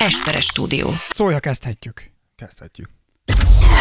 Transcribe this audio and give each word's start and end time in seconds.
Esperes 0.00 0.44
stúdió. 0.44 0.88
Szója 1.08 1.40
kezdhetjük. 1.40 2.10
Kezdhetjük. 2.36 2.88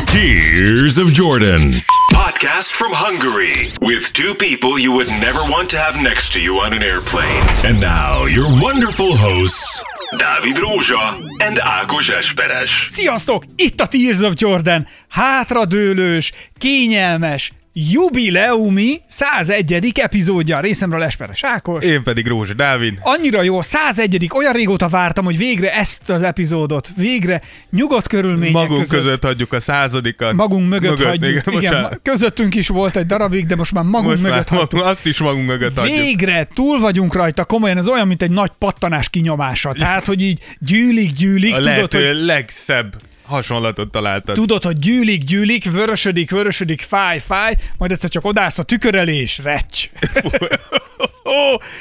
Tears 0.05 0.97
of 0.97 1.09
Jordan. 1.13 1.73
Podcast 2.13 2.69
from 2.69 2.92
Hungary 2.93 3.67
with 3.82 4.11
two 4.11 4.33
people 4.35 4.82
you 4.82 4.93
would 4.93 5.08
never 5.08 5.42
want 5.50 5.69
to 5.69 5.77
have 5.77 6.01
next 6.01 6.33
to 6.33 6.40
you 6.40 6.58
on 6.66 6.74
an 6.74 6.82
airplane. 6.82 7.42
And 7.63 7.79
now, 7.79 8.27
your 8.27 8.47
wonderful 8.61 9.18
hosts, 9.18 9.84
Dávid 10.18 10.57
Rózsa 10.57 11.18
and 11.45 11.60
Ákos 11.60 12.10
Esperes. 12.10 12.86
Sziasztok! 12.90 13.44
Itt 13.56 13.82
a 13.82 13.88
Tears 13.88 14.20
of 14.20 14.34
Jordan. 14.36 14.88
Hátradőlős, 15.10 16.32
kényelmes, 16.58 17.52
jubileumi 17.74 19.02
101. 19.08 19.92
epizódja 19.96 20.60
részemről 20.60 21.04
Esperes 21.04 21.44
Ákos. 21.44 21.84
Én 21.86 22.04
pedig 22.04 22.28
Rózsa 22.28 22.54
Dávid. 22.54 22.98
Annyira 23.02 23.42
jó, 23.42 23.62
101. 23.62 24.30
Olyan 24.34 24.54
régóta 24.54 24.88
vártam, 24.88 25.26
hogy 25.26 25.38
végre 25.38 25.74
ezt 25.76 26.10
az 26.10 26.24
epizódot, 26.24 26.90
végre 26.96 27.42
nyugodt 27.72 28.08
körülmények 28.08 28.54
Magunk 28.54 28.82
között. 28.82 29.00
között 29.04 29.24
hagyjuk 29.24 29.54
a 29.54 29.60
századikat. 29.60 30.34
Magunk 30.34 30.70
mögött, 30.70 30.90
Mögött, 30.90 31.05
hagyjuk. 31.08 31.30
igen, 31.48 31.60
igen, 31.62 31.82
már- 31.82 32.00
közöttünk 32.04 32.55
is 32.55 32.68
volt 32.68 32.96
egy 32.98 33.05
darabig, 33.05 33.46
de 33.46 33.55
most 33.55 33.72
már 33.74 33.84
magunk 33.84 34.05
Most 34.10 34.22
már 34.22 34.32
mögött 34.32 34.49
hagytuk. 34.49 34.72
magunk, 34.72 34.91
azt 34.91 35.05
is 35.05 35.18
magunk 35.20 35.46
mögött 35.48 35.77
hagyjuk. 35.80 35.98
Végre 35.98 36.48
túl 36.54 36.80
vagyunk 36.80 37.13
rajta, 37.13 37.46
komolyan 37.46 37.77
ez 37.77 37.88
olyan, 37.88 38.08
mint 38.08 38.22
egy 38.22 38.32
nagy 38.32 38.52
pattanás 38.60 39.10
kinyomása. 39.10 39.74
Tehát, 39.74 40.05
hogy 40.05 40.22
így 40.22 40.40
gyűlik, 40.60 41.12
gyűlik, 41.13 41.54
A 41.54 41.55
tudod, 41.58 41.72
lehető 41.72 42.08
hogy 42.08 42.26
legszebb 42.26 42.94
hasonlatot 43.30 43.92
találtad. 43.92 44.36
Tudod, 44.36 44.64
hogy 44.64 44.80
gyűlik, 44.80 45.24
gyűlik, 45.24 45.72
vörösödik, 45.72 46.32
vörösödik, 46.32 46.82
fáj, 46.82 47.20
fáj, 47.20 47.54
majd 47.78 47.92
egyszer 47.92 48.10
csak 48.10 48.26
odállsz 48.26 48.58
a 48.58 48.64
tükör 48.64 48.96
elé, 48.96 49.16
és 49.16 49.38
recs. 49.38 49.90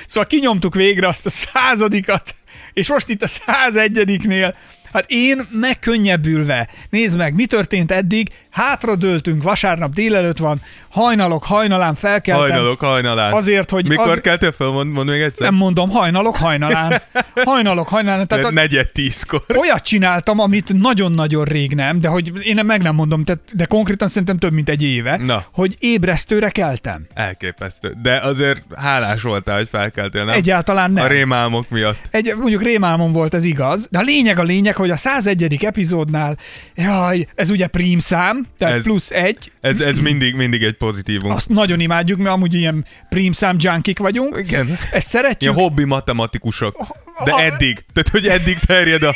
Szóval 0.06 0.26
kinyomtuk 0.26 0.74
végre 0.74 1.08
azt 1.08 1.26
a 1.26 1.30
századikat, 1.30 2.34
és 2.72 2.88
most 2.88 3.08
itt 3.08 3.22
a 3.22 3.26
101-nél, 3.26 4.54
hát 4.92 5.04
én 5.08 5.46
megkönnyebbülve, 5.50 6.68
nézd 6.90 7.16
meg, 7.16 7.34
mi 7.34 7.46
történt 7.46 7.92
eddig, 7.92 8.28
hátradőltünk, 8.50 9.42
vasárnap 9.42 9.92
délelőtt 9.92 10.38
van, 10.38 10.60
hajnalok, 10.88 11.44
hajnalán 11.44 11.94
felkeltem. 11.94 12.48
Hajnalok, 12.50 12.80
hajnalán. 12.80 13.32
Azért, 13.32 13.70
hogy 13.70 13.88
Mikor 13.88 14.08
az- 14.08 14.20
keltél 14.20 14.52
fel? 14.52 14.68
Mond, 14.68 14.92
mond 14.92 15.08
még 15.08 15.20
egyszer. 15.20 15.46
Nem 15.50 15.54
mondom, 15.54 15.90
hajnalok, 15.90 16.36
hajnalán. 16.36 17.02
Hajnalok, 17.44 17.88
hajnalán. 17.88 18.26
Tehát 18.26 18.44
a, 18.44 18.50
negyed 18.50 18.90
tízkor. 18.90 19.42
olyat 19.56 19.82
csináltam, 19.82 20.38
amit 20.38 20.72
nagyon-nagyon 20.72 21.44
rég 21.44 21.74
nem, 21.74 22.00
de 22.00 22.08
hogy 22.08 22.32
én 22.46 22.64
meg 22.64 22.82
nem 22.82 22.94
mondom, 22.94 23.24
tehát, 23.24 23.40
de 23.52 23.64
konkrétan 23.64 24.08
szerintem 24.08 24.38
több 24.38 24.52
mint 24.52 24.68
egy 24.68 24.82
éve, 24.82 25.16
Na. 25.16 25.44
hogy 25.52 25.76
ébresztőre 25.78 26.48
keltem. 26.50 27.06
Elképesztő. 27.14 27.96
De 28.02 28.16
azért 28.16 28.62
hálás 28.76 29.22
voltál, 29.22 29.56
hogy 29.56 29.68
felkeltél, 29.68 30.24
nem? 30.24 30.34
Egyáltalán 30.36 30.90
nem. 30.90 31.04
A 31.04 31.08
rémálmok 31.08 31.68
miatt. 31.68 31.98
Egy, 32.10 32.34
mondjuk 32.38 32.62
rémálmom 32.62 33.12
volt, 33.12 33.34
ez 33.34 33.44
igaz, 33.44 33.88
de 33.90 33.98
a 33.98 34.02
lényeg 34.02 34.38
a 34.38 34.42
lényeg, 34.42 34.76
hogy 34.78 34.90
a 34.90 34.96
101. 34.96 35.64
epizódnál, 35.64 36.36
jaj, 36.74 37.26
ez 37.34 37.50
ugye 37.50 37.66
prím 37.66 37.98
szám, 37.98 38.46
tehát 38.58 38.74
ez, 38.74 38.80
Ez- 38.80 38.86
plusz 38.86 39.10
egy, 39.10 39.52
Ez, 39.60 39.80
ez 39.80 39.98
mindig, 39.98 40.34
mindig 40.34 40.62
egy 40.62 40.76
pozitívum. 40.76 41.30
azt 41.30 41.48
nagyon 41.48 41.80
imádjuk, 41.80 42.18
mert 42.18 42.30
amúgy 42.34 42.54
ilyen 42.54 42.84
prím 43.08 43.32
szám 43.32 43.56
junkik 43.58 43.98
vagyunk. 43.98 44.36
Igen. 44.38 44.78
Ezt 44.92 45.08
szeretjük. 45.08 45.40
Ilyen 45.40 45.54
hobbi 45.54 45.84
matematikusok. 45.84 46.76
De 47.24 47.32
a- 47.32 47.40
eddig. 47.40 47.84
Tehát, 47.92 48.08
hogy 48.08 48.26
eddig 48.26 48.58
terjed 48.58 49.02
a 49.02 49.14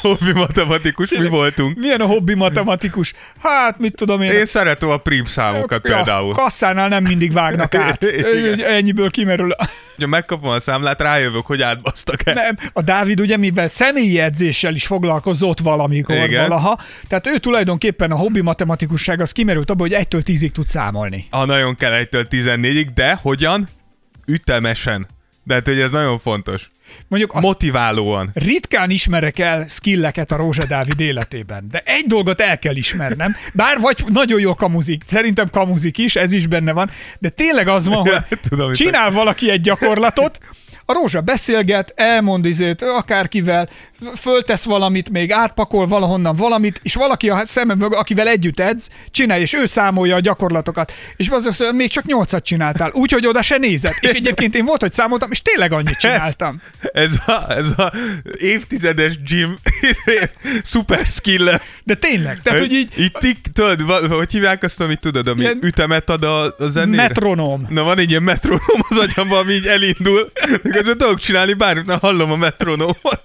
hobbi 0.00 0.32
matematikus, 0.32 1.10
mi 1.10 1.28
voltunk. 1.28 1.78
Milyen 1.78 2.00
a 2.00 2.06
hobbi 2.06 2.34
matematikus? 2.34 3.12
Hát, 3.42 3.78
mit 3.78 3.94
tudom 3.94 4.22
én. 4.22 4.30
Én 4.30 4.46
szeretem 4.46 4.88
a 4.88 4.96
prim 4.96 5.24
számokat 5.24 5.80
például. 5.82 6.32
kasszánál 6.32 6.88
nem 6.88 7.02
mindig 7.02 7.32
vágnak 7.32 7.74
át. 7.84 8.02
Igen. 8.02 8.60
Ennyiből 8.60 9.10
kimerül. 9.10 9.54
Ha 9.98 10.06
megkapom 10.06 10.50
a 10.50 10.60
számlát, 10.60 11.00
rájövök, 11.00 11.46
hogy 11.46 11.62
átbasztak 11.62 12.26
el. 12.26 12.34
Nem, 12.34 12.56
a 12.72 12.82
Dávid 12.82 13.20
ugye, 13.20 13.36
mivel 13.36 13.68
személyi 13.68 14.18
edzéssel 14.18 14.74
is 14.74 14.86
foglalkozott 14.86 15.58
valamikor, 15.60 16.16
Igen. 16.16 16.48
Valaha, 16.48 16.78
tehát 17.08 17.26
ő 17.26 17.38
tulajdonképpen 17.38 18.10
a 18.10 18.16
hobbi 18.16 18.40
matematikusság 18.40 19.20
az 19.20 19.32
kimerült 19.32 19.70
abból, 19.70 19.86
hogy 19.86 19.96
egytől 19.96 20.22
tízig 20.22 20.52
tud 20.52 20.66
számolni. 20.66 21.26
Ha 21.30 21.44
nagyon 21.44 21.76
kell 21.76 21.92
egytől 21.92 22.26
14-ig, 22.30 22.86
de 22.94 23.18
hogyan? 23.22 23.68
Ütemesen. 24.26 25.06
De 25.48 25.54
hát, 25.54 25.66
hogy 25.66 25.80
ez 25.80 25.90
nagyon 25.90 26.18
fontos. 26.18 26.68
Mondjuk 27.08 27.34
azt 27.34 27.44
Motiválóan. 27.44 28.30
ritkán 28.34 28.90
ismerek 28.90 29.38
el 29.38 29.66
skilleket 29.68 30.32
a 30.32 30.36
Rózsa 30.36 30.64
Dávid 30.66 31.00
életében, 31.00 31.68
de 31.70 31.82
egy 31.84 32.04
dolgot 32.06 32.40
el 32.40 32.58
kell 32.58 32.76
ismernem, 32.76 33.36
bár 33.54 33.78
vagy 33.80 34.04
nagyon 34.08 34.40
jó 34.40 34.54
kamuzik, 34.54 35.02
szerintem 35.06 35.48
kamuzik 35.50 35.98
is, 35.98 36.16
ez 36.16 36.32
is 36.32 36.46
benne 36.46 36.72
van, 36.72 36.90
de 37.18 37.28
tényleg 37.28 37.68
az 37.68 37.86
van, 37.86 38.08
hogy 38.08 38.38
Tudom, 38.48 38.72
csinál 38.72 39.10
valaki 39.10 39.50
egy 39.50 39.60
gyakorlatot, 39.60 40.38
a 40.84 40.92
Rózsa 40.92 41.20
beszélget, 41.20 41.92
elmond 41.96 42.44
izét 42.44 42.82
akárkivel, 42.82 43.68
föltesz 44.16 44.64
valamit, 44.64 45.10
még 45.10 45.32
átpakol 45.32 45.86
valahonnan 45.86 46.36
valamit, 46.36 46.80
és 46.82 46.94
valaki 46.94 47.30
a 47.30 47.44
szeme 47.44 47.74
mögött, 47.74 47.98
akivel 47.98 48.28
együtt 48.28 48.60
edz, 48.60 48.88
csinálja, 49.10 49.42
és 49.42 49.52
ő 49.52 49.66
számolja 49.66 50.14
a 50.14 50.20
gyakorlatokat. 50.20 50.92
És 51.16 51.28
az 51.28 51.46
azt 51.46 51.72
még 51.72 51.90
csak 51.90 52.04
nyolcat 52.04 52.44
csináltál, 52.44 52.90
úgyhogy 52.92 53.26
oda 53.26 53.42
se 53.42 53.56
nézett. 53.56 53.96
És 54.00 54.10
egyébként 54.10 54.54
én 54.54 54.64
volt, 54.64 54.80
hogy 54.80 54.92
számoltam, 54.92 55.30
és 55.30 55.42
tényleg 55.42 55.72
annyit 55.72 55.98
csináltam. 55.98 56.60
Ez 56.92 57.10
a, 57.26 57.52
ez 57.52 57.66
a 57.76 57.92
évtizedes 58.38 59.22
gym 59.22 59.58
szuper 60.62 61.06
skill 61.10 61.60
De 61.84 61.94
tényleg, 61.94 62.40
tehát, 62.42 62.58
hogy 62.58 62.72
így 62.72 62.92
Így 62.98 63.12
tik, 63.18 63.38
tudod, 63.52 63.80
hogy 64.10 64.32
hívják 64.32 64.62
azt, 64.62 64.80
amit 64.80 65.00
tudod, 65.00 65.26
ami 65.26 65.40
Ilyen- 65.40 65.58
ütemet 65.62 66.10
ad 66.10 66.24
a, 66.24 66.42
a 66.44 66.68
zenére? 66.68 67.02
metronóm. 67.02 67.66
Na 67.68 67.82
van 67.82 67.98
egy 67.98 68.10
ilyen 68.10 68.22
metronóm 68.22 68.80
az 68.88 68.96
agyamban, 68.96 69.38
ami 69.38 69.52
így 69.52 69.66
elindul, 69.66 70.32
közben 70.62 70.98
tudok 70.98 71.18
csinálni 71.18 71.52
bármit, 71.52 71.86
mert 71.86 72.00
hallom 72.00 72.30
a 72.30 72.36
metronómot. 72.36 73.22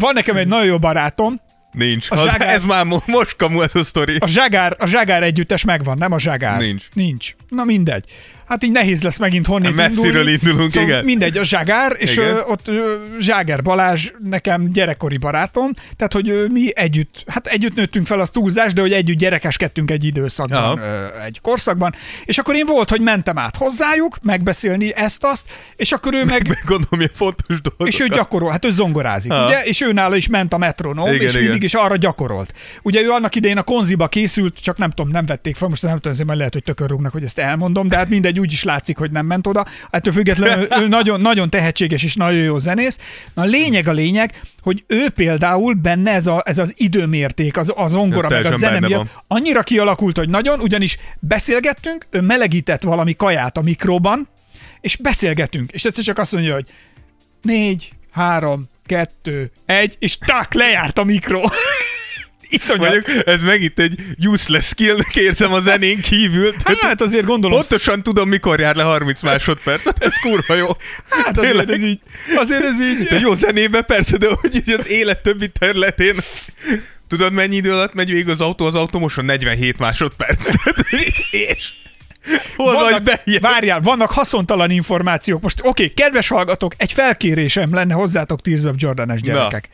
Van 0.00 0.14
nekem 0.14 0.36
egy 0.36 0.46
nagyon 0.46 0.66
jó 0.66 0.78
barátom, 0.78 1.40
Nincs. 1.72 2.10
A 2.10 2.16
zságár- 2.16 2.54
Ez 2.54 2.62
már 2.64 2.84
mo- 2.84 3.06
most 3.06 3.36
kamu 3.36 3.62
ez 3.62 3.74
a 3.74 3.84
sztori. 3.84 4.16
a 4.20 4.26
Zságár, 4.26 4.76
a 4.78 4.86
Zságár 4.86 5.22
együttes 5.22 5.64
megvan, 5.64 5.98
nem 5.98 6.12
a 6.12 6.18
Zságár? 6.18 6.58
Nincs. 6.58 6.84
Nincs. 6.92 7.34
Na 7.48 7.64
mindegy. 7.64 8.04
Hát 8.50 8.64
így 8.64 8.70
nehéz 8.72 9.02
lesz 9.02 9.16
megint 9.18 9.46
honnét 9.46 9.74
Messziről 9.76 10.06
indulni. 10.06 10.30
indulunk, 10.42 10.70
szóval 10.70 10.88
igen. 10.88 11.04
Mindegy, 11.04 11.36
a 11.36 11.44
Zságár, 11.44 11.92
és 11.98 12.12
Igen. 12.16 12.26
ö, 12.26 12.40
ott 12.40 12.68
ö, 12.68 12.94
Zságer 13.20 13.62
Balázs 13.62 14.10
nekem 14.24 14.70
gyerekkori 14.72 15.16
barátom, 15.16 15.70
tehát 15.96 16.12
hogy 16.12 16.28
ö, 16.28 16.46
mi 16.46 16.76
együtt, 16.76 17.24
hát 17.26 17.46
együtt 17.46 17.74
nőttünk 17.74 18.06
fel, 18.06 18.20
az 18.20 18.30
túlzás, 18.30 18.72
de 18.72 18.80
hogy 18.80 18.92
együtt 18.92 19.16
gyerekeskedtünk 19.18 19.90
egy 19.90 20.04
időszakban, 20.04 20.58
Aha. 20.62 20.78
ö, 20.80 21.06
egy 21.24 21.40
korszakban, 21.40 21.94
és 22.24 22.38
akkor 22.38 22.54
én 22.54 22.66
volt, 22.66 22.90
hogy 22.90 23.00
mentem 23.00 23.38
át 23.38 23.56
hozzájuk, 23.56 24.18
megbeszélni 24.22 24.94
ezt-azt, 24.94 25.44
és 25.76 25.92
akkor 25.92 26.14
ő 26.14 26.24
meg, 26.24 26.48
Meg 26.48 26.62
gondolom, 26.66 26.88
milyen 26.96 27.10
fontos 27.14 27.46
dolgokat. 27.60 27.86
és 27.86 28.00
ő 28.00 28.06
gyakorol, 28.06 28.50
hát 28.50 28.64
ő 28.64 28.70
zongorázik, 28.70 29.32
Aha. 29.32 29.46
ugye? 29.46 29.62
És 29.62 29.80
ő 29.80 29.92
nála 29.92 30.16
is 30.16 30.28
ment 30.28 30.52
a 30.52 30.58
metronóm, 30.58 31.06
Igen, 31.14 31.26
és 31.26 31.32
mindig 31.32 31.50
igen. 31.50 31.62
is 31.62 31.74
arra 31.74 31.96
gyakorolt. 31.96 32.52
Ugye 32.82 33.02
ő 33.02 33.10
annak 33.10 33.34
idején 33.34 33.58
a 33.58 33.62
konziba 33.62 34.08
készült, 34.08 34.58
csak 34.62 34.76
nem 34.78 34.90
tudom, 34.90 35.10
nem 35.10 35.26
vették 35.26 35.56
fel, 35.56 35.68
most 35.68 35.82
nem 35.82 35.94
tudom, 35.94 36.12
azért 36.12 36.26
majd 36.26 36.38
lehet, 36.38 36.52
hogy 36.52 36.62
tökörrúgnak, 36.62 37.12
hogy 37.12 37.24
ezt 37.24 37.38
elmondom, 37.38 37.88
de 37.88 37.96
hát 37.96 38.08
mindegy, 38.08 38.38
úgy 38.40 38.52
is 38.52 38.62
látszik, 38.62 38.98
hogy 38.98 39.10
nem 39.10 39.26
ment 39.26 39.46
oda. 39.46 39.66
Ettől 39.90 40.12
függetlenül 40.12 40.66
ő 40.80 40.88
nagyon, 40.88 41.20
nagyon 41.20 41.50
tehetséges 41.50 42.02
és 42.02 42.14
nagyon 42.14 42.42
jó 42.42 42.58
zenész. 42.58 42.98
Na 43.34 43.42
a 43.42 43.44
lényeg 43.44 43.88
a 43.88 43.92
lényeg, 43.92 44.40
hogy 44.62 44.84
ő 44.86 45.08
például 45.08 45.74
benne 45.74 46.12
ez, 46.12 46.26
a, 46.26 46.42
ez 46.44 46.58
az 46.58 46.74
időmérték, 46.76 47.56
az, 47.56 47.72
az 47.76 47.90
zongora, 47.90 48.28
Ez 48.28 48.42
meg 48.42 48.52
a 48.52 48.56
zene 48.56 48.80
miatt 48.80 49.08
annyira 49.26 49.62
kialakult, 49.62 50.16
hogy 50.16 50.28
nagyon, 50.28 50.60
ugyanis 50.60 50.98
beszélgettünk, 51.18 52.06
ő 52.10 52.20
melegített 52.20 52.82
valami 52.82 53.16
kaját 53.16 53.56
a 53.56 53.60
mikróban, 53.60 54.28
és 54.80 54.96
beszélgetünk, 54.96 55.70
és 55.70 55.84
egyszer 55.84 56.04
csak 56.04 56.18
azt 56.18 56.32
mondja, 56.32 56.54
hogy 56.54 56.66
négy, 57.42 57.92
három, 58.10 58.68
kettő, 58.86 59.50
egy, 59.66 59.96
és 59.98 60.18
tak, 60.18 60.54
lejárt 60.54 60.98
a 60.98 61.04
mikró. 61.04 61.50
Iszonyat. 62.50 62.92
Mondjuk, 62.92 63.26
ez 63.26 63.42
megint 63.42 63.78
egy 63.78 63.98
useless 64.26 64.66
skillnek 64.66 65.16
érzem 65.16 65.52
a 65.52 65.60
zenén 65.60 66.00
kívül. 66.00 66.54
Tehát 66.56 66.78
Hát 66.80 67.00
azért 67.00 67.24
gondolom, 67.24 67.58
Pontosan 67.58 68.02
tudom, 68.02 68.28
mikor 68.28 68.60
jár 68.60 68.76
le 68.76 68.82
30 68.82 69.22
másodperc. 69.22 69.86
Ez 69.98 70.12
kurva 70.20 70.54
jó. 70.54 70.68
hát 71.08 71.38
azért 71.38 71.56
Tényleg. 71.56 71.70
ez 71.70 71.82
így, 71.82 72.00
azért 72.36 72.64
ez 72.64 72.80
így, 72.80 73.02
De 73.02 73.18
jó 73.18 73.34
zenébe 73.34 73.82
persze, 73.82 74.16
de 74.16 74.26
hogy 74.40 74.54
így 74.54 74.70
az 74.78 74.88
élet 74.88 75.22
többi 75.22 75.48
területén 75.48 76.14
Tudod, 77.08 77.32
mennyi 77.32 77.56
idő 77.56 77.72
alatt 77.72 77.94
megy 77.94 78.10
végig 78.10 78.28
az 78.28 78.40
autó? 78.40 78.66
Az 78.66 78.74
automosan 78.74 79.24
47 79.24 79.78
másodperc. 79.78 80.50
és 81.30 81.72
hol 82.56 82.72
vagy 82.74 82.82
vannak, 82.82 83.02
bejön? 83.02 83.40
várjál, 83.40 83.80
vannak 83.80 84.10
haszontalan 84.10 84.70
információk. 84.70 85.42
Most 85.42 85.60
oké, 85.60 85.68
okay, 85.68 85.94
kedves 85.94 86.28
hallgatók, 86.28 86.74
egy 86.76 86.92
felkérésem 86.92 87.74
lenne 87.74 87.94
hozzátok 87.94 88.40
Tears 88.42 88.64
of 88.64 88.74
Jordan-es 88.76 89.20
gyerekek. 89.20 89.68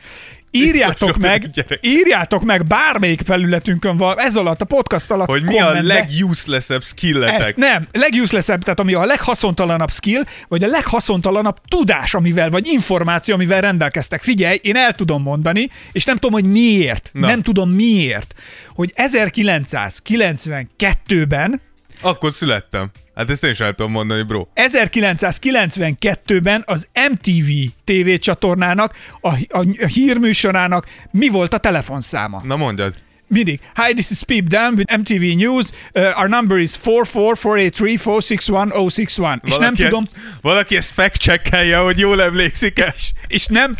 Írjátok 0.65 1.17
meg, 1.17 1.49
írjátok 1.81 2.43
meg 2.43 2.65
bármelyik 2.65 3.21
felületünkön 3.25 3.97
van, 3.97 4.19
ez 4.19 4.35
alatt, 4.35 4.61
a 4.61 4.65
podcast 4.65 5.11
alatt 5.11 5.27
Hogy 5.27 5.43
mi 5.43 5.59
a 5.59 5.81
leguselessebb 5.81 6.83
skilletek? 6.83 7.39
Ezt 7.39 7.55
nem, 7.55 7.87
leguselessebb, 7.91 8.61
tehát 8.61 8.79
ami 8.79 8.93
a 8.93 9.05
leghaszontalanabb 9.05 9.91
skill, 9.91 10.21
vagy 10.47 10.63
a 10.63 10.67
leghaszontalanabb 10.67 11.57
tudás, 11.67 12.13
amivel, 12.13 12.49
vagy 12.49 12.67
információ, 12.67 13.33
amivel 13.33 13.61
rendelkeztek. 13.61 14.23
Figyelj, 14.23 14.59
én 14.61 14.75
el 14.75 14.91
tudom 14.91 15.21
mondani, 15.21 15.69
és 15.91 16.03
nem 16.03 16.15
tudom, 16.15 16.41
hogy 16.41 16.51
miért. 16.51 17.09
Na. 17.13 17.27
Nem 17.27 17.41
tudom 17.41 17.69
miért. 17.69 18.33
Hogy 18.75 18.93
1992-ben 18.95 21.61
Akkor 22.01 22.33
születtem. 22.33 22.91
Hát 23.17 23.29
ezt 23.29 23.43
én 23.43 23.51
is 23.51 23.59
el 23.59 23.73
tudom 23.73 23.91
mondani, 23.91 24.21
bro. 24.21 24.45
1992-ben 24.55 26.63
az 26.65 26.87
MTV 27.11 27.49
TV 27.83 28.13
csatornának, 28.19 28.95
a, 29.21 29.29
a, 29.29 29.35
a 29.81 29.85
hírműsorának 29.85 30.87
mi 31.11 31.29
volt 31.29 31.53
a 31.53 31.57
telefonszáma? 31.57 32.41
Na 32.45 32.55
mondjad. 32.55 32.93
Mindig. 33.29 33.59
Hi, 33.85 33.93
this 33.93 34.09
is 34.09 34.23
Peep 34.23 34.43
Dan 34.43 34.73
with 34.73 34.97
MTV 34.97 35.21
News. 35.35 35.65
Uh, 35.93 36.19
our 36.19 36.29
number 36.29 36.57
is 36.57 36.71
44483466161. 36.83 39.37
És 39.43 39.57
nem 39.57 39.75
tudom, 39.75 40.07
Ezt, 40.13 40.25
valaki 40.41 40.75
ezt 40.75 40.91
fact 40.91 41.75
hogy 41.83 41.99
jól 41.99 42.21
emlékszik 42.21 42.79
-e. 42.79 42.95
és 43.27 43.45
nem, 43.45 43.75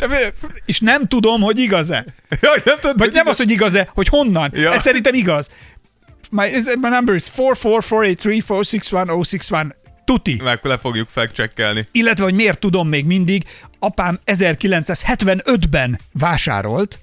és 0.65 0.79
nem 0.79 1.07
tudom, 1.07 1.41
hogy 1.41 1.59
igaz-e. 1.59 2.05
Jaj, 2.41 2.57
nem 2.65 2.75
tudod, 2.79 2.97
Vagy 2.97 3.11
nem 3.11 3.21
igaz- 3.21 3.27
az, 3.27 3.37
hogy 3.37 3.51
igaz-e, 3.51 3.89
hogy 3.93 4.07
honnan. 4.07 4.51
Ja. 4.53 4.73
Ez 4.73 4.81
szerintem 4.81 5.13
igaz. 5.13 5.49
My, 6.31 6.47
is- 6.47 6.75
my 6.81 6.89
number 6.89 7.15
is 7.15 7.29
44483466161. 7.35 9.65
Tuti. 10.05 10.39
Meg 10.43 10.59
le 10.61 10.77
fogjuk 10.77 11.07
fact 11.09 11.35
Illetve, 11.91 12.23
hogy 12.23 12.33
miért 12.33 12.59
tudom 12.59 12.87
még 12.87 13.05
mindig, 13.05 13.43
apám 13.79 14.19
1975-ben 14.25 15.99
vásárolt 16.13 16.99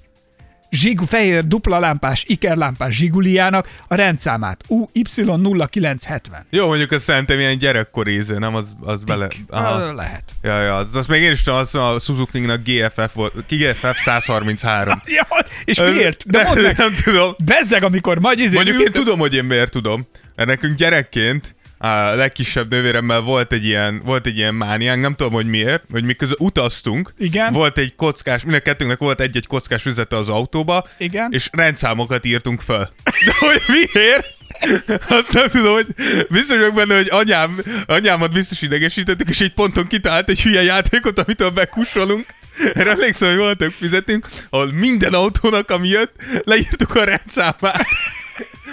zsigu, 0.75 1.05
fehér 1.05 1.47
dupla 1.47 1.79
lámpás, 1.79 2.23
ikerlámpás 2.27 2.95
zsiguliának 2.95 3.67
a 3.87 3.95
rendszámát. 3.95 4.63
UY0970. 4.69 6.19
Jó, 6.49 6.67
mondjuk 6.67 6.91
ez 6.91 7.03
szerintem 7.03 7.39
ilyen 7.39 7.57
gyerekkori 7.57 8.11
íző, 8.11 8.37
nem? 8.37 8.55
Az, 8.55 8.75
az 8.81 9.03
bele... 9.03 9.27
Aha. 9.49 9.93
Lehet. 9.93 10.23
Ja, 10.41 10.61
ja, 10.61 10.75
az, 10.75 10.95
az 10.95 11.07
még 11.07 11.21
én 11.21 11.31
is 11.31 11.43
tudom, 11.43 11.59
az 11.59 11.75
a 11.75 11.99
Suzuki-nak 11.99 12.61
GFF 12.63 13.13
volt, 13.13 13.33
GFF 13.47 14.03
133. 14.03 15.01
Ja, 15.05 15.27
és 15.65 15.79
miért? 15.79 16.29
De 16.29 16.43
mondd 16.43 16.61
meg, 16.61 16.77
Nem 16.77 16.93
tudom. 17.03 17.35
bezzeg, 17.45 17.83
amikor 17.83 18.19
majd 18.19 18.39
izé 18.39 18.55
Mondjuk 18.55 18.81
én 18.81 18.91
tudom, 18.91 19.19
hogy 19.19 19.33
én 19.33 19.43
miért 19.43 19.71
tudom. 19.71 20.07
Mert 20.35 20.49
nekünk 20.49 20.77
gyerekként 20.77 21.54
a 21.77 21.87
legkisebb 22.15 22.69
nővéremmel 22.69 23.21
volt 23.21 23.51
egy 23.51 23.65
ilyen, 23.65 24.01
volt 24.05 24.25
egy 24.25 24.37
ilyen 24.37 24.55
mániánk, 24.55 25.01
nem 25.01 25.15
tudom, 25.15 25.33
hogy 25.33 25.45
miért, 25.45 25.83
hogy 25.91 26.03
miközben 26.03 26.37
utaztunk, 26.39 27.13
Igen. 27.17 27.53
volt 27.53 27.77
egy 27.77 27.95
kockás, 27.95 28.43
mind 28.43 28.55
a 28.55 28.59
kettőnknek 28.59 28.99
volt 28.99 29.19
egy-egy 29.19 29.47
kockás 29.47 29.85
üzete 29.85 30.17
az 30.17 30.29
autóba, 30.29 30.87
Igen. 30.97 31.31
és 31.31 31.49
rendszámokat 31.51 32.25
írtunk 32.25 32.61
föl. 32.61 32.89
De 33.25 33.33
hogy 33.39 33.61
miért? 33.67 34.33
Azt 35.07 35.33
nem 35.33 35.47
tudom, 35.47 35.73
hogy 35.73 35.87
biztos 36.29 36.57
vagyok 36.57 36.73
benne, 36.73 36.95
hogy 36.95 37.07
anyám, 37.09 37.61
anyámat 37.85 38.31
biztos 38.31 38.61
idegesítettük, 38.61 39.29
és 39.29 39.41
egy 39.41 39.53
ponton 39.53 39.87
kitalált 39.87 40.29
egy 40.29 40.41
hülye 40.41 40.63
játékot, 40.63 41.19
amitől 41.19 41.49
bekussolunk. 41.49 42.25
Erre 42.73 42.91
emlékszem, 42.91 43.29
hogy 43.29 43.37
voltak 43.37 43.71
fizetünk, 43.71 44.27
ahol 44.49 44.71
minden 44.71 45.13
autónak, 45.13 45.71
ami 45.71 45.87
jött, 45.87 46.13
leírtuk 46.43 46.95
a 46.95 47.03
rendszámát. 47.03 47.87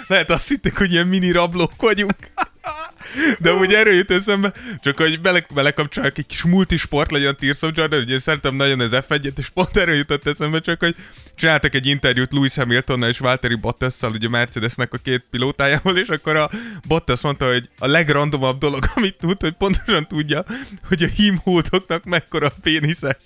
Lehet 0.07 0.29
azt 0.29 0.47
hitték, 0.47 0.77
hogy 0.77 0.91
ilyen 0.91 1.07
mini 1.07 1.31
rablók 1.31 1.71
vagyunk. 1.77 2.15
Ah! 2.65 3.02
De 3.39 3.53
úgy 3.53 3.73
erről 3.73 3.93
jut 3.93 4.11
eszembe, 4.11 4.53
csak 4.83 4.97
hogy 4.97 5.21
bele, 5.21 5.45
belekapcsolják 5.53 6.17
egy 6.17 6.25
kis 6.25 6.43
multisport 6.43 7.11
legyen 7.11 7.29
a 7.29 7.33
Tears 7.33 7.61
of 7.61 7.71
Jordan, 7.73 8.01
ugye 8.01 8.19
szeretem 8.19 8.55
nagyon 8.55 8.79
az 8.79 8.95
f 9.07 9.11
1 9.11 9.33
és 9.37 9.49
pont 9.53 9.77
erről 9.77 9.95
jutott 9.95 10.27
eszembe, 10.27 10.59
csak 10.59 10.79
hogy 10.79 10.95
csináltak 11.35 11.75
egy 11.75 11.85
interjút 11.85 12.31
Lewis 12.31 12.55
Hamiltonnal 12.55 13.09
és 13.09 13.17
Valtteri 13.17 13.55
Bottasszal, 13.55 14.11
ugye 14.11 14.29
Mercedesnek 14.29 14.93
a 14.93 14.97
két 14.97 15.25
pilótájával, 15.31 15.97
és 15.97 16.07
akkor 16.07 16.35
a 16.35 16.49
Bottas 16.87 17.21
mondta, 17.21 17.47
hogy 17.47 17.69
a 17.79 17.87
legrandomabb 17.87 18.59
dolog, 18.59 18.85
amit 18.95 19.15
tud, 19.19 19.39
hogy 19.39 19.51
pontosan 19.51 20.07
tudja, 20.07 20.45
hogy 20.87 21.03
a 21.03 21.07
hímhódoknak 21.07 22.03
mekkora 22.03 22.47
a 22.47 22.53
pénisze. 22.61 23.17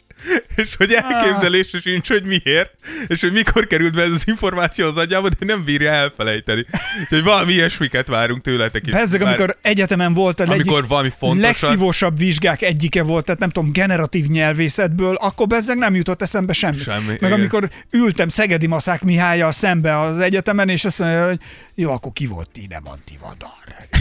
És 0.55 0.75
hogy 0.75 0.93
elképzelése 0.93 1.79
sincs, 1.79 2.07
hogy 2.07 2.23
miért, 2.23 2.73
és 3.07 3.21
hogy 3.21 3.31
mikor 3.31 3.67
került 3.67 3.93
be 3.93 4.01
ez 4.01 4.11
az 4.11 4.23
információ 4.25 4.87
az 4.87 4.97
agyába, 4.97 5.29
de 5.29 5.45
nem 5.45 5.63
bírja 5.63 5.91
elfelejteni. 5.91 6.65
Úgyhogy 7.01 7.23
valami 7.23 7.53
ilyesmiket 7.53 8.07
várunk 8.07 8.41
tőletek 8.41 8.85
is. 8.87 8.91
Bezzeg, 8.91 9.21
amikor 9.21 9.57
egyetemen 9.77 10.13
volt 10.13 10.39
a 10.39 10.43
Amikor 10.43 10.87
valami 10.87 11.09
fontosat- 11.17 11.41
legszívósabb 11.61 12.17
vizsgák 12.17 12.61
egyike 12.61 13.03
volt, 13.03 13.25
tehát 13.25 13.39
nem 13.39 13.49
tudom, 13.49 13.71
generatív 13.71 14.25
nyelvészetből, 14.27 15.15
akkor 15.15 15.47
bezzeg 15.47 15.77
nem 15.77 15.95
jutott 15.95 16.21
eszembe 16.21 16.53
semmi. 16.53 16.77
Semmi, 16.77 17.05
Meg 17.07 17.17
igen. 17.17 17.31
amikor 17.31 17.69
ültem 17.91 18.27
Szegedi 18.27 18.67
Maszák 18.67 19.03
Mihályjal 19.03 19.51
szembe 19.51 19.99
az 19.99 20.19
egyetemen, 20.19 20.69
és 20.69 20.85
azt 20.85 20.99
mondja, 20.99 21.27
hogy 21.27 21.39
jó, 21.75 21.91
akkor 21.91 22.11
ki 22.11 22.25
volt 22.25 22.49
Tine 22.49 22.81
Mantivadar. 22.83 23.49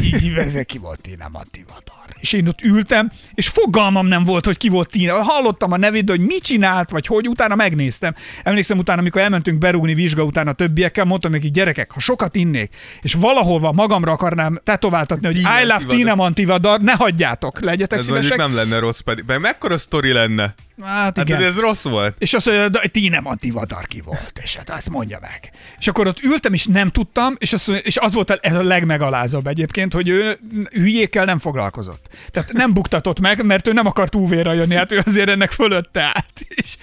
Így 0.03 0.15
hívják, 0.21 0.67
ki 0.67 0.79
volt 0.79 1.01
Tine 1.01 1.29
Mantivadar. 1.33 2.05
És 2.21 2.33
én 2.33 2.49
ott 2.49 2.61
ültem, 2.63 3.11
és 3.35 3.49
fogalmam 3.49 4.07
nem 4.07 4.25
volt, 4.25 4.45
hogy 4.45 4.57
ki 4.57 4.69
volt 4.69 4.91
Tine. 4.91 5.13
Hallottam 5.13 5.73
a 5.73 5.77
nevét, 5.77 6.05
de 6.05 6.13
hogy 6.13 6.27
mit 6.27 6.43
csinált, 6.43 6.91
vagy 6.91 7.07
hogy, 7.07 7.29
utána 7.29 7.55
megnéztem. 7.55 8.15
Emlékszem 8.43 8.79
utána, 8.79 9.01
amikor 9.01 9.21
elmentünk 9.21 9.59
berúgni 9.59 9.95
vizsga 9.95 10.23
után 10.23 10.49
a 10.49 10.53
többiekkel, 10.53 11.05
mondtam 11.05 11.31
neki, 11.31 11.51
gyerekek, 11.51 11.91
ha 11.91 12.01
sokat 12.01 12.35
innék, 12.35 12.77
és 13.03 13.15
valahol 13.15 13.73
magamra 13.73 14.13
akarnám 14.13 14.61
tetováltatni, 14.63 15.27
hogy 15.27 15.37
Tine 15.37 15.63
I 15.63 15.66
love 15.67 15.75
Mantivadar. 15.79 15.97
Tine 15.99 16.15
Mantivadar, 16.15 16.81
ne 16.81 16.93
hagyjátok, 16.93 17.61
legyetek 17.61 17.99
Ez 17.99 18.05
szívesek. 18.05 18.37
nem 18.37 18.55
lenne 18.55 18.79
rossz 18.79 18.99
pedig. 19.01 19.25
Mert 19.27 19.41
mekkora 19.41 19.79
sztori 19.79 20.13
lenne? 20.13 20.55
Hát 20.83 21.17
Hát 21.17 21.29
igen. 21.29 21.43
ez 21.43 21.59
rossz 21.59 21.83
volt. 21.83 22.15
És 22.19 22.35
azt 22.35 22.47
mondja, 22.47 22.69
de 22.69 22.81
Tine 22.87 23.21
Mantivadar 23.21 23.87
ki 23.87 24.01
volt, 24.05 24.41
és 24.43 24.57
hát 24.57 24.71
azt 24.71 24.89
mondja 24.91 25.19
meg. 25.21 25.51
És 25.79 25.87
akkor 25.89 26.07
ott 26.07 26.21
ültem, 26.23 26.53
és 26.53 26.65
nem 26.67 26.89
tudtam, 26.91 27.35
és, 27.39 27.53
azt, 27.53 27.67
mondja- 27.67 27.87
és 27.87 27.97
az 27.97 28.13
volt 28.13 28.31
ez 28.31 28.55
a 28.55 28.63
legmegalázóbb 28.63 29.47
egyébként, 29.47 29.93
hogy 29.93 30.09
ő 30.09 30.39
hülyékkel 30.73 31.25
nem 31.25 31.39
foglalkozott. 31.39 32.07
Tehát 32.31 32.53
nem 32.53 32.73
buktatott 32.73 33.21
meg, 33.21 33.45
mert 33.45 33.67
ő 33.69 33.73
nem 33.73 33.87
akart 33.87 34.15
UV-ra 34.15 34.53
jönni, 34.53 34.75
hát 34.75 34.93
ő 34.93 35.03
azért 35.07 35.29
ennek 35.29 35.51
fölötte 35.51 36.01
állt. 36.03 36.41
És 36.49 36.77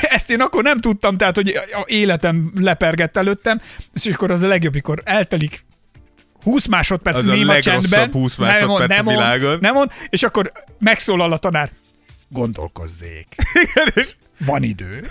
ezt 0.00 0.30
én 0.30 0.40
akkor 0.40 0.62
nem 0.62 0.78
tudtam, 0.78 1.16
tehát 1.16 1.34
hogy 1.34 1.48
a 1.72 1.84
életem 1.86 2.52
lepergett 2.58 3.16
előttem, 3.16 3.60
és 3.94 4.06
akkor 4.06 4.30
az 4.30 4.42
a 4.42 4.46
legjobb, 4.46 4.74
mikor 4.74 5.00
eltelik 5.04 5.64
20 6.48 6.66
másodperc 6.66 7.16
Az 7.16 7.26
a 7.26 7.30
néma 7.30 7.52
legrosszabb 7.52 7.90
csendben. 7.90 8.10
20 8.12 8.36
nem 8.36 8.46
másodperc 8.46 8.68
mond, 8.78 8.90
a 8.90 8.94
nem 8.94 9.04
mond, 9.04 9.16
világon. 9.16 9.58
Nem 9.60 9.74
mond, 9.74 9.92
és 10.08 10.22
akkor 10.22 10.52
megszólal 10.78 11.32
a 11.32 11.38
tanár. 11.38 11.70
Gondolkozzék. 12.28 13.26
Van 14.46 14.62
idő. 14.62 15.06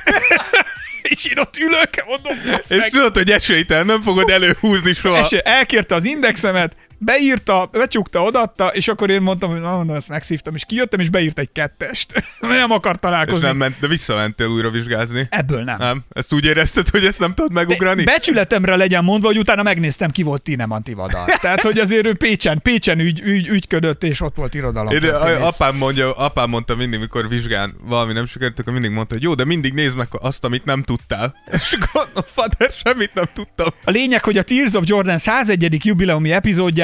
és 1.12 1.25
én 1.25 1.38
ott 1.39 1.57
ülök, 1.57 1.89
mondom, 2.06 2.38
és 2.57 2.68
meg. 2.68 2.89
tudod, 2.89 3.13
hogy 3.13 3.31
esélytelen, 3.31 3.86
nem 3.86 4.01
fogod 4.01 4.30
előhúzni 4.30 4.94
soha. 4.94 5.19
És 5.19 5.31
elkérte 5.31 5.95
az 5.95 6.04
indexemet, 6.04 6.75
beírta, 6.97 7.69
becsukta, 7.71 8.23
odatta, 8.23 8.67
és 8.67 8.88
akkor 8.88 9.09
én 9.09 9.21
mondtam, 9.21 9.49
hogy 9.49 9.59
na, 9.59 9.75
mondom, 9.75 9.95
ezt 9.95 10.07
megszívtam, 10.07 10.55
és 10.55 10.65
kijöttem, 10.65 10.99
és 10.99 11.09
beírt 11.09 11.39
egy 11.39 11.51
kettest. 11.51 12.23
Nem 12.39 12.71
akar 12.71 12.94
És 12.94 12.99
találkozni. 12.99 13.47
nem 13.47 13.57
ment, 13.57 13.79
de 13.79 13.88
visszamentél 13.88 14.47
újra 14.47 14.69
vizsgázni. 14.69 15.27
Ebből 15.29 15.63
nem. 15.63 15.77
Nem? 15.77 16.03
Ezt 16.09 16.33
úgy 16.33 16.45
érezted, 16.45 16.89
hogy 16.89 17.05
ezt 17.05 17.19
nem 17.19 17.33
tudod 17.33 17.53
megugrani? 17.53 18.03
De 18.03 18.11
becsületemre 18.11 18.75
legyen 18.75 19.03
mondva, 19.03 19.27
hogy 19.27 19.38
utána 19.38 19.63
megnéztem, 19.63 20.09
ki 20.09 20.23
volt 20.23 20.41
Tine 20.41 20.65
Mantivadar. 20.65 21.25
Tehát, 21.41 21.61
hogy 21.61 21.79
azért 21.79 22.05
ő 22.05 22.13
Pécsen, 22.15 22.59
Pécsen 22.61 23.00
ügy, 23.00 23.21
ügy, 23.23 23.47
ügyködött, 23.47 24.03
és 24.03 24.21
ott 24.21 24.35
volt 24.35 24.53
irodalom. 24.53 24.93
Én, 24.93 25.03
apám, 25.41 25.75
mondja, 25.75 26.13
apám 26.13 26.50
mondta 26.50 26.75
mindig, 26.75 27.00
mikor 27.00 27.27
vizsgán 27.29 27.75
valami 27.83 28.13
nem 28.13 28.25
sikerült, 28.25 28.59
akkor 28.59 28.73
mindig 28.73 28.91
mondta, 28.91 29.13
hogy 29.13 29.23
jó, 29.23 29.33
de 29.33 29.45
mindig 29.45 29.73
nézd 29.73 29.95
meg 29.95 30.07
azt, 30.11 30.43
amit 30.43 30.65
nem 30.65 30.83
tudtál. 30.83 31.35
És 31.51 31.77
mondom, 31.93 32.23
fader, 32.33 32.71
semmit 32.86 33.13
nem 33.13 33.25
tudtam. 33.33 33.67
A 33.83 33.91
lényeg, 33.91 34.24
hogy 34.24 34.38
a 34.38 34.43
Tears 34.43 34.74
of 34.74 34.83
Jordan 34.86 35.17
101. 35.17 35.86
jubileumi 35.86 36.31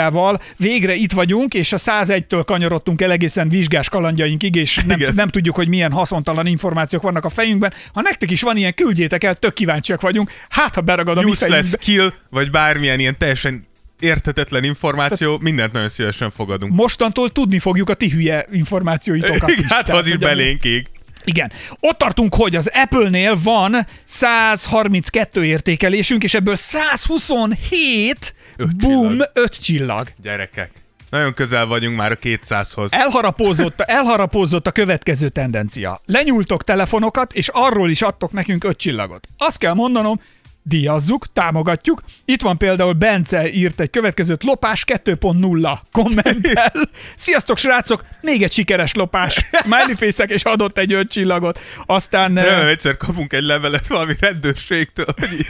epizódjával 0.03 0.39
végre 0.57 0.93
itt 0.93 1.11
vagyunk, 1.11 1.53
és 1.53 1.73
a 1.73 1.77
101-től 1.77 2.43
kanyarodtunk 2.45 3.01
el 3.01 3.11
egészen 3.11 3.49
vizsgás 3.49 3.89
kalandjainkig, 3.89 4.55
és 4.55 4.75
nem, 4.85 4.99
Igen. 4.99 5.13
nem 5.15 5.27
tudjuk, 5.27 5.55
hogy 5.55 5.67
milyen 5.67 5.91
haszontalan 5.91 6.45
információk 6.45 7.01
vannak 7.01 7.25
a 7.25 7.29
fejünkben. 7.29 7.73
Ha 7.93 8.01
nektek 8.01 8.31
is 8.31 8.41
van 8.41 8.57
ilyen, 8.57 8.73
küldjétek 8.73 9.23
el, 9.23 9.35
tök 9.35 9.53
kíváncsiak 9.53 10.01
vagyunk. 10.01 10.31
Hát, 10.49 10.75
ha 10.75 10.81
beragad 10.81 11.17
a 11.17 11.21
mi 11.21 11.33
fejünkbe. 11.33 11.77
skill, 11.81 12.11
vagy 12.29 12.51
bármilyen 12.51 12.99
ilyen 12.99 13.17
teljesen 13.17 13.67
értetetlen 13.99 14.63
információ, 14.63 15.37
mindent 15.41 15.71
nagyon 15.71 15.89
szívesen 15.89 16.29
fogadunk. 16.29 16.73
Mostantól 16.73 17.29
tudni 17.31 17.59
fogjuk 17.59 17.89
a 17.89 17.93
ti 17.93 18.09
hülye 18.09 18.45
információitokat 18.51 19.49
is. 19.49 19.55
Hát 19.67 19.85
Tehát, 19.85 19.89
az 20.01 20.05
is 20.07 20.11
hogy 20.13 20.23
ami- 20.23 20.33
belénk 20.35 20.63
ég. 20.63 20.87
Igen. 21.25 21.51
Ott 21.79 21.97
tartunk, 21.97 22.35
hogy 22.35 22.55
az 22.55 22.71
Apple-nél 22.73 23.39
van 23.43 23.87
132 24.03 25.45
értékelésünk, 25.45 26.23
és 26.23 26.33
ebből 26.33 26.55
127 26.55 28.35
Öt 28.55 28.75
boom, 28.77 29.07
csillag. 29.07 29.29
5 29.33 29.61
csillag. 29.61 30.07
Gyerekek. 30.21 30.71
Nagyon 31.09 31.33
közel 31.33 31.65
vagyunk 31.65 31.95
már 31.95 32.11
a 32.11 32.15
200-hoz. 32.15 32.93
Elharapózott, 32.93 33.81
elharapózott 33.99 34.67
a 34.67 34.71
következő 34.71 35.29
tendencia. 35.29 35.99
Lenyúltok 36.05 36.63
telefonokat, 36.63 37.33
és 37.33 37.47
arról 37.47 37.89
is 37.89 38.01
adtok 38.01 38.31
nekünk 38.31 38.63
öt 38.63 38.77
csillagot. 38.77 39.27
Azt 39.37 39.57
kell 39.57 39.73
mondanom, 39.73 40.19
díjazzuk, 40.63 41.25
támogatjuk. 41.33 42.01
Itt 42.25 42.41
van 42.41 42.57
például 42.57 42.93
Bence 42.93 43.51
írt 43.51 43.79
egy 43.79 43.89
következőt, 43.89 44.43
lopás 44.43 44.83
2.0 44.87 45.77
kommentel. 45.91 46.73
Sziasztok 47.15 47.57
srácok, 47.57 48.05
még 48.21 48.43
egy 48.43 48.51
sikeres 48.51 48.93
lopás. 48.93 49.45
Smiley 49.51 49.95
fészek, 49.95 50.29
és 50.29 50.43
adott 50.43 50.77
egy 50.77 50.93
öt 50.93 51.11
csillagot. 51.11 51.59
Aztán 51.85 52.37
eh, 52.37 52.57
Nem, 52.57 52.67
egyszer 52.67 52.97
kapunk 52.97 53.33
egy 53.33 53.43
levelet 53.43 53.87
valami 53.87 54.13
rendőrségtől, 54.19 55.05
hogy 55.19 55.33
így- 55.33 55.47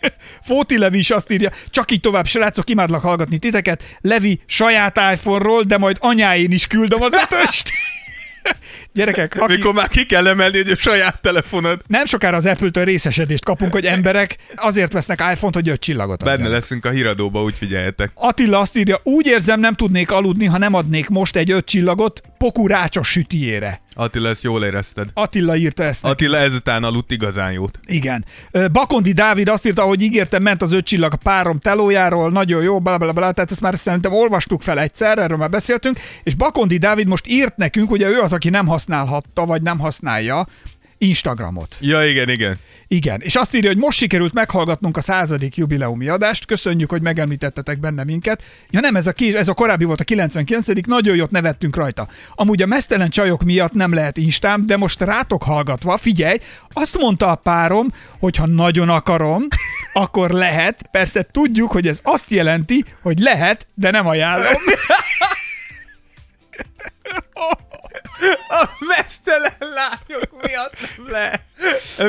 Fóti 0.46 0.78
Levi 0.78 0.98
is 0.98 1.10
azt 1.10 1.30
írja, 1.30 1.50
csak 1.70 1.90
így 1.90 2.00
tovább, 2.00 2.26
srácok, 2.26 2.70
imádlak 2.70 3.02
hallgatni 3.02 3.38
titeket. 3.38 3.82
Levi 4.00 4.40
saját 4.46 5.00
iPhone-ról, 5.12 5.62
de 5.62 5.78
majd 5.78 5.96
anyáén 6.00 6.52
is 6.52 6.66
küldöm 6.66 7.02
az 7.02 7.12
ötöst. 7.12 7.70
Gyerekek, 8.92 9.36
aki... 9.40 9.54
Mikor 9.54 9.74
már 9.74 9.88
ki 9.88 10.06
kell 10.06 10.26
emelni, 10.26 10.56
hogy 10.56 10.70
a 10.70 10.76
saját 10.76 11.20
telefonod. 11.22 11.80
Nem 11.86 12.04
sokára 12.04 12.36
az 12.36 12.46
Apple-től 12.46 12.84
részesedést 12.84 13.44
kapunk, 13.44 13.72
hogy 13.72 13.84
emberek 13.84 14.36
azért 14.54 14.92
vesznek 14.92 15.18
iPhone-t, 15.32 15.54
hogy 15.54 15.68
öt 15.68 15.80
csillagot 15.80 16.18
Benne 16.18 16.32
adjanak. 16.32 16.52
leszünk 16.52 16.84
a 16.84 16.90
híradóba, 16.90 17.42
úgy 17.42 17.54
figyeljetek. 17.58 18.10
Attila 18.14 18.58
azt 18.58 18.76
írja, 18.76 19.00
úgy 19.02 19.26
érzem, 19.26 19.60
nem 19.60 19.74
tudnék 19.74 20.10
aludni, 20.10 20.44
ha 20.44 20.58
nem 20.58 20.74
adnék 20.74 21.08
most 21.08 21.36
egy 21.36 21.50
öt 21.50 21.64
csillagot 21.66 22.20
Poku 22.38 22.66
rácsos 22.66 23.08
sütiére. 23.08 23.80
Attila, 23.98 24.28
ezt 24.28 24.42
jól 24.42 24.64
érezted. 24.64 25.08
Attila 25.14 25.56
írta 25.56 25.82
ezt. 25.82 26.02
neki. 26.02 26.14
Attila 26.14 26.36
ezután 26.36 26.84
aludt 26.84 27.10
igazán 27.10 27.52
jót. 27.52 27.80
Igen. 27.86 28.24
Bakondi 28.72 29.12
Dávid 29.12 29.48
azt 29.48 29.66
írta, 29.66 29.82
hogy 29.82 30.02
ígértem, 30.02 30.42
ment 30.42 30.62
az 30.62 30.72
öt 30.72 30.84
csillag 30.84 31.12
a 31.12 31.16
párom 31.16 31.58
telójáról, 31.58 32.30
nagyon 32.30 32.62
jó, 32.62 32.78
bla, 32.78 32.98
bla, 32.98 33.12
bla, 33.12 33.32
tehát 33.32 33.50
ezt 33.50 33.60
már 33.60 33.76
szerintem 33.76 34.12
olvastuk 34.12 34.62
fel 34.62 34.80
egyszer, 34.80 35.18
erről 35.18 35.36
már 35.36 35.50
beszéltünk, 35.50 35.98
és 36.22 36.34
Bakondi 36.34 36.76
Dávid 36.76 37.06
most 37.06 37.26
írt 37.26 37.56
nekünk, 37.56 37.90
ugye 37.90 38.08
ő 38.08 38.20
az, 38.20 38.32
aki 38.32 38.48
nem 38.48 38.66
használhatta, 38.66 39.46
vagy 39.46 39.62
nem 39.62 39.78
használja 39.78 40.46
Instagramot. 40.98 41.76
Ja, 41.80 42.06
igen, 42.06 42.28
igen. 42.28 42.58
Igen, 42.88 43.20
és 43.20 43.34
azt 43.34 43.54
írja, 43.54 43.68
hogy 43.68 43.78
most 43.78 43.98
sikerült 43.98 44.32
meghallgatnunk 44.32 44.96
a 44.96 45.00
századik 45.00 45.56
jubileumi 45.56 46.08
adást, 46.08 46.46
köszönjük, 46.46 46.90
hogy 46.90 47.02
megemlítettetek 47.02 47.80
benne 47.80 48.04
minket. 48.04 48.42
Ja 48.70 48.80
nem, 48.80 48.96
ez 48.96 49.06
a, 49.06 49.12
ki, 49.12 49.36
ez 49.36 49.48
a 49.48 49.54
korábbi 49.54 49.84
volt 49.84 50.00
a 50.00 50.04
99 50.04 50.86
nagyon 50.86 51.16
jót 51.16 51.30
nevettünk 51.30 51.76
rajta. 51.76 52.08
Amúgy 52.34 52.62
a 52.62 52.66
mesztelen 52.66 53.10
csajok 53.10 53.42
miatt 53.42 53.72
nem 53.72 53.94
lehet 53.94 54.16
instám, 54.16 54.66
de 54.66 54.76
most 54.76 55.00
rátok 55.00 55.42
hallgatva, 55.42 55.96
figyelj, 55.96 56.38
azt 56.72 56.98
mondta 56.98 57.28
a 57.30 57.34
párom, 57.34 57.86
hogy 58.18 58.36
ha 58.36 58.46
nagyon 58.46 58.88
akarom, 58.88 59.46
akkor 59.92 60.30
lehet. 60.30 60.88
Persze 60.90 61.26
tudjuk, 61.32 61.70
hogy 61.70 61.86
ez 61.86 62.00
azt 62.02 62.30
jelenti, 62.30 62.84
hogy 63.02 63.18
lehet, 63.18 63.66
de 63.74 63.90
nem 63.90 64.06
ajánlom. 64.06 64.52
A 68.48 68.68
mesztelen 68.96 69.52
lányok 69.58 70.42
miatt 70.42 70.72
nem 70.96 71.06
le. 71.12 71.44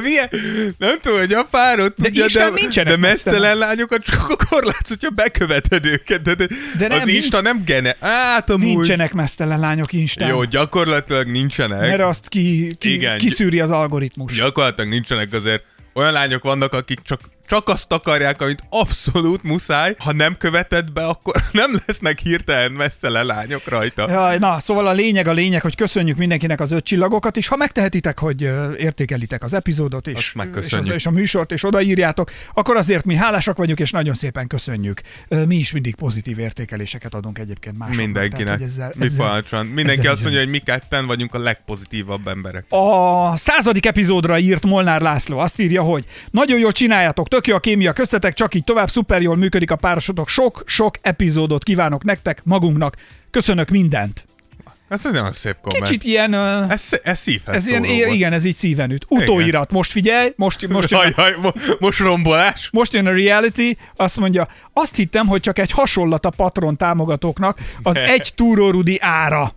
Milyen? 0.02 0.30
Nem 0.78 1.00
tudom, 1.02 1.18
hogy 1.18 1.34
a 1.34 1.44
párod 1.44 1.94
tudja, 1.94 2.24
Instán 2.24 2.54
de, 2.54 2.60
nincsenek 2.62 2.94
de 2.94 3.00
mesztelen 3.08 3.40
mesztelen. 3.42 3.68
lányokat 3.68 4.04
csak 4.04 4.30
akkor 4.30 4.64
látsz, 4.64 4.88
hogyha 4.88 5.10
beköveted 5.10 5.86
őket. 5.86 6.22
De, 6.22 6.36
de, 6.36 6.48
De 6.78 6.88
nem, 6.88 7.00
az 7.02 7.08
Insta 7.08 7.42
nem 7.42 7.64
gene. 7.66 7.96
Hát 8.02 8.50
amúgy. 8.50 8.66
Nincsenek 8.68 9.14
mesztelen 9.14 9.60
lányok 9.60 9.94
instán. 9.94 10.30
Jó, 10.30 10.44
gyakorlatilag 10.44 11.28
nincsenek. 11.28 11.80
mert 11.80 12.02
azt 12.02 12.28
ki, 12.28 12.76
ki, 12.80 12.94
Igen. 12.94 13.18
kiszűri 13.18 13.60
az 13.60 13.72
algoritmus. 13.72 14.36
Gyakorlatilag 14.36 14.90
nincsenek 14.90 15.34
azért 15.34 15.64
olyan 15.94 16.12
lányok 16.12 16.44
vannak, 16.44 16.74
akik 16.74 17.00
csak, 17.04 17.20
csak 17.48 17.68
azt 17.68 17.92
akarják, 17.92 18.42
amit 18.42 18.64
abszolút 18.70 19.44
muszáj. 19.44 19.96
Ha 19.98 20.14
nem 20.14 20.38
követed 20.38 20.92
be, 20.92 21.06
akkor 21.06 21.36
nem 21.52 21.72
lesznek 21.86 22.20
hirtelen 22.20 22.72
messzele 22.72 23.24
lányok 23.24 23.68
rajta. 23.68 24.10
Jaj, 24.10 24.38
na, 24.38 24.60
szóval 24.60 24.88
a 24.88 24.92
lényeg 24.92 25.28
a 25.28 25.32
lényeg, 25.32 25.62
hogy 25.62 25.76
köszönjük 25.76 26.18
mindenkinek 26.18 26.60
az 26.60 26.72
öt 26.72 26.84
csillagokat, 26.84 27.38
és 27.38 27.48
ha 27.48 27.56
megtehetitek, 27.56 28.20
hogy 28.20 28.42
értékelitek 28.78 29.44
az 29.44 29.54
epizódot, 29.54 30.08
és, 30.08 30.36
és, 30.62 30.74
az, 30.74 30.90
és 30.90 31.06
a 31.06 31.12
műsort, 31.12 31.52
és 31.52 31.64
odaírjátok, 31.64 32.32
akkor 32.54 32.76
azért 32.76 33.06
mi 33.06 33.16
hálásak 33.16 33.58
vagyunk, 33.58 33.80
és 33.80 33.92
nagyon 33.92 34.14
szépen 34.14 34.48
köszönjük. 34.48 35.02
Mi 35.48 35.56
is 35.56 35.72
mindig 35.72 35.96
pozitív 35.96 36.40
értékeléseket 36.40 37.14
adunk 37.14 37.40
egyébként 37.40 37.78
másoknak. 37.78 38.04
Mindenkinek. 38.04 38.46
Tehát, 38.46 38.60
hogy 38.60 38.68
ezzel, 38.70 38.92
Mi 38.96 39.06
ezzel, 39.06 39.26
parancson. 39.26 39.66
Mindenki 39.66 40.00
ezzel 40.00 40.12
azt 40.12 40.22
mondja, 40.22 40.40
hogy 40.40 40.50
mi 40.50 40.60
ketten 40.60 41.06
vagyunk 41.06 41.34
a 41.34 41.40
legpozitívabb 41.40 42.28
emberek. 42.28 42.66
A 42.70 43.38
századik 43.38 43.86
epizódra 43.86 44.40
írt 44.40 44.66
Molnár 44.66 45.02
László 45.02 45.38
azt 45.38 45.60
írja, 45.60 45.82
hogy 45.82 46.06
nagyon 46.32 46.60
jól 46.60 46.72
csináljátok, 46.72 47.28
tök 47.38 47.48
jó 47.48 47.56
a 47.56 47.60
kémia 47.60 47.94
köztetek, 47.94 48.34
csak 48.34 48.54
így 48.56 48.64
tovább, 48.64 48.90
szuper 48.90 49.22
jól 49.22 49.36
működik 49.36 49.72
a 49.72 49.76
párosotok. 49.76 50.30
Sok-sok 50.30 50.96
epizódot 51.02 51.64
kívánok 51.64 52.04
nektek, 52.04 52.42
magunknak. 52.44 52.96
Köszönök 53.32 53.70
mindent. 53.70 54.24
Ez 54.90 55.06
egy 55.06 55.12
nagyon 55.12 55.32
szép 55.32 55.56
komment. 55.62 55.84
Kicsit 55.84 56.04
ilyen... 56.04 56.34
ö, 56.34 56.64
Ez, 56.70 56.84
ez 57.04 57.20
szívhez 57.20 57.56
Ez 57.56 57.68
ilyen, 57.68 57.82
volt. 57.82 58.14
igen, 58.14 58.34
ez 58.34 58.46
így 58.46 58.56
szíven 58.56 58.92
üt. 58.92 59.06
Utóirat, 59.10 59.72
most 59.72 59.92
figyelj, 59.92 60.34
most, 60.36 60.68
most, 60.68 60.92
jön, 60.92 61.14
jaj, 61.18 61.36
mo- 61.42 61.78
most 61.80 62.00
rombolás. 62.00 62.70
most 62.72 62.94
jön 62.94 63.08
a 63.08 63.12
reality, 63.12 63.78
azt 63.96 64.18
mondja, 64.18 64.48
azt 64.74 64.96
hittem, 64.96 65.28
hogy 65.28 65.42
csak 65.42 65.60
egy 65.60 65.72
hasonlat 65.72 66.26
a 66.26 66.30
patron 66.30 66.78
támogatóknak 66.78 67.58
az 67.84 67.96
egy 67.98 68.32
túrórudi 68.36 68.98
ára. 69.02 69.52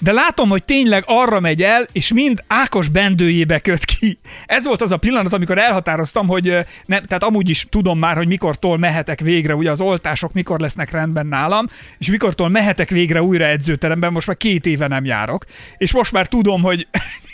De 0.00 0.12
látom, 0.12 0.48
hogy 0.48 0.64
tényleg 0.64 1.02
arra 1.06 1.40
megy 1.40 1.62
el, 1.62 1.86
és 1.92 2.12
mind 2.12 2.44
Ákos 2.46 2.88
bendőjébe 2.88 3.58
köt 3.58 3.84
ki. 3.84 4.18
Ez 4.46 4.64
volt 4.66 4.82
az 4.82 4.92
a 4.92 4.96
pillanat, 4.96 5.32
amikor 5.32 5.58
elhatároztam, 5.58 6.26
hogy 6.26 6.44
nem, 6.84 7.02
tehát 7.02 7.24
amúgy 7.24 7.48
is 7.48 7.66
tudom 7.70 7.98
már, 7.98 8.16
hogy 8.16 8.26
mikortól 8.26 8.78
mehetek 8.78 9.20
végre, 9.20 9.54
ugye 9.54 9.70
az 9.70 9.80
oltások 9.80 10.32
mikor 10.32 10.60
lesznek 10.60 10.90
rendben 10.90 11.26
nálam, 11.26 11.66
és 11.98 12.06
mikortól 12.06 12.48
mehetek 12.48 12.90
végre 12.90 13.22
újra 13.22 13.44
edzőteremben, 13.44 14.12
most 14.12 14.26
már 14.26 14.36
két 14.36 14.66
éve 14.66 14.86
nem 14.86 15.04
járok, 15.04 15.44
és 15.76 15.92
most 15.92 16.12
már 16.12 16.26
tudom, 16.26 16.62
hogy 16.62 16.86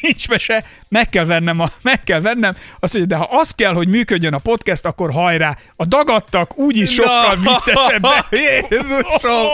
nincs 0.03 0.29
mese, 0.29 0.65
meg 0.89 1.09
kell 1.09 1.25
vennem, 1.25 1.61
a, 1.61 1.71
meg 1.83 2.05
kell 2.05 2.21
vennem, 2.21 2.57
azt 2.81 2.95
mondja, 2.95 3.17
de 3.17 3.25
ha 3.25 3.39
az 3.39 3.51
kell, 3.51 3.73
hogy 3.73 3.89
működjön 3.89 4.35
a 4.35 4.39
podcast, 4.39 4.85
akkor 4.85 5.13
hajrá. 5.13 5.57
A 5.77 5.85
dagadtak 5.85 6.59
úgyis 6.59 6.93
sokkal 6.93 7.37
viccesebbek. 7.37 8.27
Jézusom! 8.71 9.49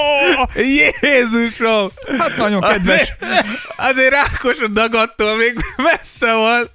Jézusom! 1.00 1.90
Hát 2.18 2.36
nagyon 2.36 2.60
kedves. 2.60 3.12
Azért, 3.20 3.46
azért 3.76 4.14
Ákos 4.14 4.58
a 4.58 4.68
dagattól 4.68 5.36
még 5.36 5.54
messze 5.76 6.34
van. 6.34 6.68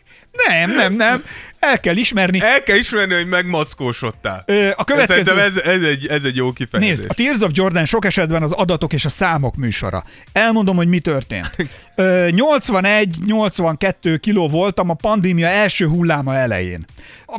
Nem, 0.48 0.72
nem, 0.72 0.94
nem. 0.94 1.24
El 1.72 1.80
kell 1.80 1.96
ismerni. 1.96 2.42
El 2.42 2.64
kell 2.64 2.78
ismerni, 2.78 3.14
hogy 3.14 3.28
megmackósodtál. 3.28 4.44
Ö, 4.46 4.70
a 4.76 4.84
következő... 4.84 5.40
Ez, 5.40 5.58
ez, 5.58 5.84
egy, 5.84 6.08
ez 6.08 6.24
egy 6.24 6.36
jó 6.36 6.52
kifejezés. 6.52 6.98
Nézd, 6.98 7.06
a 7.10 7.14
Tears 7.14 7.40
of 7.40 7.50
Jordan 7.54 7.86
sok 7.86 8.06
esetben 8.06 8.44
az 8.44 8.52
adatok 8.52 8.94
és 8.94 9.06
a 9.06 9.10
számok 9.10 9.56
műsora. 9.56 10.04
Elmondom, 10.32 10.76
hogy 10.76 10.88
mi 10.88 11.00
történt. 11.00 11.56
Ö, 11.96 12.28
81-82 12.32 14.18
kiló 14.22 14.48
voltam 14.48 14.90
a 14.90 14.94
pandémia 14.94 15.48
első 15.48 15.88
hulláma 15.88 16.36
elején. 16.36 16.86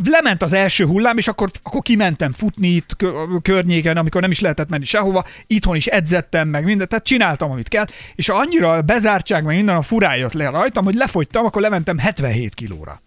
Lement 0.05 0.43
az 0.43 0.53
első 0.53 0.85
hullám, 0.87 1.19
és 1.19 1.29
akkor, 1.29 1.51
akkor 1.63 1.83
kimentem 1.83 2.33
futni 2.33 2.69
itt 2.69 2.97
kö- 2.97 3.43
környéken, 3.43 3.97
amikor 3.97 4.21
nem 4.21 4.31
is 4.31 4.41
lehetett 4.41 4.69
menni 4.69 4.85
sehova. 4.85 5.25
Itthon 5.47 5.77
is 5.77 5.87
edzettem 5.87 6.49
meg 6.49 6.65
mindent, 6.65 6.89
tehát 6.89 7.05
csináltam, 7.05 7.51
amit 7.51 7.69
kell. 7.69 7.87
És 8.15 8.29
annyira 8.29 8.83
bezártság, 8.83 9.45
meg 9.45 9.57
minden 9.57 9.77
a 9.77 9.83
furá 9.83 10.17
jött 10.17 10.33
le 10.33 10.49
rajtam, 10.49 10.85
hogy 10.85 10.95
lefogytam, 10.95 11.45
akkor 11.45 11.63
lementem 11.63 11.99
77 11.99 12.55
kilóra. 12.55 13.01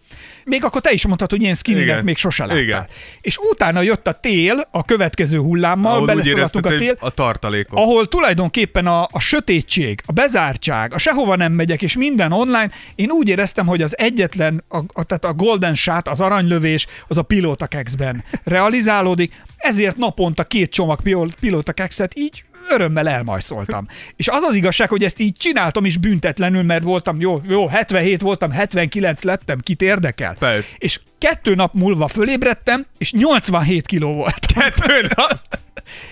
Még 0.49 0.63
akkor 0.63 0.81
te 0.81 0.91
is 0.91 1.05
mondtad, 1.05 1.29
hogy 1.29 1.41
ilyen 1.41 1.55
skinnynek 1.55 2.03
még 2.03 2.17
sose 2.17 2.45
láttál. 2.45 2.61
Igen. 2.61 2.87
És 3.21 3.37
utána 3.37 3.81
jött 3.81 4.07
a 4.07 4.11
tél, 4.11 4.67
a 4.71 4.85
következő 4.85 5.37
hullámmal, 5.37 5.91
Ahol 5.93 6.05
beleszaladtunk 6.05 6.65
a 6.65 6.75
tél, 6.75 6.95
a 6.99 7.09
tartalékot. 7.09 7.79
ahol 7.79 8.07
tulajdonképpen 8.07 8.87
a, 8.87 9.07
a 9.11 9.19
sötétség, 9.19 10.01
a 10.05 10.11
bezártság, 10.11 10.93
a 10.93 10.97
sehova 10.97 11.35
nem 11.35 11.51
megyek, 11.53 11.81
és 11.81 11.97
minden 11.97 12.31
online, 12.31 12.69
én 12.95 13.11
úgy 13.11 13.29
éreztem, 13.29 13.65
hogy 13.65 13.81
az 13.81 13.97
egyetlen, 13.97 14.63
a, 14.69 14.77
a, 14.77 15.03
tehát 15.03 15.25
a 15.25 15.33
golden 15.33 15.75
shot, 15.75 16.07
az 16.07 16.21
aranylövés, 16.21 16.87
az 17.07 17.17
a 17.17 17.21
pilóta 17.21 17.65
kekszben 17.67 18.23
realizálódik, 18.43 19.33
ezért 19.57 19.97
naponta 19.97 20.43
két 20.43 20.71
csomag 20.71 21.01
pil- 21.01 21.35
pilóta 21.39 21.71
kekszet 21.71 22.17
így 22.17 22.43
örömmel 22.69 23.07
elmajszoltam. 23.09 23.87
És 24.15 24.27
az 24.27 24.41
az 24.43 24.53
igazság, 24.55 24.89
hogy 24.89 25.03
ezt 25.03 25.19
így 25.19 25.35
csináltam 25.37 25.85
is 25.85 25.97
büntetlenül, 25.97 26.63
mert 26.63 26.83
voltam, 26.83 27.19
jó, 27.19 27.41
jó, 27.47 27.67
77 27.67 28.21
voltam, 28.21 28.51
79 28.51 29.23
lettem, 29.23 29.59
kit 29.59 29.81
érdekel. 29.81 30.35
Persze. 30.39 30.67
És 30.77 30.99
kettő 31.17 31.55
nap 31.55 31.73
múlva 31.73 32.07
fölébredtem, 32.07 32.85
és 32.97 33.11
87 33.11 33.85
kiló 33.85 34.13
volt. 34.13 34.45
Kettő 34.53 35.09
nap. 35.15 35.39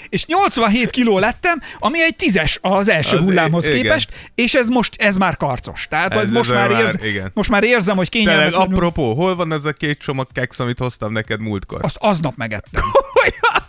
És 0.10 0.26
87 0.26 0.90
kiló 0.90 1.20
lettem, 1.20 1.62
ami 1.80 2.02
egy 2.02 2.16
tízes 2.16 2.60
az 2.62 2.88
első 2.90 3.18
Az 3.18 3.24
hullámhoz 3.24 3.68
igen. 3.68 3.82
képest, 3.82 4.10
és 4.36 4.54
ez 4.54 4.68
most 4.68 4.96
ez 5.02 5.16
már 5.16 5.38
karcos. 5.38 5.88
Tehát 5.90 6.12
ez, 6.14 6.20
Ez- 6.22 6.30
most, 6.30 6.52
már 6.54 6.70
már- 6.70 6.82
érz, 6.82 7.04
igen. 7.04 7.32
most 7.34 7.50
már 7.50 7.64
érzem, 7.64 7.96
hogy 7.96 8.10
Tényleg, 8.10 8.34
kényelmetlenül. 8.34 8.76
apropó, 8.76 9.14
hol 9.14 9.36
van 9.36 9.52
ez 9.54 9.66
a 9.66 9.72
két 9.72 10.00
csomag 10.00 10.28
keksz, 10.34 10.60
amit 10.60 10.78
hoztam 10.80 11.12
neked 11.12 11.40
múltkor? 11.40 11.80
Azt 11.84 11.98
aznap 12.00 12.36
megettem. 12.36 12.84
Olyan! 13.24 13.66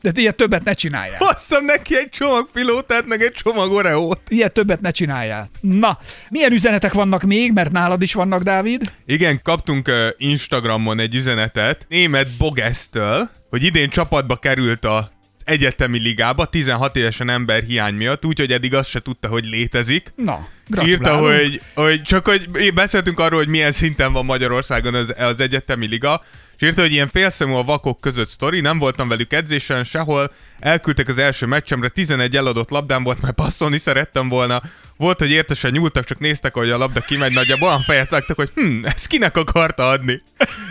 De 0.00 0.10
ilyet 0.14 0.36
többet 0.36 0.64
ne 0.64 0.72
csináljál. 0.72 1.18
Hoztam 1.18 1.64
neki 1.64 1.96
egy 1.96 2.10
csomag 2.10 2.50
pilótát, 2.52 3.06
meg 3.06 3.22
egy 3.22 3.32
csomag 3.32 3.72
oreót. 3.72 4.20
Ilyet 4.28 4.52
többet 4.52 4.80
ne 4.80 4.90
csináljál. 4.90 5.50
Na, 5.60 5.98
milyen 6.28 6.52
üzenetek 6.52 6.92
vannak 6.92 7.22
még, 7.22 7.52
mert 7.52 7.72
nálad 7.72 8.02
is 8.02 8.14
vannak, 8.14 8.42
Dávid? 8.42 8.92
Igen, 9.06 9.40
kaptunk 9.42 9.88
uh, 9.88 10.06
Instagramon 10.16 11.00
egy 11.00 11.14
üzenetet 11.14 11.86
német 11.88 12.36
Bogesztől, 12.36 13.30
hogy 13.50 13.62
idén 13.64 13.88
csapatba 13.88 14.36
került 14.36 14.84
a 14.84 15.10
egyetemi 15.48 15.98
ligába 15.98 16.46
16 16.46 16.96
évesen 16.96 17.28
ember 17.28 17.62
hiány 17.62 17.94
miatt, 17.94 18.24
úgyhogy 18.24 18.52
eddig 18.52 18.74
azt 18.74 18.88
se 18.88 19.00
tudta, 19.00 19.28
hogy 19.28 19.44
létezik. 19.44 20.12
Na, 20.16 20.46
Írta, 20.84 21.02
gratulálunk. 21.02 21.40
hogy, 21.40 21.60
hogy 21.74 22.02
csak 22.02 22.26
hogy 22.26 22.48
beszéltünk 22.74 23.20
arról, 23.20 23.38
hogy 23.38 23.48
milyen 23.48 23.72
szinten 23.72 24.12
van 24.12 24.24
Magyarországon 24.24 24.94
az, 24.94 25.14
az 25.18 25.40
egyetemi 25.40 25.86
liga, 25.86 26.22
és 26.58 26.66
írta, 26.66 26.80
hogy 26.80 26.92
ilyen 26.92 27.08
félszemű 27.08 27.52
a 27.52 27.62
vakok 27.62 28.00
között 28.00 28.28
sztori, 28.28 28.60
nem 28.60 28.78
voltam 28.78 29.08
velük 29.08 29.32
edzésen 29.32 29.84
sehol, 29.84 30.32
elküldtek 30.58 31.08
az 31.08 31.18
első 31.18 31.46
meccsemre, 31.46 31.88
11 31.88 32.36
eladott 32.36 32.70
labdám 32.70 33.02
volt, 33.02 33.22
mert 33.22 33.34
passzolni 33.34 33.78
szerettem 33.78 34.28
volna, 34.28 34.60
volt, 34.98 35.18
hogy 35.18 35.30
értesen 35.30 35.70
nyúltak, 35.70 36.04
csak 36.04 36.18
néztek, 36.18 36.54
hogy 36.54 36.70
a 36.70 36.78
labda 36.78 37.00
kimegy, 37.00 37.32
nagyjából 37.32 37.68
olyan 37.68 37.80
fejet 37.80 38.10
vágtak, 38.10 38.36
hogy 38.36 38.50
hm, 38.54 38.84
ezt 38.84 39.06
kinek 39.06 39.36
akarta 39.36 39.88
adni. 39.88 40.22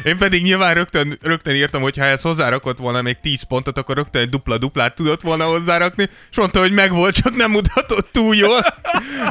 Én 0.03 0.17
pedig 0.17 0.43
nyilván 0.43 0.73
rögtön, 0.73 1.17
rögtön 1.21 1.55
írtam, 1.55 1.81
hogy 1.81 1.97
ha 1.97 2.03
ez 2.03 2.21
hozzárakott 2.21 2.77
volna 2.77 3.01
még 3.01 3.17
10 3.21 3.41
pontot, 3.41 3.77
akkor 3.77 3.95
rögtön 3.95 4.21
egy 4.21 4.29
dupla-duplát 4.29 4.95
tudott 4.95 5.21
volna 5.21 5.45
hozzárakni, 5.45 6.09
és 6.31 6.37
mondta, 6.37 6.59
hogy 6.59 6.71
megvolt, 6.71 7.15
csak 7.15 7.35
nem 7.35 7.51
mutatott 7.51 8.09
túl 8.11 8.35
jól. 8.35 8.59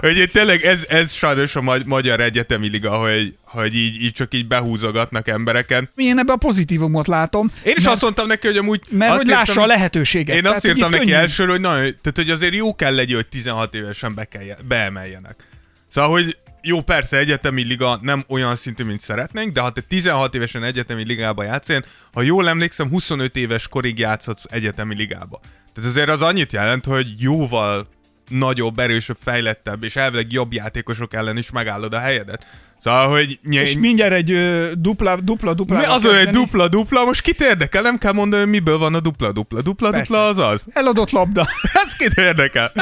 hogy 0.00 0.30
tényleg 0.32 0.64
ez, 0.64 0.84
ez 0.88 1.12
sajnos 1.12 1.56
a 1.56 1.60
magy- 1.60 1.86
magyar 1.86 2.20
egyetemi 2.20 2.68
liga, 2.68 2.96
hogy, 2.96 3.34
hogy 3.46 3.74
így, 3.74 4.02
így 4.02 4.12
csak 4.12 4.34
így 4.34 4.46
behúzogatnak 4.46 5.28
embereken. 5.28 5.88
Én 5.96 6.18
ebbe 6.18 6.32
a 6.32 6.36
pozitívumot 6.36 7.06
látom. 7.06 7.50
Én 7.64 7.74
is 7.76 7.82
mert, 7.82 7.94
azt 7.94 8.02
mondtam 8.02 8.26
neki, 8.26 8.46
hogy 8.46 8.56
amúgy... 8.56 8.82
mert 8.90 9.16
hogy 9.16 9.26
lássa 9.26 9.40
írtam- 9.50 9.64
a 9.64 9.66
lehetőséget. 9.66 10.36
Én 10.36 10.42
Tehát, 10.42 10.56
azt 10.56 10.66
írtam 10.66 10.90
neki 10.90 11.04
könnyű. 11.04 11.16
elsőről, 11.16 11.52
hogy, 11.52 11.60
nagyon, 11.60 11.80
tehát, 11.80 12.12
hogy 12.14 12.30
azért 12.30 12.54
jó 12.54 12.74
kell 12.74 12.94
legyen, 12.94 13.16
hogy 13.16 13.26
16 13.26 13.74
évesen 13.74 14.14
be 14.14 14.24
kell, 14.24 14.42
beemeljenek. 14.68 15.46
Szóval, 15.88 16.10
hogy 16.10 16.36
jó, 16.62 16.80
persze, 16.80 17.16
egyetemi 17.16 17.62
liga 17.62 17.98
nem 18.02 18.24
olyan 18.28 18.56
szintű, 18.56 18.84
mint 18.84 19.00
szeretnénk, 19.00 19.52
de 19.52 19.60
ha 19.60 19.70
te 19.70 19.80
16 19.80 20.34
évesen 20.34 20.64
egyetemi 20.64 21.04
ligába 21.04 21.42
játszol, 21.42 21.84
ha 22.12 22.22
jól 22.22 22.48
emlékszem, 22.48 22.88
25 22.88 23.36
éves 23.36 23.68
korig 23.68 23.98
játszhatsz 23.98 24.42
egyetemi 24.48 24.94
ligába. 24.94 25.40
Tehát 25.74 25.90
azért 25.90 26.08
az 26.08 26.22
annyit 26.22 26.52
jelent, 26.52 26.84
hogy 26.84 27.06
jóval 27.18 27.88
nagyobb, 28.28 28.78
erősebb, 28.78 29.16
fejlettebb 29.24 29.82
és 29.84 29.96
elvileg 29.96 30.32
jobb 30.32 30.52
játékosok 30.52 31.14
ellen 31.14 31.36
is 31.36 31.50
megállod 31.50 31.94
a 31.94 31.98
helyedet. 31.98 32.46
Szóval, 32.78 33.08
hogy... 33.08 33.38
Ny- 33.42 33.54
És 33.54 33.78
mindjárt 33.78 34.12
egy 34.12 34.30
ö, 34.32 34.70
dupla, 34.78 35.20
dupla, 35.20 35.54
dupla. 35.54 35.78
mi 35.78 35.84
az, 35.84 36.02
hogy 36.04 36.14
egy 36.14 36.28
dupla-dupla, 36.30 37.04
most 37.04 37.20
kit 37.22 37.40
érdekel? 37.40 37.82
Nem 37.82 37.98
kell 37.98 38.12
mondani, 38.12 38.42
hogy 38.42 38.50
miből 38.50 38.78
van 38.78 38.94
a 38.94 39.00
dupla-dupla. 39.00 39.62
Dupla-dupla 39.62 40.26
az 40.26 40.38
az. 40.38 40.64
Eladott 40.72 41.10
labda. 41.10 41.46
Ez 41.84 41.92
kit 41.92 42.18
érdekel? 42.18 42.72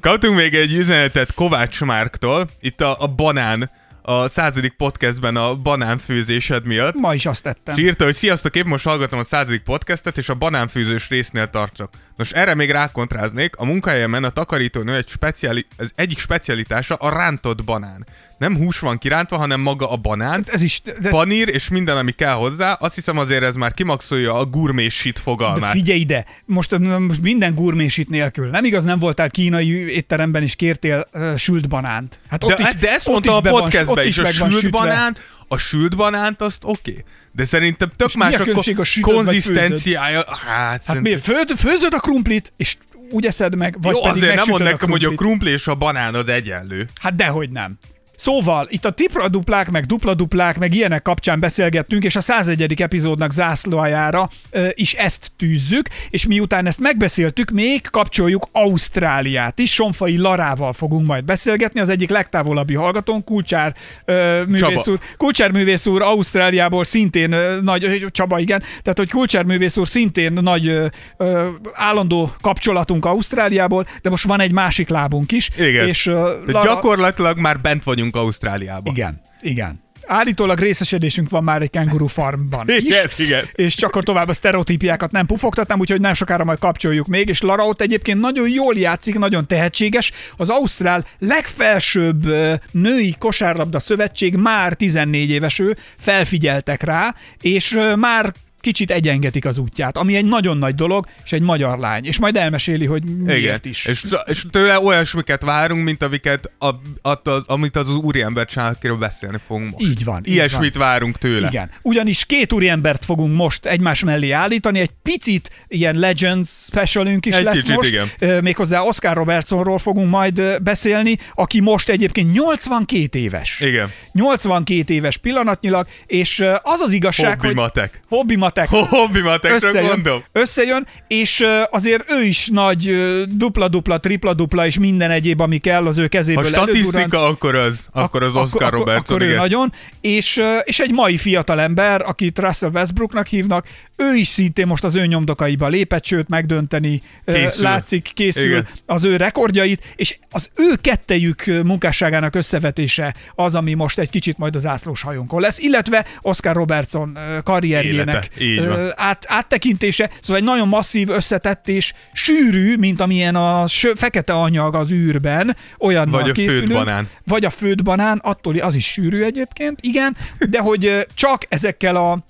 Kaptunk 0.00 0.36
még 0.36 0.54
egy 0.54 0.72
üzenetet 0.72 1.34
Kovács 1.34 1.80
Márktól, 1.80 2.48
itt 2.60 2.80
a, 2.80 2.96
a 3.00 3.06
banán, 3.06 3.70
a 4.02 4.28
századik 4.28 4.72
podcastben 4.72 5.36
a 5.36 5.54
banánfőzésed 5.54 6.66
miatt. 6.66 6.94
Ma 6.94 7.14
is 7.14 7.26
azt 7.26 7.42
tettem. 7.42 7.76
És 7.76 7.82
írta, 7.82 8.04
hogy 8.04 8.14
sziasztok, 8.14 8.56
épp 8.56 8.64
most 8.66 8.84
hallgatom 8.84 9.18
a 9.18 9.24
századik 9.24 9.62
podcastet, 9.62 10.18
és 10.18 10.28
a 10.28 10.34
banánfűzős 10.34 11.08
résznél 11.08 11.50
tartok. 11.50 11.90
Nos, 12.16 12.30
erre 12.30 12.54
még 12.54 12.70
rákontráznék, 12.70 13.56
a 13.56 13.64
munkahelyemen 13.64 14.24
a 14.24 14.30
takarítónő 14.30 14.96
egy 14.96 15.08
speciali- 15.08 15.66
az 15.76 15.90
egyik 15.94 16.18
specialitása 16.18 16.94
a 16.94 17.08
rántott 17.14 17.64
banán. 17.64 18.06
Nem 18.38 18.56
hús 18.56 18.78
van 18.78 18.98
kirántva, 18.98 19.36
hanem 19.36 19.60
maga 19.60 19.90
a 19.90 19.96
banán, 19.96 20.44
Ez 20.46 20.62
is, 20.62 20.82
de, 21.00 21.08
panír 21.10 21.48
és 21.48 21.68
minden, 21.68 21.96
ami 21.96 22.12
kell 22.12 22.32
hozzá. 22.32 22.72
Azt 22.72 22.94
hiszem 22.94 23.18
azért 23.18 23.42
ez 23.42 23.54
már 23.54 23.72
kimaxolja 23.72 24.34
a 24.34 24.44
gourmet 24.44 24.90
shit 24.90 25.14
de 25.14 25.20
fogalmát. 25.20 25.70
figyelj 25.70 25.98
ide, 26.00 26.24
most, 26.44 26.78
most 26.78 27.20
minden 27.20 27.54
gurmésít 27.54 28.08
nélkül. 28.08 28.48
Nem 28.48 28.64
igaz, 28.64 28.84
nem 28.84 28.98
voltál 28.98 29.30
kínai 29.30 29.94
étteremben 29.94 30.42
és 30.42 30.54
kértél 30.54 31.04
uh, 31.12 31.36
sült 31.36 31.68
banánt. 31.68 32.18
Hát 32.28 32.40
De, 32.44 32.46
ott 32.46 32.58
is, 32.58 32.74
de 32.80 32.90
ezt 32.92 33.06
ott 33.08 33.12
mondtam 33.12 33.54
a 33.54 33.58
podcastben 33.58 33.98
ott 33.98 34.04
is, 34.04 34.18
a 34.18 34.26
sült 34.32 34.52
sütve. 34.52 34.68
banánt, 34.70 35.18
a 35.52 35.58
sült 35.58 35.96
banánt 35.96 36.40
azt 36.40 36.64
oké. 36.64 36.90
Okay. 36.90 37.04
De 37.32 37.44
szerintem 37.44 37.90
tök 37.96 38.08
És 38.08 38.16
más 38.16 38.34
a 38.34 38.38
a, 38.38 38.40
a 38.40 38.54
ko- 38.54 38.64
vagy 38.64 39.00
konzisztenciája. 39.00 40.24
Hát, 40.46 40.84
Hát 40.84 41.00
miért? 41.00 41.22
Főd, 41.22 41.50
főzöd 41.56 41.94
a 41.94 41.98
krumplit, 41.98 42.52
és 42.56 42.76
úgy 43.10 43.26
eszed 43.26 43.56
meg, 43.56 43.76
vagy 43.80 43.94
Jó, 43.94 44.00
pedig 44.00 44.22
azért 44.22 44.34
nem 44.36 44.44
mond 44.48 44.62
nekem, 44.62 44.90
hogy 44.90 45.04
a 45.04 45.10
krumpli 45.10 45.50
és 45.50 45.66
a 45.66 45.74
banán 45.74 46.14
az 46.14 46.28
egyenlő. 46.28 46.88
Hát 47.00 47.14
dehogy 47.14 47.50
nem. 47.50 47.78
Szóval, 48.14 48.66
itt 48.70 48.84
a 48.84 48.90
tipra-duplák, 48.90 49.70
meg 49.70 49.84
dupla-duplák, 49.84 50.58
meg 50.58 50.74
ilyenek 50.74 51.02
kapcsán 51.02 51.40
beszélgettünk, 51.40 52.04
és 52.04 52.16
a 52.16 52.20
101. 52.20 52.82
epizódnak 52.82 53.32
zászlójára 53.32 54.28
ö, 54.50 54.68
is 54.72 54.92
ezt 54.92 55.32
tűzzük, 55.36 55.88
és 56.10 56.26
miután 56.26 56.66
ezt 56.66 56.80
megbeszéltük, 56.80 57.50
még 57.50 57.90
kapcsoljuk 57.90 58.46
Ausztráliát 58.52 59.58
is. 59.58 59.72
Sonfai 59.72 60.16
Larával 60.16 60.72
fogunk 60.72 61.06
majd 61.06 61.24
beszélgetni, 61.24 61.80
az 61.80 61.88
egyik 61.88 62.10
legtávolabbi 62.10 62.74
hallgatón, 62.74 63.24
Kulcsár 63.24 63.74
ö, 64.04 64.42
művész 64.46 64.86
úr. 64.86 64.98
Kulcsár 65.16 65.50
művész 65.50 65.86
úr 65.86 66.02
Ausztráliából 66.02 66.84
szintén 66.84 67.32
ö, 67.32 67.60
nagy, 67.60 67.84
ö, 67.84 68.10
Csaba 68.10 68.38
igen, 68.38 68.62
tehát 68.82 68.98
hogy 68.98 69.10
Kulcsár 69.10 69.44
művész 69.44 69.76
úr 69.76 69.86
szintén 69.88 70.32
nagy 70.32 70.68
ö, 70.68 70.86
ö, 71.16 71.48
állandó 71.72 72.30
kapcsolatunk 72.40 73.04
Ausztráliából, 73.04 73.86
de 74.02 74.10
most 74.10 74.24
van 74.26 74.40
egy 74.40 74.52
másik 74.52 74.88
lábunk 74.88 75.32
is. 75.32 75.50
Igen. 75.58 75.88
És, 75.88 76.06
ö, 76.06 76.32
De 76.46 76.52
gyakorlatilag 76.52 77.38
már 77.38 77.60
bent 77.60 77.84
vagyunk 77.84 78.11
Ausztráliában. 78.16 78.94
igen, 78.94 79.20
igen. 79.40 79.80
Állítólag 80.06 80.58
részesedésünk 80.58 81.30
van 81.30 81.44
már 81.44 81.62
egy 81.62 81.70
kenguru 81.70 82.06
farmban 82.06 82.68
is. 82.68 82.76
Igen, 82.76 83.08
igen. 83.16 83.44
És 83.52 83.74
csak 83.74 83.88
akkor 83.88 84.02
tovább 84.02 84.28
a 84.28 84.32
sztereotípiákat 84.32 85.10
nem 85.10 85.26
pufogtatnám, 85.26 85.80
úgyhogy 85.80 86.00
nem 86.00 86.14
sokára 86.14 86.44
majd 86.44 86.58
kapcsoljuk 86.58 87.06
még, 87.06 87.28
és 87.28 87.40
Lara 87.40 87.66
ott 87.66 87.80
egyébként 87.80 88.20
nagyon 88.20 88.48
jól 88.48 88.74
játszik, 88.76 89.18
nagyon 89.18 89.46
tehetséges. 89.46 90.12
Az 90.36 90.48
Ausztrál 90.48 91.06
legfelsőbb 91.18 92.26
női 92.70 93.14
kosárlabda 93.18 93.78
szövetség 93.78 94.36
már 94.36 94.74
14 94.74 95.30
éves 95.30 95.58
ő, 95.58 95.76
felfigyeltek 95.98 96.82
rá, 96.82 97.14
és 97.40 97.78
már 97.96 98.32
kicsit 98.62 98.90
egyengetik 98.90 99.44
az 99.44 99.58
útját, 99.58 99.96
ami 99.96 100.16
egy 100.16 100.24
nagyon 100.24 100.58
nagy 100.58 100.74
dolog, 100.74 101.06
és 101.24 101.32
egy 101.32 101.42
magyar 101.42 101.78
lány. 101.78 102.04
És 102.04 102.18
majd 102.18 102.36
elmeséli, 102.36 102.86
hogy 102.86 103.02
miért 103.04 103.38
Igen. 103.38 103.58
is. 103.62 103.84
És, 103.84 104.04
és 104.24 104.44
tőle 104.50 104.80
olyasmiket 104.80 105.42
várunk, 105.42 105.84
mint 105.84 106.02
amiket, 106.02 106.50
a, 106.58 106.70
at, 107.02 107.28
az, 107.28 107.42
amit 107.46 107.76
az, 107.76 107.94
úriember 107.94 108.46
csinál, 108.46 108.72
akiről 108.72 108.96
beszélni 108.96 109.38
fogunk 109.46 109.70
most. 109.70 109.84
Így 109.84 110.04
van, 110.04 110.20
így 110.24 110.32
Ilyesmit 110.32 110.76
várunk 110.76 111.18
tőle. 111.18 111.48
Igen. 111.48 111.70
Ugyanis 111.82 112.24
két 112.24 112.52
úriembert 112.52 113.04
fogunk 113.04 113.36
most 113.36 113.66
egymás 113.66 114.04
mellé 114.04 114.30
állítani, 114.30 114.78
egy 114.78 114.90
picit 115.02 115.50
ilyen 115.68 115.98
Legends 115.98 116.50
specialünk 116.50 117.26
is 117.26 117.34
Egy 117.34 117.44
lesz 117.44 117.60
kicsit, 117.60 117.76
most. 117.76 117.90
igen. 117.90 118.42
Méghozzá 118.42 118.80
Oscar 118.80 119.16
Robertsonról 119.16 119.78
fogunk 119.78 120.10
majd 120.10 120.62
beszélni, 120.62 121.18
aki 121.34 121.60
most 121.60 121.88
egyébként 121.88 122.32
82 122.32 123.18
éves. 123.18 123.60
Igen. 123.60 123.90
82 124.12 124.94
éves 124.94 125.16
pillanatnyilag, 125.16 125.86
és 126.06 126.44
az 126.62 126.80
az 126.80 126.92
igazság, 126.92 127.30
Hobbi 127.30 127.46
hogy... 127.46 127.56
matek. 127.56 128.00
Hobbi 128.08 128.36
matek. 128.54 128.88
Hobbi 128.88 129.20
matek, 129.20 129.50
csak 129.50 129.62
Összejön, 129.62 129.86
mondom. 129.88 130.22
összejön, 130.32 130.86
és 131.06 131.44
azért 131.70 132.10
ő 132.10 132.24
is 132.24 132.48
nagy 132.52 132.90
dupla-dupla, 133.36 133.98
tripla-dupla, 133.98 134.66
és 134.66 134.78
minden 134.78 135.10
egyéb, 135.10 135.40
ami 135.40 135.58
kell 135.58 135.86
az 135.86 135.98
ő 135.98 136.02
Ha 136.02 136.08
kezéből 136.08 136.44
statisztika, 136.44 136.96
elődurrant. 136.98 137.32
akkor 137.34 137.54
az, 137.54 137.86
akkor 137.92 138.22
az 138.22 138.34
Oscar 138.36 138.62
akkor, 138.62 138.78
Robertson, 138.78 139.04
akkor 139.16 139.20
ő 139.22 139.24
igen. 139.24 139.36
nagyon, 139.36 139.72
és, 140.00 140.42
és 140.64 140.80
egy 140.80 140.92
mai 140.92 141.16
fiatal 141.16 141.60
ember, 141.60 142.02
akit 142.06 142.38
Russell 142.38 142.70
Westbrooknak 142.70 143.26
hívnak, 143.26 143.66
ő 143.96 144.14
is 144.14 144.28
szintén 144.28 144.66
most 144.66 144.84
az 144.84 144.94
ő 144.94 145.06
nyomdokaiba 145.06 145.68
lépett, 145.68 146.04
sőt 146.04 146.28
megdönteni 146.28 147.02
Készül. 147.26 147.62
látszik, 147.62 148.10
készül 148.14 148.48
Igen. 148.48 148.66
az 148.86 149.04
ő 149.04 149.16
rekordjait, 149.16 149.82
és 149.96 150.18
az 150.30 150.50
ő 150.56 150.74
kettejük 150.80 151.44
munkásságának 151.46 152.34
összevetése 152.34 153.14
az, 153.34 153.54
ami 153.54 153.74
most 153.74 153.98
egy 153.98 154.10
kicsit 154.10 154.38
majd 154.38 154.56
az 154.56 154.66
ászlós 154.66 155.02
hajónkon 155.02 155.40
lesz, 155.40 155.58
illetve 155.58 156.04
Oscar 156.20 156.54
Robertson 156.56 157.18
karrierjének 157.44 158.08
Élete. 158.14 158.41
Így 158.42 158.66
van. 158.66 158.92
át, 158.96 159.24
áttekintése, 159.28 160.10
szóval 160.20 160.36
egy 160.36 160.48
nagyon 160.48 160.68
masszív, 160.68 161.08
összetett 161.10 161.68
és 161.68 161.92
sűrű, 162.12 162.76
mint 162.76 163.00
amilyen 163.00 163.36
a 163.36 163.66
sö, 163.66 163.94
fekete 163.94 164.32
anyag 164.32 164.74
az 164.74 164.90
űrben, 164.90 165.56
olyan 165.78 166.10
Vagy 166.10 166.30
a 166.30 166.34
főtt 166.34 166.68
banán. 166.68 167.08
vagy 167.24 167.44
a 167.44 167.50
főtt 167.50 167.82
banán, 167.82 168.18
attól 168.18 168.58
az 168.58 168.74
is 168.74 168.86
sűrű 168.86 169.22
egyébként, 169.22 169.78
igen, 169.80 170.16
de 170.50 170.60
hogy 170.60 171.06
csak 171.14 171.44
ezekkel 171.48 171.96
a 171.96 172.24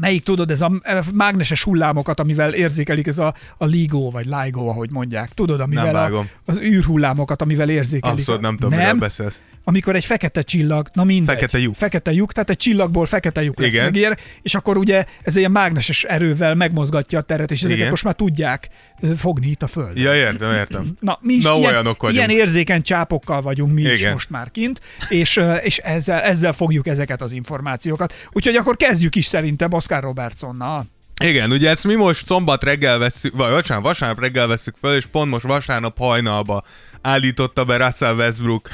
melyik 0.00 0.22
tudod, 0.22 0.50
ez 0.50 0.60
a 0.60 0.72
e, 0.82 1.02
mágneses 1.12 1.62
hullámokat, 1.62 2.20
amivel 2.20 2.54
érzékelik, 2.54 3.06
ez 3.06 3.18
a, 3.18 3.34
a 3.58 3.64
LIGO, 3.64 4.10
vagy 4.10 4.26
LIGO, 4.26 4.66
ahogy 4.66 4.90
mondják. 4.90 5.28
Tudod, 5.28 5.60
amivel 5.60 5.88
a, 5.88 5.92
vágom. 5.92 6.28
az 6.44 6.58
űrhullámokat, 6.60 7.42
amivel 7.42 7.68
érzékelik. 7.68 8.18
Abszolút 8.18 8.40
nem 8.40 8.56
tudom, 8.56 8.78
miről 8.78 8.94
beszélsz. 8.94 9.40
Amikor 9.64 9.94
egy 9.94 10.04
fekete 10.04 10.42
csillag, 10.42 10.88
na 10.92 11.04
mindegy. 11.04 11.34
Fekete 11.34 11.58
lyuk. 11.58 11.74
Fekete 11.74 12.12
lyuk, 12.12 12.32
tehát 12.32 12.50
egy 12.50 12.56
csillagból 12.56 13.06
fekete 13.06 13.42
lyuk 13.42 13.60
lesz 13.60 13.72
Igen. 13.72 13.84
megér, 13.84 14.16
és 14.42 14.54
akkor 14.54 14.76
ugye 14.76 15.04
ez 15.22 15.36
ilyen 15.36 15.50
mágneses 15.50 16.04
erővel 16.04 16.54
megmozgatja 16.54 17.18
a 17.18 17.22
teret, 17.22 17.50
és 17.50 17.58
ezeket 17.58 17.76
Igen. 17.76 17.90
most 17.90 18.04
már 18.04 18.14
tudják 18.14 18.68
fogni 19.16 19.46
itt 19.46 19.62
a 19.62 19.66
földön. 19.66 20.02
Ja, 20.02 20.14
értem, 20.14 20.52
értem. 20.52 20.96
Na, 21.00 21.18
mi 21.20 21.34
is 21.34 21.44
Na, 21.44 21.54
ilyen, 21.56 21.70
olyanok 21.70 22.02
vagyunk. 22.02 22.28
ilyen 22.28 22.40
érzékeny 22.40 22.82
csápokkal 22.82 23.42
vagyunk 23.42 23.72
mi 23.72 23.82
is 23.82 24.00
Igen. 24.00 24.12
most 24.12 24.30
már 24.30 24.50
kint, 24.50 24.80
és, 25.08 25.40
és 25.62 25.78
ezzel, 25.78 26.20
ezzel 26.20 26.52
fogjuk 26.52 26.86
ezeket 26.86 27.22
az 27.22 27.32
információkat. 27.32 28.14
Úgyhogy 28.32 28.56
akkor 28.56 28.76
kezdjük 28.76 29.14
is 29.16 29.24
szerintem 29.24 29.72
Oscar 29.72 30.02
Robertsonnal. 30.02 30.86
Igen, 31.22 31.50
ugye 31.52 31.70
ezt 31.70 31.84
mi 31.84 31.94
most 31.94 32.26
szombat 32.26 32.64
reggel 32.64 32.98
veszük, 32.98 33.36
vagy 33.36 33.50
vasárnap, 33.50 33.84
vasárnap 33.84 34.20
reggel 34.20 34.46
veszük 34.46 34.74
fel, 34.80 34.94
és 34.94 35.06
pont 35.06 35.30
most 35.30 35.44
vasárnap 35.44 35.98
hajnalba 35.98 36.64
állította 37.02 37.64
be 37.64 37.76
Russell 37.76 38.14
Westbrook 38.14 38.68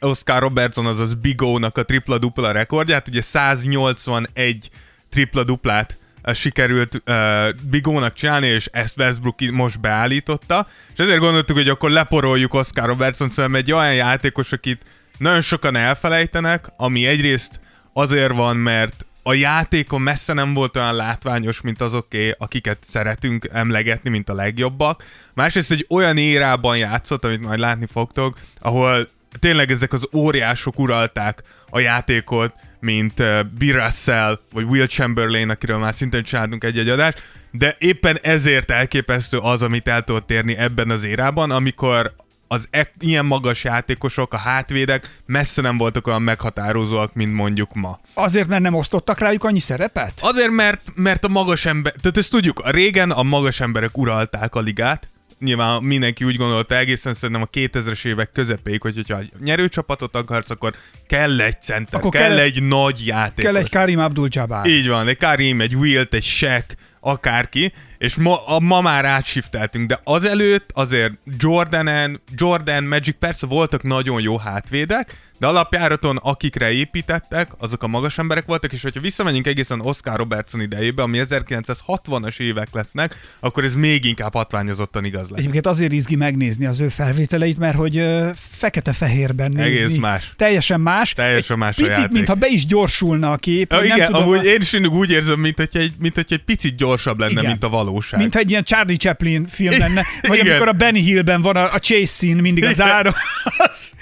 Oscar 0.00 0.40
Robertson, 0.40 0.86
azaz 0.86 1.14
Big 1.14 1.42
O-nak 1.42 1.76
a 1.76 1.84
tripla-dupla 1.84 2.52
rekordját, 2.52 3.08
ugye 3.08 3.20
181 3.20 4.70
tripla-duplát 5.10 5.96
eh, 6.22 6.34
sikerült 6.34 7.02
uh, 7.06 7.48
Big 7.70 7.86
O-nak 7.86 8.14
csinálni, 8.14 8.46
és 8.46 8.68
ezt 8.72 8.98
Westbrook 8.98 9.40
most 9.40 9.80
beállította, 9.80 10.66
és 10.92 10.98
ezért 10.98 11.18
gondoltuk, 11.18 11.56
hogy 11.56 11.68
akkor 11.68 11.90
leporoljuk 11.90 12.54
Oscar 12.54 12.86
Robertson, 12.86 13.30
szóval 13.30 13.56
egy 13.56 13.72
olyan 13.72 13.94
játékos, 13.94 14.52
akit 14.52 14.82
nagyon 15.18 15.40
sokan 15.40 15.76
elfelejtenek, 15.76 16.66
ami 16.76 17.06
egyrészt 17.06 17.60
azért 17.92 18.32
van, 18.32 18.56
mert 18.56 19.06
a 19.22 19.34
játékon 19.34 20.00
messze 20.00 20.32
nem 20.32 20.54
volt 20.54 20.76
olyan 20.76 20.94
látványos, 20.94 21.60
mint 21.60 21.80
azoké, 21.80 22.34
akiket 22.38 22.78
szeretünk 22.80 23.48
emlegetni, 23.52 24.10
mint 24.10 24.28
a 24.28 24.34
legjobbak. 24.34 25.04
Másrészt 25.34 25.70
egy 25.70 25.86
olyan 25.88 26.16
érában 26.16 26.76
játszott, 26.76 27.24
amit 27.24 27.42
majd 27.42 27.58
látni 27.58 27.86
fogtok, 27.86 28.38
ahol 28.60 29.08
tényleg 29.38 29.70
ezek 29.70 29.92
az 29.92 30.08
óriások 30.12 30.78
uralták 30.78 31.42
a 31.70 31.78
játékot, 31.78 32.52
mint 32.80 33.20
uh, 33.20 33.40
Bill 33.58 33.84
Russell, 33.84 34.38
vagy 34.52 34.64
Will 34.64 34.86
Chamberlain, 34.86 35.50
akiről 35.50 35.78
már 35.78 35.94
szintén 35.94 36.22
csináltunk 36.22 36.64
egy-egy 36.64 36.88
adást, 36.88 37.22
de 37.50 37.76
éppen 37.78 38.18
ezért 38.22 38.70
elképesztő 38.70 39.38
az, 39.38 39.62
amit 39.62 39.88
el 39.88 40.02
tudott 40.02 40.30
érni 40.30 40.56
ebben 40.56 40.90
az 40.90 41.04
érában, 41.04 41.50
amikor 41.50 42.14
az 42.48 42.68
e- 42.70 42.92
ilyen 42.98 43.26
magas 43.26 43.64
játékosok, 43.64 44.32
a 44.32 44.36
hátvédek 44.36 45.10
messze 45.26 45.62
nem 45.62 45.78
voltak 45.78 46.06
olyan 46.06 46.22
meghatározóak, 46.22 47.14
mint 47.14 47.34
mondjuk 47.34 47.74
ma. 47.74 48.00
Azért, 48.14 48.48
mert 48.48 48.62
nem 48.62 48.74
osztottak 48.74 49.18
rájuk 49.18 49.44
annyi 49.44 49.58
szerepet? 49.58 50.12
Azért, 50.20 50.50
mert, 50.50 50.82
mert 50.94 51.24
a 51.24 51.28
magas 51.28 51.66
ember, 51.66 51.92
tehát 52.00 52.16
ezt 52.16 52.30
tudjuk, 52.30 52.70
régen 52.70 53.10
a 53.10 53.22
magas 53.22 53.60
emberek 53.60 53.98
uralták 53.98 54.54
a 54.54 54.60
ligát, 54.60 55.08
nyilván 55.40 55.82
mindenki 55.82 56.24
úgy 56.24 56.36
gondolta 56.36 56.76
egészen 56.76 57.14
szerintem 57.14 57.42
a 57.42 57.56
2000-es 57.56 58.04
évek 58.04 58.30
közepéig, 58.30 58.82
hogy 58.82 58.94
hogyha 58.94 59.20
nyerőcsapatot 59.44 60.14
akarsz, 60.14 60.50
akkor 60.50 60.74
kell 61.06 61.40
egy 61.40 61.60
center, 61.60 62.00
akkor 62.00 62.10
kell, 62.10 62.28
kell 62.28 62.38
egy 62.38 62.62
nagy 62.62 63.06
játékos. 63.06 63.44
Kell 63.44 63.56
egy 63.56 63.70
Karim 63.70 63.98
Abdul-Jabbar. 63.98 64.66
Így 64.66 64.88
van, 64.88 65.08
egy 65.08 65.16
Karim, 65.16 65.60
egy 65.60 65.74
Wilt, 65.74 66.14
egy 66.14 66.24
Shaq, 66.24 66.64
akárki, 67.00 67.72
és 67.98 68.14
ma, 68.14 68.46
a, 68.46 68.60
ma 68.60 68.80
már 68.80 69.04
átsifteltünk, 69.04 69.88
de 69.88 70.00
azelőtt 70.04 70.70
azért 70.72 71.14
Jordanen, 71.38 72.20
Jordan, 72.34 72.84
Magic 72.84 73.16
persze 73.18 73.46
voltak 73.46 73.82
nagyon 73.82 74.20
jó 74.20 74.38
hátvédek, 74.38 75.27
de 75.38 75.46
alapjáraton 75.46 76.16
akikre 76.16 76.70
építettek, 76.70 77.48
azok 77.58 77.82
a 77.82 77.86
magas 77.86 78.18
emberek 78.18 78.46
voltak, 78.46 78.72
és 78.72 78.82
hogyha 78.82 79.00
visszamegyünk 79.00 79.46
egészen 79.46 79.80
Oscar 79.80 80.16
Robertson 80.16 80.60
idejébe, 80.60 81.02
ami 81.02 81.20
1960-as 81.28 82.40
évek 82.40 82.68
lesznek, 82.72 83.16
akkor 83.40 83.64
ez 83.64 83.74
még 83.74 84.04
inkább 84.04 84.32
hatványozottan 84.32 85.04
igaz 85.04 85.28
lesz. 85.28 85.38
Egyébként 85.38 85.66
azért 85.66 85.92
izgi 85.92 86.16
megnézni 86.16 86.66
az 86.66 86.80
ő 86.80 86.88
felvételeit, 86.88 87.58
mert 87.58 87.76
hogy 87.76 87.98
uh, 87.98 88.28
fekete-fehérben 88.34 89.50
nézni. 89.54 89.84
Egész 89.84 89.98
más. 89.98 90.32
Teljesen 90.36 90.80
más. 90.80 91.12
Teljesen 91.12 91.58
más 91.58 91.76
Picit, 91.76 91.92
a 91.92 91.96
játék. 91.96 92.12
mintha 92.12 92.34
be 92.34 92.46
is 92.48 92.66
gyorsulna 92.66 93.32
a 93.32 93.36
kép. 93.36 93.72
Ja, 93.72 93.82
igen, 93.82 93.96
nem 93.96 94.06
tudom, 94.06 94.22
amúgy 94.22 94.46
a... 94.46 94.50
én 94.50 94.60
is 94.60 94.72
úgy 94.72 95.10
érzem, 95.10 95.40
mint 95.40 95.56
hogy 95.56 95.68
egy, 95.72 95.92
mint 95.98 96.14
hogy 96.14 96.26
egy 96.28 96.44
picit 96.44 96.76
gyorsabb 96.76 97.18
lenne, 97.18 97.32
Igen. 97.32 97.44
mint 97.44 97.64
a 97.64 97.68
valóság. 97.68 98.20
Mint 98.20 98.36
egy 98.36 98.50
ilyen 98.50 98.64
Charlie 98.64 98.96
Chaplin 98.96 99.44
film 99.44 99.78
lenne, 99.78 100.02
vagy 100.22 100.38
Igen. 100.38 100.50
amikor 100.50 100.68
a 100.68 100.72
Benny 100.72 101.00
Hillben 101.00 101.42
van 101.42 101.56
a, 101.56 101.72
a 101.72 101.78
chase 101.78 102.04
scene 102.04 102.40
mindig 102.40 102.64
az 102.64 102.80
áron. 102.80 103.12
Az, 103.58 103.94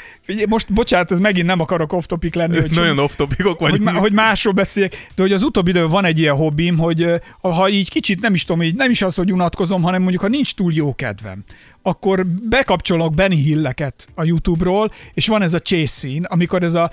most 0.48 0.72
bocsánat, 0.72 1.10
ez 1.10 1.18
megint 1.18 1.46
nem 1.46 1.60
akarok 1.60 1.92
off-topic 1.92 2.34
lenni, 2.34 2.60
hogy, 2.60 2.70
Nagyon 2.70 2.98
off-topicok 2.98 3.58
hogy, 3.58 3.70
vagyunk. 3.70 3.90
má- 3.90 3.98
hogy 3.98 4.12
másról 4.12 4.52
beszéljek, 4.52 5.08
de 5.14 5.22
hogy 5.22 5.32
az 5.32 5.42
utóbbi 5.42 5.70
időben 5.70 5.90
van 5.90 6.04
egy 6.04 6.18
ilyen 6.18 6.34
hobbim, 6.34 6.78
hogy 6.78 7.06
ha 7.40 7.68
így 7.68 7.90
kicsit 7.90 8.20
nem 8.20 8.34
is 8.34 8.44
tudom, 8.44 8.62
így 8.62 8.74
nem 8.74 8.90
is 8.90 9.02
az, 9.02 9.14
hogy 9.14 9.32
unatkozom, 9.32 9.82
hanem 9.82 10.00
mondjuk 10.00 10.22
ha 10.22 10.28
nincs 10.28 10.54
túl 10.54 10.72
jó 10.72 10.94
kedvem, 10.94 11.44
akkor 11.82 12.26
bekapcsolok 12.26 13.14
Benny 13.14 13.34
Hilleket 13.36 14.06
a 14.14 14.24
YouTube-ról, 14.24 14.92
és 15.14 15.26
van 15.26 15.42
ez 15.42 15.54
a 15.54 15.58
chase 15.60 15.86
scene, 15.86 16.26
amikor 16.28 16.62
ez 16.62 16.74
a 16.74 16.90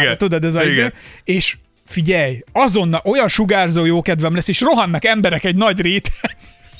Igen. 0.00 0.18
tudod, 0.18 0.44
ez 0.44 0.54
a 0.54 0.62
és 1.24 1.56
figyelj, 1.86 2.42
azonnal 2.52 3.00
olyan 3.04 3.28
sugárzó 3.28 3.84
jó 3.84 4.02
kedvem 4.02 4.34
lesz, 4.34 4.48
és 4.48 4.60
rohannak 4.60 5.04
emberek 5.04 5.44
egy 5.44 5.56
nagy 5.56 5.80
réten, 5.80 6.30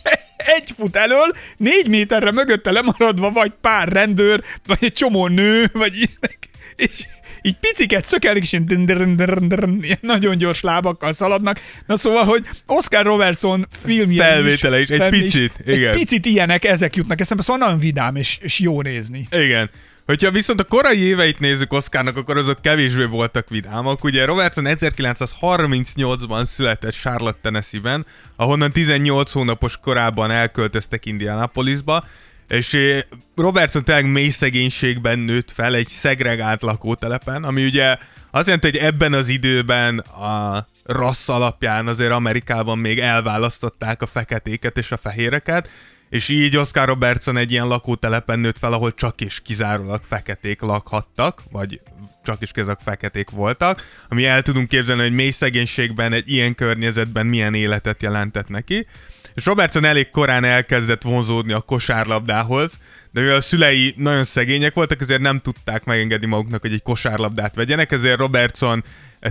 egy 0.57 0.73
fut 0.77 0.97
elől, 0.97 1.33
négy 1.57 1.89
méterre 1.89 2.31
mögötte 2.31 2.71
lemaradva, 2.71 3.31
vagy 3.31 3.53
pár 3.61 3.89
rendőr, 3.89 4.43
vagy 4.67 4.79
egy 4.81 4.93
csomó 4.93 5.27
nő, 5.27 5.71
vagy 5.73 5.95
ilyenek, 5.95 6.39
és 6.77 7.07
így 7.43 7.57
piciket 7.61 8.05
szökelik, 8.05 8.43
és 8.43 8.53
ilyen, 8.53 9.99
nagyon 10.01 10.39
gyors 10.39 10.61
lábakkal 10.61 11.13
szaladnak. 11.13 11.61
Na 11.87 11.97
szóval, 11.97 12.25
hogy 12.25 12.47
Oscar 12.67 13.05
Robertson 13.05 13.67
filmje 13.83 14.25
Felvétele 14.25 14.81
is, 14.81 14.89
egy 14.89 14.99
felvé- 14.99 15.23
picit, 15.23 15.53
egy 15.67 15.77
igen. 15.77 15.93
picit 15.93 16.27
ilyenek, 16.27 16.65
ezek 16.65 16.97
jutnak 16.97 17.21
eszembe, 17.21 17.43
szóval 17.43 17.67
nagyon 17.67 17.79
vidám 17.79 18.17
és, 18.17 18.39
és 18.41 18.59
jó 18.59 18.83
nézni. 18.83 19.29
Igen. 19.31 19.71
Hogyha 20.11 20.31
viszont 20.31 20.61
a 20.61 20.65
korai 20.65 20.99
éveit 20.99 21.39
nézzük 21.39 21.73
Oscarnak, 21.73 22.17
akkor 22.17 22.37
azok 22.37 22.63
kevésbé 22.63 23.05
voltak 23.05 23.49
vidámak. 23.49 24.05
Ugye 24.05 24.25
Robertson 24.25 24.65
1938-ban 24.69 26.45
született 26.45 26.93
Charlotte, 26.93 27.39
Tennessee-ben, 27.43 28.07
ahonnan 28.37 28.71
18 28.71 29.33
hónapos 29.33 29.77
korában 29.77 30.31
elköltöztek 30.31 31.07
Indianapolisba, 31.07 32.05
és 32.49 32.75
eh, 32.75 33.01
Robertson 33.37 33.85
tényleg 33.85 34.11
mély 34.11 34.29
szegénységben 34.29 35.19
nőtt 35.19 35.51
fel 35.51 35.75
egy 35.75 35.89
szegregált 35.89 36.63
lakótelepen, 36.63 37.45
ami 37.45 37.65
ugye 37.65 37.97
azt 38.31 38.47
jelenti, 38.47 38.71
hogy 38.71 38.79
ebben 38.79 39.13
az 39.13 39.29
időben 39.29 39.99
a 39.99 40.67
rassz 40.85 41.29
alapján 41.29 41.87
azért 41.87 42.13
Amerikában 42.13 42.79
még 42.79 42.99
elválasztották 42.99 44.03
a 44.03 44.07
feketéket 44.07 44.79
és 44.79 44.91
a 44.91 44.97
fehéreket, 44.97 45.69
és 46.11 46.29
így 46.29 46.57
Oscar 46.57 46.87
Robertson 46.87 47.37
egy 47.37 47.51
ilyen 47.51 47.67
lakótelepen 47.67 48.39
nőtt 48.39 48.59
fel, 48.59 48.73
ahol 48.73 48.95
csak 48.95 49.21
és 49.21 49.41
kizárólag 49.41 50.01
feketék 50.09 50.61
lakhattak, 50.61 51.43
vagy 51.51 51.81
csak 52.25 52.41
is 52.41 52.51
kizárólag 52.51 52.81
feketék 52.85 53.31
voltak, 53.31 53.85
ami 54.09 54.25
el 54.25 54.43
tudunk 54.43 54.69
képzelni, 54.69 55.03
hogy 55.03 55.13
mély 55.13 55.31
szegénységben, 55.31 56.13
egy 56.13 56.33
ilyen 56.33 56.55
környezetben 56.55 57.27
milyen 57.27 57.55
életet 57.55 58.03
jelentett 58.03 58.49
neki. 58.49 58.87
És 59.35 59.45
Robertson 59.45 59.85
elég 59.85 60.09
korán 60.09 60.45
elkezdett 60.45 61.03
vonzódni 61.03 61.53
a 61.53 61.61
kosárlabdához, 61.61 62.73
de 63.11 63.21
mivel 63.21 63.37
a 63.37 63.41
szülei 63.41 63.95
nagyon 63.97 64.25
szegények 64.25 64.75
voltak, 64.75 65.01
ezért 65.01 65.21
nem 65.21 65.41
tudták 65.41 65.85
megengedni 65.85 66.27
maguknak, 66.27 66.61
hogy 66.61 66.73
egy 66.73 66.83
kosárlabdát 66.83 67.55
vegyenek, 67.55 67.93
ezért 67.93 68.19
Robertson 68.19 68.85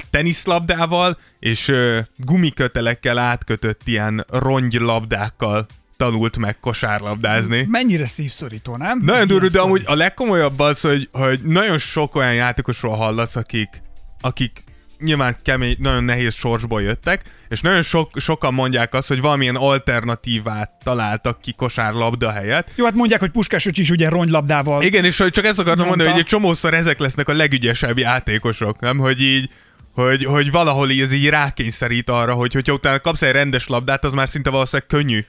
teniszlabdával 0.10 1.18
és 1.40 1.74
gumikötelekkel 2.16 3.18
átkötött 3.18 3.82
ilyen 3.86 4.26
ronggylabdákkal 4.30 5.68
tanult 6.00 6.38
meg 6.38 6.60
kosárlabdázni. 6.60 7.66
Mennyire 7.70 8.06
szívszorító, 8.06 8.78
nem? 8.78 9.02
Nagyon 9.04 9.28
durva, 9.28 9.48
de 9.48 9.60
amúgy 9.60 9.84
a 9.86 9.96
legkomolyabb 9.96 10.60
az, 10.60 10.82
hogy, 10.82 11.10
hogy 11.12 11.40
nagyon 11.44 11.78
sok 11.78 12.16
olyan 12.16 12.34
játékosról 12.34 12.96
hallasz, 12.96 13.36
akik, 13.36 13.82
akik 14.22 14.64
nyilván 15.00 15.36
kemény, 15.44 15.76
nagyon 15.80 16.04
nehéz 16.04 16.36
sorsból 16.36 16.82
jöttek, 16.82 17.22
és 17.50 17.62
nagyon 17.62 17.82
sok, 17.82 18.12
sokan 18.16 18.54
mondják 18.54 18.94
azt, 18.94 19.08
hogy 19.08 19.22
valamilyen 19.22 19.56
alternatívát 19.56 20.72
találtak 20.84 21.42
ki 21.42 21.54
kosárlabda 21.54 22.32
helyett. 22.32 22.72
Jó, 22.76 22.86
hát 22.86 22.94
mondják, 22.94 23.20
hogy 23.20 23.32
Puskás 23.32 23.66
öcsi 23.66 23.82
is 23.82 23.90
ugye 23.90 24.10
ronglabdával. 24.10 24.84
Igen, 24.84 25.06
és 25.06 25.18
hogy 25.18 25.32
csak 25.32 25.46
ezt 25.46 25.60
akartam 25.60 25.86
Mondta. 25.86 25.96
mondani, 25.96 26.10
hogy 26.10 26.20
egy 26.20 26.40
csomószor 26.40 26.74
ezek 26.74 27.00
lesznek 27.00 27.30
a 27.30 27.34
legügyesebb 27.34 27.98
játékosok, 27.98 28.80
nem? 28.80 28.98
Hogy 28.98 29.22
így, 29.22 29.50
hogy, 29.94 30.24
hogy 30.24 30.52
valahol 30.52 30.90
ez 30.90 31.12
így 31.12 31.30
rákényszerít 31.30 32.10
arra, 32.10 32.34
hogy 32.34 32.54
hogyha 32.54 32.74
utána 32.74 33.00
kapsz 33.00 33.22
egy 33.22 33.32
rendes 33.32 33.68
labdát, 33.68 34.06
az 34.06 34.14
már 34.14 34.30
szinte 34.30 34.50
valószínűleg 34.50 34.88
könnyű. 34.88 35.20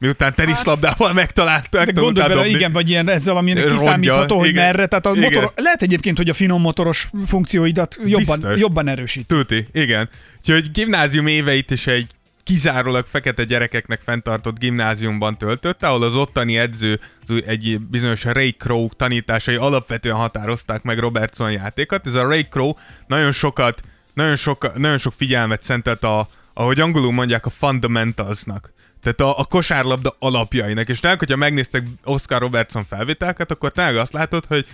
Miután 0.00 0.34
teniszlabdával 0.34 1.12
megtalálták, 1.12 1.84
Hát, 1.84 1.94
De 1.94 2.00
gondolj 2.00 2.28
bele, 2.28 2.46
igen, 2.46 2.72
vagy 2.72 2.88
ilyen 2.88 3.08
ezzel, 3.08 3.36
ami 3.36 3.52
Rongyal, 3.52 3.76
kiszámítható, 3.76 4.38
hogy 4.38 4.48
igen. 4.48 4.64
merre. 4.64 4.86
Tehát 4.86 5.06
a 5.06 5.12
Igen. 5.14 5.32
motor, 5.32 5.52
lehet 5.56 5.82
egyébként, 5.82 6.16
hogy 6.16 6.28
a 6.28 6.34
finom 6.34 6.60
motoros 6.60 7.10
funkcióidat 7.26 7.98
jobban, 8.04 8.38
Biztos. 8.40 8.60
jobban 8.60 8.88
erősít. 8.88 9.26
Tuti, 9.26 9.66
igen. 9.72 10.08
Úgyhogy 10.38 10.70
gimnázium 10.70 11.26
éveit 11.26 11.70
is 11.70 11.86
egy 11.86 12.06
kizárólag 12.42 13.06
fekete 13.10 13.44
gyerekeknek 13.44 14.00
fenntartott 14.04 14.58
gimnáziumban 14.58 15.38
töltötte, 15.38 15.86
ahol 15.86 16.02
az 16.02 16.16
ottani 16.16 16.58
edző 16.58 17.00
egy 17.46 17.80
bizonyos 17.80 18.24
Ray 18.24 18.50
Crow 18.50 18.88
tanításai 18.88 19.54
alapvetően 19.54 20.16
határozták 20.16 20.82
meg 20.82 20.98
Robertson 20.98 21.52
játékot. 21.52 22.06
Ez 22.06 22.14
a 22.14 22.22
Ray 22.22 22.42
Crow 22.42 22.72
nagyon 23.06 23.32
sokat, 23.32 23.80
nagyon 24.14 24.36
sok, 24.36 24.78
nagyon 24.78 24.98
sok 24.98 25.12
figyelmet 25.12 25.62
szentelt 25.62 26.02
a, 26.02 26.28
ahogy 26.54 26.80
angolul 26.80 27.12
mondják, 27.12 27.46
a 27.46 27.50
fundamentalsnak. 27.50 28.72
Tehát 29.02 29.20
a, 29.20 29.38
a 29.38 29.44
kosárlabda 29.44 30.16
alapjainak. 30.18 30.88
És 30.88 31.00
tényleg, 31.00 31.18
hogyha 31.18 31.36
megnéztek 31.36 31.86
Oscar 32.04 32.40
Robertson 32.40 32.84
felvételket, 32.84 33.50
akkor 33.50 33.72
tényleg 33.72 33.96
azt 33.96 34.12
látod, 34.12 34.44
hogy 34.46 34.66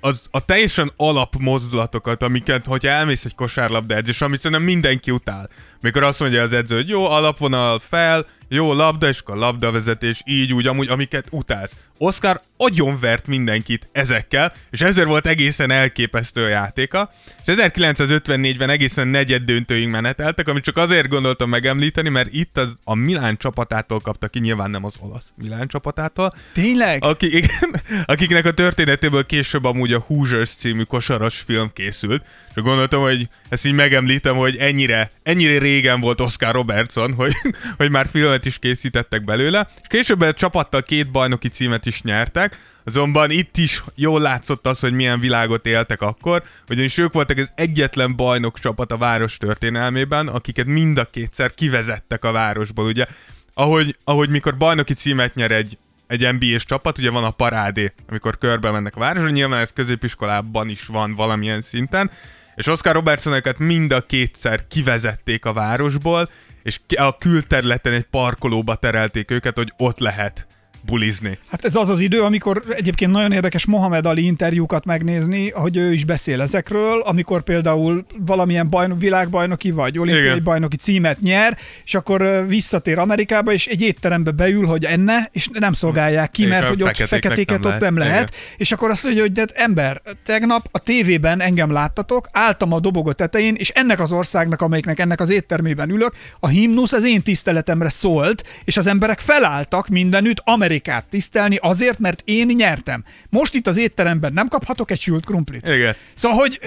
az, 0.00 0.26
a 0.30 0.44
teljesen 0.44 0.92
alap 0.96 1.34
mozdulatokat, 1.38 2.22
amiket, 2.22 2.66
hogyha 2.66 2.90
elmész 2.90 3.24
egy 3.24 3.34
kosárlabda 3.34 3.94
edzés, 3.94 4.20
amit 4.20 4.40
szerintem 4.40 4.66
mindenki 4.66 5.10
utál. 5.10 5.48
Mikor 5.80 6.02
azt 6.02 6.20
mondja 6.20 6.42
az 6.42 6.52
edző, 6.52 6.74
hogy 6.74 6.88
jó, 6.88 7.10
alapvonal 7.10 7.78
fel, 7.88 8.26
jó 8.48 8.72
labda, 8.72 9.08
és 9.08 9.18
akkor 9.18 9.36
labdavezetés, 9.36 10.22
így 10.24 10.52
úgy, 10.52 10.66
amúgy, 10.66 10.88
amiket 10.88 11.26
utálsz. 11.30 11.76
Oscar 11.98 12.40
agyonvert 12.56 13.26
mindenkit 13.26 13.88
ezekkel, 13.92 14.52
és 14.70 14.80
ezért 14.80 15.06
volt 15.06 15.26
egészen 15.26 15.70
elképesztő 15.70 16.44
a 16.44 16.48
játéka. 16.48 17.10
És 17.46 17.54
1954-ben 17.56 18.70
egészen 18.70 19.08
negyed 19.08 19.42
döntőig 19.42 19.88
meneteltek, 19.88 20.48
amit 20.48 20.64
csak 20.64 20.76
azért 20.76 21.08
gondoltam 21.08 21.48
megemlíteni, 21.48 22.08
mert 22.08 22.32
itt 22.32 22.58
az, 22.58 22.74
a 22.84 22.94
Milán 22.94 23.36
csapatától 23.36 24.00
kapta 24.00 24.28
ki, 24.28 24.38
nyilván 24.38 24.70
nem 24.70 24.84
az 24.84 24.94
olasz 25.00 25.32
Milán 25.36 25.68
csapatától, 25.68 26.34
Tényleg? 26.52 27.04
akik, 27.04 27.32
igen, 27.32 27.80
akiknek 28.04 28.44
a 28.44 28.52
történetéből 28.52 29.26
később 29.26 29.64
amúgy 29.64 29.92
a 29.92 30.04
Hoosiers 30.06 30.50
című 30.50 30.82
kosaras 30.82 31.38
film 31.38 31.70
készült. 31.72 32.26
És 32.54 32.62
gondoltam, 32.62 33.00
hogy 33.00 33.28
ezt 33.48 33.66
így 33.66 33.72
megemlítem, 33.72 34.36
hogy 34.36 34.56
ennyire, 34.56 35.10
ennyire 35.22 35.58
régen 35.58 36.00
volt 36.00 36.20
Oscar 36.20 36.54
Robertson, 36.54 37.12
hogy, 37.12 37.32
hogy 37.76 37.90
már 37.90 38.08
filmet 38.10 38.46
is 38.46 38.58
készítettek 38.58 39.24
belőle. 39.24 39.68
És 39.80 39.86
később 39.88 40.20
a 40.20 40.32
csapattal 40.32 40.82
két 40.82 41.10
bajnoki 41.10 41.48
címet 41.48 41.86
is 41.86 42.02
nyertek, 42.02 42.58
azonban 42.84 43.30
itt 43.30 43.56
is 43.56 43.82
jól 43.94 44.20
látszott 44.20 44.66
az, 44.66 44.80
hogy 44.80 44.92
milyen 44.92 45.20
világot 45.20 45.66
éltek 45.66 46.00
akkor, 46.00 46.42
ugyanis 46.68 46.98
ők 46.98 47.12
voltak 47.12 47.38
az 47.38 47.52
egyetlen 47.54 48.16
bajnok 48.16 48.58
csapat 48.58 48.92
a 48.92 48.96
város 48.96 49.36
történelmében, 49.36 50.28
akiket 50.28 50.66
mind 50.66 50.98
a 50.98 51.04
kétszer 51.04 51.54
kivezettek 51.54 52.24
a 52.24 52.32
városból. 52.32 52.86
Ugye 52.86 53.06
ahogy, 53.54 53.96
ahogy 54.04 54.28
mikor 54.28 54.56
bajnoki 54.56 54.94
címet 54.94 55.34
nyer 55.34 55.50
egy, 55.50 55.78
egy 56.06 56.34
NBA-s 56.38 56.64
csapat, 56.64 56.98
ugye 56.98 57.10
van 57.10 57.24
a 57.24 57.30
parádé, 57.30 57.92
amikor 58.08 58.38
körbe 58.38 58.70
mennek 58.70 58.96
a 58.96 59.00
városra, 59.00 59.30
nyilván 59.30 59.60
ez 59.60 59.72
középiskolában 59.72 60.68
is 60.68 60.86
van 60.86 61.14
valamilyen 61.14 61.60
szinten, 61.60 62.10
és 62.54 62.66
Oscar 62.66 62.94
Robertsonokat 62.94 63.58
mind 63.58 63.92
a 63.92 64.00
kétszer 64.00 64.68
kivezették 64.68 65.44
a 65.44 65.52
városból, 65.52 66.28
és 66.62 66.80
a 66.96 67.16
külterületen 67.16 67.92
egy 67.92 68.06
parkolóba 68.10 68.74
terelték 68.74 69.30
őket, 69.30 69.56
hogy 69.56 69.72
ott 69.76 69.98
lehet 69.98 70.46
bulizni. 70.86 71.38
Hát 71.50 71.64
ez 71.64 71.76
az 71.76 71.88
az 71.88 72.00
idő, 72.00 72.20
amikor 72.20 72.62
egyébként 72.70 73.10
nagyon 73.10 73.32
érdekes 73.32 73.66
Mohamed 73.66 74.06
Ali 74.06 74.24
interjúkat 74.24 74.84
megnézni, 74.84 75.50
hogy 75.50 75.76
ő 75.76 75.92
is 75.92 76.04
beszél 76.04 76.40
ezekről, 76.40 77.00
amikor 77.00 77.42
például 77.42 78.06
valamilyen 78.18 78.68
bajnok, 78.68 79.00
világbajnoki 79.00 79.70
vagy 79.70 79.98
olimpiai 79.98 80.24
Igen. 80.24 80.40
bajnoki 80.44 80.76
címet 80.76 81.20
nyer, 81.20 81.58
és 81.84 81.94
akkor 81.94 82.44
visszatér 82.48 82.98
Amerikába, 82.98 83.52
és 83.52 83.66
egy 83.66 83.80
étterembe 83.80 84.30
beül, 84.30 84.66
hogy 84.66 84.84
enne, 84.84 85.28
és 85.32 85.48
nem 85.52 85.72
szolgálják 85.72 86.30
ki, 86.30 86.46
mert 86.46 86.68
hogy 86.68 86.82
ott 86.82 86.96
feketéket 86.96 87.62
nem 87.62 87.72
ott 87.72 87.80
nem 87.80 87.96
lehet. 87.96 88.12
lehet, 88.12 88.34
és 88.56 88.72
akkor 88.72 88.90
azt 88.90 89.02
mondja, 89.04 89.22
hogy 89.22 89.32
de 89.32 89.40
hát 89.40 89.50
ember, 89.50 90.02
tegnap 90.24 90.68
a 90.70 90.78
tévében 90.78 91.40
engem 91.40 91.72
láttatok, 91.72 92.28
álltam 92.32 92.72
a 92.72 92.80
dobogó 92.80 93.12
tetején, 93.12 93.54
és 93.54 93.68
ennek 93.68 94.00
az 94.00 94.12
országnak, 94.12 94.60
amelyiknek 94.60 95.00
ennek 95.00 95.20
az 95.20 95.30
éttermében 95.30 95.90
ülök, 95.90 96.12
a 96.40 96.48
himnusz 96.48 96.92
az 96.92 97.04
én 97.04 97.22
tiszteletemre 97.22 97.88
szólt, 97.88 98.44
és 98.64 98.76
az 98.76 98.86
emberek 98.86 99.20
felálltak 99.20 99.88
mindenütt 99.88 100.42
Amerikát 100.74 101.04
tisztelni 101.10 101.56
azért, 101.60 101.98
mert 101.98 102.22
én 102.24 102.46
nyertem. 102.46 103.04
Most 103.28 103.54
itt 103.54 103.66
az 103.66 103.76
étteremben 103.76 104.32
nem 104.32 104.48
kaphatok 104.48 104.90
egy 104.90 105.00
sült 105.00 105.24
krumplit. 105.24 105.68
Igen. 105.68 105.94
Szóval, 106.14 106.38
hogy 106.38 106.58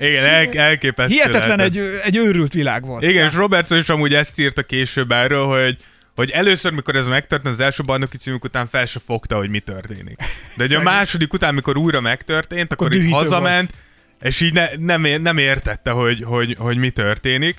Igen, 0.00 0.24
el, 0.24 0.52
elképesztő 0.52 1.14
hihetetlen 1.14 1.56
lehetett. 1.56 1.76
egy, 1.76 2.00
egy 2.04 2.16
őrült 2.16 2.52
világ 2.52 2.86
volt. 2.86 3.02
Igen, 3.02 3.26
és 3.26 3.34
Robertson 3.34 3.78
is 3.78 3.88
amúgy 3.88 4.14
ezt 4.14 4.38
írta 4.38 4.62
később 4.62 5.12
erről, 5.12 5.46
hogy 5.46 5.78
hogy 6.14 6.30
először, 6.30 6.72
mikor 6.72 6.96
ez 6.96 7.06
megtörtént, 7.06 7.54
az 7.54 7.60
első 7.60 7.82
bajnoki 7.82 8.16
címük 8.16 8.44
után 8.44 8.66
fel 8.66 8.86
se 8.86 9.00
fogta, 9.06 9.36
hogy 9.36 9.50
mi 9.50 9.58
történik. 9.58 10.18
De 10.56 10.64
hogy 10.64 10.74
a 10.74 10.82
második 10.82 11.32
után, 11.32 11.54
mikor 11.54 11.76
újra 11.76 12.00
megtörtént, 12.00 12.72
akkor, 12.72 12.86
Akkor 12.86 12.98
így 13.00 13.12
hazament, 13.12 13.70
és 14.22 14.40
így 14.40 14.52
ne, 14.52 14.66
nem, 14.78 15.22
nem 15.22 15.38
értette, 15.38 15.90
hogy, 15.90 16.22
hogy, 16.22 16.56
hogy 16.58 16.76
mi 16.76 16.90
történik. 16.90 17.56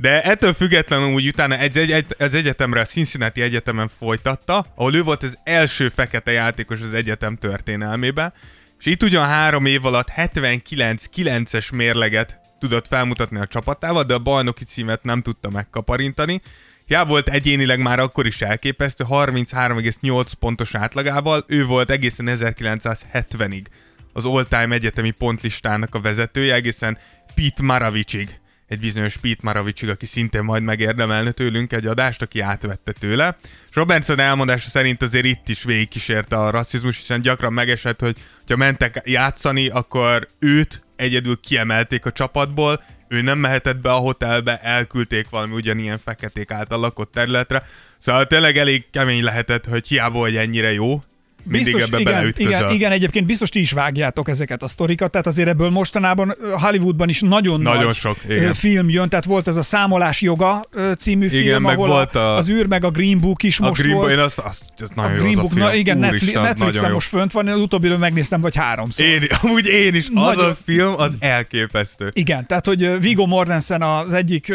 De 0.00 0.22
ettől 0.22 0.52
függetlenül 0.52 1.12
úgy 1.12 1.26
utána 1.26 1.56
egy, 1.56 1.78
egy, 1.78 1.92
egy, 1.92 2.06
az 2.18 2.34
egyetemre, 2.34 2.80
a 2.80 2.84
Cincinnati 2.84 3.40
Egyetemen 3.40 3.90
folytatta, 3.98 4.66
ahol 4.74 4.94
ő 4.94 5.02
volt 5.02 5.22
az 5.22 5.38
első 5.44 5.88
fekete 5.88 6.30
játékos 6.30 6.80
az 6.80 6.94
egyetem 6.94 7.36
történelmében, 7.36 8.32
és 8.78 8.86
itt 8.86 9.02
ugyan 9.02 9.26
három 9.26 9.66
év 9.66 9.84
alatt 9.84 10.12
79-9-es 10.16 11.74
mérleget 11.74 12.38
tudott 12.58 12.86
felmutatni 12.86 13.38
a 13.38 13.46
csapatával, 13.46 14.02
de 14.02 14.14
a 14.14 14.18
bajnoki 14.18 14.64
címet 14.64 15.02
nem 15.02 15.22
tudta 15.22 15.50
megkaparintani. 15.50 16.40
Hiába 16.86 17.08
volt 17.08 17.28
egyénileg 17.28 17.78
már 17.78 17.98
akkor 17.98 18.26
is 18.26 18.42
elképesztő, 18.42 19.04
33,8 19.08 20.26
pontos 20.38 20.74
átlagával, 20.74 21.44
ő 21.48 21.64
volt 21.64 21.90
egészen 21.90 22.26
1970-ig 22.30 23.64
az 24.12 24.24
all-time 24.24 24.74
egyetemi 24.74 25.10
pontlistának 25.10 25.94
a 25.94 26.00
vezetője, 26.00 26.54
egészen 26.54 26.98
Pete 27.34 27.62
Maravicsig 27.62 28.40
egy 28.70 28.80
bizonyos 28.80 29.16
Pete 29.16 29.40
Maravicsig, 29.42 29.88
aki 29.88 30.06
szintén 30.06 30.42
majd 30.42 30.62
megérdemelne 30.62 31.30
tőlünk 31.30 31.72
egy 31.72 31.86
adást, 31.86 32.22
aki 32.22 32.40
átvette 32.40 32.92
tőle. 32.92 33.36
És 33.42 33.74
Robertson 33.74 34.18
elmondása 34.18 34.68
szerint 34.68 35.02
azért 35.02 35.24
itt 35.24 35.48
is 35.48 35.62
végigkísérte 35.62 36.36
a 36.36 36.50
rasszizmus, 36.50 36.96
hiszen 36.96 37.20
gyakran 37.20 37.52
megesett, 37.52 38.00
hogy 38.00 38.16
ha 38.48 38.56
mentek 38.56 39.02
játszani, 39.04 39.68
akkor 39.68 40.26
őt 40.38 40.82
egyedül 40.96 41.40
kiemelték 41.40 42.06
a 42.06 42.12
csapatból, 42.12 42.82
ő 43.08 43.20
nem 43.20 43.38
mehetett 43.38 43.76
be 43.76 43.92
a 43.92 43.96
hotelbe, 43.96 44.60
elküldték 44.62 45.28
valami 45.30 45.54
ugyanilyen 45.54 45.98
feketék 46.04 46.50
által 46.50 46.80
lakott 46.80 47.12
területre. 47.12 47.62
Szóval 47.98 48.26
tényleg 48.26 48.56
elég 48.56 48.90
kemény 48.90 49.22
lehetett, 49.22 49.66
hogy 49.66 49.86
hiába, 49.86 50.18
hogy 50.18 50.36
ennyire 50.36 50.72
jó, 50.72 51.02
mindig 51.44 51.74
ebbe 51.76 51.98
igen, 52.00 52.32
igen, 52.36 52.70
igen, 52.70 52.92
egyébként 52.92 53.26
biztos 53.26 53.48
ti 53.48 53.60
is 53.60 53.72
vágjátok 53.72 54.28
ezeket 54.28 54.62
a 54.62 54.68
sztorikat, 54.68 55.10
tehát 55.10 55.26
azért 55.26 55.48
ebből 55.48 55.70
mostanában 55.70 56.34
Hollywoodban 56.52 57.08
is 57.08 57.20
nagyon, 57.20 57.60
Nagyon 57.60 57.84
nagy 57.84 57.94
sok, 57.94 58.16
igen. 58.28 58.54
film 58.54 58.88
jön, 58.88 59.08
tehát 59.08 59.24
volt 59.24 59.48
ez 59.48 59.56
a 59.56 59.62
Számolás 59.62 60.20
joga 60.20 60.64
című 60.98 61.26
Igen, 61.26 61.42
film, 61.42 61.62
meg 61.62 61.74
ahol 61.76 61.88
volt 61.88 62.14
a- 62.14 62.36
az 62.36 62.48
űr 62.50 62.66
meg 62.66 62.84
a 62.84 62.90
Green 62.90 63.20
Book 63.20 63.42
is 63.42 63.58
A 63.60 63.66
most 63.68 63.82
Green 63.82 63.96
volt. 63.96 64.10
én 64.12 64.18
azt, 64.18 64.38
azt, 64.38 64.62
azt 64.78 64.92
a 64.94 65.00
nagyon 65.00 65.16
jó 65.16 65.22
Green 65.22 65.34
Book, 65.34 65.50
a 65.50 65.54
film. 65.54 65.64
na 65.66 65.74
igen, 65.74 65.98
Netflix, 65.98 66.32
Netflixen 66.34 66.88
jó. 66.88 66.94
most 66.94 67.08
fönt 67.08 67.32
van, 67.32 67.46
én 67.46 67.52
az 67.52 67.60
utóbbiről 67.60 67.98
megnéztem, 67.98 68.40
vagy 68.40 68.56
háromszor. 68.56 69.06
Én, 69.06 69.22
amúgy 69.42 69.66
én 69.66 69.94
is. 69.94 70.04
Az 70.06 70.12
Nagyon- 70.12 70.50
a 70.50 70.56
film, 70.64 70.94
az 70.96 71.14
elképesztő. 71.18 72.10
Igen, 72.12 72.46
tehát 72.46 72.66
hogy 72.66 73.00
Viggo 73.00 73.26
Mortensen 73.26 73.82
az 73.82 74.12
egyik 74.12 74.52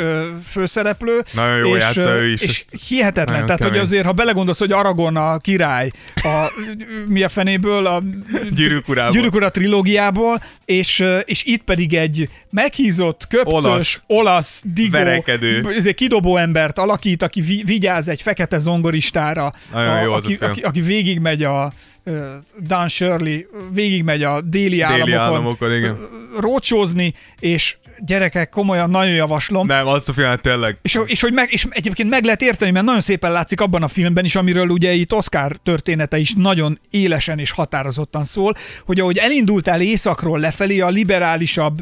főszereplő. 0.50 1.24
Nagyon 1.34 1.58
jó 1.58 1.76
és, 1.76 1.82
játsza 1.82 2.10
ő 2.10 2.32
is, 2.32 2.42
És 2.42 2.66
hihetetlen, 2.88 3.46
tehát 3.46 3.62
hogy 3.62 3.68
kemény. 3.72 3.82
azért, 3.86 4.06
ha 4.06 4.12
belegondolsz, 4.12 4.60
hogy 4.60 4.72
Aragon 4.72 5.16
a 5.18 5.38
király, 5.38 5.92
a, 6.16 6.52
mi 7.08 7.24
a 7.24 7.30
fenéből, 7.30 7.86
a 7.86 8.04
Gyűrűk 8.52 8.88
urából. 8.88 9.14
Gyűrűk 9.14 9.34
ura 9.34 9.52
trilógiából, 9.52 10.42
és, 10.66 11.04
és 11.26 11.44
itt 11.44 11.64
pedig 11.64 11.94
egy 11.94 12.30
meghízott, 12.52 13.28
köpcös, 13.28 13.64
olasz, 13.64 14.02
Olasz. 14.08 14.64
digó, 14.74 14.92
Verekedő. 14.92 15.94
kidobó 15.96 16.38
embert 16.38 16.78
alakít, 16.78 17.24
aki 17.24 17.42
vi, 17.42 17.64
vigyáz 17.66 18.08
egy 18.08 18.22
fekete 18.22 18.58
zongoristára, 18.58 19.54
Nagyon 19.74 20.02
jó 20.02 20.12
a 20.12 20.16
aki, 20.16 20.38
aki, 20.42 20.62
aki 20.62 20.82
végigmegy 20.82 21.44
a 21.44 21.74
Dan 22.62 22.88
Shirley 22.88 23.40
végigmegy 23.74 24.24
a 24.24 24.42
déli, 24.42 24.82
államokon, 24.82 25.20
államokon, 25.20 25.74
igen. 25.74 25.98
rócsózni, 26.40 27.14
és 27.40 27.78
gyerekek, 28.00 28.50
komolyan 28.50 28.90
nagyon 28.90 29.14
javaslom. 29.14 29.68
Nem, 29.68 29.88
azt 29.88 30.10
a 30.10 30.14
filmet 30.14 30.42
tényleg. 30.42 30.78
És, 30.82 31.00
és, 31.06 31.22
hogy 31.22 31.34
meg, 31.34 31.52
és 31.52 31.68
egyébként 31.70 32.10
meg 32.10 32.24
lehet 32.24 32.42
érteni, 32.42 32.72
mert 32.72 32.86
nagyon 32.86 33.02
szépen 33.02 33.32
látszik 33.32 33.62
abban 33.62 33.84
a 33.84 33.88
filmben 33.88 34.26
is, 34.26 34.36
amiről 34.36 34.68
ugye 34.68 34.94
itt 34.94 35.14
Oscar 35.14 35.56
története 35.64 36.18
is 36.18 36.34
nagyon 36.38 36.80
élesen 36.90 37.40
és 37.40 37.52
határozottan 37.52 38.24
szól, 38.24 38.54
hogy 38.86 39.00
ahogy 39.00 39.18
elindultál 39.18 39.82
északról 39.82 40.40
lefelé 40.40 40.80
a 40.80 40.90
liberálisabb 40.90 41.82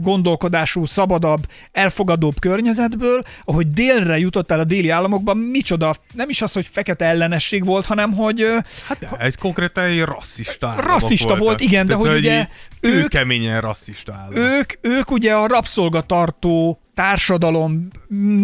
gondolkodású, 0.00 0.84
szabadabb, 0.84 1.46
elfogadóbb 1.72 2.38
környezetből, 2.40 3.22
ahogy 3.44 3.70
délre 3.70 4.18
jutottál 4.18 4.60
a 4.60 4.64
déli 4.64 4.88
államokban, 4.88 5.36
micsoda, 5.36 5.94
nem 6.14 6.28
is 6.28 6.42
az, 6.42 6.52
hogy 6.52 6.66
fekete 6.70 7.04
ellenesség 7.04 7.64
volt, 7.64 7.86
hanem 7.86 8.12
hogy 8.12 8.46
Hát 8.86 9.08
ez 9.18 9.34
konkrétan 9.44 9.84
egy 9.84 10.02
rasszista 10.02 10.66
államok 10.68 10.86
Rasszista 10.86 11.26
voltak. 11.28 11.46
volt, 11.46 11.60
igen, 11.60 11.86
de 11.86 11.92
Tehát, 11.94 12.08
hogy 12.08 12.18
ugye 12.18 12.48
ők- 12.80 13.08
keményen 13.08 13.60
rasszista 13.60 14.12
állam. 14.12 14.36
ők, 14.36 14.72
ők 14.80 15.10
ugye 15.10 15.34
a 15.34 15.46
rabszolgatartó 15.46 16.80
társadalom 16.94 17.88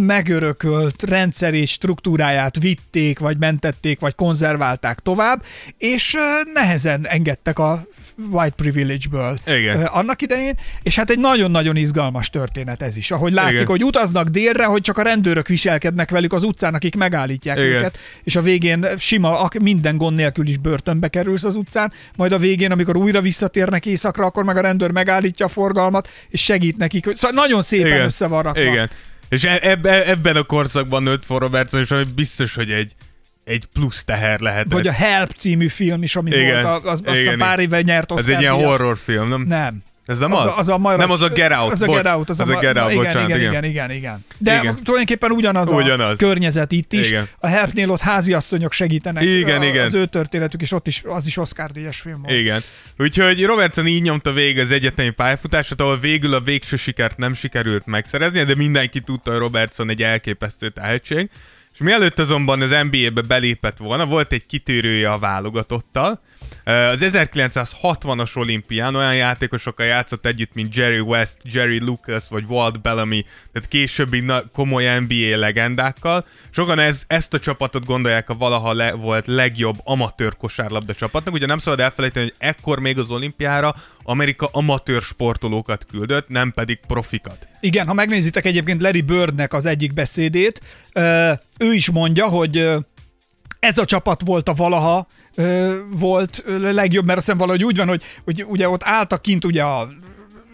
megörökölt 0.07 1.03
rendszerét, 1.03 1.67
struktúráját 1.69 2.59
vitték, 2.59 3.19
vagy 3.19 3.37
mentették, 3.39 4.01
vagy 4.01 4.15
konzerválták 4.15 4.99
tovább, 4.99 5.45
és 5.79 6.17
nehezen 6.55 7.07
engedtek 7.07 7.59
a 7.59 7.83
white 8.31 8.55
privilege-ből 8.57 9.39
Igen. 9.47 9.85
annak 9.85 10.23
idején, 10.23 10.55
és 10.83 10.97
hát 10.97 11.11
egy 11.11 11.19
nagyon-nagyon 11.19 11.77
izgalmas 11.77 12.31
történet 12.31 12.83
ez 12.83 12.97
is, 12.97 13.11
ahogy 13.11 13.33
látszik, 13.33 13.55
Igen. 13.55 13.67
hogy 13.67 13.85
utaznak 13.85 14.29
délre, 14.29 14.65
hogy 14.65 14.83
csak 14.83 14.99
a 14.99 15.03
rendőrök 15.03 15.49
viselkednek 15.49 16.11
velük 16.11 16.33
az 16.33 16.43
utcán, 16.43 16.75
akik 16.75 16.97
megállítják 16.97 17.57
Igen. 17.57 17.69
őket, 17.69 17.99
és 18.23 18.37
a 18.37 18.43
végén 18.43 18.87
sima, 18.99 19.49
minden 19.61 19.97
gond 19.97 20.17
nélkül 20.17 20.49
is 20.49 20.57
börtönbe 20.57 21.09
kerülsz 21.09 21.45
az 21.45 21.55
utcán, 21.55 21.93
majd 22.17 22.33
a 22.33 22.39
végén, 22.39 22.73
amikor 22.73 22.97
újra 22.97 23.21
visszatérnek 23.21 23.87
éjszakra, 23.87 24.27
akkor 24.27 24.45
meg 24.45 24.57
a 24.57 24.61
rendőr 24.61 24.91
megállítja 24.91 25.47
a 25.47 25.49
forgalmat, 25.49 26.09
és 26.29 26.45
segít 26.45 26.77
nekik. 26.77 27.05
Szóval 27.15 27.45
nagyon 27.45 27.63
szépen 27.63 27.87
Igen. 27.87 28.03
össze 28.03 28.27
van 28.27 28.43
rakva. 28.43 28.61
Igen. 28.61 28.91
És 29.29 29.45
e- 29.45 29.59
ebbe, 29.63 30.07
ebben 30.07 30.37
a 30.37 30.43
korszakban 30.43 31.03
nőtt 31.03 31.25
fel 31.25 31.39
Robertson, 31.39 31.81
és 31.81 32.13
biztos, 32.15 32.55
hogy 32.55 32.71
egy, 32.71 32.95
egy 33.45 33.65
plusz 33.73 34.05
teher 34.05 34.41
lehetett. 34.41 34.73
Vagy 34.73 34.87
a 34.87 34.93
Help 34.93 35.31
című 35.37 35.69
film 35.69 36.03
is, 36.03 36.17
ami 36.17 36.31
Igen. 36.31 36.63
volt, 36.63 36.85
az, 36.85 37.01
az 37.05 37.19
Igen. 37.19 37.39
pár 37.39 37.59
éve 37.59 37.83
nyert 37.83 38.11
Ez 38.11 38.17
Oscar 38.17 38.35
egy 38.35 38.41
ilyen 38.41 38.57
díjat. 38.57 38.69
horrorfilm, 38.71 39.29
nem? 39.29 39.41
Nem. 39.41 39.83
Ez 40.07 40.19
nem 40.19 40.33
az? 40.33 40.45
az? 40.45 40.47
A, 40.47 40.59
az 40.59 40.69
a 40.69 40.79
majd, 40.79 40.99
Nem, 40.99 41.11
az 41.11 41.23
a 41.23 41.29
Get 41.29 41.53
Out, 41.53 41.73
Az 41.73 41.83
a. 41.83 41.87
Get 41.87 42.07
Out. 42.07 42.31
Az, 42.31 42.41
Az 42.41 42.49
a 42.49 42.53
ma- 42.53 42.61
Get 42.61 42.77
Out, 42.77 42.91
igen, 42.91 43.05
bocsánat, 43.05 43.29
igen, 43.29 43.41
igen. 43.41 43.51
igen, 43.51 43.65
igen, 43.65 43.91
igen. 43.91 44.25
De 44.39 44.59
Igen. 44.61 44.75
tulajdonképpen 44.75 45.31
ugyanaz, 45.31 45.71
Ugyanaz. 45.71 46.13
a 46.13 46.17
környezet 46.17 46.73
itt 46.73 46.93
is. 46.93 47.09
Igen. 47.09 47.29
A 47.39 47.47
Helpnél 47.47 47.91
ott 47.91 48.01
háziasszonyok 48.01 48.73
segítenek. 48.73 49.25
Igen, 49.25 49.61
a, 49.61 49.65
igen. 49.65 49.85
Az 49.85 49.95
ő 49.95 50.07
történetük, 50.07 50.61
és 50.63 50.73
ott 50.73 50.87
is, 50.87 51.03
az 51.07 51.27
is 51.27 51.37
Oscar 51.37 51.71
díjas 51.71 52.01
film 52.01 52.23
volt. 52.23 52.35
Igen. 52.35 52.61
Úgyhogy 52.99 53.45
Robertson 53.45 53.87
így 53.87 54.03
nyomta 54.03 54.33
végig 54.33 54.59
az 54.59 54.73
egyetemi 54.73 55.11
pályafutását, 55.11 55.81
ahol 55.81 55.99
végül 55.99 56.35
a 56.35 56.41
végső 56.41 56.77
sikert 56.77 57.17
nem 57.17 57.35
sikerült 57.35 57.87
megszerezni, 57.87 58.43
de 58.45 58.55
mindenki 58.55 59.01
tudta, 59.01 59.31
hogy 59.31 59.41
Robertson 59.41 59.91
egy 59.91 60.03
elképesztő 60.03 60.69
tehetség. 60.69 61.31
És 61.81 61.87
mielőtt 61.87 62.19
azonban 62.19 62.61
az 62.61 62.71
NBA-be 62.71 63.23
belépett 63.23 63.77
volna, 63.77 64.07
volt 64.07 64.33
egy 64.33 64.47
kitérője 64.47 65.11
a 65.11 65.19
válogatottal. 65.19 66.21
Az 66.65 67.01
1960-as 67.01 68.37
olimpián 68.37 68.95
olyan 68.95 69.15
játékosokkal 69.15 69.87
játszott 69.87 70.27
együtt, 70.27 70.55
mint 70.55 70.75
Jerry 70.77 71.01
West, 71.01 71.37
Jerry 71.43 71.81
Lucas 71.81 72.25
vagy 72.29 72.45
Walt 72.49 72.83
Bellamy, 72.83 73.25
tehát 73.53 73.69
későbbi 73.69 74.25
komoly 74.53 74.99
NBA 74.99 75.37
legendákkal. 75.37 76.25
Sokan 76.51 76.79
ez, 76.79 77.03
ezt 77.07 77.35
a 77.35 77.39
csapatot 77.39 77.85
gondolják 77.85 78.29
a 78.29 78.35
valaha 78.35 78.73
le, 78.73 78.93
volt 78.93 79.27
legjobb 79.27 79.77
amatőr 79.85 80.37
kosárlabda 80.37 80.95
csapatnak. 80.95 81.35
Ugye 81.35 81.47
nem 81.47 81.59
szabad 81.59 81.81
elfelejteni, 81.81 82.25
hogy 82.25 82.35
ekkor 82.39 82.79
még 82.79 82.99
az 82.99 83.11
olimpiára 83.11 83.75
Amerika 84.03 84.49
amatőr 84.53 85.03
sportolókat 85.03 85.87
küldött, 85.91 86.29
nem 86.29 86.53
pedig 86.53 86.79
profikat. 86.87 87.49
Igen, 87.61 87.87
ha 87.87 87.93
megnézitek 87.93 88.45
egyébként 88.45 88.83
Larry 88.83 89.01
Birdnek 89.01 89.53
az 89.53 89.67
egyik 89.67 89.95
beszédét, 89.95 90.61
ö, 90.93 91.33
ő 91.59 91.73
is 91.73 91.91
mondja, 91.91 92.29
hogy 92.29 92.57
ö, 92.57 92.79
ez 93.61 93.79
a 93.79 93.85
csapat 93.85 94.21
volt 94.25 94.49
a 94.49 94.55
valaha 94.55 95.07
volt 95.91 96.45
legjobb, 96.61 97.05
mert 97.05 97.17
azt 97.19 97.27
hiszem 97.27 97.39
valahogy 97.39 97.65
úgy 97.65 97.77
van, 97.77 97.89
hogy, 97.89 98.03
hogy 98.25 98.45
ugye 98.49 98.69
ott 98.69 98.83
álltak 98.85 99.23
kint 99.23 99.45
ugye 99.45 99.63
a 99.63 99.89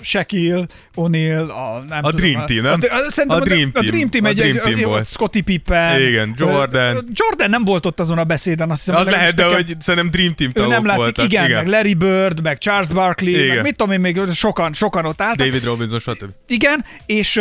Shaquille 0.01 0.67
O'Neal, 0.95 1.49
a 1.49 1.79
nem 1.89 2.05
A 2.05 2.11
tudom, 2.11 2.17
Dream 2.17 2.47
Team, 2.47 2.63
nem? 2.63 2.79
A, 2.91 3.33
a, 3.35 3.37
A 3.37 3.41
Dream 3.41 3.71
a, 3.75 3.79
a 3.79 3.83
Dream 3.83 4.09
Team 4.11 4.25
a 4.25 4.29
egy, 4.29 4.37
Dream 4.37 4.57
egy, 4.57 4.63
Team 4.63 4.77
egy, 4.77 4.85
volt. 4.85 5.07
Scottie 5.07 5.43
Pippen. 5.43 6.01
Igen, 6.01 6.35
Jordan. 6.37 7.09
Jordan 7.13 7.51
nem 7.51 7.65
volt 7.65 7.87
ott 7.87 8.01
azon 8.01 8.19
a 8.19 8.25
beszéden, 8.25 8.71
azt 8.71 8.85
hiszem. 8.85 9.01
Az 9.01 9.07
lehet, 9.07 9.35
de 9.35 9.43
nekem- 9.43 9.57
hogy 9.67 9.77
szerintem 9.81 10.11
Dream 10.11 10.35
Team 10.35 10.51
tagok 10.51 10.71
nem 10.71 10.85
látszik, 10.87 11.03
voltak. 11.03 11.25
igen, 11.25 11.51
meg 11.51 11.67
Larry 11.67 11.95
Bird, 11.95 12.43
meg 12.43 12.59
Charles 12.59 12.89
Barkley, 12.93 13.29
Igen. 13.29 13.47
meg 13.55 13.63
mit 13.63 13.77
tudom 13.77 13.93
én 13.93 14.01
még, 14.01 14.21
sokan, 14.33 14.73
sokan 14.73 15.05
ott 15.05 15.21
álltak. 15.21 15.47
David 15.47 15.65
Robinson, 15.65 15.99
stb. 15.99 16.31
Igen, 16.49 16.85
és 17.07 17.41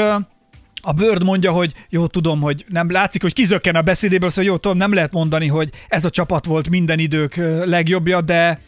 a 0.86 0.94
Bird 0.94 1.24
mondja, 1.24 1.52
hogy 1.52 1.74
jó, 1.90 2.08
tudom, 2.08 2.42
hogy 2.42 2.66
nem 2.70 2.92
látszik, 2.92 3.22
hogy 3.22 3.34
kizökken 3.34 3.76
a 3.76 3.82
beszédéből, 3.82 4.30
szóval 4.30 4.44
jó, 4.44 4.58
tudom, 4.58 4.78
nem 4.78 4.94
lehet 4.94 5.12
mondani, 5.12 5.48
hogy 5.48 5.70
ez 5.88 6.06
a 6.06 6.10
csapat 6.10 6.46
volt 6.46 6.70
minden 6.70 7.00
idők 7.00 7.36
legjobbja, 7.66 8.22
de 8.22 8.60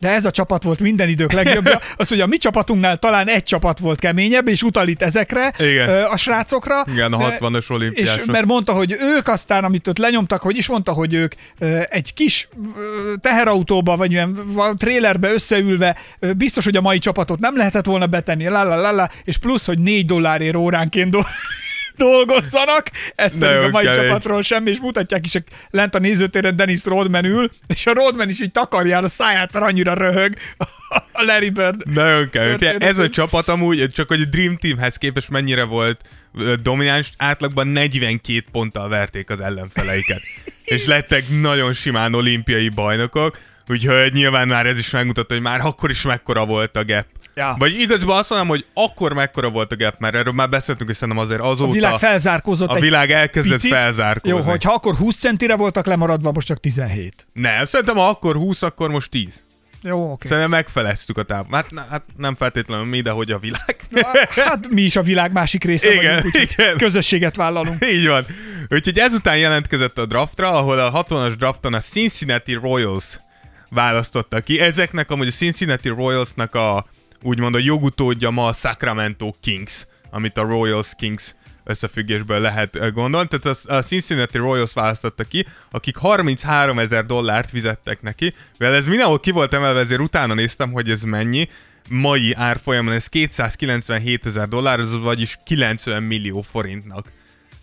de 0.00 0.08
ez 0.08 0.24
a 0.24 0.30
csapat 0.30 0.62
volt 0.62 0.80
minden 0.80 1.08
idők 1.08 1.32
legjobbja. 1.32 1.80
Az, 1.96 2.08
hogy 2.08 2.20
a 2.20 2.26
mi 2.26 2.36
csapatunknál 2.36 2.96
talán 2.96 3.28
egy 3.28 3.42
csapat 3.42 3.78
volt 3.78 3.98
keményebb, 3.98 4.48
és 4.48 4.62
utal 4.62 4.88
itt 4.88 5.02
ezekre 5.02 5.52
Igen. 5.58 6.04
a 6.04 6.16
srácokra. 6.16 6.84
Igen, 6.92 7.12
a 7.12 7.16
De- 7.28 7.38
60-as 7.40 7.56
és 7.58 7.70
olimpiások. 7.70 8.26
mert 8.26 8.46
mondta, 8.46 8.72
hogy 8.72 8.96
ők 9.00 9.28
aztán, 9.28 9.64
amit 9.64 9.86
ott 9.88 9.98
lenyomtak, 9.98 10.40
hogy 10.40 10.56
is 10.56 10.66
mondta, 10.68 10.92
hogy 10.92 11.14
ők 11.14 11.32
egy 11.88 12.14
kis 12.14 12.48
teherautóba, 13.20 13.96
vagy 13.96 14.10
ilyen 14.12 14.38
trélerbe 14.76 15.32
összeülve, 15.32 15.96
biztos, 16.36 16.64
hogy 16.64 16.76
a 16.76 16.80
mai 16.80 16.98
csapatot 16.98 17.38
nem 17.38 17.56
lehetett 17.56 17.86
volna 17.86 18.06
betenni, 18.06 18.46
la, 18.48 18.62
la, 18.62 18.76
la, 18.76 18.90
la, 18.90 19.08
és 19.24 19.36
plusz, 19.36 19.66
hogy 19.66 19.78
négy 19.78 20.06
dollárért 20.06 20.56
óránként 20.56 21.10
do- 21.10 21.26
dolgozzanak, 21.98 22.90
ez 23.14 23.32
pedig 23.38 23.48
Nagyon 23.48 23.64
a 23.64 23.68
mai 23.68 23.84
kevés. 23.84 24.06
csapatról 24.06 24.42
semmi, 24.42 24.70
és 24.70 24.78
mutatják 24.80 25.26
is, 25.26 25.34
lent 25.70 25.94
a 25.94 25.98
nézőtéren 25.98 26.56
Dennis 26.56 26.84
Rodman 26.84 27.24
ül, 27.24 27.50
és 27.66 27.86
a 27.86 27.92
Rodman 27.92 28.28
is 28.28 28.40
így 28.40 28.52
takarja 28.52 28.96
el 28.96 29.04
a 29.04 29.08
száját, 29.08 29.52
mert 29.52 29.64
annyira 29.64 29.94
röhög 29.94 30.34
a 31.12 31.22
Larry 31.22 31.50
Bird. 31.50 31.92
Nagyon. 31.94 32.56
Ez 32.78 32.98
a 32.98 33.10
csapat 33.10 33.48
amúgy, 33.48 33.88
csak 33.92 34.08
hogy 34.08 34.20
a 34.20 34.24
Dream 34.24 34.56
Teamhez 34.56 34.96
képest 34.96 35.28
mennyire 35.28 35.64
volt 35.64 36.00
domináns, 36.62 37.12
átlagban 37.16 37.66
42 37.66 38.44
ponttal 38.52 38.88
verték 38.88 39.30
az 39.30 39.40
ellenfeleiket. 39.40 40.20
és 40.64 40.86
lettek 40.86 41.24
nagyon 41.40 41.72
simán 41.72 42.14
olimpiai 42.14 42.68
bajnokok, 42.68 43.38
úgyhogy 43.68 44.12
nyilván 44.12 44.48
már 44.48 44.66
ez 44.66 44.78
is 44.78 44.90
megmutatta, 44.90 45.34
hogy 45.34 45.42
már 45.42 45.60
akkor 45.60 45.90
is 45.90 46.02
mekkora 46.02 46.46
volt 46.46 46.76
a 46.76 46.84
gap. 46.84 47.06
Ja. 47.34 47.54
Vagy 47.58 47.80
igazából 47.80 48.16
azt 48.16 48.30
mondom, 48.30 48.48
hogy 48.48 48.64
akkor 48.74 49.12
mekkora 49.12 49.50
volt 49.50 49.72
a 49.72 49.76
gap, 49.76 49.94
mert 49.98 50.14
erről 50.14 50.32
már 50.32 50.48
beszéltünk, 50.48 50.90
és 50.90 50.96
szerintem 50.96 51.24
azért 51.24 51.40
azóta 51.40 51.70
A 51.70 51.72
világ 51.72 51.96
felzárkózott 51.96 52.68
a 52.70 52.78
világ 52.80 53.10
elkezdett 53.10 53.52
picit. 53.52 53.72
felzárkózni. 53.72 54.38
Jó, 54.38 54.44
hogyha 54.44 54.72
akkor 54.72 54.94
20 54.94 55.16
centire 55.16 55.56
voltak 55.56 55.86
lemaradva, 55.86 56.32
most 56.32 56.46
csak 56.46 56.60
17. 56.60 57.26
Ne, 57.32 57.64
szerintem 57.64 57.96
ha 57.96 58.08
akkor 58.08 58.34
20, 58.34 58.62
akkor 58.62 58.90
most 58.90 59.10
10. 59.10 59.42
Jó, 59.82 60.12
oké. 60.12 60.28
Szerintem 60.28 60.50
megfeleztük 60.52 61.18
a 61.18 61.22
távot. 61.22 61.54
Hát, 61.54 61.66
hát 61.90 62.02
nem 62.16 62.34
feltétlenül 62.34 62.84
mi, 62.84 63.00
de 63.00 63.10
hogy 63.10 63.30
a 63.30 63.38
világ. 63.38 63.76
Hát 64.28 64.68
mi 64.70 64.82
is 64.82 64.96
a 64.96 65.02
világ 65.02 65.32
másik 65.32 65.64
része 65.64 65.92
Igen, 65.94 66.14
vagyunk, 66.14 66.34
igen. 66.50 66.76
közösséget 66.76 67.36
vállalunk. 67.36 67.84
Így 67.92 68.06
van. 68.06 68.26
Úgyhogy 68.68 68.98
ezután 68.98 69.36
jelentkezett 69.36 69.98
a 69.98 70.06
draftra, 70.06 70.48
ahol 70.50 70.78
a 70.78 71.04
60-as 71.04 71.32
drafton 71.38 71.74
a 71.74 71.80
Cincinnati 71.80 72.52
Royals 72.54 73.18
választotta 73.70 74.40
ki. 74.40 74.60
Ezeknek 74.60 75.10
amúgy 75.10 75.26
a 75.26 75.30
Cincinnati 75.30 75.88
Royalsnak 75.88 76.54
a 76.54 76.86
úgymond 77.22 77.54
a 77.54 77.58
jogutódja 77.58 78.30
ma 78.30 78.46
a 78.46 78.52
Sacramento 78.52 79.30
Kings, 79.40 79.86
amit 80.10 80.36
a 80.36 80.42
Royals 80.42 80.90
Kings 80.96 81.34
összefüggésből 81.64 82.40
lehet 82.40 82.76
ö, 82.76 82.90
gondolni. 82.90 83.28
Tehát 83.28 83.58
a 83.66 83.82
Cincinnati 83.82 84.38
Royals 84.38 84.72
választotta 84.72 85.24
ki, 85.24 85.46
akik 85.70 85.96
33 85.96 86.78
ezer 86.78 87.06
dollárt 87.06 87.50
fizettek 87.50 88.02
neki. 88.02 88.32
Mivel 88.58 88.74
ez 88.74 88.86
mindenhol 88.86 89.20
ki 89.20 89.30
volt 89.30 89.54
emelve, 89.54 89.80
ezért 89.80 90.00
utána 90.00 90.34
néztem, 90.34 90.72
hogy 90.72 90.90
ez 90.90 91.02
mennyi. 91.02 91.48
Mai 91.88 92.32
árfolyamon 92.34 92.92
ez 92.92 93.06
297 93.06 94.26
ezer 94.26 94.48
dollár, 94.48 94.80
az 94.80 94.98
vagyis 94.98 95.36
90 95.44 96.02
millió 96.02 96.40
forintnak 96.40 97.12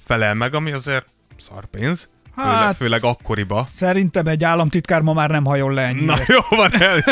felel 0.06 0.34
meg, 0.34 0.54
ami 0.54 0.72
azért 0.72 1.08
szarpénz. 1.38 2.10
Főleg, 2.36 2.54
Hát- 2.54 2.76
főleg 2.76 3.04
akkoriba. 3.04 3.68
Szerintem 3.76 4.28
egy 4.28 4.44
államtitkár 4.44 5.02
ma 5.02 5.14
már 5.14 5.30
nem 5.30 5.46
hajol 5.46 5.74
le 5.74 5.82
ennyire. 5.82 6.06
Na 6.06 6.18
jó 6.28 6.58
van, 6.58 6.82
el. 6.82 7.04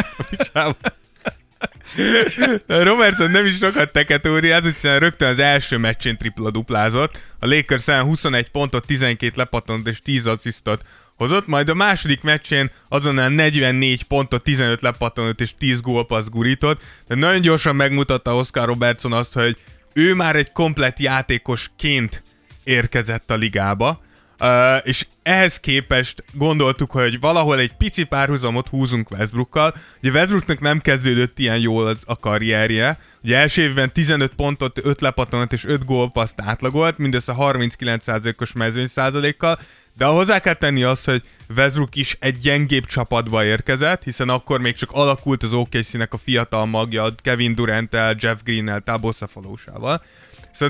Robertson 2.68 3.32
nem 3.32 3.46
is 3.46 3.58
sokat 3.58 3.92
teketóriázott, 3.92 4.74
hiszen 4.74 5.00
rögtön 5.00 5.30
az 5.30 5.40
első 5.40 5.78
meccsén 5.78 6.18
tripla 6.18 6.52
duplázott. 6.52 7.20
A 7.40 7.46
Lakers 7.48 7.88
ellen 7.88 8.04
21 8.04 8.50
pontot, 8.50 8.86
12 8.86 9.34
lepattant 9.36 9.88
és 9.88 10.00
10 10.00 10.28
asszisztot 10.28 10.82
hozott, 11.16 11.48
majd 11.48 11.70
a 11.70 11.74
második 11.74 12.22
meccsén 12.22 12.70
azonnal 12.90 13.30
44 13.30 14.04
pontot, 14.04 14.44
15 14.44 14.82
lepattanót 14.82 15.42
és 15.42 15.54
10 15.58 15.82
gólpassz 15.82 16.28
gurított. 16.28 16.82
De 17.08 17.16
nagyon 17.16 17.42
gyorsan 17.42 17.76
megmutatta 17.76 18.36
Oscar 18.36 18.66
Robertson 18.66 19.14
azt, 19.14 19.34
hogy 19.34 19.58
ő 19.94 20.14
már 20.14 20.36
egy 20.36 20.52
komplett 20.52 21.00
játékosként 21.00 22.24
érkezett 22.64 23.32
a 23.32 23.36
ligába. 23.36 24.02
Uh, 24.40 24.78
és 24.84 25.06
ehhez 25.24 25.60
képest 25.60 26.24
gondoltuk, 26.34 26.92
hogy 26.92 27.20
valahol 27.20 27.60
egy 27.60 27.74
pici 27.74 28.04
párhuzamot 28.04 28.68
húzunk 28.68 29.12
Westbrookkal. 29.12 29.76
Ugye 30.02 30.12
Westbrooknak 30.12 30.60
nem 30.60 30.80
kezdődött 30.80 31.40
ilyen 31.40 31.60
jól 31.60 31.88
az 31.88 31.98
a 32.06 32.16
karrierje. 32.16 33.00
Ugye 33.24 33.38
első 33.38 33.62
évben 33.62 33.92
15 33.92 34.34
pontot, 34.34 34.80
5 34.84 35.02
lepattanat 35.02 35.54
és 35.54 35.66
5 35.66 35.86
gólpaszt 35.86 36.42
átlagolt, 36.42 36.98
mindössze 36.98 37.34
39%-os 37.38 38.54
mezőny 38.54 38.88
százalékkal, 38.88 39.60
de 39.98 40.06
hozzá 40.06 40.40
kell 40.40 40.54
tenni 40.54 40.84
azt, 40.84 41.06
hogy 41.06 41.24
Westbrook 41.56 41.96
is 41.96 42.18
egy 42.20 42.40
gyengébb 42.40 42.86
csapatba 42.86 43.46
érkezett, 43.46 44.04
hiszen 44.04 44.30
akkor 44.30 44.60
még 44.60 44.74
csak 44.74 44.92
alakult 44.92 45.44
az 45.44 45.54
OKC-nek 45.54 46.14
a 46.14 46.18
fiatal 46.18 46.66
magja 46.66 47.10
Kevin 47.22 47.56
Durant-tel, 47.56 48.16
Jeff 48.20 48.38
Green-nel, 48.44 48.82
Tabo. 48.82 49.12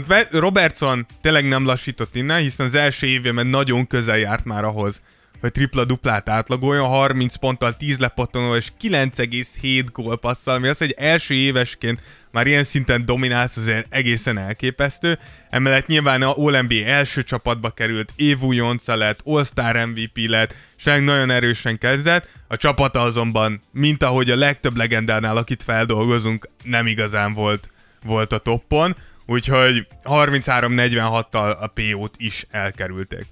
Ve- 0.07 0.31
Robertson 0.31 1.05
tényleg 1.21 1.47
nem 1.47 1.65
lassított 1.65 2.15
innen, 2.15 2.41
hiszen 2.41 2.65
az 2.65 2.75
első 2.75 3.07
évében 3.07 3.47
nagyon 3.47 3.87
közel 3.87 4.17
járt 4.17 4.45
már 4.45 4.63
ahhoz, 4.63 5.01
hogy 5.43 5.51
tripla-duplát 5.51 6.29
átlagoljon, 6.29 6.87
30 6.87 7.35
ponttal, 7.35 7.77
10 7.77 7.97
lepattanó 7.97 8.55
és 8.55 8.67
9,7 8.81 9.85
gólpasszal, 9.91 10.55
ami 10.55 10.67
az, 10.67 10.77
hogy 10.77 10.95
első 10.97 11.33
évesként 11.33 11.99
már 12.31 12.47
ilyen 12.47 12.63
szinten 12.63 13.05
dominálsz, 13.05 13.57
azért 13.57 13.93
egészen 13.93 14.37
elképesztő. 14.37 15.19
Emellett 15.49 15.87
nyilván 15.87 16.21
a 16.21 16.35
All-NBA 16.37 16.85
első 16.85 17.23
csapatba 17.23 17.69
került, 17.69 18.11
év 18.15 18.41
újonca 18.41 18.95
lett, 18.95 19.19
All-Star 19.23 19.85
MVP 19.85 20.17
lett, 20.27 20.55
tényleg 20.83 21.03
nagyon 21.03 21.29
erősen 21.29 21.77
kezdett. 21.77 22.27
A 22.47 22.57
csapata 22.57 23.01
azonban, 23.01 23.61
mint 23.71 24.03
ahogy 24.03 24.31
a 24.31 24.35
legtöbb 24.35 24.77
legendánál, 24.77 25.37
akit 25.37 25.63
feldolgozunk, 25.63 26.49
nem 26.63 26.87
igazán 26.87 27.33
volt, 27.33 27.69
volt 28.05 28.31
a 28.31 28.37
toppon, 28.37 28.95
úgyhogy 29.25 29.87
33-46-tal 30.03 31.59
a 31.59 31.67
PO-t 31.67 32.13
is 32.17 32.45
elkerülték. 32.49 33.25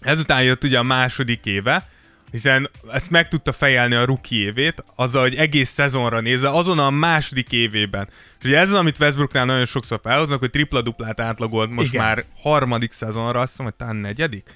Ezután 0.00 0.42
jött 0.42 0.64
ugye 0.64 0.78
a 0.78 0.82
második 0.82 1.44
éve, 1.44 1.88
hiszen 2.30 2.70
ezt 2.92 3.10
meg 3.10 3.28
tudta 3.28 3.52
fejelni 3.52 3.94
a 3.94 4.04
rookie 4.04 4.38
évét, 4.38 4.84
azzal, 4.94 5.22
hogy 5.22 5.34
egész 5.34 5.70
szezonra 5.70 6.20
nézve, 6.20 6.48
azon 6.48 6.78
a 6.78 6.90
második 6.90 7.52
évében. 7.52 8.08
És 8.38 8.44
ugye 8.44 8.58
ez 8.58 8.68
az, 8.68 8.74
amit 8.74 8.98
Westbrooknál 8.98 9.44
nagyon 9.44 9.64
sokszor 9.64 10.00
felhoznak, 10.02 10.38
hogy 10.38 10.50
tripla-duplát 10.50 11.20
átlagolt 11.20 11.70
most 11.70 11.88
Igen. 11.88 12.04
már 12.04 12.24
harmadik 12.40 12.92
szezonra, 12.92 13.40
azt 13.40 13.50
hiszem, 13.50 13.64
hogy 13.64 13.74
talán 13.74 13.96
negyedik? 13.96 14.50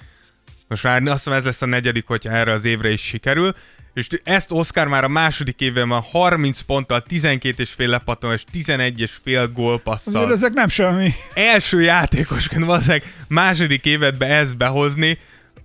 Most 0.67 0.83
már 0.83 1.01
azt 1.01 1.23
hiszem 1.23 1.33
ez 1.33 1.43
lesz 1.43 1.61
a 1.61 1.65
negyedik, 1.65 2.07
hogyha 2.07 2.31
erre 2.31 2.51
az 2.51 2.65
évre 2.65 2.89
is 2.89 3.01
sikerül. 3.01 3.53
És 3.93 4.07
ezt 4.23 4.51
Oscar 4.51 4.87
már 4.87 5.03
a 5.03 5.07
második 5.07 5.61
évben 5.61 5.87
van 5.87 6.01
30 6.01 6.59
ponttal, 6.59 7.01
12 7.01 7.61
és 7.61 7.69
fél 7.69 7.89
lepattanó 7.89 8.33
és 8.33 8.43
11 8.51 8.99
és 8.99 9.11
fél 9.23 9.47
gólpasszal 9.47 10.15
Azért 10.15 10.31
ezek 10.31 10.53
nem 10.53 10.67
semmi. 10.67 11.13
első 11.33 11.81
játékosként 11.81 12.65
valószínűleg 12.65 13.13
második 13.27 13.85
évedbe 13.85 14.27
ezt 14.27 14.57
behozni, 14.57 15.17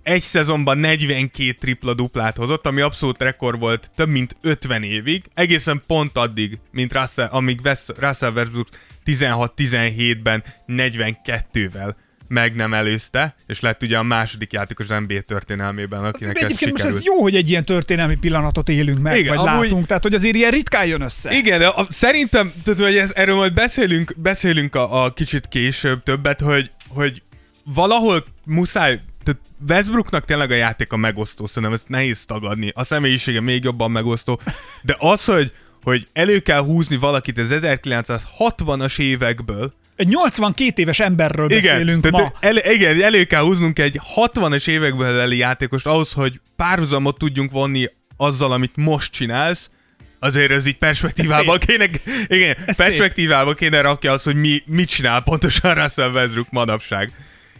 egy 0.03 0.21
szezonban 0.21 0.77
42 0.77 1.51
tripla-duplát 1.51 2.37
hozott, 2.37 2.65
ami 2.65 2.81
abszolút 2.81 3.21
rekord 3.21 3.59
volt 3.59 3.91
több 3.95 4.09
mint 4.09 4.35
50 4.41 4.83
évig, 4.83 5.23
egészen 5.33 5.81
pont 5.87 6.17
addig, 6.17 6.59
mint 6.71 6.93
Russell, 6.93 7.27
amíg 7.27 7.59
Russell 7.99 8.31
Westbrook 8.31 8.67
16-17-ben 9.05 10.43
42-vel 10.67 11.93
meg 12.29 12.55
nem 12.55 12.73
előzte, 12.73 13.35
és 13.47 13.59
lett 13.59 13.83
ugye 13.83 13.97
a 13.97 14.03
második 14.03 14.53
játékos 14.53 14.89
az 14.89 15.03
NBA 15.07 15.21
történelmében, 15.21 16.03
akinek 16.03 16.35
ez 16.37 16.43
Egyébként 16.43 16.71
most 16.71 16.83
sikerült. 16.83 16.97
ez 16.97 17.03
jó, 17.05 17.21
hogy 17.21 17.35
egy 17.35 17.49
ilyen 17.49 17.63
történelmi 17.65 18.15
pillanatot 18.15 18.69
élünk 18.69 18.99
meg, 18.99 19.17
Igen, 19.19 19.35
vagy 19.35 19.47
amúgy- 19.47 19.63
látunk, 19.63 19.85
tehát 19.85 20.03
hogy 20.03 20.13
azért 20.13 20.35
ilyen 20.35 20.51
ritkán 20.51 20.85
jön 20.85 21.01
össze. 21.01 21.31
Igen, 21.33 21.59
de 21.59 21.67
a, 21.67 21.87
szerintem, 21.89 22.53
tehát, 22.63 22.79
hogy 22.79 22.97
ez, 22.97 23.11
erről 23.15 23.35
majd 23.35 23.53
beszélünk, 23.53 24.13
beszélünk 24.17 24.75
a, 24.75 25.03
a 25.03 25.13
kicsit 25.13 25.47
később 25.47 26.03
többet, 26.03 26.39
hogy, 26.41 26.71
hogy 26.87 27.21
valahol 27.73 28.23
muszáj, 28.45 28.99
tehát 29.23 29.41
Westbrooknak 29.69 30.25
tényleg 30.25 30.51
a 30.51 30.55
játék 30.55 30.91
a 30.91 30.97
megosztó, 30.97 31.47
szerintem 31.47 31.73
ezt 31.73 31.89
nehéz 31.89 32.25
tagadni. 32.25 32.71
A 32.75 32.83
személyisége 32.83 33.41
még 33.41 33.63
jobban 33.63 33.91
megosztó, 33.91 34.39
de 34.81 34.95
az, 34.99 35.25
hogy, 35.25 35.53
hogy 35.83 36.07
elő 36.13 36.39
kell 36.39 36.61
húzni 36.61 36.95
valakit 36.97 37.37
az 37.37 37.47
1960-as 37.51 38.99
évekből, 38.99 39.73
Egy 39.99 40.07
82 40.07 40.81
éves 40.81 40.99
emberről 40.99 41.51
igen, 41.51 41.61
beszélünk 41.61 42.09
ma. 42.09 42.17
tehát 42.17 42.35
el, 42.39 42.73
igen, 42.73 43.01
elő 43.01 43.23
kell 43.23 43.41
húznunk 43.41 43.79
egy 43.79 43.99
60-as 44.15 44.67
évekből 44.67 45.15
leli 45.15 45.37
játékost 45.37 45.85
ahhoz, 45.85 46.11
hogy 46.11 46.39
párhuzamot 46.55 47.17
tudjunk 47.17 47.51
vonni 47.51 47.87
azzal, 48.17 48.51
amit 48.51 48.71
most 48.75 49.11
csinálsz, 49.11 49.69
azért 50.19 50.51
ez 50.51 50.65
így 50.65 50.77
perspektívába 50.77 51.53
Ez 51.53 51.65
kéne, 51.65 51.85
igen, 52.27 52.55
Ez 52.65 52.75
perspektívába 52.75 53.53
kéne 53.53 53.81
rakja 53.81 54.11
az, 54.11 54.23
hogy 54.23 54.35
mi, 54.35 54.63
mit 54.65 54.89
csinál 54.89 55.23
pontosan 55.23 55.73
Russell 55.73 56.11
Westbrook 56.11 56.49
manapság. 56.49 57.11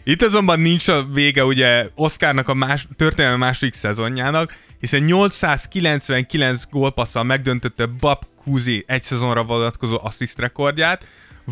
Itt 0.04 0.22
azonban 0.22 0.60
nincs 0.60 0.88
a 0.88 1.06
vége 1.12 1.44
ugye 1.44 1.86
Oscarnak 1.94 2.48
a 2.48 2.54
más, 2.54 2.86
történelmi 2.96 3.38
második 3.38 3.74
szezonjának, 3.74 4.56
hiszen 4.78 5.02
899 5.02 6.62
gólpasszal 6.70 7.22
megdöntötte 7.22 7.86
Bob 7.86 8.22
Cousy 8.44 8.84
egy 8.86 9.02
szezonra 9.02 9.44
vonatkozó 9.44 9.98
assziszt 10.02 10.38
rekordját, 10.38 11.04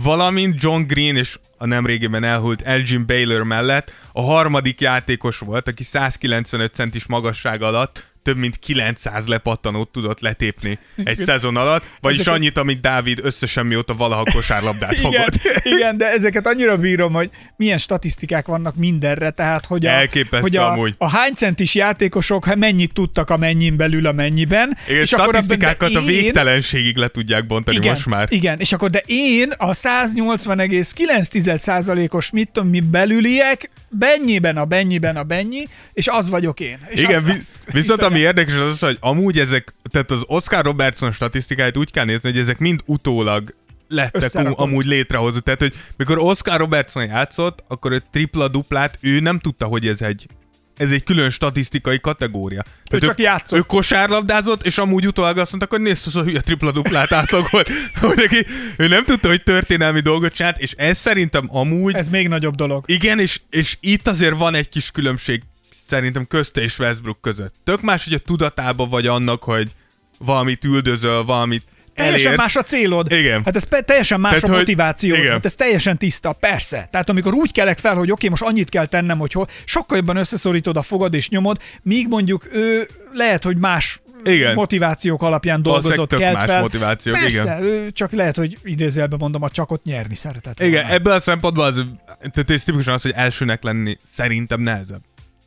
valamint 0.02 0.54
John 0.60 0.82
Green 0.86 1.16
és 1.16 1.38
a 1.58 1.66
nemrégiben 1.66 2.24
elhult 2.24 2.62
Elgin 2.62 3.06
Baylor 3.06 3.42
mellett 3.42 3.92
a 4.12 4.22
harmadik 4.22 4.80
játékos 4.80 5.38
volt, 5.38 5.68
aki 5.68 5.82
195 5.84 6.74
centis 6.74 7.06
magasság 7.06 7.62
alatt 7.62 8.04
több 8.22 8.36
mint 8.36 8.58
900 8.58 9.26
lepattanót 9.26 9.88
tudott 9.88 10.20
letépni 10.20 10.78
egy 11.04 11.16
szezon 11.16 11.56
alatt, 11.56 11.84
vagyis 12.00 12.18
Ezeket- 12.20 12.38
annyit, 12.38 12.58
amit 12.58 12.80
Dávid 12.80 13.18
összesen 13.22 13.66
mióta 13.66 13.94
valaha 13.94 14.22
kosárlabdát 14.32 14.92
Igen, 14.98 15.10
fogott. 15.12 15.34
igen, 15.76 15.96
de 15.96 16.06
ezeket 16.12 16.46
annyira 16.46 16.76
bírom, 16.76 17.12
hogy 17.12 17.30
milyen 17.56 17.78
statisztikák 17.78 18.46
vannak 18.46 18.74
mindenre, 18.76 19.30
tehát 19.30 19.66
hogy 19.66 19.86
a, 19.86 19.90
Elképesztő 19.90 20.40
hogy 20.40 20.56
a, 20.56 20.70
amúgy. 20.70 20.94
a 20.98 21.08
hány 21.08 21.32
centis 21.34 21.74
játékosok 21.74 22.44
hát 22.44 22.56
mennyit 22.56 22.92
tudtak 22.92 23.30
a 23.30 23.36
mennyin 23.36 23.76
belül 23.76 24.06
a 24.06 24.12
mennyiben. 24.12 24.76
Igen, 24.88 25.00
és 25.00 25.12
akkor 25.12 25.26
statisztikákat 25.28 25.94
a 25.94 26.00
én- 26.00 26.06
végtelenségig 26.06 26.96
le 26.96 27.08
tudják 27.08 27.46
bontani 27.46 27.76
igen, 27.76 27.92
most 27.92 28.06
már. 28.06 28.26
Igen, 28.30 28.58
és 28.58 28.72
akkor 28.72 28.90
de 28.90 29.02
én 29.06 29.50
a 29.56 29.74
180,9%-os 31.48 32.30
mit 32.30 32.48
tudom 32.52 32.68
mi 32.68 32.80
belüliek, 32.80 33.70
bennyiben 33.88 34.56
a 34.56 34.64
bennyiben 34.64 35.16
a 35.16 35.22
bennyi, 35.22 35.64
és 35.92 36.06
az 36.06 36.28
vagyok 36.28 36.60
én. 36.60 36.78
És 36.88 37.00
Igen, 37.00 37.16
az, 37.16 37.24
vi- 37.24 37.36
az, 37.38 37.58
viszont 37.72 38.02
ami 38.02 38.18
érdekes 38.18 38.54
az 38.54 38.68
az, 38.70 38.78
hogy 38.78 38.96
amúgy 39.00 39.38
ezek, 39.38 39.72
tehát 39.90 40.10
az 40.10 40.22
Oscar 40.26 40.64
Robertson 40.64 41.12
statisztikáit 41.12 41.76
úgy 41.76 41.90
kell 41.90 42.04
nézni, 42.04 42.30
hogy 42.30 42.40
ezek 42.40 42.58
mind 42.58 42.80
utólag 42.84 43.54
lettek 43.88 44.34
am- 44.34 44.54
amúgy 44.56 44.86
létrehozott. 44.86 45.44
Tehát, 45.44 45.60
hogy 45.60 45.74
mikor 45.96 46.18
Oscar 46.18 46.58
Robertson 46.58 47.04
játszott, 47.06 47.64
akkor 47.68 47.92
ő 47.92 48.02
tripla-duplát, 48.10 48.98
ő 49.00 49.20
nem 49.20 49.38
tudta, 49.38 49.66
hogy 49.66 49.86
ez 49.86 50.02
egy 50.02 50.26
ez 50.78 50.90
egy 50.90 51.02
külön 51.02 51.30
statisztikai 51.30 52.00
kategória. 52.00 52.64
Tehát 52.84 53.04
csak 53.04 53.18
játszott. 53.18 53.58
Ő 53.58 53.62
kosárlabdázott, 53.62 54.66
és 54.66 54.78
amúgy 54.78 55.06
utólag 55.06 55.38
azt 55.38 55.50
mondták, 55.50 55.70
hogy 55.70 55.80
nézd, 55.80 56.06
az 56.06 56.16
a 56.16 56.22
hülye 56.22 56.40
tripla-duplát 56.40 57.12
átlagolt. 57.12 57.68
Hogy 58.00 58.16
neki, 58.16 58.46
ő 58.76 58.88
nem 58.88 59.04
tudta, 59.04 59.28
hogy 59.28 59.42
történelmi 59.42 60.00
dolgot 60.00 60.32
csinált, 60.32 60.58
és 60.58 60.72
ez 60.72 60.98
szerintem 60.98 61.48
amúgy 61.52 61.94
Ez 61.94 62.08
még 62.08 62.28
nagyobb 62.28 62.54
dolog. 62.54 62.84
igen, 62.86 63.18
és, 63.20 63.40
és 63.50 63.76
itt 63.80 64.08
azért 64.08 64.36
van 64.36 64.54
egy 64.54 64.68
kis 64.68 64.90
különbség 64.90 65.42
szerintem 65.88 66.26
közte 66.26 66.60
és 66.60 66.78
Westbrook 66.78 67.20
között. 67.20 67.54
Tök 67.64 67.80
más, 67.80 68.04
hogy 68.04 68.12
a 68.12 68.18
tudatában 68.18 68.88
vagy 68.88 69.06
annak, 69.06 69.42
hogy 69.42 69.70
valamit 70.18 70.64
üldözöl, 70.64 71.24
valamit 71.24 71.62
Teljesen 71.98 72.26
elérsz. 72.26 72.42
más 72.42 72.56
a 72.56 72.62
célod. 72.62 73.12
Igen. 73.12 73.42
Hát 73.44 73.56
ez 73.56 73.64
pe- 73.64 73.84
teljesen 73.84 74.20
más 74.20 74.30
Tehát, 74.32 74.44
a 74.48 74.48
hogy- 74.48 74.58
motiváció. 74.58 75.14
igen. 75.14 75.32
Hát 75.32 75.44
ez 75.44 75.54
teljesen 75.54 75.98
tiszta, 75.98 76.32
persze. 76.32 76.88
Tehát 76.90 77.10
amikor 77.10 77.34
úgy 77.34 77.52
kelek 77.52 77.78
fel, 77.78 77.94
hogy 77.94 78.10
oké, 78.10 78.28
most 78.28 78.42
annyit 78.42 78.68
kell 78.68 78.86
tennem, 78.86 79.18
hogy 79.18 79.32
hol, 79.32 79.48
sokkal 79.64 79.96
jobban 79.96 80.16
összeszorítod 80.16 80.76
a 80.76 80.82
fogad 80.82 81.14
és 81.14 81.28
nyomod, 81.28 81.60
míg 81.82 82.08
mondjuk 82.08 82.48
ő 82.52 82.88
lehet, 83.12 83.44
hogy 83.44 83.56
más 83.56 84.00
Igen. 84.24 84.54
motivációk 84.54 85.22
alapján 85.22 85.62
dolgozott, 85.62 86.14
kelt 86.16 86.34
más 86.34 86.44
fel. 86.44 86.60
motivációk, 86.60 87.18
Persze, 87.20 87.58
igen. 87.62 87.92
csak 87.92 88.12
lehet, 88.12 88.36
hogy 88.36 88.58
idézőjelben 88.62 89.18
mondom, 89.18 89.42
a 89.42 89.50
csakot 89.50 89.84
nyerni 89.84 90.14
szeretett 90.14 90.60
Igen, 90.60 90.72
volna. 90.72 90.88
ebből 90.88 91.12
a 91.12 91.20
szempontból 91.20 91.64
az, 91.64 91.82
tehát 92.18 92.50
ez 92.50 92.64
tipikusan 92.64 92.94
az, 92.94 93.02
hogy 93.02 93.12
elsőnek 93.14 93.62
lenni 93.62 93.96
szerintem 94.14 94.60
nehezebb, 94.60 95.00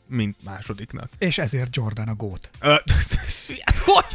mint 0.07 0.35
másodiknak. 0.45 1.09
És 1.17 1.37
ezért 1.37 1.75
Jordan 1.75 2.07
a 2.07 2.13
gót. 2.15 2.49
Hát 2.59 2.83
hogy? 3.85 4.05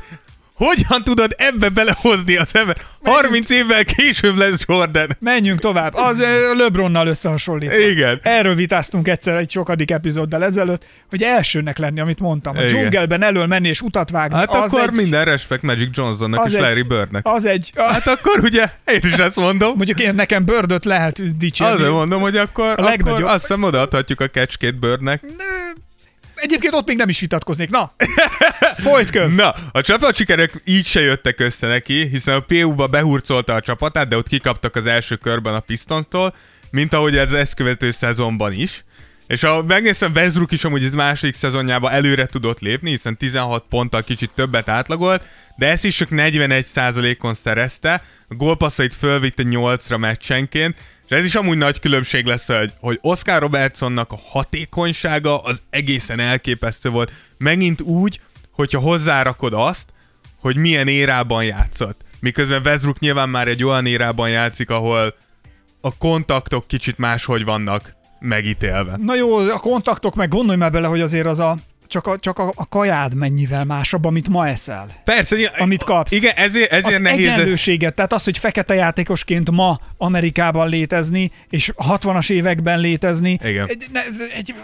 Hogyan 0.56 1.04
tudod 1.04 1.34
ebbe 1.38 1.68
belehozni 1.68 2.36
az 2.36 2.48
ember? 2.52 2.76
30 3.04 3.50
évvel 3.50 3.84
később 3.84 4.36
lesz 4.36 4.64
Jordan. 4.68 5.06
Menjünk 5.20 5.60
tovább. 5.60 5.94
Az 5.94 6.20
ö, 6.20 6.54
LeBronnal 6.56 7.06
összehasonlítva. 7.06 7.76
Igen. 7.78 8.20
Erről 8.22 8.54
vitáztunk 8.54 9.08
egyszer 9.08 9.36
egy 9.36 9.50
sokadik 9.50 9.90
epizóddal 9.90 10.44
ezelőtt, 10.44 10.84
hogy 11.10 11.22
elsőnek 11.22 11.78
lenni, 11.78 12.00
amit 12.00 12.18
mondtam. 12.20 12.56
A 12.56 12.58
Igen. 12.58 12.68
dzsungelben 12.68 13.22
elől 13.22 13.46
menni 13.46 13.68
és 13.68 13.80
utat 13.80 14.10
vágni. 14.10 14.36
Hát 14.36 14.50
az 14.54 14.74
akkor 14.74 14.88
egy, 14.88 14.94
minden 14.94 15.24
respekt 15.24 15.62
Magic 15.62 15.96
Johnsonnak 15.96 16.40
az 16.44 16.50
és 16.50 16.54
egy- 16.56 16.60
Larry 16.62 16.82
Birdnek. 16.82 17.26
Az 17.26 17.44
egy... 17.44 17.72
Hát 17.76 18.06
akkor 18.06 18.38
ugye, 18.42 18.66
én 18.86 19.00
is 19.02 19.12
ezt 19.12 19.36
mondom. 19.36 19.72
Mondjuk 19.76 20.00
én 20.00 20.14
nekem 20.14 20.44
Birdöt 20.44 20.84
lehet 20.84 21.36
dicsérni. 21.36 21.72
Azért 21.74 21.90
mondom, 21.90 22.20
hogy 22.20 22.36
akkor, 22.36 22.68
akkor 22.70 22.84
legnagyobb- 22.84 23.30
azt 23.30 23.40
hiszem 23.40 23.62
odaadhatjuk 23.62 24.20
a 24.20 24.26
kecskét 24.26 24.78
Birdnek. 24.78 25.22
Egyébként 26.36 26.74
ott 26.74 26.86
még 26.86 26.96
nem 26.96 27.08
is 27.08 27.20
vitatkoznék. 27.20 27.70
Na, 27.70 27.90
folyt 28.84 29.10
köv. 29.10 29.34
Na, 29.34 29.54
a 29.72 29.80
csapatsikerek 29.80 30.62
így 30.64 30.86
se 30.86 31.00
jöttek 31.00 31.40
össze 31.40 31.66
neki, 31.66 32.06
hiszen 32.06 32.34
a 32.34 32.40
PU-ba 32.40 32.86
behurcolta 32.86 33.54
a 33.54 33.60
csapatát, 33.60 34.08
de 34.08 34.16
ott 34.16 34.28
kikaptak 34.28 34.76
az 34.76 34.86
első 34.86 35.16
körben 35.16 35.54
a 35.54 35.60
Pistons-tól, 35.60 36.34
mint 36.70 36.92
ahogy 36.92 37.16
ez 37.16 37.32
ezt 37.32 37.54
követő 37.54 37.90
szezonban 37.90 38.52
is. 38.52 38.84
És 39.26 39.40
ha 39.40 39.62
megnézem, 39.62 40.12
Westbrook 40.14 40.52
is 40.52 40.64
amúgy 40.64 40.84
az 40.84 40.92
második 40.92 41.34
szezonjában 41.34 41.92
előre 41.92 42.26
tudott 42.26 42.60
lépni, 42.60 42.90
hiszen 42.90 43.16
16 43.16 43.64
ponttal 43.68 44.02
kicsit 44.02 44.30
többet 44.34 44.68
átlagolt, 44.68 45.22
de 45.56 45.66
ezt 45.66 45.84
is 45.84 45.96
csak 45.96 46.08
41%-on 46.10 47.34
szerezte, 47.34 48.04
a 48.28 48.34
gólpasszait 48.34 48.94
fölvitte 48.94 49.42
8-ra 49.46 49.98
meccsenként, 49.98 50.76
és 51.08 51.16
ez 51.16 51.24
is 51.24 51.34
amúgy 51.34 51.56
nagy 51.56 51.80
különbség 51.80 52.26
lesz, 52.26 52.46
hogy, 52.46 52.72
hogy 52.80 52.98
Oscar 53.02 53.40
Robertsonnak 53.40 54.12
a 54.12 54.18
hatékonysága 54.28 55.38
az 55.38 55.62
egészen 55.70 56.20
elképesztő 56.20 56.90
volt. 56.90 57.12
Megint 57.38 57.80
úgy, 57.80 58.20
hogyha 58.50 58.80
hozzárakod 58.80 59.52
azt, 59.52 59.92
hogy 60.40 60.56
milyen 60.56 60.88
érában 60.88 61.44
játszott. 61.44 62.00
Miközben 62.20 62.62
Westbrook 62.64 62.98
nyilván 62.98 63.28
már 63.28 63.48
egy 63.48 63.64
olyan 63.64 63.86
érában 63.86 64.30
játszik, 64.30 64.70
ahol 64.70 65.14
a 65.80 65.96
kontaktok 65.96 66.66
kicsit 66.66 66.98
máshogy 66.98 67.44
vannak 67.44 67.94
megítélve. 68.18 68.96
Na 68.96 69.14
jó, 69.14 69.36
a 69.36 69.58
kontaktok, 69.58 70.14
meg 70.14 70.28
gondolj 70.28 70.58
már 70.58 70.72
bele, 70.72 70.86
hogy 70.86 71.00
azért 71.00 71.26
az 71.26 71.40
a 71.40 71.56
csak 71.86 72.06
a, 72.06 72.18
csak 72.18 72.38
a, 72.38 72.52
a 72.54 72.68
kajád 72.68 73.14
mennyivel 73.14 73.64
másabb, 73.64 74.04
amit 74.04 74.28
ma 74.28 74.48
eszel. 74.48 75.00
Persze, 75.04 75.36
Amit 75.58 75.84
kapsz. 75.84 76.12
Igen, 76.12 76.32
ezért, 76.36 76.72
ezért 76.72 76.94
az 76.94 77.00
nehéz. 77.02 77.18
egyenlőséget, 77.18 77.94
tehát 77.94 78.12
az, 78.12 78.24
hogy 78.24 78.38
fekete 78.38 78.74
játékosként 78.74 79.50
ma 79.50 79.78
Amerikában 79.96 80.68
létezni, 80.68 81.30
és 81.50 81.72
60-as 81.76 82.30
években 82.30 82.80
létezni, 82.80 83.38
Igen. 83.44 83.66
egy, 83.68 83.86
ne, 83.92 84.00
egy 84.34 84.54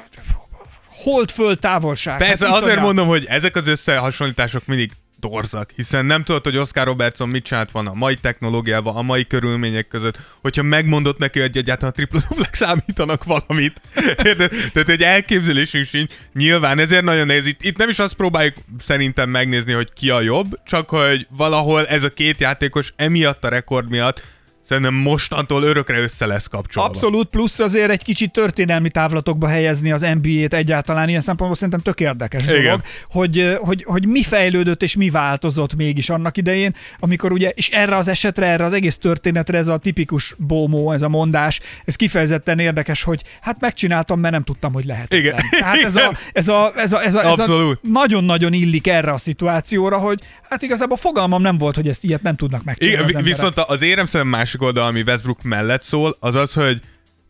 holdföld 1.03 1.59
távolság. 1.59 2.19
Persze, 2.19 2.47
hát 2.47 2.63
azért 2.63 2.81
mondom, 2.81 3.07
hogy 3.07 3.25
ezek 3.29 3.57
az 3.57 3.67
összehasonlítások 3.67 4.67
mindig 4.67 4.91
torzak, 5.29 5.71
hiszen 5.77 6.05
nem 6.05 6.25
tudod, 6.25 6.45
hogy 6.45 6.57
Oscar 6.57 6.87
Robertson 6.87 7.29
mit 7.29 7.45
csinált 7.45 7.71
volna 7.71 7.91
a 7.91 7.95
mai 7.95 8.15
technológiával, 8.15 8.97
a 8.97 9.03
mai 9.03 9.27
körülmények 9.27 9.89
között, 9.89 10.19
hogyha 10.41 10.63
megmondott 10.63 11.19
neki, 11.19 11.41
hogy 11.41 11.57
egyáltalán 11.57 11.91
a 11.91 11.95
tripla 11.95 12.21
duplek 12.29 12.55
számítanak 12.55 13.25
valamit. 13.25 13.81
Érted? 14.25 14.51
Tehát 14.73 14.89
egy 14.89 15.03
elképzelésünk 15.03 15.87
sincs. 15.87 16.13
Nyilván 16.35 16.79
ezért 16.79 17.05
nagyon 17.05 17.27
nehéz. 17.27 17.47
Itt, 17.47 17.63
itt 17.63 17.77
nem 17.77 17.89
is 17.89 17.99
azt 17.99 18.15
próbáljuk 18.15 18.55
szerintem 18.79 19.31
megnézni, 19.31 19.73
hogy 19.73 19.93
ki 19.93 20.11
a 20.11 20.21
jobb, 20.21 20.59
csak 20.65 20.89
hogy 20.89 21.27
valahol 21.31 21.87
ez 21.87 22.05
a 22.05 22.09
két 22.09 22.41
játékos 22.41 22.93
emiatt 22.97 23.45
a 23.45 23.49
rekord 23.49 23.91
miatt 23.91 24.23
szerintem 24.73 24.95
mostantól 24.95 25.63
örökre 25.63 25.99
össze 25.99 26.27
lesz 26.27 26.47
kapcsolva. 26.47 26.89
Abszolút, 26.89 27.29
plusz 27.29 27.59
azért 27.59 27.91
egy 27.91 28.05
kicsit 28.05 28.33
történelmi 28.33 28.91
távlatokba 28.91 29.49
helyezni 29.49 29.93
az 29.93 30.07
NBA-t 30.23 30.55
egyáltalán 30.55 31.09
ilyen 31.09 31.21
szempontból 31.21 31.57
szerintem 31.57 31.81
tök 31.81 32.01
érdekes 32.01 32.43
Igen. 32.43 32.63
dolog, 32.63 32.81
hogy, 33.11 33.57
hogy, 33.61 33.85
hogy 33.85 34.07
mi 34.07 34.23
fejlődött 34.23 34.83
és 34.83 34.97
mi 34.97 35.11
változott 35.11 35.75
mégis 35.75 36.11
annak 36.11 36.37
idején, 36.37 36.75
amikor 36.99 37.33
ugye, 37.33 37.49
és 37.49 37.69
erre 37.69 37.97
az 37.97 38.09
esetre, 38.09 38.47
erre 38.47 38.65
az 38.65 38.73
egész 38.73 38.97
történetre 38.97 39.59
ez 39.59 39.69
a 39.69 39.77
tipikus 39.77 40.35
bómó, 40.39 40.93
ez 40.93 41.03
a 41.03 41.09
mondás, 41.09 41.61
ez 41.85 41.97
kifejezetten 41.97 42.59
érdekes, 42.59 43.03
hogy 43.03 43.23
hát 43.41 43.61
megcsináltam, 43.61 44.21
mert 44.21 44.33
nem 44.33 44.43
tudtam, 44.43 44.73
hogy 44.73 44.85
lehet. 44.85 45.15
Igen. 45.15 45.37
Tehát 45.59 45.83
ez 45.83 45.97
a, 45.97 46.01
Igen. 46.01 46.17
ez 46.33 46.49
a, 46.49 46.73
ez 46.77 46.93
a, 46.93 47.03
ez 47.03 47.15
a, 47.15 47.23
ez 47.23 47.39
a 47.39 47.79
nagyon-nagyon 47.83 48.53
illik 48.53 48.87
erre 48.87 49.13
a 49.13 49.19
szituációra, 49.19 49.99
hogy 49.99 50.21
hát 50.49 50.63
igazából 50.63 50.97
fogalmam 50.97 51.43
nem 51.43 51.57
volt, 51.59 51.77
hogy 51.77 51.89
ezt 51.89 52.05
ilyet 52.05 52.23
nem 52.23 52.35
tudnak 52.35 52.65
megcsinálni 52.65 53.09
Igen, 53.09 53.21
az 53.21 53.29
viszont 53.29 53.59
az 53.59 53.83
érem 53.83 54.07
szemben 54.07 54.31
másik 54.63 54.77
oldal, 54.77 54.87
ami 54.87 55.03
Westbrook 55.03 55.43
mellett 55.43 55.83
szól, 55.83 56.17
az 56.21 56.35
az, 56.35 56.53
hogy 56.53 56.81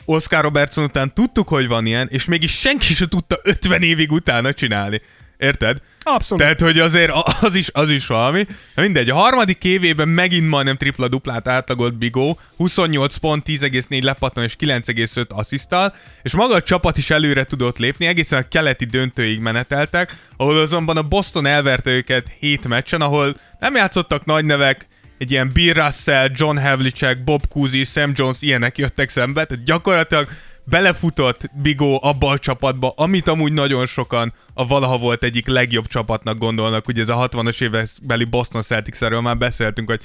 Oscar 0.05 0.43
Robertson 0.43 0.85
után 0.85 1.15
tudtuk, 1.15 1.49
hogy 1.49 1.69
van 1.69 1.87
ilyen, 1.87 2.09
és 2.11 2.25
mégis 2.25 2.59
senki 2.59 2.95
sem 2.95 3.09
tudta 3.09 3.39
50 3.43 3.83
évig 3.83 4.13
utána 4.13 4.55
csinálni. 4.55 5.01
Érted? 5.39 5.79
Abszolút. 6.03 6.43
Tehát, 6.43 6.61
hogy 6.61 6.79
azért 6.79 7.13
az 7.41 7.55
is, 7.55 7.69
az 7.73 7.91
is 7.91 8.07
valami. 8.07 8.47
Na 8.75 8.83
mindegy, 8.83 9.11
a 9.11 9.15
harmadik 9.15 9.65
évében 9.65 10.09
megint 10.09 10.49
majdnem 10.49 10.77
tripla-duplát 10.77 11.49
átlagolt 11.49 11.99
Bigó, 11.99 12.39
28 12.57 13.17
pont, 13.17 13.45
10,4 13.49 14.03
lepattan 14.03 14.45
és 14.45 14.57
9,5 14.59 15.29
asszisztal, 15.29 15.95
és 16.23 16.35
maga 16.35 16.55
a 16.55 16.63
csapat 16.63 16.97
is 16.97 17.11
előre 17.11 17.45
tudott 17.45 17.79
lépni, 17.79 18.07
egészen 18.07 18.39
a 18.39 18.49
keleti 18.49 18.85
döntőig 18.85 19.41
meneteltek, 19.41 20.17
ahol 20.37 20.61
azonban 20.61 20.97
a 20.97 21.09
Boston 21.09 21.47
elverte 21.47 21.91
őket 21.91 22.27
7 22.39 22.69
meccsen, 22.69 23.01
ahol 23.01 23.35
nem 23.59 23.75
játszottak 23.75 24.25
nagy 24.25 24.45
nevek, 24.45 24.87
egy 25.23 25.31
ilyen 25.31 25.51
Bill 25.53 25.73
Russell, 25.73 26.29
John 26.35 26.59
Havlicek, 26.59 27.25
Bob 27.25 27.47
Cousy, 27.49 27.85
Sam 27.85 28.13
Jones, 28.15 28.37
ilyenek 28.41 28.79
jöttek 28.79 29.09
szembe, 29.09 29.45
tehát 29.45 29.65
gyakorlatilag 29.65 30.29
belefutott 30.65 31.51
Bigó 31.63 31.99
abba 32.03 32.29
a 32.29 32.39
csapatba, 32.39 32.93
amit 32.97 33.29
amúgy 33.29 33.53
nagyon 33.53 33.87
sokan 33.87 34.33
a 34.55 34.67
valaha 34.67 34.99
volt 34.99 35.23
egyik 35.23 35.47
legjobb 35.47 35.87
csapatnak 35.87 36.39
gondolnak, 36.39 36.89
ugye 36.89 37.03
ez 37.03 37.09
a 37.09 37.29
60-as 37.29 37.63
évekbeli 37.63 38.25
Boston 38.25 38.63
celtics 38.63 39.01
már 39.01 39.39
beszéltünk, 39.39 39.89
hogy 39.89 40.01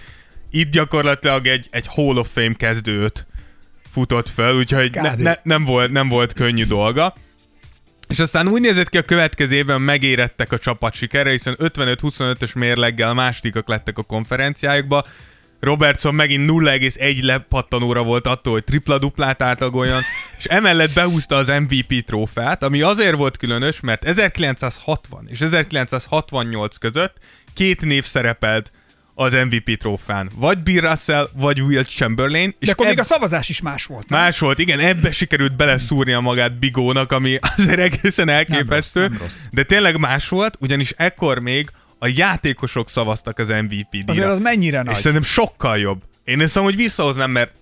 itt 0.51 0.71
gyakorlatilag 0.71 1.47
egy, 1.47 1.67
egy 1.71 1.87
Hall 1.87 2.17
of 2.17 2.29
Fame 2.33 2.53
kezdőt 2.53 3.25
futott 3.91 4.29
fel, 4.29 4.55
úgyhogy 4.55 4.91
ne, 4.93 5.15
ne, 5.15 5.35
nem, 5.43 5.65
volt, 5.65 5.91
nem 5.91 6.09
volt 6.09 6.33
könnyű 6.33 6.65
dolga. 6.65 7.13
És 8.07 8.19
aztán 8.19 8.47
úgy 8.47 8.61
nézett 8.61 8.89
ki 8.89 8.97
a 8.97 9.01
következő 9.01 9.55
évben 9.55 9.81
megérettek 9.81 10.51
a 10.51 10.57
csapat 10.57 10.93
sikere, 10.93 11.29
hiszen 11.29 11.57
55-25-ös 11.59 12.55
mérleggel 12.55 13.13
másodikak 13.13 13.67
lettek 13.67 13.97
a 13.97 14.03
konferenciájukba. 14.03 15.05
Robertson 15.59 16.15
megint 16.15 16.49
0,1 16.51 17.23
lepattanóra 17.23 18.03
volt 18.03 18.27
attól, 18.27 18.53
hogy 18.53 18.63
tripla-duplát 18.63 19.41
átlagoljon, 19.41 20.01
és 20.37 20.45
emellett 20.45 20.93
behúzta 20.93 21.35
az 21.35 21.47
MVP 21.47 22.05
trófeát, 22.05 22.63
ami 22.63 22.81
azért 22.81 23.15
volt 23.15 23.37
különös, 23.37 23.79
mert 23.79 24.05
1960 24.05 25.25
és 25.29 25.41
1968 25.41 26.77
között 26.77 27.17
két 27.53 27.81
név 27.81 28.03
szerepelt 28.05 28.71
az 29.19 29.33
MVP 29.33 29.77
trófán. 29.77 30.29
Vagy 30.35 30.57
Bill 30.57 30.81
Russell, 30.81 31.29
vagy 31.33 31.61
Will 31.61 31.83
Chamberlain. 31.83 32.55
És 32.59 32.67
De 32.67 32.71
akkor 32.71 32.85
ebb... 32.85 32.91
még 32.91 33.01
a 33.01 33.03
szavazás 33.03 33.49
is 33.49 33.61
más 33.61 33.85
volt. 33.85 34.09
Nem? 34.09 34.19
Más 34.19 34.39
volt, 34.39 34.59
igen, 34.59 34.79
ebbe 34.79 35.11
sikerült 35.11 35.55
beleszúrnia 35.55 36.19
magát 36.19 36.59
Bigónak, 36.59 37.11
ami 37.11 37.37
azért 37.57 37.79
egészen 37.79 38.29
elképesztő. 38.29 38.99
Nem 38.99 39.09
rossz, 39.09 39.19
nem 39.19 39.27
rossz. 39.27 39.35
De 39.51 39.63
tényleg 39.63 39.97
más 39.97 40.29
volt, 40.29 40.57
ugyanis 40.59 40.93
ekkor 40.97 41.39
még 41.39 41.69
a 41.99 42.07
játékosok 42.07 42.89
szavaztak 42.89 43.39
az 43.39 43.47
MVP-díjra. 43.47 44.11
Azért 44.11 44.27
az 44.27 44.39
mennyire 44.39 44.81
nagy. 44.81 44.93
És 44.93 44.97
szerintem 44.97 45.23
sokkal 45.23 45.77
jobb. 45.77 46.01
Én 46.23 46.41
azt 46.41 46.57
hogy 46.57 46.75
visszahoznám, 46.75 47.31
mert 47.31 47.55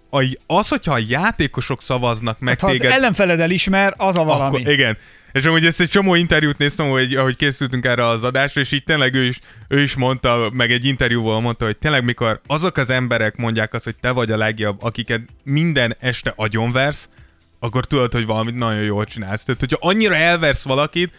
az, 0.48 0.68
hogyha 0.68 0.94
a 0.94 1.00
játékosok 1.08 1.82
szavaznak 1.82 2.40
meg 2.40 2.60
hát, 2.60 2.70
téged... 2.70 2.88
Ha 2.88 2.94
az 2.94 3.00
ellenfeled 3.02 3.40
elismer, 3.40 3.94
az 3.98 4.16
a 4.16 4.24
valami. 4.24 4.58
Akkor, 4.58 4.74
igen. 4.74 4.98
És 5.36 5.46
amúgy 5.46 5.66
ezt 5.66 5.82
egy 5.82 5.90
csomó 5.90 6.16
interjút 6.16 6.58
néztem, 6.58 6.90
hogy, 6.90 7.16
ahogy 7.16 7.36
készültünk 7.36 7.86
erre 7.86 8.08
az 8.08 8.24
adásra, 8.24 8.62
és 8.62 8.72
így 8.72 8.84
tényleg 8.84 9.14
ő 9.14 9.24
is, 9.24 9.40
ő 9.68 9.82
is 9.82 9.96
mondta, 9.96 10.50
meg 10.54 10.72
egy 10.72 10.86
interjúval 10.86 11.42
mondta, 11.42 11.66
hogy 11.66 11.78
tényleg 11.78 12.04
mikor 12.04 12.42
azok 12.48 12.78
az 12.78 12.90
emberek 12.90 13.36
mondják 13.36 13.74
azt, 13.74 13.84
hogy 13.84 13.96
te 13.96 14.12
vagy 14.12 14.32
a 14.32 14.38
legjobb, 14.38 14.84
akiket 14.84 15.22
minden 15.44 15.96
este 16.00 16.34
agyonversz, 16.36 17.10
akkor 17.60 17.86
tudod, 17.86 18.14
hogy 18.14 18.26
valamit 18.26 18.56
nagyon 18.56 18.82
jól 18.82 19.06
csinálsz. 19.06 19.44
Tehát, 19.44 19.60
hogyha 19.60 19.78
annyira 19.80 20.16
elversz 20.16 20.64
valakit, 20.64 21.14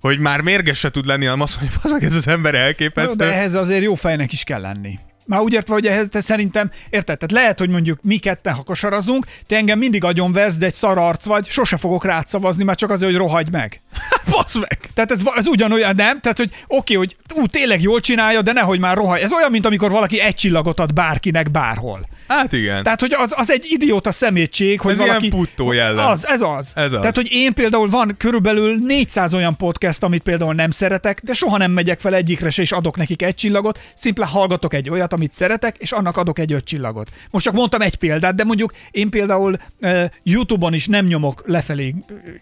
hogy 0.00 0.18
már 0.18 0.40
mérges 0.40 0.78
se 0.78 0.90
tud 0.90 1.06
lenni, 1.06 1.24
hanem 1.24 1.40
azt, 1.40 1.58
hogy 1.82 2.04
ez 2.04 2.14
az 2.14 2.28
ember 2.28 2.54
elképesztő. 2.54 3.16
De 3.16 3.32
ehhez 3.32 3.54
azért 3.54 3.82
jó 3.82 3.94
fejnek 3.94 4.32
is 4.32 4.44
kell 4.44 4.60
lenni. 4.60 4.98
Már 5.26 5.40
úgy 5.40 5.52
értve, 5.52 5.74
hogy 5.74 5.86
ehhez 5.86 6.08
te 6.08 6.20
szerintem, 6.20 6.70
érted? 6.90 7.18
Tehát 7.18 7.32
lehet, 7.32 7.58
hogy 7.58 7.68
mondjuk 7.68 7.98
mi 8.02 8.16
ketten, 8.16 8.54
ha 8.54 8.62
kosarazunk, 8.62 9.26
te 9.46 9.56
engem 9.56 9.78
mindig 9.78 10.04
agyonversz, 10.04 10.56
de 10.56 10.66
egy 10.66 10.74
szar 10.74 10.98
arc 10.98 11.24
vagy, 11.24 11.46
sose 11.48 11.76
fogok 11.76 12.04
rád 12.04 12.26
szavazni, 12.26 12.64
már 12.64 12.76
csak 12.76 12.90
azért, 12.90 13.10
hogy 13.10 13.20
rohagy 13.20 13.50
meg. 13.52 13.80
Basz 14.30 14.54
meg! 14.54 14.78
Tehát 14.94 15.10
ez, 15.10 15.20
ez 15.34 15.46
ugyanolyan, 15.46 15.94
nem? 15.94 16.20
Tehát, 16.20 16.38
hogy 16.38 16.50
oké, 16.66 16.94
hogy 16.94 17.16
ú, 17.34 17.46
tényleg 17.46 17.82
jól 17.82 18.00
csinálja, 18.00 18.42
de 18.42 18.52
nehogy 18.52 18.78
már 18.78 18.96
rohagy. 18.96 19.20
Ez 19.20 19.32
olyan, 19.32 19.50
mint 19.50 19.66
amikor 19.66 19.90
valaki 19.90 20.20
egy 20.20 20.34
csillagot 20.34 20.80
ad 20.80 20.92
bárkinek 20.92 21.50
bárhol. 21.50 22.08
Hát 22.28 22.52
igen. 22.52 22.82
Tehát, 22.82 23.00
hogy 23.00 23.12
az, 23.12 23.34
az 23.36 23.50
egy 23.50 23.66
idióta 23.68 24.12
szemétség, 24.12 24.80
hogy 24.80 24.92
ez 24.92 24.98
valaki... 24.98 25.26
Ilyen 25.26 25.36
puttó 25.36 25.72
jellem. 25.72 26.06
Az, 26.06 26.26
ez 26.26 26.40
az. 26.40 26.72
ez 26.74 26.92
az. 26.92 27.00
Tehát, 27.00 27.16
hogy 27.16 27.28
én 27.30 27.54
például 27.54 27.88
van 27.88 28.14
körülbelül 28.18 28.76
400 28.76 29.34
olyan 29.34 29.56
podcast, 29.56 30.02
amit 30.02 30.22
például 30.22 30.54
nem 30.54 30.70
szeretek, 30.70 31.20
de 31.22 31.32
soha 31.32 31.56
nem 31.56 31.70
megyek 31.70 32.00
fel 32.00 32.14
egyikre 32.14 32.50
se, 32.50 32.62
és 32.62 32.72
adok 32.72 32.96
nekik 32.96 33.22
egy 33.22 33.34
csillagot, 33.34 33.78
szimplán 33.94 34.28
hallgatok 34.28 34.74
egy 34.74 34.90
olyat, 34.90 35.12
amit 35.20 35.34
szeretek, 35.34 35.76
és 35.76 35.92
annak 35.92 36.16
adok 36.16 36.38
egy 36.38 36.52
öt 36.52 36.64
csillagot. 36.64 37.10
Most 37.30 37.44
csak 37.44 37.54
mondtam 37.54 37.80
egy 37.80 37.94
példát, 37.94 38.34
de 38.34 38.44
mondjuk 38.44 38.72
én 38.90 39.10
például 39.10 39.56
uh, 39.80 40.04
YouTube-on 40.22 40.74
is 40.74 40.86
nem 40.86 41.04
nyomok 41.04 41.42
lefelé 41.46 41.94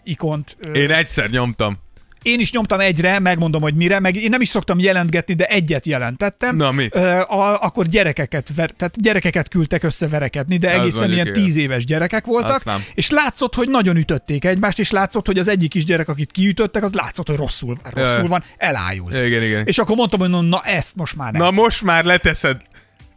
ikont. 0.03 0.57
Uh, 0.67 0.77
én 0.77 0.91
egyszer 0.91 1.29
nyomtam. 1.29 1.77
Én 2.21 2.39
is 2.39 2.51
nyomtam 2.51 2.79
egyre, 2.79 3.19
megmondom, 3.19 3.61
hogy 3.61 3.75
mire, 3.75 3.99
meg 3.99 4.15
én 4.15 4.29
nem 4.29 4.41
is 4.41 4.49
szoktam 4.49 4.79
jelentgetni, 4.79 5.33
de 5.33 5.45
egyet 5.45 5.85
jelentettem. 5.85 6.55
Na 6.55 6.71
mi? 6.71 6.87
Ö, 6.91 6.99
a, 7.19 7.63
akkor 7.63 7.85
gyerekeket, 7.85 8.47
ver, 8.55 8.71
tehát 8.71 9.01
gyerekeket 9.01 9.47
küldtek 9.47 9.83
összeverekedni, 9.83 10.57
de 10.57 10.71
egészen 10.79 11.11
ilyen 11.11 11.33
tíz 11.33 11.55
éves 11.55 11.85
gyerekek 11.85 12.25
voltak, 12.25 12.63
és 12.93 13.09
látszott, 13.09 13.55
hogy 13.55 13.69
nagyon 13.69 13.97
ütötték 13.97 14.45
egymást, 14.45 14.79
és 14.79 14.91
látszott, 14.91 15.25
hogy 15.25 15.37
az 15.37 15.47
egyik 15.47 15.75
is 15.75 15.85
gyerek, 15.85 16.07
akit 16.07 16.31
kiütöttek, 16.31 16.83
az 16.83 16.93
látszott, 16.93 17.27
hogy 17.27 17.37
rosszul, 17.37 17.77
rosszul 17.93 18.27
van, 18.27 18.43
elájult. 18.57 19.13
Igen, 19.13 19.43
igen. 19.43 19.65
És 19.65 19.77
akkor 19.77 19.95
mondtam, 19.95 20.19
hogy 20.19 20.29
na 20.29 20.61
ezt 20.63 20.95
most 20.95 21.15
már 21.15 21.31
nem. 21.31 21.41
Na 21.41 21.51
most 21.51 21.81
már 21.81 22.03
leteszed 22.03 22.61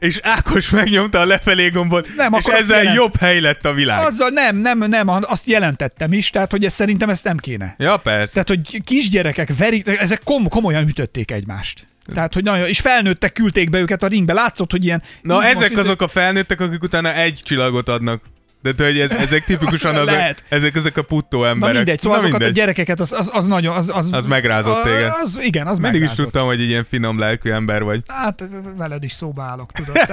és 0.02 0.18
Ákos 0.22 0.70
megnyomta 0.70 1.18
a 1.20 1.24
lefelé 1.24 1.68
gombot, 1.68 2.08
nem, 2.16 2.32
és 2.32 2.44
ezzel 2.44 2.76
jelent... 2.78 2.96
jobb 2.96 3.16
hely 3.16 3.40
lett 3.40 3.64
a 3.64 3.72
világ. 3.72 4.06
Azzal 4.06 4.28
nem, 4.28 4.56
nem, 4.56 4.78
nem, 4.78 5.08
azt 5.08 5.46
jelentettem 5.46 6.12
is, 6.12 6.30
tehát 6.30 6.50
hogy 6.50 6.64
ez 6.64 6.72
szerintem 6.72 7.10
ezt 7.10 7.24
nem 7.24 7.36
kéne. 7.36 7.74
Ja, 7.78 7.96
persze. 7.96 8.32
Tehát, 8.32 8.48
hogy 8.48 8.82
kisgyerekek 8.84 9.56
verik, 9.58 9.86
ezek 9.86 10.20
kom- 10.24 10.48
komolyan 10.48 10.88
ütötték 10.88 11.30
egymást. 11.30 11.84
Tehát, 12.14 12.34
hogy 12.34 12.42
nagyon, 12.42 12.66
és 12.66 12.80
felnőttek, 12.80 13.32
küldték 13.32 13.70
be 13.70 13.78
őket 13.78 14.02
a 14.02 14.06
ringbe, 14.06 14.32
látszott, 14.32 14.70
hogy 14.70 14.84
ilyen... 14.84 15.02
Na, 15.22 15.44
ezek 15.44 15.70
izé- 15.70 15.82
azok 15.82 16.02
a 16.02 16.08
felnőttek, 16.08 16.60
akik 16.60 16.82
utána 16.82 17.14
egy 17.14 17.40
csillagot 17.44 17.88
adnak. 17.88 18.22
De 18.62 18.84
hogy 18.84 19.00
ez, 19.00 19.10
ezek 19.10 19.44
tipikusan 19.44 19.96
azok, 20.02 20.16
ezek, 20.48 20.76
ezek 20.76 20.96
a 20.96 21.02
puttó 21.02 21.44
emberek. 21.44 21.72
Na 21.72 21.80
mindegy, 21.80 21.98
szóval 21.98 22.18
Na 22.18 22.24
azokat 22.24 22.40
mindegy. 22.40 22.58
a 22.58 22.60
gyerekeket, 22.60 23.00
az, 23.00 23.12
az, 23.12 23.30
az 23.32 23.46
nagyon... 23.46 23.76
Az, 23.76 23.90
az, 23.94 24.12
az 24.12 24.26
megrázott 24.26 24.82
téged. 24.82 25.12
Az, 25.22 25.38
igen, 25.42 25.66
az 25.66 25.78
Mindig 25.78 26.00
megrázott. 26.00 26.18
is 26.18 26.24
tudtam, 26.24 26.46
hogy 26.46 26.60
egy 26.60 26.68
ilyen 26.68 26.84
finom 26.84 27.18
lelkű 27.18 27.50
ember 27.50 27.82
vagy. 27.82 28.02
Hát 28.06 28.44
veled 28.76 29.04
is 29.04 29.12
szóba 29.12 29.42
állok, 29.42 29.72
tudod. 29.72 29.96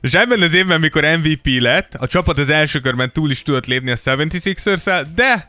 És 0.00 0.12
ebben 0.12 0.42
az 0.42 0.54
évben, 0.54 0.80
mikor 0.80 1.04
MVP 1.04 1.60
lett, 1.60 1.94
a 1.94 2.06
csapat 2.06 2.38
az 2.38 2.50
első 2.50 2.80
körben 2.80 3.12
túl 3.12 3.30
is 3.30 3.42
tudott 3.42 3.66
lépni 3.66 3.90
a 3.90 3.96
76ers 3.96 5.06
de 5.14 5.48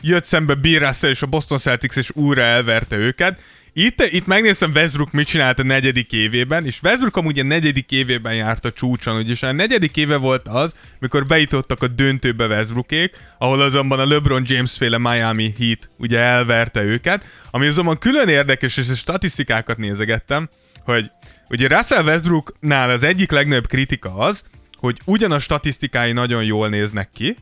jött 0.00 0.24
szembe 0.24 0.54
Bill 0.54 0.78
Russell 0.78 1.10
és 1.10 1.22
a 1.22 1.26
Boston 1.26 1.58
Celtics, 1.58 1.96
és 1.96 2.10
újra 2.14 2.42
elverte 2.42 2.96
őket. 2.96 3.38
Itt, 3.72 4.02
itt 4.02 4.26
megnéztem 4.26 4.70
Westbrook 4.74 5.10
mit 5.10 5.26
csinált 5.26 5.58
a 5.58 5.62
negyedik 5.62 6.12
évében, 6.12 6.66
és 6.66 6.82
Westbrook 6.82 7.16
amúgy 7.16 7.38
a 7.38 7.42
negyedik 7.42 7.90
évében 7.90 8.34
járt 8.34 8.64
a 8.64 8.72
csúcson, 8.72 9.16
ugyis 9.16 9.42
a 9.42 9.52
negyedik 9.52 9.96
éve 9.96 10.16
volt 10.16 10.48
az, 10.48 10.72
mikor 10.98 11.26
beítottak 11.26 11.82
a 11.82 11.88
döntőbe 11.88 12.46
Westbrookék, 12.46 13.16
ahol 13.38 13.60
azonban 13.60 13.98
a 13.98 14.06
LeBron 14.06 14.42
James 14.46 14.72
féle 14.72 14.98
Miami 14.98 15.54
Heat 15.58 15.90
ugye 15.98 16.18
elverte 16.18 16.82
őket, 16.82 17.24
ami 17.50 17.66
azonban 17.66 17.98
külön 17.98 18.28
érdekes, 18.28 18.76
és 18.76 18.88
a 18.88 18.94
statisztikákat 18.94 19.76
nézegettem, 19.76 20.48
hogy 20.84 21.10
ugye 21.50 21.68
Russell 21.68 22.04
Westbrooknál 22.04 22.90
az 22.90 23.02
egyik 23.02 23.30
legnagyobb 23.30 23.66
kritika 23.66 24.14
az, 24.14 24.42
hogy 24.78 25.00
ugyan 25.04 25.32
a 25.32 25.38
statisztikái 25.38 26.12
nagyon 26.12 26.44
jól 26.44 26.68
néznek 26.68 27.10
ki, 27.14 27.36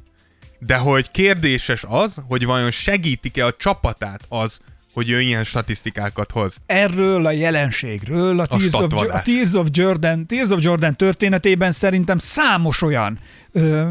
de 0.58 0.76
hogy 0.76 1.10
kérdéses 1.10 1.84
az, 1.88 2.16
hogy 2.28 2.44
vajon 2.44 2.70
segítik-e 2.70 3.46
a 3.46 3.52
csapatát 3.52 4.24
az, 4.28 4.60
hogy 4.98 5.10
ő 5.10 5.20
ilyen 5.20 5.44
statisztikákat 5.44 6.30
hoz. 6.30 6.56
Erről 6.66 7.26
a 7.26 7.30
jelenségről, 7.30 8.40
a, 8.40 8.42
a, 8.42 8.46
Tears, 8.46 8.72
of, 8.72 8.92
a 8.92 9.22
Tears, 9.22 9.52
of 9.52 9.66
Jordan, 9.70 10.26
Tears 10.26 10.50
of 10.50 10.62
Jordan 10.62 10.96
történetében 10.96 11.72
szerintem 11.72 12.18
számos 12.18 12.82
olyan 12.82 13.18
ö, 13.52 13.84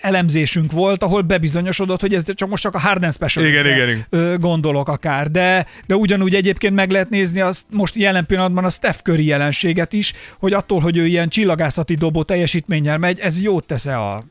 elemzésünk 0.00 0.72
volt, 0.72 1.02
ahol 1.02 1.22
bebizonyosodott, 1.22 2.00
hogy 2.00 2.14
ez 2.14 2.34
csak 2.34 2.48
most 2.48 2.62
csak 2.62 2.74
a 2.74 2.78
Harden 2.78 3.12
Special 3.12 3.44
igen, 3.44 3.66
igen, 3.66 3.88
igen. 3.88 4.40
Gondolok 4.40 4.88
akár, 4.88 5.30
de, 5.30 5.66
de 5.86 5.96
ugyanúgy 5.96 6.34
egyébként 6.34 6.74
meg 6.74 6.90
lehet 6.90 7.10
nézni 7.10 7.40
azt 7.40 7.66
most 7.70 7.94
jelen 7.94 8.26
pillanatban 8.26 8.64
a 8.64 8.70
Steph 8.70 8.98
Curry 8.98 9.24
jelenséget 9.24 9.92
is, 9.92 10.12
hogy 10.38 10.52
attól, 10.52 10.80
hogy 10.80 10.96
ő 10.96 11.06
ilyen 11.06 11.28
csillagászati 11.28 11.94
dobó 11.94 12.22
teljesítménnyel 12.22 12.98
megy, 12.98 13.18
ez 13.20 13.42
jót 13.42 13.66
tesz-e 13.66 13.98
a 14.00 14.24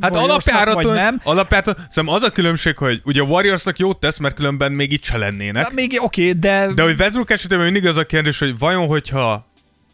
Hát 0.00 0.16
alapjáraton, 0.16 0.94
nem. 0.94 1.20
alapjáraton, 1.24 1.74
szóval 1.90 2.14
az 2.14 2.22
a 2.22 2.30
különbség, 2.30 2.76
hogy 2.76 3.00
ugye 3.04 3.20
a 3.20 3.24
Warriorsnak 3.24 3.78
jót 3.78 4.00
tesz, 4.00 4.18
mert 4.18 4.34
különben 4.34 4.72
még 4.72 4.92
itt 4.92 5.04
se 5.04 5.18
lennének. 5.18 5.62
Na, 5.62 5.68
még 5.74 5.98
oké, 6.00 6.28
okay, 6.28 6.38
de... 6.38 6.72
De 6.74 6.82
hogy 6.82 6.94
Westbrook 6.98 7.30
esetében 7.30 7.64
mindig 7.64 7.86
az 7.86 7.96
a 7.96 8.04
kérdés, 8.04 8.38
hogy 8.38 8.58
vajon, 8.58 8.86
hogyha 8.86 9.51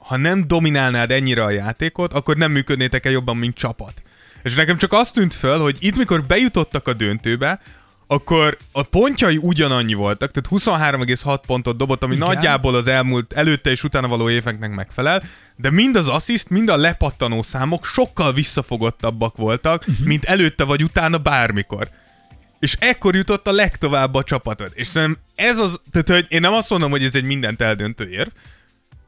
ha 0.09 0.16
nem 0.16 0.46
dominálnád 0.46 1.11
ennyire 1.11 1.44
a 1.44 1.50
játékot, 1.50 2.12
akkor 2.12 2.36
nem 2.36 2.50
működnétek-e 2.50 3.11
jobban, 3.11 3.36
mint 3.36 3.56
csapat. 3.56 4.02
És 4.42 4.54
nekem 4.54 4.76
csak 4.76 4.92
azt 4.92 5.12
tűnt 5.12 5.34
föl, 5.34 5.59
hogy 5.59 5.76
itt 5.80 5.96
mikor 5.96 6.22
bejutottak 6.22 6.88
a 6.88 6.92
döntőbe, 6.92 7.61
akkor 8.06 8.56
a 8.72 8.82
pontjai 8.82 9.36
ugyanannyi 9.36 9.94
voltak, 9.94 10.30
tehát 10.30 10.64
23,6 10.64 11.40
pontot 11.46 11.76
dobott, 11.76 12.02
ami 12.02 12.14
Igen. 12.14 12.26
nagyjából 12.26 12.74
az 12.74 12.86
elmúlt, 12.86 13.32
előtte 13.32 13.70
és 13.70 13.84
utána 13.84 14.09
való 14.09 14.30
éveknek 14.30 14.74
megfelel, 14.74 15.22
de 15.56 15.70
mind 15.70 15.96
az 15.96 16.09
assziszt, 16.09 16.48
mind 16.48 16.68
a 16.68 16.76
lepattanó 16.76 17.42
számok 17.42 17.86
sokkal 17.86 18.32
visszafogottabbak 18.32 19.36
voltak, 19.36 19.84
uh-huh. 19.88 20.06
mint 20.06 20.24
előtte 20.24 20.64
vagy 20.64 20.82
utána 20.82 21.18
bármikor. 21.18 21.88
És 22.59 22.76
ekkor 22.78 23.14
jutott 23.14 23.46
a 23.46 23.52
legtovább 23.52 24.14
a 24.14 24.22
csapatod. 24.22 24.70
És 24.74 24.86
szerintem 24.86 25.22
ez 25.34 25.59
az, 25.59 25.80
tehát 25.90 26.09
hogy 26.09 26.26
én 26.28 26.40
nem 26.40 26.52
azt 26.52 26.70
mondom, 26.70 26.90
hogy 26.90 27.04
ez 27.04 27.14
egy 27.14 27.24
mindent 27.24 27.61
eldöntő 27.61 28.11
érv, 28.11 28.30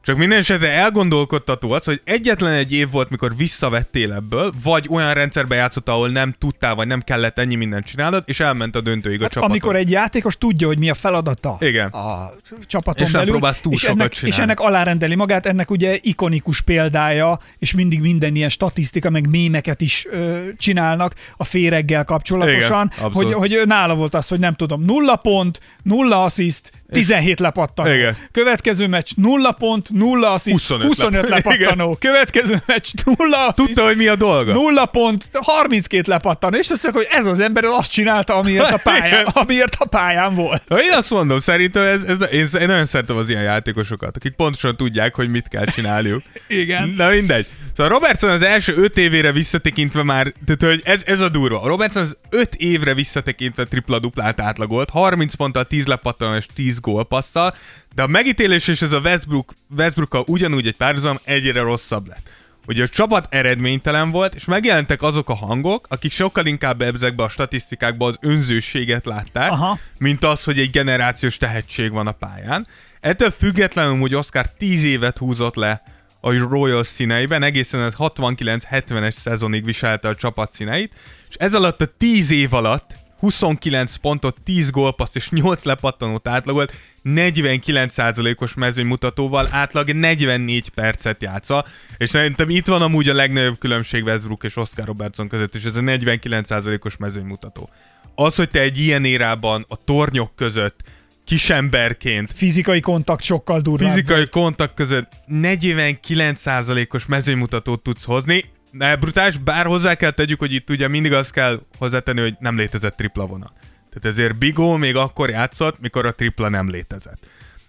Csak 0.03 0.17
minden 0.17 0.39
esetre 0.39 0.69
elgondolkodtató 0.71 1.71
az, 1.71 1.85
hogy 1.85 2.01
egyetlen 2.05 2.53
egy 2.53 2.73
év 2.73 2.91
volt, 2.91 3.11
mikor 3.11 3.37
visszavettél 3.37 4.13
ebből, 4.13 4.53
vagy 4.63 4.87
olyan 4.91 5.15
rendszerbe 5.15 5.55
játszott, 5.55 5.89
ahol 5.89 6.09
nem 6.09 6.35
tudtál, 6.39 6.75
vagy 6.75 6.87
nem 6.87 7.01
kellett 7.01 7.39
ennyi 7.39 7.55
mindent 7.55 7.87
csinálnod, 7.87 8.23
és 8.27 8.41
elment 8.41 8.77
a 8.77 8.81
döntőig 8.81 9.19
a 9.19 9.23
Hát, 9.23 9.33
csapaton. 9.33 9.51
amikor 9.51 9.77
egy 9.77 9.91
játékos 9.91 10.37
tudja, 10.39 10.67
hogy 10.67 10.79
mi 10.79 10.91
a 10.91 10.95
feladata 10.95 11.57
Igen. 11.61 11.89
a 11.89 12.31
csapaton 12.67 13.05
És 13.07 13.11
nem 13.11 13.21
belül, 13.21 13.31
próbálsz 13.37 13.61
túl 13.61 13.73
és, 13.73 13.81
sokat 13.81 13.99
ennek, 13.99 14.13
csinálni. 14.13 14.37
és 14.37 14.43
ennek 14.43 14.61
alárendeli 14.61 15.15
magát, 15.15 15.47
ennek 15.47 15.71
ugye 15.71 15.99
ikonikus 16.01 16.61
példája, 16.61 17.41
és 17.59 17.73
mindig 17.75 18.01
minden 18.01 18.35
ilyen 18.35 18.49
statisztika, 18.49 19.11
meg 19.11 19.29
mémeket 19.29 19.81
is 19.81 20.07
ö, 20.11 20.47
csinálnak 20.59 21.15
a 21.37 21.45
féreggel 21.45 22.05
kapcsolatosan, 22.05 22.91
Igen, 22.93 23.05
abszolút. 23.07 23.33
hogy, 23.35 23.51
hogy 23.55 23.67
nála 23.67 23.95
volt 23.95 24.15
az, 24.15 24.29
hogy 24.29 24.39
nem 24.41 24.55
tudom, 24.55 24.83
nulla 24.85 25.17
pont, 25.17 25.61
nulla 25.83 26.23
assziszt, 26.23 26.73
17 26.93 27.41
lepattanó. 27.41 27.93
Igen. 27.93 28.17
Következő 28.33 28.87
meccs 28.87 29.11
nulla 29.17 29.53
pont, 29.53 29.91
nulla 29.91 30.33
assziszt, 30.33 30.69
25 30.69 30.87
25, 30.87 31.29
lepattanó. 31.29 31.57
lepattanó. 31.59 31.97
Következő 32.01 32.63
meccs 32.67 32.89
nulla 33.05 33.37
assziszt, 33.47 33.67
Tudta, 33.67 33.85
hogy 33.85 33.97
mi 33.97 34.07
a 34.07 34.17
dolga? 34.17 34.53
Nulla 34.53 34.87
pont, 34.87 35.29
32 35.33 36.11
lepattanó, 36.11 36.57
és 36.57 36.71
azt 36.71 36.83
mondja, 36.83 37.03
hogy 37.03 37.19
ez 37.21 37.27
az 37.27 37.41
ember 37.41 37.65
azt 37.65 37.93
csinálta, 37.93 38.35
amiért 38.35 38.73
a 38.73 38.81
pályán, 38.91 39.07
Igen. 39.07 39.25
amiért 39.25 39.77
a 39.79 39.85
pályán 39.85 40.35
volt. 40.35 40.63
Én 40.69 40.93
azt 40.93 41.11
mondom, 41.11 41.39
szerintem 41.39 41.83
ez, 41.83 42.03
ez, 42.03 42.17
én, 42.33 42.49
én 42.61 42.67
nagyon 42.67 42.87
szeretem 42.87 43.17
az 43.17 43.29
ilyen 43.29 43.43
játékosokat, 43.43 44.17
akik 44.17 44.33
pontosan 44.33 44.77
tudják, 44.77 45.15
hogy 45.15 45.31
mit 45.31 45.49
kell 45.49 45.65
csinálniuk. 45.65 46.23
Igen. 46.49 46.95
Na 46.97 47.09
mindegy. 47.09 47.47
Szóval 47.77 47.93
Robertson 47.93 48.31
az 48.31 48.43
első 48.43 48.77
öt 48.77 48.99
évére 48.99 49.33
visszatekintve 49.33 50.03
már, 50.03 50.33
tehát 50.47 50.75
hogy 50.75 50.83
ez, 50.85 51.03
ez 51.07 51.21
a 51.21 51.29
durva. 51.29 51.63
A 51.63 51.67
Robertson 51.67 52.03
az 52.03 52.17
öt 52.31 52.55
évre 52.55 52.95
visszatekintve 52.95 53.65
tripla-duplát 53.65 54.41
átlagolt, 54.41 54.91
30 54.91 55.35
ponttal, 55.35 55.65
10 55.65 55.87
lepattanó 55.87 56.37
és 56.37 56.47
10 56.55 56.80
gólpasszal, 56.81 57.55
de 57.95 58.03
a 58.03 58.07
megítélés 58.07 58.69
és 58.69 58.83
ez 58.83 58.93
a 58.93 58.99
Westbrook, 58.99 59.53
westbrook 59.77 60.29
ugyanúgy 60.29 60.67
egy 60.67 60.77
párhuzam 60.77 61.21
egyre 61.25 61.61
rosszabb 61.61 62.07
lett. 62.07 62.29
Ugye 62.67 62.83
a 62.83 62.89
csapat 62.89 63.27
eredménytelen 63.31 64.11
volt, 64.11 64.35
és 64.35 64.45
megjelentek 64.45 65.03
azok 65.03 65.29
a 65.29 65.35
hangok, 65.35 65.87
akik 65.89 66.13
sokkal 66.13 66.47
inkább 66.47 66.83
ezekbe 66.83 67.23
a 67.23 67.29
statisztikákba 67.29 68.07
az 68.07 68.17
önzőséget 68.21 69.05
látták, 69.05 69.51
Aha. 69.51 69.79
mint 69.99 70.25
az, 70.25 70.45
hogy 70.45 70.59
egy 70.59 70.71
generációs 70.71 71.37
tehetség 71.37 71.93
van 71.93 72.07
a 72.07 72.13
pályán. 72.13 72.67
Ettől 73.01 73.31
függetlenül, 73.31 73.99
hogy 73.99 74.15
Oscar 74.15 74.47
10 74.59 74.85
évet 74.85 75.19
húzott 75.19 75.55
le 75.55 75.83
a 76.21 76.33
Royal 76.33 76.85
színeiben, 76.85 77.43
egészen 77.43 77.81
az 77.81 77.95
69-70-es 77.99 79.13
szezonig 79.13 79.65
viselte 79.65 80.09
a 80.09 80.15
csapat 80.15 80.53
színeit, 80.53 80.93
és 81.29 81.35
ez 81.39 81.55
alatt 81.55 81.81
a 81.81 81.87
10 81.99 82.31
év 82.31 82.55
alatt 82.55 82.95
29 83.21 83.97
pontot, 83.97 84.37
10 84.45 84.71
gólpaszt 84.71 85.17
és 85.17 85.31
8 85.31 85.65
lepattanót 85.65 86.29
átlagolt, 86.29 86.73
49%-os 87.05 88.55
mezőnymutatóval, 88.55 89.47
átlag 89.51 89.93
44 89.93 90.69
percet 90.69 91.23
játsza, 91.23 91.65
és 91.97 92.11
szerintem 92.11 92.51
itt 92.51 92.67
van 92.67 92.83
amúgy 92.83 93.09
a 93.09 93.15
legnagyobb 93.15 93.59
különbség 93.59 94.05
Westbrook 94.05 94.45
és 94.45 94.57
Oscar 94.57 94.87
Robertson 94.87 95.29
között, 95.29 95.55
és 95.55 95.65
ez 95.65 95.77
a 95.77 95.81
49%-os 95.81 96.97
mezőnymutató. 96.97 97.71
Az, 98.15 98.35
hogy 98.35 98.51
te 98.51 98.61
egy 98.61 98.79
ilyen 98.79 99.05
érában 99.05 99.65
a 99.69 99.77
tornyok 99.85 100.37
között 100.37 100.83
kisemberként 101.25 102.33
Fizikai 102.33 102.81
kontakt 102.81 103.23
sokkal 103.23 103.61
durvább. 103.61 103.89
fizikai 103.89 104.27
kontakt 104.27 104.75
között 104.75 105.13
49%-os 105.29 107.07
mezőnymutatót 107.07 107.83
tudsz 107.83 108.05
hozni, 108.05 108.45
de 108.73 108.97
brutális, 108.97 109.37
bár 109.37 109.67
hozzá 109.67 109.95
kell 109.95 110.11
tegyük, 110.11 110.39
hogy 110.39 110.53
itt 110.53 110.71
ugye 110.71 110.89
mindig 110.89 111.13
azt 111.13 111.33
kell 111.33 111.61
hozzátenni, 111.79 112.21
hogy 112.21 112.35
nem 112.39 112.57
létezett 112.57 112.97
tripla 112.97 113.27
vonal. 113.27 113.53
Tehát 113.91 114.17
ezért 114.17 114.39
Bigó 114.39 114.77
még 114.77 114.97
akkor 114.97 115.31
játszott, 115.31 115.81
mikor 115.81 116.07
a 116.07 116.13
tripla 116.13 116.49
nem 116.49 116.69
létezett. 116.69 117.19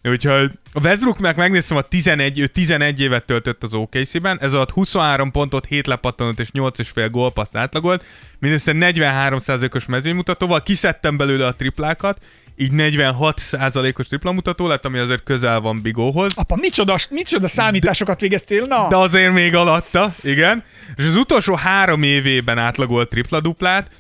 Úgyhogy 0.04 0.52
a 0.74 0.80
Westbrooknak 0.82 1.36
megnéztem, 1.36 1.78
a 1.78 1.82
11, 1.82 2.40
ő 2.40 2.48
11 2.48 3.00
évet 3.00 3.26
töltött 3.26 3.64
az 3.64 3.74
OKC-ben, 3.74 4.38
ez 4.42 4.54
alatt 4.54 4.72
23 4.72 5.32
pontot, 5.32 5.66
7 5.66 5.88
lepattanót 5.88 6.40
és 6.40 6.50
8,5 6.54 7.08
gólpaszt 7.12 7.58
átlagolt, 7.58 8.06
mindössze 8.40 8.72
43%-os 8.76 9.86
mezőnymutatóval, 9.86 10.64
kiszedtem 10.64 11.18
belőle 11.18 11.46
a 11.46 11.56
triplákat, 11.56 12.26
így 12.62 12.72
46%-os 12.74 14.08
triplamutató 14.08 14.68
lett, 14.68 14.86
ami 14.86 14.98
azért 14.98 15.24
közel 15.24 15.60
van 15.60 15.82
Bigóhoz. 15.82 16.32
Apa, 16.36 16.56
micsoda, 16.56 16.96
micsoda 17.10 17.48
számításokat 17.48 18.22
végeztél? 18.22 18.66
Na, 18.66 18.88
De 18.88 18.96
azért 18.96 19.34
még 19.34 19.56
alatta, 19.56 20.08
igen. 20.22 20.64
És 20.96 21.06
az 21.06 21.16
utolsó 21.16 21.56
három 21.56 22.04
évében 22.04 22.58
átlagolt 22.58 23.10
tripla-duplát, 23.10 23.92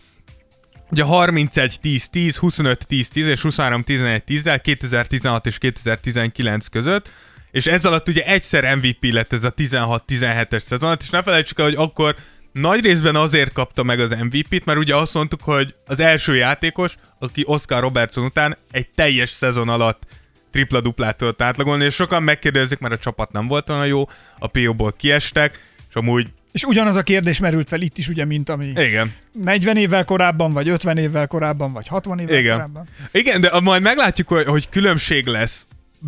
ugye 0.91 1.03
31-10-10, 1.07 2.01
25-10-10 2.13 3.15
és 3.15 3.41
23-11-10-zel 3.43 4.59
2016 4.61 5.45
és 5.45 5.57
2019 5.57 6.67
között, 6.67 7.09
és 7.51 7.65
ez 7.65 7.85
alatt 7.85 8.07
ugye 8.07 8.25
egyszer 8.25 8.75
MVP 8.75 9.13
lett 9.13 9.33
ez 9.33 9.43
a 9.43 9.53
16-17-es 9.53 10.59
szezon, 10.59 10.97
és 10.99 11.09
ne 11.09 11.23
felejtsük 11.23 11.59
el, 11.59 11.65
hogy 11.65 11.75
akkor 11.75 12.15
nagy 12.51 12.85
részben 12.85 13.15
azért 13.15 13.53
kapta 13.53 13.83
meg 13.83 13.99
az 13.99 14.15
MVP-t, 14.19 14.65
mert 14.65 14.79
ugye 14.79 14.95
azt 14.95 15.13
mondtuk, 15.13 15.41
hogy 15.41 15.75
az 15.85 15.99
első 15.99 16.35
játékos, 16.35 16.95
aki 17.19 17.43
Oscar 17.45 17.81
Robertson 17.81 18.25
után 18.25 18.57
egy 18.71 18.89
teljes 18.95 19.29
szezon 19.29 19.69
alatt 19.69 20.03
tripla-duplát 20.51 21.17
tudott 21.17 21.41
átlagolni, 21.41 21.85
és 21.85 21.93
sokan 21.93 22.23
megkérdezik, 22.23 22.79
mert 22.79 22.93
a 22.93 22.97
csapat 22.97 23.31
nem 23.31 23.47
volt 23.47 23.69
olyan 23.69 23.87
jó, 23.87 24.09
a 24.39 24.47
PO-ból 24.47 24.93
kiestek, 24.97 25.65
és 25.89 25.95
amúgy 25.95 26.27
és 26.51 26.63
ugyanaz 26.63 26.95
a 26.95 27.03
kérdés 27.03 27.39
merült 27.39 27.67
fel 27.67 27.81
itt 27.81 27.97
is, 27.97 28.07
ugye, 28.07 28.25
mint 28.25 28.49
ami 28.49 28.65
igen, 28.65 29.13
40 29.43 29.77
évvel 29.77 30.05
korábban, 30.05 30.53
vagy 30.53 30.69
50 30.69 30.97
évvel 30.97 31.27
korábban, 31.27 31.73
vagy 31.73 31.87
60 31.87 32.19
évvel 32.19 32.39
Igen. 32.39 32.53
korábban. 32.53 32.87
Igen, 33.11 33.41
de 33.41 33.59
majd 33.59 33.81
meglátjuk, 33.81 34.27
hogy, 34.27 34.45
hogy 34.45 34.69
különbség 34.69 35.25
lesz 35.25 35.65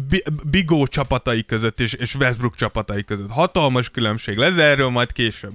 Bi- 0.09 0.23
Bigó 0.43 0.87
csapatai 0.87 1.45
között 1.45 1.79
és, 1.79 1.93
és 1.93 2.15
Westbrook 2.15 2.55
csapatai 2.55 3.03
között. 3.03 3.29
Hatalmas 3.29 3.89
különbség 3.89 4.37
lesz, 4.37 4.53
de 4.53 4.63
erről 4.63 4.89
majd 4.89 5.11
később. 5.11 5.51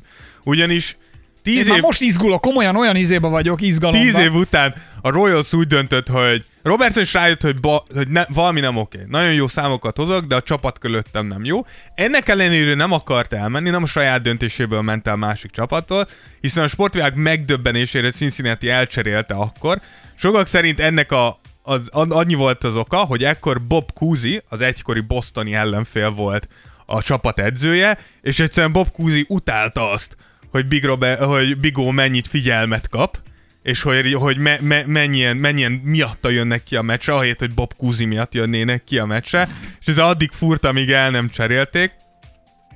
Ugyanis 0.49 0.97
Én 1.45 1.55
tíz 1.55 1.69
már 1.69 1.77
év, 1.77 1.83
most 1.83 2.01
izgulok, 2.01 2.41
komolyan 2.41 2.77
olyan 2.77 2.97
izébe 2.97 3.29
vagyok, 3.29 3.61
izgalomban. 3.61 4.07
tíz 4.07 4.19
év 4.19 4.35
után 4.35 4.75
a 5.01 5.11
Royals 5.11 5.53
úgy 5.53 5.67
döntött, 5.67 6.09
hogy 6.09 6.45
Robertson 6.63 7.03
is 7.03 7.13
rájött, 7.13 7.43
hogy, 7.43 7.61
ba, 7.61 7.85
hogy 7.95 8.09
ne, 8.09 8.25
valami 8.29 8.61
nem 8.61 8.77
oké. 8.77 8.99
Nagyon 9.09 9.33
jó 9.33 9.49
számokat 9.49 9.97
hozok, 9.97 10.25
de 10.25 10.35
a 10.35 10.43
csapat 10.43 10.79
körülöttem 10.79 11.27
nem 11.27 11.45
jó. 11.45 11.67
Ennek 11.95 12.29
ellenére 12.29 12.75
nem 12.75 12.93
akart 12.93 13.33
elmenni, 13.33 13.71
nem 13.71 13.83
a 13.83 13.87
saját 13.87 14.23
döntéséből 14.23 14.83
ment 14.83 15.07
el 15.07 15.17
másik 15.17 15.51
csapattól, 15.51 16.09
hiszen 16.41 16.65
a 16.65 16.69
sportvilág 16.69 17.17
megdöbbenésére 17.17 18.11
Cincinnati 18.11 18.69
elcserélte 18.69 19.35
akkor. 19.35 19.79
Sokak 20.15 20.47
szerint 20.47 20.81
ennek 20.81 21.13
a, 21.13 21.41
az, 21.63 21.81
an- 21.91 22.13
annyi 22.13 22.35
volt 22.35 22.65
az 22.65 22.77
oka, 22.77 22.97
hogy 22.97 23.25
ekkor 23.25 23.61
Bob 23.67 23.93
Cousy, 23.93 24.43
az 24.49 24.61
egykori 24.61 25.01
bostoni 25.01 25.55
ellenfél 25.55 26.11
volt 26.11 26.49
a 26.87 27.03
csapat 27.03 27.39
edzője, 27.39 27.99
és 28.21 28.39
egyszerűen 28.39 28.73
Bob 28.73 28.91
Cousy 28.91 29.25
utálta 29.29 29.91
azt, 29.91 30.17
hogy 30.51 30.67
Big, 30.67 30.85
Robert, 30.85 31.21
hogy 31.21 31.57
Big 31.57 31.79
O 31.79 31.91
mennyit 31.91 32.27
figyelmet 32.27 32.89
kap, 32.89 33.19
és 33.63 33.83
hogy, 33.83 34.13
hogy 34.13 34.37
me, 34.37 34.59
me, 34.61 34.83
mennyien, 34.87 35.37
mennyien 35.37 35.73
miatta 35.73 36.31
jönnek 36.31 36.63
ki 36.63 36.77
a 36.77 36.83
meccsre, 36.83 37.15
ahelyett, 37.15 37.39
hogy 37.39 37.55
Bob 37.55 37.73
Cousy 37.77 38.05
miatt 38.05 38.35
jönnének 38.35 38.85
ki 38.85 38.99
a 38.99 39.05
meccsre, 39.05 39.49
és 39.81 39.87
ez 39.87 39.99
addig 39.99 40.31
furt, 40.33 40.65
amíg 40.65 40.91
el 40.91 41.11
nem 41.11 41.29
cserélték. 41.29 41.91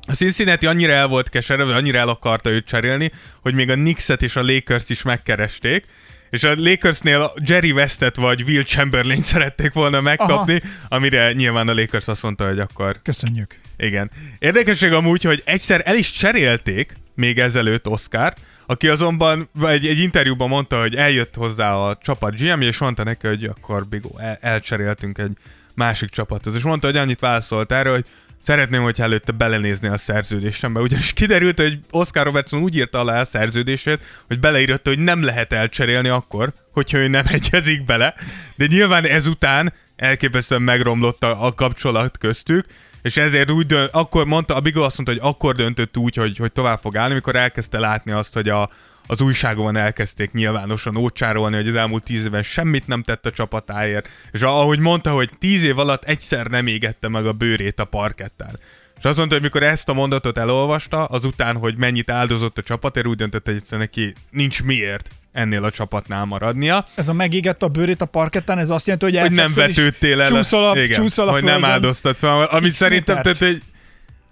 A 0.07 0.13
Cincinnati 0.15 0.67
annyira 0.67 0.93
el 0.93 1.07
volt 1.07 1.29
keserve, 1.29 1.75
annyira 1.75 1.99
el 1.99 2.09
akarta 2.09 2.51
őt 2.51 2.67
cserélni, 2.67 3.11
hogy 3.43 3.55
még 3.55 3.71
a 3.71 3.75
Knicks-et 3.75 4.23
és 4.23 4.37
a 4.37 4.43
Lakers 4.43 4.89
is 4.89 5.03
megkeresték, 5.03 5.87
és 6.31 6.45
a 6.45 6.55
Lakersnél 6.57 7.33
Jerry 7.45 7.71
Westet 7.71 8.17
vagy 8.17 8.43
Will 8.43 8.63
Chamberlain 8.63 9.23
szerették 9.23 9.73
volna 9.73 10.01
megkapni, 10.01 10.55
Aha. 10.55 10.97
amire 10.97 11.33
nyilván 11.33 11.69
a 11.69 11.75
Lakers 11.75 12.09
azt 12.09 12.23
mondta, 12.23 12.47
hogy 12.47 12.59
akkor 12.59 12.97
Köszönjük. 13.03 13.59
igen. 13.77 14.11
Érdekesség 14.39 14.93
amúgy, 14.93 15.23
hogy 15.23 15.43
egyszer 15.45 15.83
el 15.85 15.97
is 15.97 16.11
cserélték 16.11 16.93
még 17.15 17.39
ezelőtt 17.39 17.89
Oscárt, 17.89 18.41
aki 18.67 18.89
azonban 18.89 19.49
egy, 19.63 19.87
egy 19.87 19.99
interjúban 19.99 20.49
mondta, 20.49 20.81
hogy 20.81 20.95
eljött 20.95 21.35
hozzá 21.35 21.75
a 21.75 21.97
csapat 21.97 22.37
GM, 22.37 22.61
és 22.61 22.79
mondta 22.79 23.05
neki, 23.05 23.27
hogy 23.27 23.45
akkor 23.45 23.87
Bigó, 23.89 24.19
el, 24.19 24.39
elcseréltünk 24.41 25.19
egy 25.19 25.33
másik 25.75 26.09
csapathoz. 26.09 26.55
És 26.55 26.63
mondta, 26.63 26.87
hogy 26.87 26.97
annyit 26.97 27.21
válaszolt 27.21 27.73
erre, 27.73 27.91
hogy 27.91 28.07
szeretném, 28.43 28.83
hogy 28.83 29.01
előtte 29.01 29.33
belenézni 29.33 29.89
a 29.89 29.97
szerződésembe. 29.97 30.81
Ugyanis 30.81 31.13
kiderült, 31.13 31.61
hogy 31.61 31.79
Oscar 31.91 32.25
Robertson 32.25 32.63
úgy 32.63 32.77
írta 32.77 32.99
alá 32.99 33.21
a 33.21 33.25
szerződését, 33.25 34.01
hogy 34.27 34.41
beleírta, 34.41 34.91
hogy 34.91 34.99
nem 34.99 35.23
lehet 35.23 35.53
elcserélni 35.53 36.09
akkor, 36.09 36.53
hogyha 36.73 36.99
ő 36.99 37.09
nem 37.09 37.25
egyezik 37.39 37.85
bele. 37.85 38.15
De 38.57 38.67
nyilván 38.67 39.05
ezután 39.05 39.73
elképesztően 39.97 40.63
megromlott 40.63 41.25
a, 41.25 41.47
a 41.47 41.53
kapcsolat 41.53 42.19
köztük, 42.19 42.67
és 43.03 43.17
ezért 43.17 43.51
úgy 43.51 43.67
dönt, 43.67 43.91
akkor 43.93 44.27
mondta, 44.27 44.55
a 44.55 44.61
Bigo 44.61 44.83
azt 44.83 44.97
mondta, 44.97 45.15
hogy 45.15 45.31
akkor 45.33 45.55
döntött 45.55 45.97
úgy, 45.97 46.17
hogy, 46.17 46.37
hogy 46.37 46.53
tovább 46.53 46.79
fog 46.81 46.97
állni, 46.97 47.15
mikor 47.15 47.37
elkezdte 47.37 47.79
látni 47.79 48.13
azt, 48.13 48.35
hogy 48.35 48.49
a, 48.49 48.71
az 49.07 49.21
újságokon 49.21 49.77
elkezdték 49.77 50.33
nyilvánosan 50.33 50.97
ócsárolni, 50.97 51.57
hogy 51.57 51.69
az 51.69 51.75
elmúlt 51.75 52.03
tíz 52.03 52.25
évben 52.25 52.43
semmit 52.43 52.87
nem 52.87 53.03
tett 53.03 53.27
a 53.27 53.31
csapatáért, 53.31 54.09
és 54.31 54.43
ahogy 54.43 54.79
mondta, 54.79 55.11
hogy 55.11 55.31
tíz 55.39 55.65
év 55.65 55.79
alatt 55.79 56.05
egyszer 56.05 56.47
nem 56.47 56.67
égette 56.67 57.09
meg 57.09 57.27
a 57.27 57.33
bőrét 57.33 57.81
a 57.81 57.85
parketten. 57.85 58.59
És 58.99 59.05
azt 59.05 59.17
mondta, 59.17 59.35
hogy 59.35 59.45
mikor 59.45 59.63
ezt 59.63 59.89
a 59.89 59.93
mondatot 59.93 60.39
elolvasta, 60.39 61.05
azután, 61.05 61.57
hogy 61.57 61.77
mennyit 61.77 62.11
áldozott 62.11 62.59
a 62.59 62.63
csapatért, 62.63 63.07
úgy 63.07 63.17
döntött, 63.17 63.45
hogy 63.45 63.55
egyszerűen 63.55 63.81
neki 63.81 64.15
nincs 64.31 64.63
miért 64.63 65.09
ennél 65.33 65.65
a 65.65 65.71
csapatnál 65.71 66.25
maradnia. 66.25 66.87
Ez 66.95 67.09
a 67.09 67.13
megégett 67.13 67.63
a 67.63 67.69
bőrét 67.69 68.01
a 68.01 68.05
parketten, 68.05 68.59
ez 68.59 68.71
azt 68.71 68.87
jelenti, 68.87 69.07
hogy 69.11 69.21
Hogy 69.27 69.33
nem 69.33 69.53
vetődtél 69.55 70.21
el. 70.21 70.27
Csúszol 70.29 70.69
a, 70.69 70.77
igen, 70.79 71.01
csúszol 71.01 71.29
a 71.29 71.33
hogy 71.33 71.43
nem 71.43 71.53
földön. 71.53 71.71
áldoztat 71.71 72.17
fel. 72.17 72.43
Amit 72.43 72.71
X 72.71 72.77
szerintem, 72.77 73.17
métert. 73.17 73.39
tehát 73.39 73.55
egy, 73.55 73.63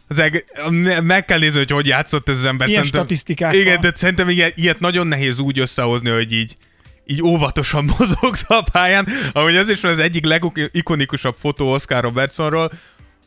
az 0.08 0.18
eg- 0.18 0.44
meg 1.02 1.24
kell 1.24 1.38
nézni, 1.38 1.58
hogy 1.58 1.70
hogy 1.70 1.86
játszott 1.86 2.28
ez 2.28 2.38
az 2.38 2.44
ember. 2.44 2.68
Ilyen 2.68 2.82
statisztikákkal. 2.82 3.58
Igen, 3.58 3.80
de 3.80 3.92
szerintem 3.94 4.28
ilyet, 4.28 4.56
ilyet 4.56 4.80
nagyon 4.80 5.06
nehéz 5.06 5.38
úgy 5.38 5.58
összehozni, 5.58 6.10
hogy 6.10 6.32
így 6.32 6.56
így 7.06 7.22
óvatosan 7.22 7.84
mozogsz 7.98 8.44
a 8.46 8.62
pályán, 8.72 9.06
ahogy 9.32 9.56
az 9.56 9.68
is 9.68 9.80
van 9.80 9.92
az 9.92 9.98
egyik 9.98 10.24
legikonikusabb 10.24 11.34
fotó 11.40 11.72
Oscar 11.72 12.02
Robertsonról, 12.02 12.70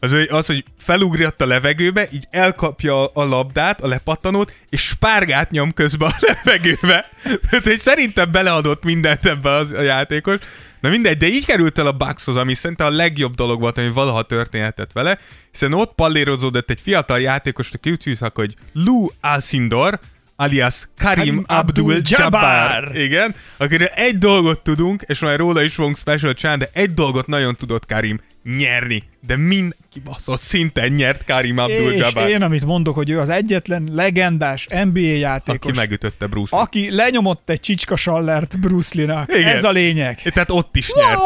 az, 0.03 0.15
az, 0.29 0.45
hogy 0.45 0.63
felugrott 0.77 1.41
a 1.41 1.45
levegőbe, 1.45 2.07
így 2.11 2.27
elkapja 2.29 3.05
a 3.05 3.23
labdát, 3.23 3.81
a 3.81 3.87
lepattanót, 3.87 4.53
és 4.69 4.81
spárgát 4.81 5.51
nyom 5.51 5.73
közben 5.73 6.09
a 6.09 6.15
levegőbe. 6.43 7.09
Tehát, 7.23 7.63
hogy 7.63 7.79
szerintem 7.79 8.31
beleadott 8.31 8.83
mindent 8.83 9.25
ebbe 9.25 9.51
az, 9.51 9.71
a 9.71 9.81
játékos. 9.81 10.37
Na 10.79 10.89
mindegy, 10.89 11.17
de 11.17 11.27
így 11.27 11.45
került 11.45 11.77
el 11.77 11.87
a 11.87 11.91
Buckshoz, 11.91 12.35
ami 12.35 12.53
szerintem 12.53 12.87
a 12.87 12.89
legjobb 12.89 13.35
dolog 13.35 13.59
volt, 13.59 13.77
ami 13.77 13.89
valaha 13.89 14.23
történhetett 14.23 14.91
vele, 14.91 15.19
hiszen 15.51 15.73
ott 15.73 15.95
pallérozódott 15.95 16.69
egy 16.69 16.81
fiatal 16.81 17.19
játékos, 17.19 17.71
aki 17.71 17.91
úgy 17.91 18.03
hívják, 18.03 18.35
hogy 18.35 18.55
Lou 18.73 19.07
Alcindor, 19.21 19.99
alias 20.35 20.87
Karim 20.97 21.43
Abdul-Jabbar. 21.47 22.43
Abdul-Jabbar. 22.43 22.95
Igen, 22.95 23.35
akiről 23.57 23.87
egy 23.87 24.17
dolgot 24.17 24.63
tudunk, 24.63 25.03
és 25.05 25.19
majd 25.19 25.37
róla 25.37 25.61
is 25.61 25.73
fogunk 25.73 25.97
special 25.97 26.33
csinálni, 26.33 26.63
de 26.63 26.69
egy 26.81 26.93
dolgot 26.93 27.27
nagyon 27.27 27.55
tudott 27.55 27.85
Karim, 27.85 28.19
nyerni. 28.43 29.03
De 29.27 29.35
mind 29.37 29.75
kibaszott 29.93 30.39
szinten 30.39 30.91
nyert 30.91 31.23
Karim 31.23 31.57
És 31.57 31.63
Abdul-Jabbar, 31.63 32.29
én, 32.29 32.41
amit 32.41 32.65
mondok, 32.65 32.95
hogy 32.95 33.09
ő 33.09 33.19
az 33.19 33.29
egyetlen 33.29 33.89
legendás 33.91 34.67
NBA 34.83 34.99
játékos, 34.99 35.69
aki 35.69 35.79
megütötte 35.79 36.27
Bruce 36.27 36.55
Lee. 36.55 36.63
aki 36.65 36.95
lenyomott 36.95 37.49
egy 37.49 37.59
csicska 37.59 37.95
sallert 37.95 38.59
Bruce 38.59 38.97
Lee-nak. 38.97 39.31
Ez 39.33 39.63
a 39.63 39.71
lényeg. 39.71 40.21
Tehát 40.21 40.51
ott 40.51 40.75
is 40.75 40.91
nyert. 40.93 41.19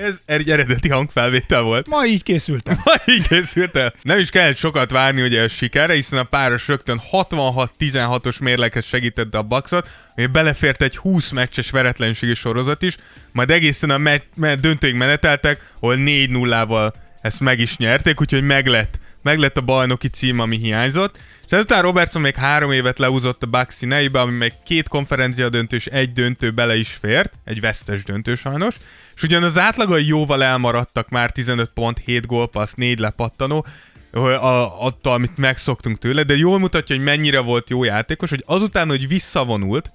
Ez 0.00 0.20
egy 0.24 0.50
eredeti 0.50 0.88
hangfelvétel 0.88 1.62
volt. 1.62 1.88
Ma 1.88 2.06
így 2.06 2.22
készültem. 2.22 2.80
Ma 2.84 2.92
így 3.06 3.28
készült 3.28 3.76
el. 3.76 3.94
Nem 4.02 4.18
is 4.18 4.30
kellett 4.30 4.56
sokat 4.56 4.90
várni 4.90 5.22
ugye 5.22 5.42
a 5.42 5.48
sikerre, 5.48 5.94
hiszen 5.94 6.18
a 6.18 6.24
páros 6.24 6.68
rögtön 6.68 7.00
66-16-os 7.12 8.40
mérleghez 8.40 8.84
segítette 8.84 9.38
a 9.38 9.42
Bucksot, 9.42 9.88
ami 10.16 10.26
belefért 10.26 10.82
egy 10.82 10.96
20 10.96 11.30
meccses 11.30 11.70
veretlenségi 11.70 12.34
sorozat 12.34 12.82
is, 12.82 12.96
majd 13.32 13.50
egészen 13.50 13.90
a 13.90 13.98
me- 13.98 14.26
me- 14.36 14.60
döntőig 14.60 14.94
meneteltek, 14.94 15.70
ahol 15.80 15.96
4-0-val 15.98 16.92
ezt 17.20 17.40
meg 17.40 17.58
is 17.58 17.76
nyerték, 17.76 18.20
úgyhogy 18.20 18.42
meglett, 18.42 18.98
meglett 19.22 19.56
a 19.56 19.60
bajnoki 19.60 20.08
cím, 20.08 20.38
ami 20.38 20.56
hiányzott. 20.56 21.18
És 21.46 21.56
ezután 21.56 21.82
Robertson 21.82 22.22
még 22.22 22.34
három 22.34 22.72
évet 22.72 22.98
leúzott 22.98 23.42
a 23.42 23.46
Bucks 23.46 23.74
színeibe, 23.74 24.20
ami 24.20 24.36
még 24.36 24.52
két 24.64 24.88
konferencia 24.88 25.48
döntő 25.48 25.76
és 25.76 25.86
egy 25.86 26.12
döntő 26.12 26.50
bele 26.50 26.76
is 26.76 26.98
fért, 27.00 27.32
egy 27.44 27.60
vesztes 27.60 28.02
döntő 28.02 28.34
sajnos, 28.34 28.74
és 29.20 29.26
ugyan 29.26 29.42
az 29.42 29.58
átlagai 29.58 30.06
jóval 30.06 30.42
elmaradtak 30.42 31.08
már 31.08 31.30
15 31.30 31.70
pont, 31.74 31.98
7 31.98 32.26
gólpassz, 32.26 32.72
4 32.72 32.98
lepattanó, 32.98 33.66
a, 34.12 34.84
attól, 34.84 35.12
amit 35.12 35.36
megszoktunk 35.36 35.98
tőle, 35.98 36.22
de 36.22 36.36
jól 36.36 36.58
mutatja, 36.58 36.96
hogy 36.96 37.04
mennyire 37.04 37.40
volt 37.40 37.70
jó 37.70 37.84
játékos, 37.84 38.30
hogy 38.30 38.42
azután, 38.46 38.88
hogy 38.88 39.08
visszavonult, 39.08 39.90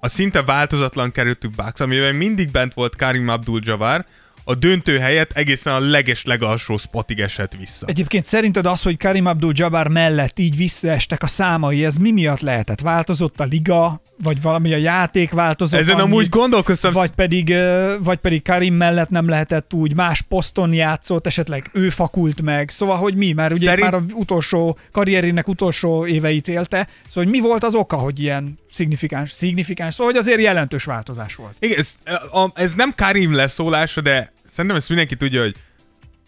a 0.00 0.08
szinte 0.08 0.42
változatlan 0.42 1.12
kerültű 1.12 1.48
Bucks, 1.56 1.80
amiben 1.80 2.14
mindig 2.14 2.50
bent 2.50 2.74
volt 2.74 2.96
Karim 2.96 3.28
Abdul-Jabbar, 3.28 4.04
a 4.48 4.54
döntő 4.54 4.98
helyett 4.98 5.32
egészen 5.32 5.74
a 5.74 5.78
leges 5.78 6.24
legalsó 6.24 6.76
spotig 6.76 7.20
esett 7.20 7.52
vissza. 7.58 7.86
Egyébként 7.86 8.26
szerinted 8.26 8.66
az, 8.66 8.82
hogy 8.82 8.96
Karim 8.96 9.26
Abdul-Jabbar 9.26 9.88
mellett 9.88 10.38
így 10.38 10.56
visszaestek 10.56 11.22
a 11.22 11.26
számai, 11.26 11.84
ez 11.84 11.96
mi 11.96 12.10
miatt 12.10 12.40
lehetett? 12.40 12.80
Változott 12.80 13.40
a 13.40 13.44
liga, 13.44 14.00
vagy 14.22 14.42
valami 14.42 14.72
a 14.72 14.76
játék 14.76 15.30
változott 15.30 15.80
Ezen 15.80 15.94
annyit, 15.94 16.06
amúgy 16.06 16.28
gondolkoztam, 16.28 16.92
vagy 16.92 17.10
pedig, 17.10 17.54
vagy 18.00 18.18
pedig 18.18 18.42
Karim 18.42 18.74
mellett 18.74 19.10
nem 19.10 19.28
lehetett 19.28 19.74
úgy, 19.74 19.94
más 19.94 20.22
poszton 20.22 20.72
játszott, 20.72 21.26
esetleg 21.26 21.70
ő 21.72 21.90
fakult 21.90 22.42
meg, 22.42 22.70
szóval, 22.70 22.96
hogy 22.96 23.14
mi, 23.14 23.32
mert 23.32 23.52
ugye 23.52 23.66
Szerint- 23.66 23.90
már 23.90 23.94
az 23.94 24.02
utolsó, 24.12 24.78
karrierének 24.92 25.48
utolsó 25.48 26.06
éveit 26.06 26.48
élte, 26.48 26.88
szóval, 27.08 27.24
hogy 27.24 27.28
mi 27.28 27.40
volt 27.40 27.64
az 27.64 27.74
oka, 27.74 27.96
hogy 27.96 28.20
ilyen 28.20 28.58
szignifikáns, 28.70 29.30
szignifikáns, 29.30 29.94
szóval, 29.94 30.12
hogy 30.12 30.20
azért 30.20 30.40
jelentős 30.40 30.84
változás 30.84 31.34
volt. 31.34 31.54
Igen, 31.58 31.78
ez, 31.78 31.94
a, 32.32 32.50
ez 32.54 32.72
nem 32.74 32.92
Karim 32.96 33.34
leszólása, 33.34 34.00
de 34.00 34.32
szerintem 34.56 34.80
ezt 34.80 34.88
mindenki 34.88 35.16
tudja, 35.16 35.42
hogy 35.42 35.54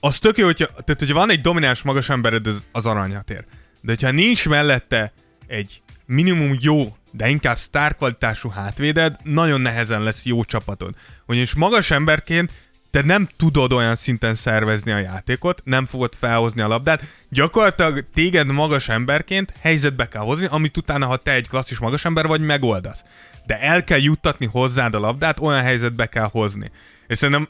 az 0.01 0.19
tök 0.19 0.39
jó, 0.39 0.45
hogyha, 0.45 0.67
tehát, 0.67 0.99
hogyha 0.99 1.15
van 1.15 1.31
egy 1.31 1.41
domináns 1.41 1.83
magas 1.83 2.09
embered, 2.09 2.47
az, 2.47 2.69
az 2.73 2.87
aranyat 2.87 3.31
ér. 3.31 3.45
De 3.81 3.93
hogyha 3.93 4.11
nincs 4.11 4.49
mellette 4.49 5.13
egy 5.47 5.83
minimum 6.07 6.57
jó, 6.61 6.97
de 7.13 7.29
inkább 7.29 7.59
sztárkvalitású 7.59 8.49
hátvéded, 8.49 9.17
nagyon 9.23 9.61
nehezen 9.61 10.03
lesz 10.03 10.25
jó 10.25 10.45
csapatod. 10.45 10.95
Ugyanis 11.27 11.55
magas 11.55 11.91
emberként 11.91 12.53
te 12.91 13.03
nem 13.03 13.29
tudod 13.37 13.73
olyan 13.73 13.97
szinten 13.97 14.35
szervezni 14.35 14.93
a 14.93 14.99
játékot, 14.99 15.61
nem 15.65 15.87
fogod 15.87 16.15
felhozni 16.15 16.61
a 16.61 16.69
labdát, 16.69 17.03
gyakorlatilag 17.29 18.05
téged 18.15 18.47
magas 18.47 18.89
emberként 18.89 19.53
helyzetbe 19.61 20.09
kell 20.09 20.23
hozni, 20.23 20.47
amit 20.51 20.77
utána, 20.77 21.07
ha 21.07 21.17
te 21.17 21.33
egy 21.33 21.49
klasszis 21.49 21.79
magas 21.79 22.05
ember 22.05 22.27
vagy, 22.27 22.41
megoldasz. 22.41 23.03
De 23.47 23.61
el 23.61 23.85
kell 23.85 24.01
juttatni 24.01 24.47
hozzád 24.47 24.95
a 24.95 24.99
labdát, 24.99 25.41
olyan 25.41 25.63
helyzetbe 25.63 26.07
kell 26.07 26.29
hozni. 26.33 26.71
És 27.07 27.19
szerintem, 27.19 27.49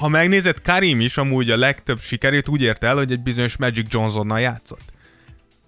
ha 0.00 0.08
megnézed, 0.08 0.60
Karim 0.62 1.00
is 1.00 1.16
amúgy 1.16 1.50
a 1.50 1.56
legtöbb 1.56 2.00
sikerét 2.00 2.48
úgy 2.48 2.62
ért 2.62 2.84
el, 2.84 2.96
hogy 2.96 3.12
egy 3.12 3.22
bizonyos 3.22 3.56
Magic 3.56 3.92
Johnsonnal 3.92 4.40
játszott. 4.40 4.92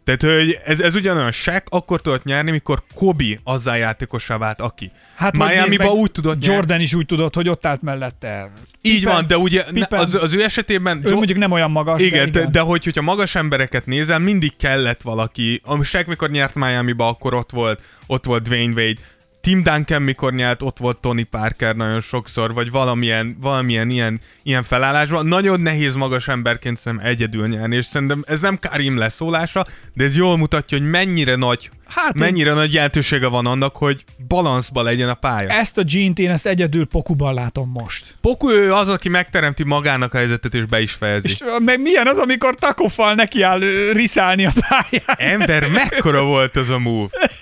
Tehát, 0.04 0.22
hogy 0.22 0.58
ez, 0.64 0.80
ez 0.80 0.94
ugyanolyan 0.94 1.32
Shaq 1.32 1.62
akkor 1.68 2.00
tudott 2.00 2.24
nyerni, 2.24 2.50
mikor 2.50 2.82
Kobe 2.94 3.38
azzá 3.44 3.76
játékossá 3.76 4.38
vált, 4.38 4.60
aki. 4.60 4.90
Hát, 5.14 5.36
Miami-ba 5.36 5.92
úgy 5.92 6.10
tudott 6.10 6.38
nyerni. 6.38 6.54
Jordan 6.54 6.80
is 6.80 6.94
úgy 6.94 7.06
tudott, 7.06 7.34
hogy 7.34 7.48
ott 7.48 7.66
állt 7.66 7.82
mellette. 7.82 8.50
Így 8.80 8.94
Pippen- 8.98 9.12
van, 9.14 9.26
de 9.26 9.38
ugye 9.38 9.64
Pippen- 9.64 10.00
az, 10.00 10.14
az 10.14 10.34
ő 10.34 10.42
esetében... 10.42 11.02
Ő 11.04 11.14
mondjuk 11.14 11.38
nem 11.38 11.50
olyan 11.50 11.70
magas, 11.70 12.00
igen, 12.00 12.32
de, 12.32 12.40
de, 12.40 12.46
de 12.46 12.60
hogy, 12.60 12.84
hogyha 12.84 13.02
magas 13.02 13.34
embereket 13.34 13.86
nézel, 13.86 14.18
mindig 14.18 14.56
kellett 14.56 15.02
valaki. 15.02 15.60
A 15.64 15.82
Shaq 15.82 16.08
mikor 16.08 16.30
nyert 16.30 16.54
Miami-ba, 16.54 17.08
akkor 17.08 17.34
ott 17.34 17.50
volt, 17.50 17.82
ott 18.06 18.24
volt 18.24 18.42
Dwayne 18.42 18.74
Wade. 18.74 19.00
Tim 19.42 19.62
Duncan 19.62 20.02
mikor 20.02 20.32
nyert, 20.32 20.62
ott 20.62 20.78
volt 20.78 20.98
Tony 20.98 21.28
Parker 21.30 21.76
nagyon 21.76 22.00
sokszor, 22.00 22.52
vagy 22.54 22.70
valamilyen, 22.70 23.36
valamilyen 23.40 23.90
ilyen, 23.90 24.20
ilyen 24.42 24.62
felállásban. 24.62 25.26
Nagyon 25.26 25.60
nehéz 25.60 25.94
magas 25.94 26.28
emberként 26.28 26.78
szerintem 26.78 27.08
egyedül 27.08 27.48
nyerni, 27.48 27.76
és 27.76 27.84
szerintem 27.84 28.24
ez 28.26 28.40
nem 28.40 28.58
Karim 28.58 28.96
leszólása, 28.96 29.66
de 29.94 30.04
ez 30.04 30.16
jól 30.16 30.36
mutatja, 30.36 30.78
hogy 30.78 30.90
mennyire 30.90 31.36
nagy, 31.36 31.70
Hát 31.88 32.14
én- 32.14 32.22
mennyire 32.22 32.52
nagy 32.52 32.72
jelentősége 32.72 33.26
van 33.26 33.46
annak, 33.46 33.76
hogy 33.76 34.04
balanszba 34.28 34.82
legyen 34.82 35.08
a 35.08 35.14
pálya. 35.14 35.48
Ezt 35.48 35.78
a 35.78 35.82
Gene-t 35.84 36.18
én 36.18 36.30
ezt 36.30 36.46
egyedül 36.46 36.86
pokuban 36.86 37.34
látom 37.34 37.70
most. 37.70 38.14
Poku 38.20 38.50
ő 38.50 38.72
az, 38.74 38.88
aki 38.88 39.08
megteremti 39.08 39.62
magának 39.64 40.14
a 40.14 40.16
helyzetet 40.16 40.54
és 40.54 40.64
be 40.64 40.80
is 40.80 40.92
fejezi. 40.92 41.28
És 41.28 41.38
meg 41.64 41.80
milyen 41.80 42.06
az, 42.06 42.18
amikor 42.18 42.54
takofal 42.54 43.14
nekiáll 43.14 43.60
riszálni 43.92 44.46
a 44.46 44.52
pályán? 44.68 45.32
Ember, 45.32 45.68
mekkora 45.68 46.22
volt 46.24 46.56
az 46.56 46.70
a 46.70 46.78
move? 46.78 47.08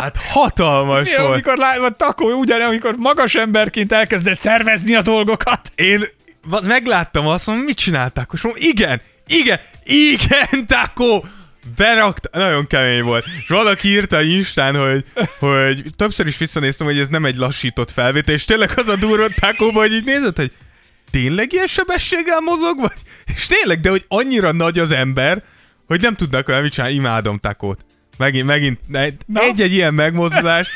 Hát 0.00 0.16
hatalmas 0.16 1.10
Mi, 1.10 1.16
volt. 1.16 1.32
amikor 1.32 1.56
lá, 1.56 1.78
vagy 1.78 1.96
takó, 1.96 2.32
ugyan, 2.32 2.60
amikor 2.60 2.94
magas 2.96 3.34
emberként 3.34 3.92
elkezdett 3.92 4.38
szervezni 4.38 4.94
a 4.94 5.02
dolgokat. 5.02 5.70
Én 5.74 6.04
megláttam 6.62 7.26
azt, 7.26 7.46
mondom, 7.46 7.64
mit 7.64 7.76
csinálták? 7.76 8.30
És 8.32 8.40
mondom, 8.40 8.62
igen, 8.64 9.00
igen, 9.26 9.60
igen, 9.84 10.66
Taco! 10.66 11.22
Berakt, 11.76 12.28
nagyon 12.32 12.66
kemény 12.66 13.02
volt. 13.02 13.24
És 13.38 13.48
valaki 13.48 13.88
írta 13.88 14.22
Instán, 14.22 14.76
hogy, 14.76 15.04
hogy 15.38 15.84
többször 15.96 16.26
is 16.26 16.36
visszanéztem, 16.38 16.86
hogy 16.86 16.98
ez 16.98 17.08
nem 17.08 17.24
egy 17.24 17.36
lassított 17.36 17.90
felvétel, 17.90 18.34
és 18.34 18.44
tényleg 18.44 18.70
az 18.76 18.88
a 18.88 18.96
durva 18.96 19.26
Taco, 19.40 19.70
hogy 19.70 19.92
így 19.92 20.04
nézed, 20.04 20.36
hogy 20.36 20.52
tényleg 21.10 21.52
ilyen 21.52 21.66
sebességgel 21.66 22.40
mozog, 22.40 22.80
vagy? 22.80 22.96
És 23.36 23.46
tényleg, 23.46 23.80
de 23.80 23.90
hogy 23.90 24.04
annyira 24.08 24.52
nagy 24.52 24.78
az 24.78 24.90
ember, 24.90 25.42
hogy 25.86 26.00
nem 26.00 26.14
tudnak 26.14 26.48
olyan 26.48 26.62
mit 26.62 26.72
csinálni, 26.72 26.94
imádom 26.94 27.38
Takót. 27.38 27.84
Megint, 28.16 28.46
megint, 28.46 28.80
egy-egy 29.34 29.72
ilyen 29.72 29.94
megmozdulás, 29.94 30.68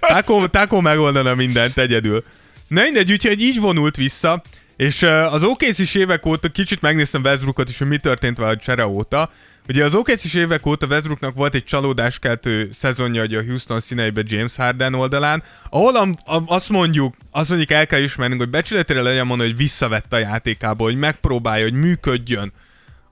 Taco, 0.00 0.48
Taco 0.48 0.80
megoldana 0.80 1.34
mindent 1.34 1.78
egyedül. 1.78 2.24
Na 2.68 2.82
mindegy, 2.82 3.12
úgyhogy 3.12 3.40
így 3.40 3.60
vonult 3.60 3.96
vissza, 3.96 4.42
és 4.76 5.02
az 5.02 5.42
okc 5.42 5.78
is 5.78 5.94
évek 5.94 6.26
óta, 6.26 6.48
kicsit 6.48 6.80
megnéztem 6.80 7.22
Westbrookot 7.22 7.68
is, 7.68 7.78
hogy 7.78 7.88
mi 7.88 7.96
történt 7.96 8.36
vele 8.36 8.50
a 8.50 8.56
csere 8.56 8.86
óta. 8.86 9.30
Ugye 9.68 9.84
az 9.84 9.94
okc 9.94 10.24
is 10.24 10.34
évek 10.34 10.66
óta 10.66 10.86
Westbrooknak 10.86 11.34
volt 11.34 11.54
egy 11.54 11.64
csalódáskeltő 11.64 12.68
szezonja 12.72 13.20
hogy 13.20 13.34
a 13.34 13.42
Houston 13.42 13.80
színeibe 13.80 14.22
James 14.24 14.56
Harden 14.56 14.94
oldalán, 14.94 15.42
ahol 15.70 15.96
am, 15.96 16.14
am, 16.24 16.44
azt 16.46 16.68
mondjuk, 16.68 17.14
azt 17.30 17.48
mondjuk 17.48 17.70
el 17.70 17.86
kell 17.86 18.02
ismernünk, 18.02 18.40
hogy 18.40 18.50
becsületére 18.50 19.02
legyen 19.02 19.26
mondani, 19.26 19.48
hogy 19.48 19.58
visszavett 19.58 20.12
a 20.12 20.18
játékából, 20.18 20.86
hogy 20.86 20.98
megpróbálja, 20.98 21.64
hogy 21.64 21.80
működjön 21.80 22.52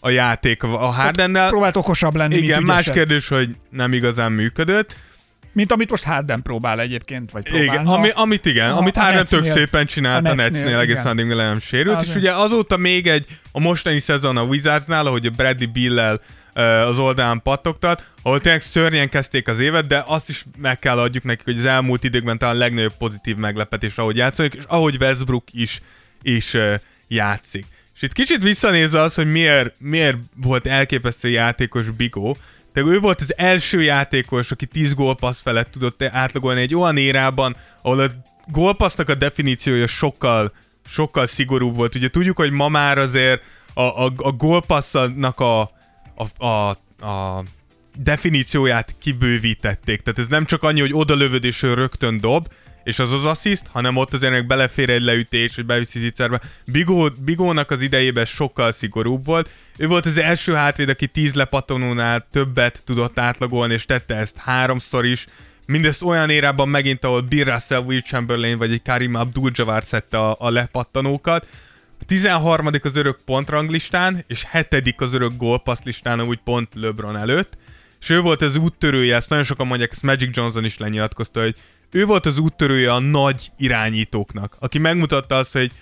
a 0.00 0.10
játék 0.10 0.62
a 0.62 0.68
Hardennel. 0.76 1.48
Próbált 1.48 1.76
okosabb 1.76 2.14
lenni, 2.16 2.36
Igen, 2.36 2.62
más 2.62 2.90
kérdés, 2.90 3.28
hogy 3.28 3.50
nem 3.70 3.92
igazán 3.92 4.32
működött. 4.32 4.94
Mint 5.52 5.72
amit 5.72 5.90
most 5.90 6.04
Harden 6.04 6.42
próbál 6.42 6.80
egyébként, 6.80 7.30
vagy 7.30 7.42
próbál. 7.42 7.62
Igen, 7.64 7.86
ami, 7.86 8.08
amit 8.14 8.46
igen, 8.46 8.70
a- 8.70 8.76
amit 8.76 8.96
a 8.96 9.00
Harden 9.00 9.24
tök 9.24 9.44
szépen 9.44 9.86
csinált 9.86 10.28
a 10.28 10.34
Netsnél, 10.34 10.78
egészen 10.78 11.06
addig, 11.06 11.26
nem 11.26 11.60
sérült, 11.60 12.02
és 12.02 12.14
ugye 12.14 12.32
azóta 12.32 12.76
még 12.76 13.06
egy, 13.06 13.26
a 13.52 13.60
mostani 13.60 13.98
szezon 13.98 14.36
a 14.36 14.42
Wizardsnál, 14.42 15.06
ahogy 15.06 15.26
a 15.26 15.30
Bradley 15.30 15.70
Bill-lel 15.72 16.20
ö, 16.54 16.62
az 16.62 16.98
oldalán 16.98 17.40
pattogtat, 17.42 18.04
ahol 18.22 18.40
tényleg 18.40 18.62
szörnyen 18.62 19.08
kezdték 19.08 19.48
az 19.48 19.58
évet, 19.58 19.86
de 19.86 20.04
azt 20.06 20.28
is 20.28 20.44
meg 20.58 20.78
kell 20.78 20.98
adjuk 20.98 21.24
nekik, 21.24 21.44
hogy 21.44 21.58
az 21.58 21.64
elmúlt 21.64 22.04
időkben 22.04 22.38
talán 22.38 22.54
a 22.54 22.58
legnagyobb 22.58 22.94
pozitív 22.98 23.36
meglepetés, 23.36 23.96
ahogy 23.96 24.16
játszik, 24.16 24.54
és 24.54 24.62
ahogy 24.66 24.96
Westbrook 25.00 25.44
is, 25.52 25.80
is 26.22 26.56
játszik. 27.08 27.64
És 28.00 28.06
itt 28.06 28.12
kicsit 28.12 28.42
visszanézve 28.42 29.00
az, 29.00 29.14
hogy 29.14 29.26
miért, 29.26 29.80
miért 29.80 30.16
volt 30.36 30.66
elképesztő 30.66 31.28
játékos 31.28 31.90
Bigó, 31.90 32.36
tehát 32.72 32.90
ő 32.90 32.98
volt 32.98 33.20
az 33.20 33.34
első 33.36 33.82
játékos, 33.82 34.50
aki 34.50 34.66
10 34.66 34.94
gólpassz 34.94 35.40
felett 35.40 35.70
tudott 35.70 36.02
átlagolni 36.02 36.60
egy 36.60 36.74
olyan 36.74 36.96
érában, 36.96 37.56
ahol 37.82 38.00
a 38.00 38.08
gólpassznak 38.46 39.08
a 39.08 39.14
definíciója 39.14 39.86
sokkal, 39.86 40.52
sokkal 40.86 41.26
szigorúbb 41.26 41.76
volt. 41.76 41.94
Ugye 41.94 42.10
tudjuk, 42.10 42.36
hogy 42.36 42.50
ma 42.50 42.68
már 42.68 42.98
azért 42.98 43.42
a, 43.74 43.82
a, 43.82 44.12
a 44.16 44.32
gólpassznak 44.32 45.40
a, 45.40 45.60
a, 46.14 46.44
a, 46.46 46.68
a 47.06 47.44
definícióját 47.98 48.94
kibővítették. 48.98 50.00
Tehát 50.00 50.18
ez 50.18 50.28
nem 50.28 50.44
csak 50.44 50.62
annyi, 50.62 50.80
hogy 50.80 50.94
odalövöd 50.94 51.44
és 51.44 51.62
rögtön 51.62 52.20
dob, 52.20 52.46
és 52.90 52.98
az 52.98 53.12
az 53.12 53.24
assziszt, 53.24 53.66
hanem 53.72 53.96
ott 53.96 54.14
azért 54.14 54.32
meg 54.32 54.46
belefér 54.46 54.90
egy 54.90 55.02
leütés, 55.02 55.54
hogy 55.54 55.66
beviszi 55.66 55.98
zicserbe. 55.98 56.40
Bigó, 56.66 57.10
Bigónak 57.24 57.70
az 57.70 57.80
idejében 57.80 58.24
sokkal 58.24 58.72
szigorúbb 58.72 59.24
volt. 59.24 59.48
Ő 59.76 59.86
volt 59.86 60.06
az 60.06 60.18
első 60.18 60.54
hátvéd, 60.54 60.88
aki 60.88 61.06
10 61.06 61.34
lepattanónál 61.34 62.26
többet 62.30 62.82
tudott 62.84 63.18
átlagolni, 63.18 63.74
és 63.74 63.84
tette 63.84 64.14
ezt 64.14 64.36
háromszor 64.36 65.04
is. 65.04 65.26
Mindezt 65.66 66.02
olyan 66.02 66.30
érában 66.30 66.68
megint, 66.68 67.04
ahol 67.04 67.20
Bill 67.20 67.44
Russell, 67.44 67.82
Will 67.82 68.00
Chamberlain 68.00 68.58
vagy 68.58 68.72
egy 68.72 68.82
Karim 68.82 69.14
Abdul-Jabbar 69.14 69.84
szedte 69.84 70.18
a, 70.18 70.36
a 70.38 70.50
lepattanókat. 70.50 71.46
A 72.00 72.04
13. 72.06 72.68
az 72.82 72.96
örök 72.96 73.18
pontranglistán, 73.24 74.24
és 74.26 74.46
7. 74.70 74.94
az 74.96 75.14
örök 75.14 75.32
gólpassz 75.36 75.82
listán, 75.82 76.20
úgy 76.20 76.40
pont 76.44 76.68
LeBron 76.74 77.16
előtt. 77.16 77.56
És 78.00 78.10
ő 78.10 78.20
volt 78.20 78.42
az 78.42 78.56
úttörője, 78.56 79.16
ezt 79.16 79.28
nagyon 79.28 79.44
sokan 79.44 79.66
mondják, 79.66 79.90
ezt 79.92 80.02
Magic 80.02 80.36
Johnson 80.36 80.64
is 80.64 80.78
lenyilatkozta, 80.78 81.40
hogy 81.40 81.56
ő 81.90 82.04
volt 82.04 82.26
az 82.26 82.38
úttörője 82.38 82.92
a 82.92 82.98
nagy 82.98 83.52
irányítóknak, 83.56 84.56
aki 84.58 84.78
megmutatta 84.78 85.36
azt, 85.36 85.52
hogy 85.52 85.72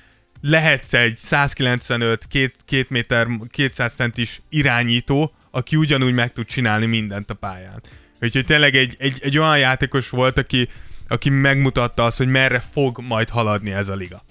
lehetsz 0.40 0.92
egy 0.92 1.16
195, 1.16 2.26
2, 2.28 2.52
2 2.64 2.86
méter, 2.88 3.28
200 3.50 3.94
centis 3.94 4.40
irányító, 4.48 5.32
aki 5.50 5.76
ugyanúgy 5.76 6.14
meg 6.14 6.32
tud 6.32 6.46
csinálni 6.46 6.86
mindent 6.86 7.30
a 7.30 7.34
pályán. 7.34 7.82
Úgyhogy 8.20 8.44
tényleg 8.44 8.76
egy, 8.76 8.96
egy, 8.98 9.18
egy 9.22 9.38
olyan 9.38 9.58
játékos 9.58 10.08
volt, 10.08 10.38
aki, 10.38 10.68
aki 11.08 11.30
megmutatta 11.30 12.04
azt, 12.04 12.16
hogy 12.16 12.28
merre 12.28 12.58
fog 12.58 13.00
majd 13.00 13.28
haladni 13.28 13.70
ez 13.70 13.88
a 13.88 13.94
liga. 13.94 14.22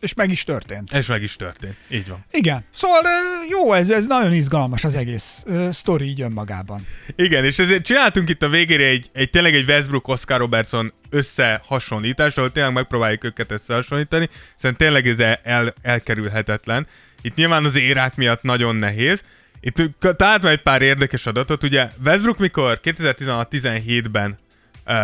És 0.00 0.14
meg 0.14 0.30
is 0.30 0.44
történt. 0.44 0.92
És 0.92 1.06
meg 1.06 1.22
is 1.22 1.36
történt. 1.36 1.76
Így 1.88 2.08
van. 2.08 2.24
Igen. 2.30 2.64
Szóval 2.74 3.02
jó, 3.48 3.72
ez, 3.72 3.90
ez 3.90 4.06
nagyon 4.06 4.32
izgalmas 4.32 4.84
az 4.84 4.94
egész 4.94 5.44
uh, 5.46 5.70
sztori 5.70 6.04
így 6.04 6.20
önmagában. 6.20 6.86
Igen, 7.16 7.44
és 7.44 7.58
ezért 7.58 7.84
csináltunk 7.84 8.28
itt 8.28 8.42
a 8.42 8.48
végére 8.48 8.84
egy, 8.84 9.10
egy 9.12 9.30
tényleg 9.30 9.54
egy 9.54 9.68
Westbrook 9.68 10.08
Oscar 10.08 10.38
Robertson 10.38 10.92
összehasonlítást, 11.10 12.38
ahol 12.38 12.52
tényleg 12.52 12.72
megpróbáljuk 12.72 13.24
őket 13.24 13.50
összehasonlítani, 13.50 14.28
hiszen 14.54 14.76
tényleg 14.76 15.08
ez 15.08 15.38
el, 15.42 15.74
elkerülhetetlen. 15.82 16.86
Itt 17.22 17.34
nyilván 17.34 17.64
az 17.64 17.76
érák 17.76 18.16
miatt 18.16 18.42
nagyon 18.42 18.76
nehéz. 18.76 19.22
Itt 19.60 19.82
találtam 20.16 20.50
egy 20.50 20.62
pár 20.62 20.82
érdekes 20.82 21.26
adatot, 21.26 21.62
ugye 21.62 21.88
Westbrook 22.04 22.38
mikor 22.38 22.80
2016-17-ben 22.82 24.38
uh, 24.86 24.94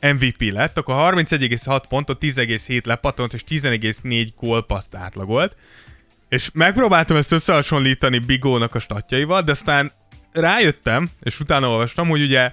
MVP 0.00 0.52
lett, 0.52 0.78
akkor 0.78 1.14
31,6 1.14 1.82
pontot, 1.88 2.22
10,7 2.24 2.84
lepattant 2.84 3.32
és 3.32 3.44
10,4 3.48 4.28
gólpaszt 4.36 4.94
átlagolt. 4.94 5.56
És 6.28 6.50
megpróbáltam 6.52 7.16
ezt 7.16 7.32
összehasonlítani 7.32 8.18
Bigónak 8.18 8.74
a 8.74 8.78
statjaival, 8.78 9.42
de 9.42 9.50
aztán 9.50 9.92
rájöttem, 10.32 11.10
és 11.20 11.40
utána 11.40 11.68
olvastam, 11.68 12.08
hogy 12.08 12.22
ugye 12.22 12.52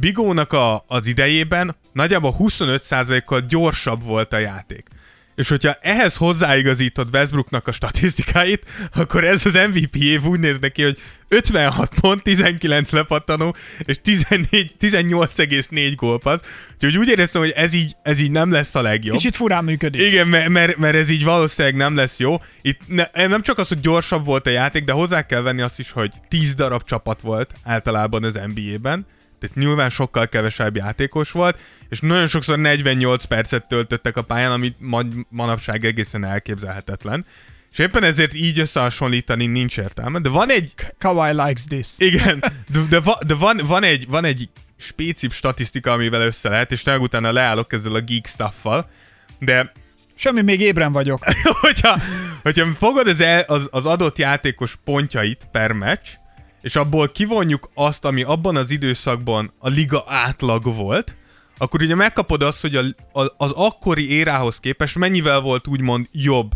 Bigónak 0.00 0.52
a, 0.52 0.84
az 0.86 1.06
idejében 1.06 1.76
nagyjából 1.92 2.34
25%-kal 2.38 3.40
gyorsabb 3.40 4.02
volt 4.02 4.32
a 4.32 4.38
játék. 4.38 4.88
És 5.36 5.48
hogyha 5.48 5.76
ehhez 5.80 6.16
hozzáigazítod 6.16 7.08
Westbrooknak 7.12 7.68
a 7.68 7.72
statisztikáit, 7.72 8.64
akkor 8.94 9.24
ez 9.24 9.46
az 9.46 9.54
MVP 9.54 9.96
év 9.96 10.24
úgy 10.24 10.40
néz 10.40 10.58
neki, 10.58 10.82
hogy 10.82 10.98
56 11.28 11.94
pont, 12.00 12.22
19 12.22 12.90
lepattanó, 12.90 13.56
és 13.78 14.00
14, 14.02 14.72
18,4 14.80 15.92
gólpassz. 15.96 16.40
Úgyhogy 16.74 16.96
úgy 16.96 17.08
éreztem, 17.08 17.40
hogy 17.40 17.50
ez 17.50 17.74
így, 17.74 17.96
ez 18.02 18.20
így 18.20 18.30
nem 18.30 18.52
lesz 18.52 18.74
a 18.74 18.82
legjobb. 18.82 19.16
Kicsit 19.16 19.36
furán 19.36 19.64
működik. 19.64 20.00
Igen, 20.00 20.28
mert, 20.28 20.48
mert, 20.48 20.76
mert 20.76 20.96
ez 20.96 21.10
így 21.10 21.24
valószínűleg 21.24 21.76
nem 21.76 21.96
lesz 21.96 22.18
jó. 22.18 22.36
Itt 22.62 22.80
ne, 22.86 23.26
nem 23.26 23.42
csak 23.42 23.58
az, 23.58 23.68
hogy 23.68 23.80
gyorsabb 23.80 24.24
volt 24.24 24.46
a 24.46 24.50
játék, 24.50 24.84
de 24.84 24.92
hozzá 24.92 25.26
kell 25.26 25.42
venni 25.42 25.60
azt 25.62 25.78
is, 25.78 25.90
hogy 25.90 26.12
10 26.28 26.54
darab 26.54 26.82
csapat 26.82 27.20
volt 27.20 27.52
általában 27.64 28.24
az 28.24 28.38
NBA-ben 28.54 29.06
tehát 29.38 29.56
nyilván 29.56 29.90
sokkal 29.90 30.28
kevesebb 30.28 30.76
játékos 30.76 31.30
volt, 31.30 31.60
és 31.88 32.00
nagyon 32.00 32.26
sokszor 32.26 32.58
48 32.58 33.24
percet 33.24 33.68
töltöttek 33.68 34.16
a 34.16 34.22
pályán, 34.22 34.52
amit 34.52 34.76
manapság 35.28 35.84
egészen 35.84 36.24
elképzelhetetlen. 36.24 37.24
És 37.72 37.78
éppen 37.78 38.02
ezért 38.02 38.34
így 38.34 38.58
összehasonlítani 38.58 39.46
nincs 39.46 39.78
értelme, 39.78 40.18
de 40.18 40.28
van 40.28 40.50
egy... 40.50 40.72
Kawhi 40.98 41.32
likes 41.32 41.64
this. 41.64 41.88
Igen, 41.98 42.38
de, 42.72 42.80
de, 42.88 43.00
va, 43.00 43.18
de 43.26 43.34
van, 43.34 43.60
van, 43.64 43.82
egy, 43.82 44.08
van 44.08 44.24
egy 44.24 44.48
spécip 44.76 45.32
statisztika, 45.32 45.92
amivel 45.92 46.20
össze 46.20 46.48
lehet, 46.48 46.72
és 46.72 46.82
nem 46.82 47.00
utána 47.00 47.32
leállok 47.32 47.72
ezzel 47.72 47.94
a 47.94 48.00
geek 48.00 48.26
stuffal, 48.26 48.90
de 49.38 49.72
Semmi, 50.18 50.42
még 50.42 50.60
ébren 50.60 50.92
vagyok. 50.92 51.24
hogyha, 51.60 51.98
hogyha 52.42 52.74
fogod 52.74 53.06
az, 53.06 53.20
el, 53.20 53.44
az, 53.46 53.68
az 53.70 53.86
adott 53.86 54.18
játékos 54.18 54.76
pontjait 54.84 55.48
per 55.52 55.72
meccs, 55.72 56.06
és 56.66 56.76
abból 56.76 57.08
kivonjuk 57.08 57.70
azt, 57.74 58.04
ami 58.04 58.22
abban 58.22 58.56
az 58.56 58.70
időszakban 58.70 59.50
a 59.58 59.68
liga 59.68 60.04
átlag 60.06 60.74
volt, 60.74 61.16
akkor 61.58 61.82
ugye 61.82 61.94
megkapod 61.94 62.42
azt, 62.42 62.60
hogy 62.60 62.76
a, 62.76 62.84
a, 63.20 63.34
az 63.36 63.52
akkori 63.54 64.10
érához 64.10 64.60
képest 64.60 64.98
mennyivel 64.98 65.40
volt 65.40 65.66
úgymond 65.66 66.06
jobb 66.12 66.50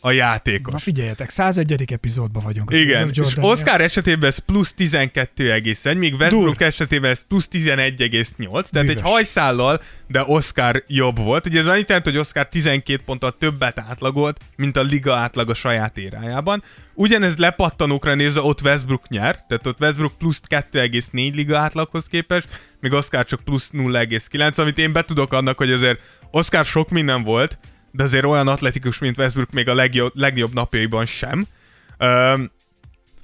a 0.00 0.10
játékos. 0.10 0.72
Na 0.72 0.78
figyeljetek, 0.78 1.30
101. 1.30 1.92
epizódban 1.92 2.42
vagyunk. 2.42 2.70
Igen, 2.70 3.08
és 3.08 3.36
Oscar 3.36 3.80
esetében 3.80 4.30
ez 4.30 4.38
plusz 4.38 4.74
12,1, 4.78 5.98
míg 5.98 6.14
Westbrook 6.14 6.56
Dur. 6.56 6.66
esetében 6.66 7.10
ez 7.10 7.22
plusz 7.28 7.48
11,8, 7.52 8.48
tehát 8.48 8.70
Bűvös. 8.70 8.94
egy 8.94 9.00
hajszállal, 9.00 9.80
de 10.08 10.22
Oscar 10.26 10.82
jobb 10.86 11.18
volt. 11.18 11.46
Ugye 11.46 11.60
ez 11.60 11.66
annyit 11.66 11.88
jelent, 11.88 12.06
hogy 12.06 12.16
Oscar 12.16 12.48
12 12.48 13.02
ponttal 13.04 13.36
többet 13.38 13.78
átlagolt, 13.78 14.40
mint 14.56 14.76
a 14.76 14.82
liga 14.82 15.14
átlag 15.14 15.50
a 15.50 15.54
saját 15.54 15.98
érájában. 15.98 16.62
Ugyanez 16.94 17.36
lepattanókra 17.36 18.14
nézve 18.14 18.40
ott 18.40 18.60
Westbrook 18.60 19.08
nyer, 19.08 19.44
tehát 19.46 19.66
ott 19.66 19.80
Westbrook 19.80 20.18
plusz 20.18 20.40
2,4 20.48 21.34
liga 21.34 21.58
átlaghoz 21.58 22.06
képest, 22.06 22.48
míg 22.80 22.92
Oscar 22.92 23.24
csak 23.24 23.40
plusz 23.40 23.70
0,9, 23.72 24.58
amit 24.58 24.78
én 24.78 24.92
betudok 24.92 25.32
annak, 25.32 25.56
hogy 25.56 25.72
azért 25.72 26.02
Oscar 26.30 26.64
sok 26.64 26.90
minden 26.90 27.22
volt, 27.22 27.58
de 27.96 28.02
azért 28.02 28.24
olyan 28.24 28.48
atletikus, 28.48 28.98
mint 28.98 29.18
Westbrook 29.18 29.50
még 29.50 29.68
a 29.68 29.74
legjobb, 29.74 30.12
legjobb 30.14 30.52
napjaiban 30.52 31.06
sem. 31.06 31.46
Um, 31.98 32.50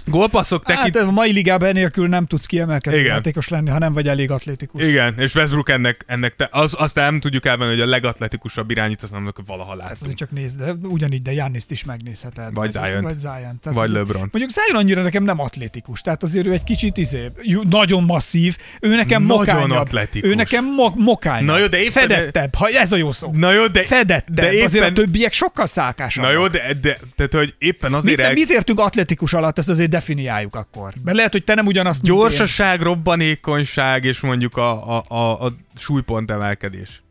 Gólpasszok 0.05 0.65
tekint... 0.65 0.97
Hát 0.97 1.07
a 1.07 1.11
mai 1.11 1.33
ligában 1.33 1.73
nélkül 1.73 2.09
nem 2.09 2.27
tudsz 2.27 2.47
kiemelkedő 2.47 2.99
Igen. 2.99 3.13
játékos 3.15 3.49
lenni, 3.49 3.71
ha 3.71 3.79
nem 3.79 3.93
vagy 3.93 4.09
elég 4.09 4.31
atletikus. 4.31 4.83
Igen, 4.83 5.15
és 5.19 5.35
Westbrook 5.35 5.69
ennek, 5.69 6.05
ennek 6.07 6.37
te, 6.37 6.49
az, 6.51 6.75
azt 6.79 6.95
nem 6.95 7.21
tudjuk 7.21 7.47
elvenni, 7.47 7.71
hogy 7.71 7.81
a 7.81 7.87
legatletikusabb 7.87 8.71
irányít, 8.71 9.03
az 9.03 9.11
nem 9.11 9.33
valaha 9.47 9.69
láttunk. 9.69 9.89
Hát 9.89 10.01
azért 10.01 10.17
csak 10.17 10.31
nézd, 10.31 10.59
de 10.59 10.73
ugyanígy, 10.83 11.23
de 11.23 11.33
Janniszt 11.33 11.71
is 11.71 11.85
megnézheted. 11.85 12.55
Vagy 12.55 12.73
Zion. 12.73 13.03
Vagy 13.03 13.17
Zion. 13.17 13.59
Tehát 13.63 13.79
vagy 13.79 13.91
LeBron. 13.91 14.29
Mondjuk 14.33 14.51
Zion 14.51 14.81
annyira 14.81 15.03
nekem 15.03 15.23
nem 15.23 15.41
atletikus, 15.41 16.01
tehát 16.01 16.23
azért 16.23 16.47
ő 16.47 16.53
egy 16.53 16.65
kicsit 16.65 16.97
izé, 16.97 17.31
nagyon 17.69 18.03
masszív, 18.03 18.57
ő 18.81 18.97
nekem 18.97 19.23
nagyon 19.23 19.71
atletikus. 19.71 20.31
Ő 20.31 20.35
nekem 20.35 20.65
mo- 20.65 20.97
mokány. 20.97 21.45
Na 21.45 21.59
jó, 21.59 21.67
de 21.67 21.79
éppen... 21.79 21.93
Fedettebb, 21.93 22.55
ha 22.55 22.69
ez 22.69 22.93
a 22.93 22.97
jó 22.97 23.13
szó. 23.13 23.31
Na 23.33 23.53
jó, 23.53 23.67
de... 23.67 23.83
Fedettebb, 23.83 24.35
de 24.35 24.53
éppen... 24.53 24.65
azért 24.65 24.85
a 24.85 24.93
többiek 24.93 25.33
sokkal 25.33 25.67
szálkásabbak. 25.67 26.31
Na 26.31 26.37
jó, 26.37 26.47
de, 26.47 26.75
de 26.81 26.99
tehát, 27.17 27.35
hogy 27.35 27.55
éppen 27.59 27.95
azért... 27.95 28.17
Mit, 28.17 28.27
el... 28.27 28.33
mit 28.33 28.51
értünk 28.51 28.79
atletikus 28.79 29.33
alatt, 29.33 29.59
ezt 29.59 29.69
azért 29.69 29.91
definiáljuk 29.93 30.55
akkor. 30.55 30.93
Mert 31.05 31.17
lehet, 31.17 31.33
hogy 31.33 31.45
te 31.45 31.55
nem 31.55 31.67
ugyanazt 31.67 32.03
Gyorsaság, 32.03 32.83
robbanékonyság, 32.83 34.05
és 34.05 34.21
mondjuk 34.21 34.57
a, 34.57 34.97
a, 34.97 35.03
a, 35.09 35.45
a 35.45 35.53
súlypont 35.77 36.31
emelkedés. 36.31 37.03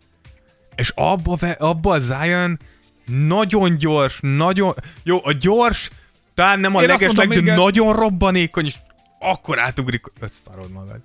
És 0.76 0.92
abba, 0.96 1.38
abba 1.58 1.94
a 1.94 2.00
Zion 2.00 2.60
nagyon 3.06 3.78
gyors, 3.78 4.18
nagyon... 4.22 4.74
Jó, 5.04 5.20
a 5.24 5.32
gyors, 5.32 5.90
talán 6.36 6.60
nem 6.60 6.76
a 6.76 6.82
legesleg, 6.82 7.28
de 7.28 7.36
igen. 7.36 7.56
nagyon 7.56 7.94
robbanékony, 7.94 8.66
és 8.66 8.76
akkor 9.20 9.60
átugrik, 9.60 10.06
összarod 10.20 10.72
magad. 10.72 11.00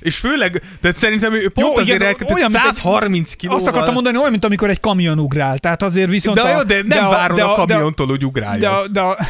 És 0.00 0.16
főleg, 0.16 0.62
de 0.80 0.92
szerintem 0.94 1.32
ő 1.32 1.48
pont 1.48 1.66
jó, 1.66 1.76
azért 1.76 2.20
igen, 2.20 2.32
olyan, 2.32 2.50
130 2.50 3.34
kilóval. 3.34 3.60
Azt 3.60 3.68
akartam 3.68 3.94
mondani, 3.94 4.18
olyan, 4.18 4.30
mint 4.30 4.44
amikor 4.44 4.70
egy 4.70 4.80
kamion 4.80 5.18
ugrál. 5.18 5.58
Tehát 5.58 5.82
azért 5.82 6.10
viszont 6.10 6.36
de, 6.36 6.42
a, 6.42 6.48
jó, 6.48 6.62
de 6.62 6.74
nem 6.74 6.88
de 6.88 7.00
várod 7.00 7.38
a, 7.38 7.52
a 7.52 7.54
kamiontól, 7.54 8.06
hogy 8.06 8.24
ugráljon. 8.24 8.60
De, 8.60 9.00
de, 9.00 9.00
de, 9.00 9.26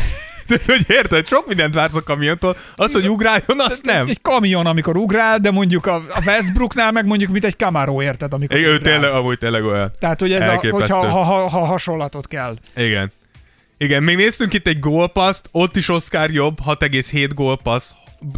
de 0.57 0.63
hogy 0.67 0.85
érted, 0.89 1.27
sok 1.27 1.47
mindent 1.47 1.75
vársz 1.75 1.95
a 1.95 2.03
kamiontól, 2.03 2.57
az, 2.77 2.93
hogy 2.93 3.09
ugráljon, 3.09 3.61
azt 3.61 3.85
nem. 3.85 4.07
Egy 4.09 4.21
kamion, 4.23 4.67
amikor 4.67 4.97
ugrál, 4.97 5.39
de 5.39 5.51
mondjuk 5.51 5.87
a, 5.87 5.95
a 5.95 6.23
Westbrooknál 6.27 6.93
meg 6.93 7.07
mondjuk 7.07 7.31
mint 7.31 7.45
egy 7.45 7.57
Camaro, 7.57 8.03
érted, 8.03 8.33
amikor 8.33 8.59
Igen, 8.59 8.75
ugrál. 8.75 8.93
tényleg, 8.93 9.11
amúgy 9.11 9.39
tényleg 9.39 9.65
olyan. 9.65 9.93
Tehát, 9.99 10.21
hogy 10.21 10.33
ez 10.33 10.47
a, 10.47 10.61
hogyha 10.71 11.09
ha, 11.09 11.23
ha, 11.23 11.49
ha, 11.49 11.65
hasonlatot 11.65 12.29
kell. 12.29 12.57
Igen. 12.77 13.11
Igen, 13.79 14.03
még 14.03 14.17
néztünk 14.17 14.53
itt 14.53 14.67
egy 14.67 14.79
gólpaszt, 14.79 15.49
ott 15.51 15.77
is 15.77 15.89
Oscar 15.89 16.31
jobb, 16.31 16.59
6,7 16.67 17.31
gólpassz, 17.35 17.91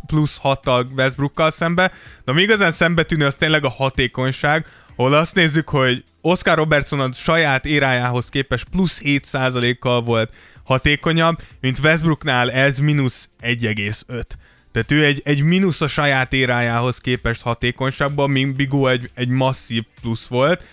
plusz 0.07 0.39
6 0.39 0.69
Westbrookkal 0.97 1.51
szembe, 1.51 1.93
de 2.25 2.33
ami 2.33 2.43
igazán 2.43 2.73
szembetűnő, 2.73 3.27
az 3.27 3.35
tényleg 3.35 3.65
a 3.65 3.69
hatékonyság, 3.69 4.67
ahol 4.97 5.15
azt 5.15 5.35
nézzük, 5.35 5.69
hogy 5.69 6.03
Oscar 6.21 6.57
Robertson 6.57 7.01
a 7.01 7.13
saját 7.13 7.67
érájához 7.67 8.29
képest 8.29 8.69
plusz 8.69 9.01
7%-kal 9.05 10.03
volt 10.03 10.35
hatékonyabb, 10.65 11.43
mint 11.61 11.79
Westbrooknál 11.79 12.51
ez 12.51 12.79
mínusz 12.79 13.29
1,5. 13.41 14.25
Tehát 14.73 14.93
ő 14.93 15.05
egy, 15.05 15.23
egy 15.25 15.43
mínusz 15.43 15.81
a 15.81 15.89
saját 15.89 16.33
érájához 16.33 16.99
képest 16.99 17.43
hatékonyságban, 17.43 18.31
mint 18.31 18.57
Bigó 18.57 18.87
egy, 18.87 19.11
egy 19.15 19.29
masszív 19.29 19.85
plusz 20.01 20.27
volt, 20.27 20.65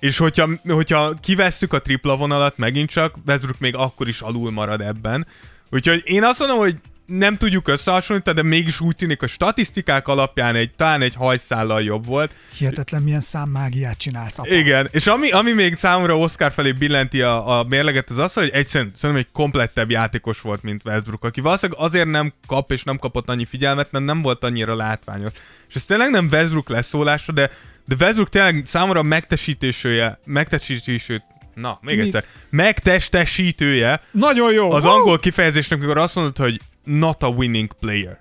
és 0.00 0.16
hogyha, 0.16 0.48
hogyha 0.68 1.14
kivesszük 1.14 1.72
a 1.72 1.82
tripla 1.82 2.16
vonalat 2.16 2.58
megint 2.58 2.90
csak, 2.90 3.14
Westbrook 3.26 3.58
még 3.58 3.76
akkor 3.76 4.08
is 4.08 4.20
alul 4.20 4.50
marad 4.50 4.80
ebben. 4.80 5.26
Úgyhogy 5.70 6.02
én 6.04 6.24
azt 6.24 6.38
mondom, 6.38 6.58
hogy 6.58 6.76
nem 7.06 7.36
tudjuk 7.36 7.68
összehasonlítani, 7.68 8.36
de 8.36 8.42
mégis 8.42 8.80
úgy 8.80 8.96
tűnik, 8.96 9.22
a 9.22 9.26
statisztikák 9.26 10.08
alapján 10.08 10.54
egy, 10.54 10.74
talán 10.76 11.02
egy 11.02 11.14
hajszállal 11.14 11.82
jobb 11.82 12.06
volt. 12.06 12.34
Hihetetlen 12.56 13.02
milyen 13.02 13.20
számmágiát 13.20 13.98
csinálsz. 13.98 14.38
Apa. 14.38 14.54
Igen, 14.54 14.88
és 14.90 15.06
ami, 15.06 15.30
ami 15.30 15.52
még 15.52 15.74
számomra 15.76 16.18
Oscar 16.18 16.52
felé 16.52 16.72
billenti 16.72 17.22
a, 17.22 17.58
a 17.58 17.64
mérleget, 17.64 18.10
az 18.10 18.18
az, 18.18 18.32
hogy 18.32 18.50
egyszerűen 18.52 18.92
szerintem 18.96 19.24
egy 19.26 19.32
komplettebb 19.32 19.90
játékos 19.90 20.40
volt, 20.40 20.62
mint 20.62 20.80
Westbrook, 20.84 21.24
aki 21.24 21.40
valószínűleg 21.40 21.82
azért 21.82 22.08
nem 22.08 22.32
kap 22.46 22.72
és 22.72 22.82
nem 22.82 22.98
kapott 22.98 23.28
annyi 23.28 23.44
figyelmet, 23.44 23.92
mert 23.92 24.04
nem 24.04 24.22
volt 24.22 24.44
annyira 24.44 24.74
látványos. 24.74 25.32
És 25.68 25.74
ez 25.74 25.84
tényleg 25.84 26.10
nem 26.10 26.28
Westbrook 26.32 26.68
leszólása, 26.68 27.32
de, 27.32 27.50
de 27.86 27.94
Westbrook 27.98 28.28
tényleg 28.28 28.62
számomra 28.66 29.02
megtestítésője, 29.02 30.18
megtestítésőt 30.24 31.22
Na, 31.56 31.78
még 31.80 31.96
Mit? 31.96 32.06
egyszer. 32.06 32.24
Megtestesítője 32.50 34.00
Nagyon 34.10 34.52
jó. 34.52 34.70
az 34.70 34.84
angol 34.84 35.18
kifejezésnek, 35.18 35.78
amikor 35.78 35.98
azt 35.98 36.14
mondod, 36.14 36.36
hogy 36.36 36.60
not 36.86 37.22
a 37.22 37.26
winning 37.28 37.72
player. 37.80 38.18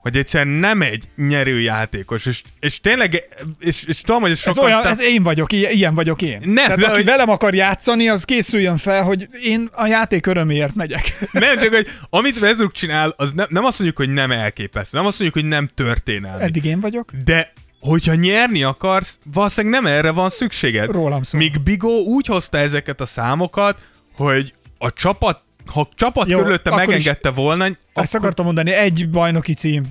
Hogy 0.00 0.16
egyszerűen 0.16 0.54
nem 0.58 0.82
egy 0.82 1.08
nyerő 1.16 1.60
játékos, 1.60 2.26
és, 2.26 2.42
és 2.60 2.80
tényleg, 2.80 3.22
és, 3.58 3.82
és 3.84 4.00
tudom, 4.00 4.20
hogy 4.20 4.30
ez 4.30 4.36
Ez, 4.36 4.42
sokan... 4.42 4.64
olyan, 4.64 4.82
tá- 4.82 4.90
ez 4.90 5.00
én 5.00 5.22
vagyok, 5.22 5.52
ilyen, 5.52 5.72
ilyen 5.72 5.94
vagyok 5.94 6.22
én. 6.22 6.40
Nem, 6.44 6.54
Tehát 6.54 6.78
de 6.78 6.84
aki 6.86 6.94
hogy- 6.94 7.04
velem 7.04 7.28
akar 7.30 7.54
játszani, 7.54 8.08
az 8.08 8.24
készüljön 8.24 8.76
fel, 8.76 9.02
hogy 9.02 9.26
én 9.44 9.68
a 9.72 9.86
játék 9.86 10.26
öröméért 10.26 10.74
megyek. 10.74 11.18
Nem, 11.32 11.58
csak 11.58 11.74
hogy 11.74 11.86
amit 12.10 12.36
Westbrook 12.40 12.72
csinál, 12.72 13.14
az 13.16 13.32
nem, 13.34 13.46
nem 13.50 13.64
azt 13.64 13.78
mondjuk, 13.78 13.96
hogy 13.96 14.12
nem 14.12 14.30
elképesztő, 14.30 14.96
nem 14.96 15.06
azt 15.06 15.18
mondjuk, 15.18 15.42
hogy 15.42 15.52
nem 15.52 15.70
történelmi. 15.74 16.42
Eddig 16.42 16.64
én 16.64 16.80
vagyok. 16.80 17.10
De 17.24 17.52
hogyha 17.80 18.14
nyerni 18.14 18.62
akarsz, 18.62 19.18
valószínűleg 19.32 19.82
nem 19.82 19.92
erre 19.92 20.10
van 20.10 20.30
szükséged. 20.30 20.90
Rólam 20.90 21.22
szól. 21.22 21.40
Míg 21.40 21.60
Bigó 21.64 22.04
úgy 22.04 22.26
hozta 22.26 22.58
ezeket 22.58 23.00
a 23.00 23.06
számokat, 23.06 23.78
hogy 24.16 24.52
a 24.78 24.92
csapat, 24.92 25.40
ha 25.70 25.88
csapat 25.94 26.30
Jó, 26.30 26.38
körülötte 26.38 26.70
is- 26.70 26.76
megengedte 26.76 27.30
volna, 27.30 27.64
Ezt 27.64 27.78
akkor 28.14 28.20
akartam 28.26 28.44
mondani, 28.44 28.72
egy 28.72 29.08
bajnoki 29.10 29.54
cím. 29.54 29.82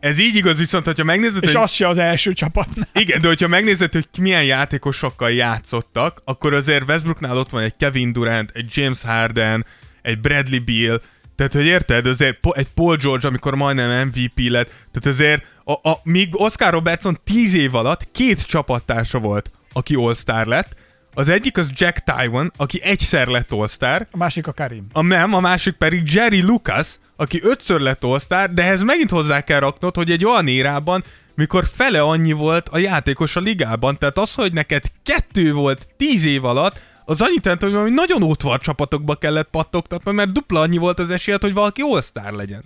ez 0.00 0.18
így 0.18 0.34
igaz, 0.34 0.56
viszont 0.58 0.84
hogyha 0.84 1.04
megnézed, 1.04 1.42
És 1.42 1.52
hogy... 1.52 1.62
az 1.62 1.70
se 1.70 1.88
az 1.88 1.98
első 1.98 2.32
csapatnál. 2.32 2.88
Igen, 2.94 3.20
de 3.20 3.28
hogyha 3.28 3.48
megnézed, 3.48 3.92
hogy 3.92 4.06
milyen 4.18 4.44
játékosokkal 4.44 5.30
játszottak, 5.32 6.22
akkor 6.24 6.54
azért 6.54 6.88
Westbrooknál 6.88 7.38
ott 7.38 7.50
van 7.50 7.62
egy 7.62 7.74
Kevin 7.78 8.12
Durant, 8.12 8.50
egy 8.54 8.66
James 8.70 9.02
Harden, 9.02 9.66
egy 10.02 10.20
Bradley 10.20 10.60
Beal, 10.64 11.00
tehát, 11.36 11.52
hogy 11.52 11.66
érted, 11.66 12.06
azért 12.06 12.38
egy 12.52 12.66
Paul 12.74 12.96
George, 12.96 13.28
amikor 13.28 13.54
majdnem 13.54 14.06
MVP 14.06 14.48
lett, 14.50 14.66
tehát 14.66 15.06
azért, 15.18 15.44
a, 15.64 15.72
a, 15.90 16.00
míg 16.02 16.28
Oscar 16.40 16.72
Robertson 16.72 17.18
10 17.24 17.54
év 17.54 17.74
alatt 17.74 18.10
két 18.12 18.46
csapattársa 18.46 19.18
volt, 19.18 19.50
aki 19.72 19.94
All-Star 19.94 20.46
lett, 20.46 20.76
az 21.18 21.28
egyik 21.28 21.58
az 21.58 21.70
Jack 21.74 22.02
Tywon, 22.04 22.52
aki 22.56 22.82
egyszer 22.82 23.26
lett 23.26 23.52
All-Star, 23.52 24.06
A 24.10 24.16
másik 24.16 24.46
a 24.46 24.52
Karim. 24.52 24.86
a 24.92 25.02
nem, 25.02 25.34
a 25.34 25.40
másik 25.40 25.74
pedig 25.74 26.12
Jerry 26.12 26.42
Lucas, 26.42 26.98
aki 27.16 27.40
ötször 27.42 27.80
lett 27.80 28.04
all 28.04 28.46
de 28.50 28.62
ehhez 28.62 28.82
megint 28.82 29.10
hozzá 29.10 29.40
kell 29.40 29.60
raknod, 29.60 29.94
hogy 29.94 30.10
egy 30.10 30.24
olyan 30.24 30.48
érában, 30.48 31.04
mikor 31.34 31.66
fele 31.74 32.00
annyi 32.00 32.32
volt 32.32 32.68
a 32.68 32.78
játékos 32.78 33.36
a 33.36 33.40
ligában. 33.40 33.98
Tehát 33.98 34.18
az, 34.18 34.34
hogy 34.34 34.52
neked 34.52 34.82
kettő 35.02 35.52
volt 35.52 35.88
tíz 35.96 36.24
év 36.24 36.44
alatt, 36.44 36.80
az 37.04 37.20
annyit 37.20 37.44
jelent, 37.44 37.62
hogy 37.62 37.72
valami 37.72 37.90
nagyon 37.90 38.22
ótvar 38.22 38.60
csapatokba 38.60 39.14
kellett 39.14 39.48
pattogtatni, 39.50 40.12
mert 40.12 40.32
dupla 40.32 40.60
annyi 40.60 40.76
volt 40.76 40.98
az 40.98 41.10
esélyed, 41.10 41.42
hogy 41.42 41.54
valaki 41.54 41.82
all 41.82 42.36
legyen. 42.36 42.62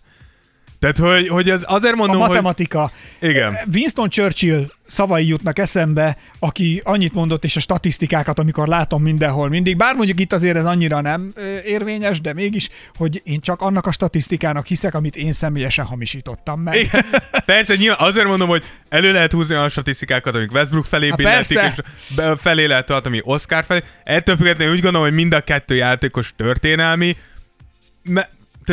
Tehát, 0.81 0.99
hogy, 0.99 1.28
hogy 1.28 1.51
ez 1.51 1.62
azért 1.64 1.93
A 1.93 1.97
mondom, 1.97 2.20
hogy... 2.20 2.28
matematika. 2.28 2.93
Igen. 3.18 3.55
Winston 3.74 4.09
Churchill 4.09 4.66
szavai 4.87 5.26
jutnak 5.26 5.59
eszembe, 5.59 6.16
aki 6.39 6.81
annyit 6.85 7.12
mondott, 7.12 7.45
és 7.45 7.57
a 7.57 7.61
statisztikákat, 7.61 8.39
amikor 8.39 8.68
látom 8.68 9.03
mindenhol 9.03 9.49
mindig, 9.49 9.76
bár 9.76 9.95
mondjuk 9.95 10.20
itt 10.20 10.33
azért 10.33 10.57
ez 10.57 10.64
annyira 10.64 11.01
nem 11.01 11.33
érvényes, 11.64 12.20
de 12.20 12.33
mégis, 12.33 12.68
hogy 12.97 13.20
én 13.24 13.41
csak 13.41 13.61
annak 13.61 13.87
a 13.87 13.93
statisztikának 13.93 14.66
hiszek, 14.66 14.95
amit 14.95 15.16
én 15.16 15.33
személyesen 15.33 15.85
hamisítottam 15.85 16.61
meg. 16.61 16.74
Igen. 16.74 17.05
Persze, 17.45 17.74
nyilván 17.74 18.09
azért 18.09 18.26
mondom, 18.26 18.49
hogy 18.49 18.64
elő 18.89 19.12
lehet 19.12 19.33
húzni 19.33 19.55
olyan 19.55 19.68
statisztikákat, 19.68 20.35
amik 20.35 20.53
Westbrook 20.53 20.87
felé 20.87 21.09
Há, 21.09 21.14
billentik, 21.14 21.59
persze. 21.59 21.85
és 22.09 22.41
felé 22.41 22.64
lehet 22.64 22.87
tartani 22.87 23.20
Oscar 23.24 23.64
felé. 23.64 23.83
Ettől 24.05 24.37
függetlenül 24.37 24.74
úgy 24.74 24.81
gondolom, 24.81 25.07
hogy 25.07 25.16
mind 25.16 25.33
a 25.33 25.41
kettő 25.41 25.74
játékos 25.74 26.33
történelmi. 26.37 27.16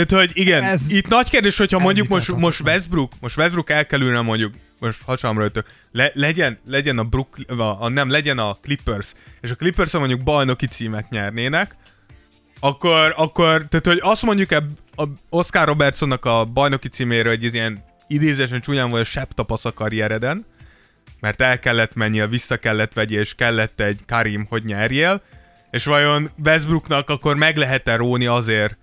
Tehát, 0.06 0.26
hogy 0.26 0.32
igen, 0.34 0.64
Ez 0.64 0.92
itt 0.92 1.08
nagy 1.08 1.30
kérdés, 1.30 1.58
hogyha 1.58 1.80
mondjuk 1.80 2.08
most, 2.08 2.36
most 2.36 2.62
Westbrook, 2.62 3.12
most 3.20 3.38
Westbrook 3.38 3.70
elkerülne 3.70 4.22
mondjuk, 4.22 4.54
most 4.80 5.02
hasamra 5.06 5.44
ötök, 5.44 5.68
le, 5.92 6.12
legyen, 6.14 6.60
legyen 6.66 6.98
a 6.98 7.04
Brook, 7.04 7.38
a, 7.48 7.62
a, 7.62 7.90
nem, 7.90 8.10
legyen 8.10 8.38
a 8.38 8.54
Clippers, 8.62 9.14
és 9.42 9.52
a 9.52 9.56
clippers 9.56 9.92
mondjuk 9.92 10.24
bajnoki 10.24 10.68
címet 10.68 11.10
nyernének, 11.10 11.76
akkor, 12.60 13.14
akkor 13.16 13.66
tehát, 13.70 13.86
hogy 13.86 14.00
azt 14.02 14.22
mondjuk 14.22 14.52
ebb, 14.52 14.70
a 14.96 15.04
Oscar 15.30 15.68
Robertsonnak 15.68 16.26
a 16.26 16.46
bajnoki 16.46 16.88
címéről, 16.88 17.36
hogy 17.36 17.46
ez 17.46 17.54
ilyen 17.54 17.84
idézésen 18.08 18.62
csúnyán 18.62 18.90
volt 18.90 19.06
sebb 19.06 19.34
tapasz 19.34 19.66
a 19.66 19.74
karriereden, 19.74 20.46
mert 21.20 21.42
el 21.42 21.60
kellett 21.60 21.96
menjél, 21.96 22.28
vissza 22.28 22.58
kellett 22.58 22.94
vegyél, 22.94 23.20
és 23.20 23.36
kellett 23.36 23.80
egy 23.80 24.00
Karim, 24.08 24.46
hogy 24.50 24.64
nyerjél, 24.66 25.22
és 25.72 25.86
vajon 25.86 26.30
Westbrooknak 26.46 27.10
akkor 27.10 27.36
meg 27.36 27.58
lehet-e 27.58 27.96
róni 27.96 28.26
azért, 28.26 28.78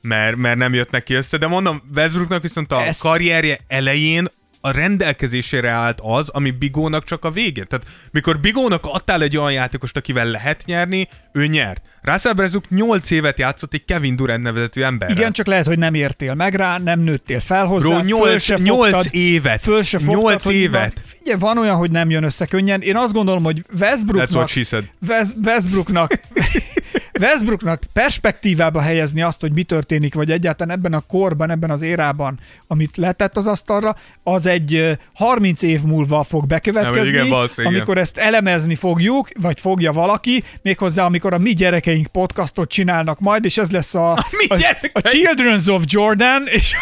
mert, 0.00 0.36
mert 0.36 0.56
nem 0.56 0.74
jött 0.74 0.90
neki 0.90 1.14
össze, 1.14 1.36
de 1.36 1.46
mondom, 1.46 1.82
Westbrooknak 1.94 2.42
viszont 2.42 2.72
a 2.72 2.82
Ezt- 2.86 3.00
karrierje 3.00 3.58
elején 3.66 4.26
a 4.60 4.70
rendelkezésére 4.70 5.70
állt 5.70 5.98
az, 6.02 6.28
ami 6.28 6.50
Bigónak 6.50 7.04
csak 7.04 7.24
a 7.24 7.30
végén. 7.30 7.64
Tehát 7.68 7.86
mikor 8.12 8.40
Bigónak 8.40 8.84
adtál 8.86 9.22
egy 9.22 9.36
olyan 9.36 9.52
játékost, 9.52 9.96
akivel 9.96 10.26
lehet 10.26 10.62
nyerni, 10.66 11.08
ő 11.32 11.46
nyert. 11.46 11.82
Russell 12.02 12.32
Westbrook 12.36 12.68
8 12.70 13.10
évet 13.10 13.38
játszott 13.38 13.74
egy 13.74 13.84
Kevin 13.84 14.16
Durant 14.16 14.42
nevezetű 14.42 14.82
emberrel. 14.82 15.16
Igen, 15.16 15.32
csak 15.32 15.46
lehet, 15.46 15.66
hogy 15.66 15.78
nem 15.78 15.94
értél 15.94 16.34
meg 16.34 16.54
rá, 16.54 16.78
nem 16.78 17.00
nőttél 17.00 17.40
fel 17.40 17.66
hozzá, 17.66 17.88
Bro, 17.88 17.96
föl 17.98 18.06
8, 18.06 18.42
se 18.42 18.56
8 18.56 18.90
fogtad, 18.92 19.14
évet. 19.14 19.60
föl 19.62 19.82
se 19.82 19.98
fogtad, 19.98 20.22
8 20.22 20.44
hogy 20.44 20.54
évet. 20.54 20.80
Van, 20.94 21.04
figyelj, 21.18 21.38
van 21.38 21.58
olyan, 21.58 21.76
hogy 21.76 21.90
nem 21.90 22.10
jön 22.10 22.24
össze 22.24 22.46
könnyen. 22.46 22.80
Én 22.80 22.96
azt 22.96 23.12
gondolom, 23.12 23.42
hogy 23.44 23.58
That's 23.58 23.80
Westbrooknak, 23.80 24.30
what 24.36 24.48
she 24.48 24.64
said. 24.64 24.84
West, 25.08 25.34
Westbrooknak, 25.44 26.10
Westbrooknak 27.20 27.82
perspektívába 27.92 28.80
helyezni 28.80 29.22
azt, 29.22 29.40
hogy 29.40 29.52
mi 29.52 29.62
történik, 29.62 30.14
vagy 30.14 30.30
egyáltalán 30.30 30.76
ebben 30.76 30.92
a 30.92 31.00
korban, 31.00 31.50
ebben 31.50 31.70
az 31.70 31.82
érában, 31.82 32.38
amit 32.66 32.96
letett 32.96 33.36
az 33.36 33.46
asztalra, 33.46 33.96
az 34.22 34.46
egy 34.46 34.74
ö, 34.74 34.92
30 35.14 35.62
év 35.62 35.82
múlva 35.82 36.22
fog 36.22 36.46
bekövetkezni, 36.46 36.98
Nem, 36.98 37.08
igen, 37.08 37.28
valószínűleg, 37.28 37.74
igen. 37.74 37.74
amikor 37.74 37.98
ezt 37.98 38.16
elemezni 38.16 38.74
fogjuk, 38.74 39.28
vagy 39.40 39.60
fogja 39.60 39.92
valaki, 39.92 40.44
méghozzá 40.62 41.04
amikor 41.04 41.32
a 41.32 41.38
mi 41.38 41.52
gyerekeink 41.52 42.06
podcastot 42.06 42.68
csinálnak 42.68 43.20
majd, 43.20 43.44
és 43.44 43.58
ez 43.58 43.70
lesz 43.70 43.94
a, 43.94 44.12
a, 44.12 44.26
a 44.48 44.56
gyerekeink? 44.56 45.08
Children's 45.08 45.70
of 45.70 45.82
Jordan, 45.86 46.42
és 46.46 46.74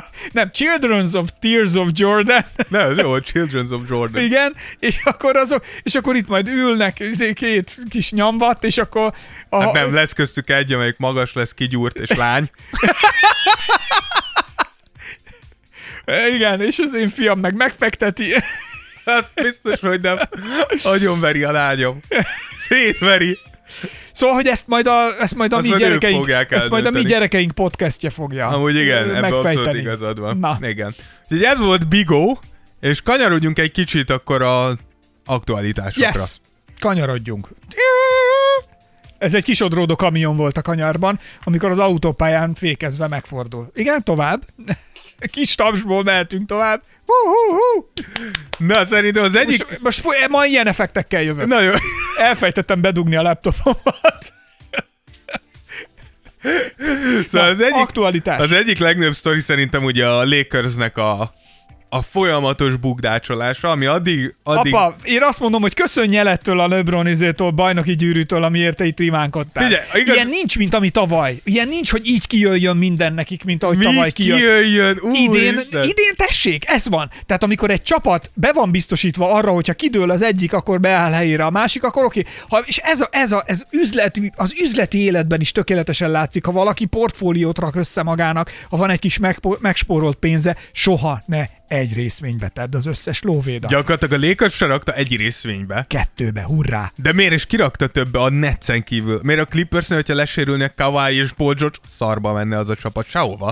nem, 0.32 0.50
Children's 0.52 1.14
of 1.14 1.28
Tears 1.40 1.74
of 1.74 1.88
Jordan, 1.92 2.44
Ne, 2.68 2.78
ez 2.78 2.96
jó, 2.96 3.16
Children's 3.18 3.70
of 3.72 3.80
Jordan. 3.88 4.22
igen, 4.22 4.54
és 4.78 5.00
akkor 5.04 5.36
azok, 5.36 5.64
és 5.82 5.94
akkor 5.94 6.16
itt 6.16 6.28
majd 6.28 6.48
ülnek 6.48 7.00
izé, 7.00 7.32
két 7.32 7.78
kis 7.90 8.10
nyambat, 8.10 8.64
és 8.64 8.78
akkor 8.78 9.12
a, 9.48 9.60
Hát 9.62 9.72
nem, 9.72 9.94
lesz 9.94 10.12
köztük 10.12 10.50
egy, 10.50 10.72
amelyik 10.72 10.98
magas 10.98 11.32
lesz, 11.32 11.52
kigyúrt 11.54 11.96
és 11.96 12.08
lány. 12.08 12.50
igen, 16.34 16.60
és 16.60 16.78
az 16.78 16.94
én 16.94 17.08
fiam 17.08 17.40
meg 17.40 17.54
megfekteti. 17.54 18.32
Azt 19.04 19.30
biztos, 19.34 19.80
hogy 19.80 20.00
nem. 20.00 20.18
Agyonveri 20.82 21.44
a 21.44 21.52
lányom. 21.52 22.00
Szétveri. 22.68 23.38
Szóval, 24.12 24.34
hogy 24.34 24.46
ezt 24.46 24.66
majd 24.66 24.86
a, 24.86 25.20
ezt 25.20 25.34
majd 25.34 25.52
a 25.52 25.60
mi 25.60 25.68
gyerekeink, 25.68 26.28
ezt 26.48 26.68
majd 26.68 26.86
a 26.86 26.90
mi 26.90 27.02
gyerekeink 27.02 27.52
podcastja 27.52 28.10
fogja 28.10 28.46
Amúgy 28.48 28.76
igen, 28.76 29.08
ö, 29.08 29.16
ebben 29.16 29.22
abszolút 29.24 29.44
megfejteni. 29.44 29.78
igazad 29.78 30.18
van. 30.18 30.38
Na, 30.38 30.58
Igen. 30.60 30.94
Úgyhogy 31.22 31.42
ez 31.42 31.58
volt 31.58 31.88
Bigó, 31.88 32.40
és 32.80 33.00
kanyarodjunk 33.02 33.58
egy 33.58 33.72
kicsit 33.72 34.10
akkor 34.10 34.42
a 34.42 34.76
aktualitásokra. 35.24 36.08
yes, 36.18 36.40
kanyarodjunk. 36.80 37.48
Ez 39.18 39.34
egy 39.34 39.44
kisodródó 39.44 39.96
kamion 39.96 40.36
volt 40.36 40.56
a 40.56 40.62
kanyarban, 40.62 41.18
amikor 41.44 41.70
az 41.70 41.78
autópályán 41.78 42.54
fékezve 42.54 43.08
megfordul. 43.08 43.70
Igen, 43.74 44.02
tovább. 44.04 44.42
Kis 45.30 45.54
tapsból 45.54 46.02
mehetünk 46.02 46.48
tovább. 46.48 46.82
Hú, 47.06 47.30
hú, 47.30 47.56
hú. 47.56 47.90
Na, 48.66 48.84
szerintem 48.84 49.24
az 49.24 49.34
egyik... 49.36 49.64
Most, 49.68 49.80
most 49.80 50.00
fú- 50.00 50.28
ma 50.28 50.46
ilyen 50.46 50.66
effektekkel 50.66 51.22
jövök. 51.22 51.46
Na 51.46 51.60
jó. 51.60 51.72
Elfejtettem 52.18 52.80
bedugni 52.80 53.16
a 53.16 53.22
laptopomat. 53.22 54.32
Szóval 57.28 57.48
az 57.48 57.60
egyik, 57.60 57.74
Aktualitás. 57.74 58.38
az 58.38 58.52
egyik 58.52 58.78
legnagyobb 58.78 59.14
sztori 59.14 59.40
szerintem 59.40 59.84
ugye 59.84 60.08
a 60.08 60.24
Lakersnek 60.24 60.96
a 60.96 61.34
a 61.94 62.02
folyamatos 62.02 62.76
bukdácsolása, 62.76 63.70
ami 63.70 63.86
addig... 63.86 64.34
addig... 64.42 64.74
Apa, 64.74 64.96
én 65.04 65.22
azt 65.22 65.40
mondom, 65.40 65.60
hogy 65.60 65.74
köszönj 65.74 66.16
el 66.16 66.28
ettől 66.28 66.60
a 66.60 66.68
LeBron 66.68 67.06
izétől, 67.06 67.50
bajnoki 67.50 67.94
gyűrűtől, 67.96 68.42
amiért 68.44 68.76
te 68.76 68.84
itt 68.84 68.98
rimánkodtál. 68.98 69.64
Figyelj, 69.64 69.84
igaz- 69.94 70.16
Ilyen 70.16 70.28
nincs, 70.28 70.58
mint 70.58 70.74
ami 70.74 70.90
tavaly. 70.90 71.40
Ilyen 71.44 71.68
nincs, 71.68 71.90
hogy 71.90 72.06
így 72.08 72.26
kijöjjön 72.26 72.76
minden 72.76 73.14
nekik, 73.14 73.44
mint 73.44 73.62
ahogy 73.62 73.76
Mi 73.76 73.84
tavaly 73.84 74.10
kijött. 74.10 74.38
kijöjjön? 74.38 74.98
Idén, 75.12 75.54
Úristen. 75.54 75.82
idén 75.82 76.14
tessék, 76.16 76.64
ez 76.68 76.88
van. 76.88 77.10
Tehát 77.26 77.42
amikor 77.42 77.70
egy 77.70 77.82
csapat 77.82 78.30
be 78.34 78.52
van 78.54 78.70
biztosítva 78.70 79.32
arra, 79.32 79.50
hogyha 79.50 79.72
kidől 79.72 80.10
az 80.10 80.22
egyik, 80.22 80.52
akkor 80.52 80.80
beáll 80.80 81.12
helyére 81.12 81.44
a 81.44 81.50
másik, 81.50 81.82
akkor 81.82 82.04
oké. 82.04 82.22
Ha, 82.48 82.58
és 82.66 82.76
ez, 82.76 83.00
a, 83.00 83.08
ez, 83.10 83.32
a, 83.32 83.42
ez 83.46 83.62
üzleti, 83.70 84.32
az 84.36 84.54
üzleti 84.62 84.98
életben 85.02 85.40
is 85.40 85.52
tökéletesen 85.52 86.10
látszik, 86.10 86.44
ha 86.44 86.52
valaki 86.52 86.84
portfóliót 86.84 87.58
rak 87.58 87.74
össze 87.76 88.02
magának, 88.02 88.50
ha 88.70 88.76
van 88.76 88.90
egy 88.90 88.98
kis 89.00 89.18
megpo- 89.18 89.60
megspórolt 89.60 90.16
pénze, 90.16 90.56
soha 90.72 91.22
ne 91.26 91.44
egy 91.72 91.94
részvénybe 91.94 92.48
tedd 92.48 92.76
az 92.76 92.86
összes 92.86 93.22
lóvédat. 93.22 93.70
Gyakorlatilag 93.70 94.22
a 94.22 94.26
Lakers 94.26 94.54
se 94.54 94.66
rakta 94.66 94.92
egy 94.92 95.16
részvénybe. 95.16 95.84
Kettőbe, 95.88 96.42
hurrá! 96.42 96.92
De 96.96 97.12
miért 97.12 97.32
is 97.32 97.46
kirakta 97.46 97.86
többe 97.86 98.20
a 98.20 98.30
Netsen 98.30 98.84
kívül? 98.84 99.20
Miért 99.22 99.40
a 99.40 99.44
Clippersnél, 99.44 99.98
hogyha 99.98 100.14
lesérülnek 100.14 100.74
Kawhi 100.74 101.14
és 101.14 101.32
Paul 101.32 101.54
George, 101.54 101.76
szarba 101.96 102.32
menne 102.32 102.58
az 102.58 102.68
a 102.68 102.74
csapat 102.74 103.06
sehova? 103.08 103.50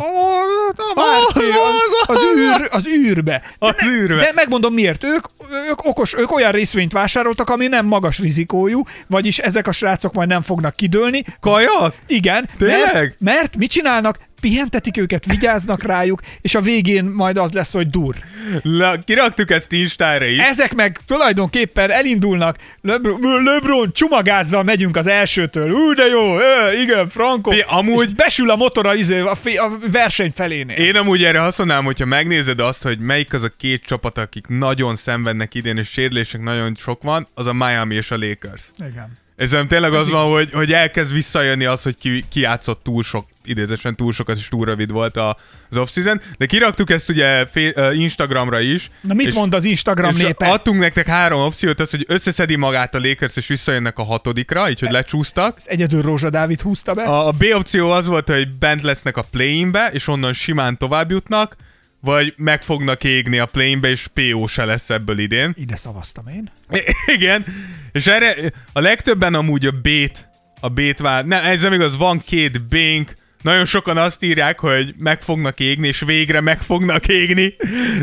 Na, 0.77 1.03
Márti, 1.03 1.51
az, 1.51 2.17
az, 2.17 2.23
űr, 2.37 2.69
az 2.71 2.87
űrbe. 2.87 3.43
Az 3.59 3.75
de, 3.77 3.87
űrbe. 3.87 4.17
De 4.17 4.33
megmondom 4.35 4.75
miért. 4.75 5.05
Ők, 5.05 5.25
ők 5.71 5.85
okos, 5.85 6.15
ők 6.15 6.33
olyan 6.33 6.53
részvényt 6.53 6.93
vásároltak, 6.93 7.51
ami 7.51 7.67
nem 7.67 7.87
magas 7.87 8.19
rizikójú, 8.19 8.83
vagyis 9.07 9.39
ezek 9.39 9.67
a 9.67 9.73
srácok 9.73 10.13
majd 10.13 10.29
nem 10.29 10.43
fognak 10.43 10.77
kidőlni. 10.77 11.25
Kajak? 11.41 11.95
Igen, 12.07 12.49
Tényleg? 12.59 12.93
mert, 12.93 13.15
mert 13.19 13.57
mit 13.57 13.71
csinálnak? 13.71 14.19
Pihentetik 14.41 14.97
őket, 14.97 15.25
vigyáznak 15.25 15.83
rájuk, 15.83 16.21
és 16.41 16.55
a 16.55 16.61
végén 16.61 17.05
majd 17.05 17.37
az 17.37 17.53
lesz, 17.53 17.73
hogy 17.73 17.89
dur. 17.91 18.15
Le, 18.63 18.99
kiraktuk 19.05 19.51
ezt 19.51 19.73
Instára 19.73 20.25
is. 20.25 20.39
Ezek 20.39 20.75
meg 20.75 21.01
tulajdonképpen 21.07 21.91
elindulnak, 21.91 22.57
Lebron, 22.83 23.43
Lebron 23.45 23.93
csumagázzal 23.93 24.63
megyünk 24.63 24.97
az 24.97 25.07
elsőtől. 25.07 25.71
Ú, 25.71 25.93
de 25.93 26.05
jó, 26.07 26.39
ö, 26.39 26.73
igen, 26.83 27.09
Franco. 27.09 27.51
Amúgy- 27.67 28.07
És 28.09 28.15
besül 28.15 28.51
a 28.51 28.57
motor 28.57 28.87
a, 28.87 28.95
izé, 28.95 29.19
a, 29.21 29.35
fé- 29.35 29.59
a 29.59 29.71
verseny 29.93 30.31
felénél. 30.33 30.77
Én 30.77 30.97
amúgy 30.97 31.25
erre 31.25 31.39
használnám, 31.39 31.85
hogyha 31.85 32.05
megnézed 32.05 32.61
azt, 32.61 32.83
hogy 32.83 32.99
melyik 32.99 33.33
az 33.33 33.43
a 33.43 33.49
két 33.59 33.83
csapat, 33.87 34.19
akik 34.19 34.47
nagyon 34.47 34.97
szenvednek 34.97 35.55
idén, 35.55 35.77
és 35.77 35.89
sérülések 35.89 36.41
nagyon 36.43 36.75
sok 36.75 37.03
van, 37.03 37.27
az 37.35 37.47
a 37.47 37.53
Miami 37.53 37.95
és 37.95 38.11
a 38.11 38.17
Lakers. 38.17 38.63
Igen. 38.79 39.13
Ez 39.41 39.51
nem 39.51 39.69
tényleg 39.69 39.93
az 39.93 40.11
van, 40.11 40.31
hogy, 40.31 40.51
hogy 40.53 40.73
elkezd 40.73 41.13
visszajönni 41.13 41.65
az, 41.65 41.83
hogy 41.83 41.97
ki, 42.01 42.25
ki 42.29 42.41
játszott 42.41 42.81
túl 42.83 43.03
sok, 43.03 43.27
idézősen 43.45 43.97
túl 43.97 44.13
sokat, 44.13 44.37
és 44.37 44.49
túl 44.49 44.65
rövid 44.65 44.91
volt 44.91 45.17
a, 45.17 45.37
az 45.71 45.77
off-season. 45.77 46.21
De 46.39 46.47
kiraktuk 46.47 46.91
ezt 46.91 47.09
ugye 47.09 47.47
fé, 47.47 47.73
uh, 47.77 47.99
Instagramra 47.99 48.61
is. 48.61 48.91
Na 49.01 49.15
mit 49.15 49.27
és, 49.27 49.35
mond 49.35 49.55
az 49.55 49.65
Instagram 49.65 50.17
és 50.17 50.23
népe? 50.23 50.47
adtunk 50.49 50.81
nektek 50.81 51.07
három 51.07 51.41
opciót, 51.41 51.81
az, 51.81 51.91
hogy 51.91 52.05
összeszedi 52.09 52.57
magát 52.57 52.95
a 52.95 52.99
Lakers, 52.99 53.37
és 53.37 53.47
visszajönnek 53.47 53.99
a 53.99 54.03
hatodikra, 54.03 54.71
így, 54.71 54.81
hogy 54.81 54.91
lecsúsztak. 54.91 55.57
Ezt 55.57 55.69
egyedül 55.69 56.03
Rózsa 56.03 56.31
Dávid 56.31 56.61
húzta 56.61 56.95
be. 56.95 57.03
A, 57.03 57.27
a 57.27 57.31
B 57.31 57.45
opció 57.55 57.91
az 57.91 58.07
volt, 58.07 58.29
hogy 58.29 58.49
bent 58.59 58.83
lesznek 58.83 59.17
a 59.17 59.25
play-inbe, 59.31 59.91
és 59.93 60.09
onnan 60.09 60.33
simán 60.33 60.79
tovább 60.79 61.11
jutnak, 61.11 61.57
vagy 62.01 62.35
meg 62.37 62.63
fognak 62.63 63.05
égni 63.05 63.39
a 63.39 63.47
play-inbe, 63.47 63.89
és 63.89 64.07
PO 64.07 64.47
se 64.47 64.65
lesz 64.65 64.91
ebből 64.91 65.19
idén. 65.19 65.53
Ide 65.57 65.77
szavaztam 65.77 66.27
én. 66.27 66.51
I- 66.71 66.95
Igen, 67.17 67.45
és 67.93 68.07
erre 68.07 68.35
a 68.73 68.81
legtöbben 68.81 69.35
amúgy 69.35 69.67
a 69.67 69.71
B-t, 69.71 70.29
a 70.61 70.69
B-t 70.69 70.99
vár, 70.99 71.25
nem, 71.25 71.45
ez 71.45 71.63
nem 71.63 71.73
igaz, 71.73 71.97
van 71.97 72.19
két 72.19 72.69
bénk, 72.69 73.13
nagyon 73.43 73.65
sokan 73.65 73.97
azt 73.97 74.23
írják, 74.23 74.59
hogy 74.59 74.95
meg 74.99 75.23
fognak 75.23 75.61
égni, 75.61 75.87
és 75.87 76.01
végre 76.01 76.41
meg 76.41 76.61
fognak 76.61 77.09
égni. 77.09 77.57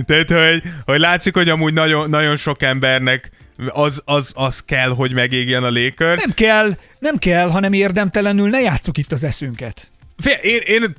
Tehát, 0.05 0.31
hogy, 0.31 0.63
hogy 0.85 0.99
látszik, 0.99 1.33
hogy 1.33 1.49
amúgy 1.49 1.73
nagyon, 1.73 2.09
nagyon 2.09 2.35
sok 2.35 2.61
embernek 2.61 3.31
az, 3.67 4.01
az, 4.05 4.31
az 4.35 4.63
kell, 4.65 4.89
hogy 4.89 5.13
megégjen 5.13 5.63
a 5.63 5.69
Lakers. 5.69 6.23
Nem 6.23 6.33
kell, 6.33 6.69
nem 6.99 7.17
kell, 7.17 7.49
hanem 7.49 7.73
érdemtelenül 7.73 8.49
ne 8.49 8.59
játsszuk 8.59 8.97
itt 8.97 9.11
az 9.11 9.23
eszünket. 9.23 9.91
Fél, 10.17 10.33
én, 10.33 10.61
én 10.65 10.95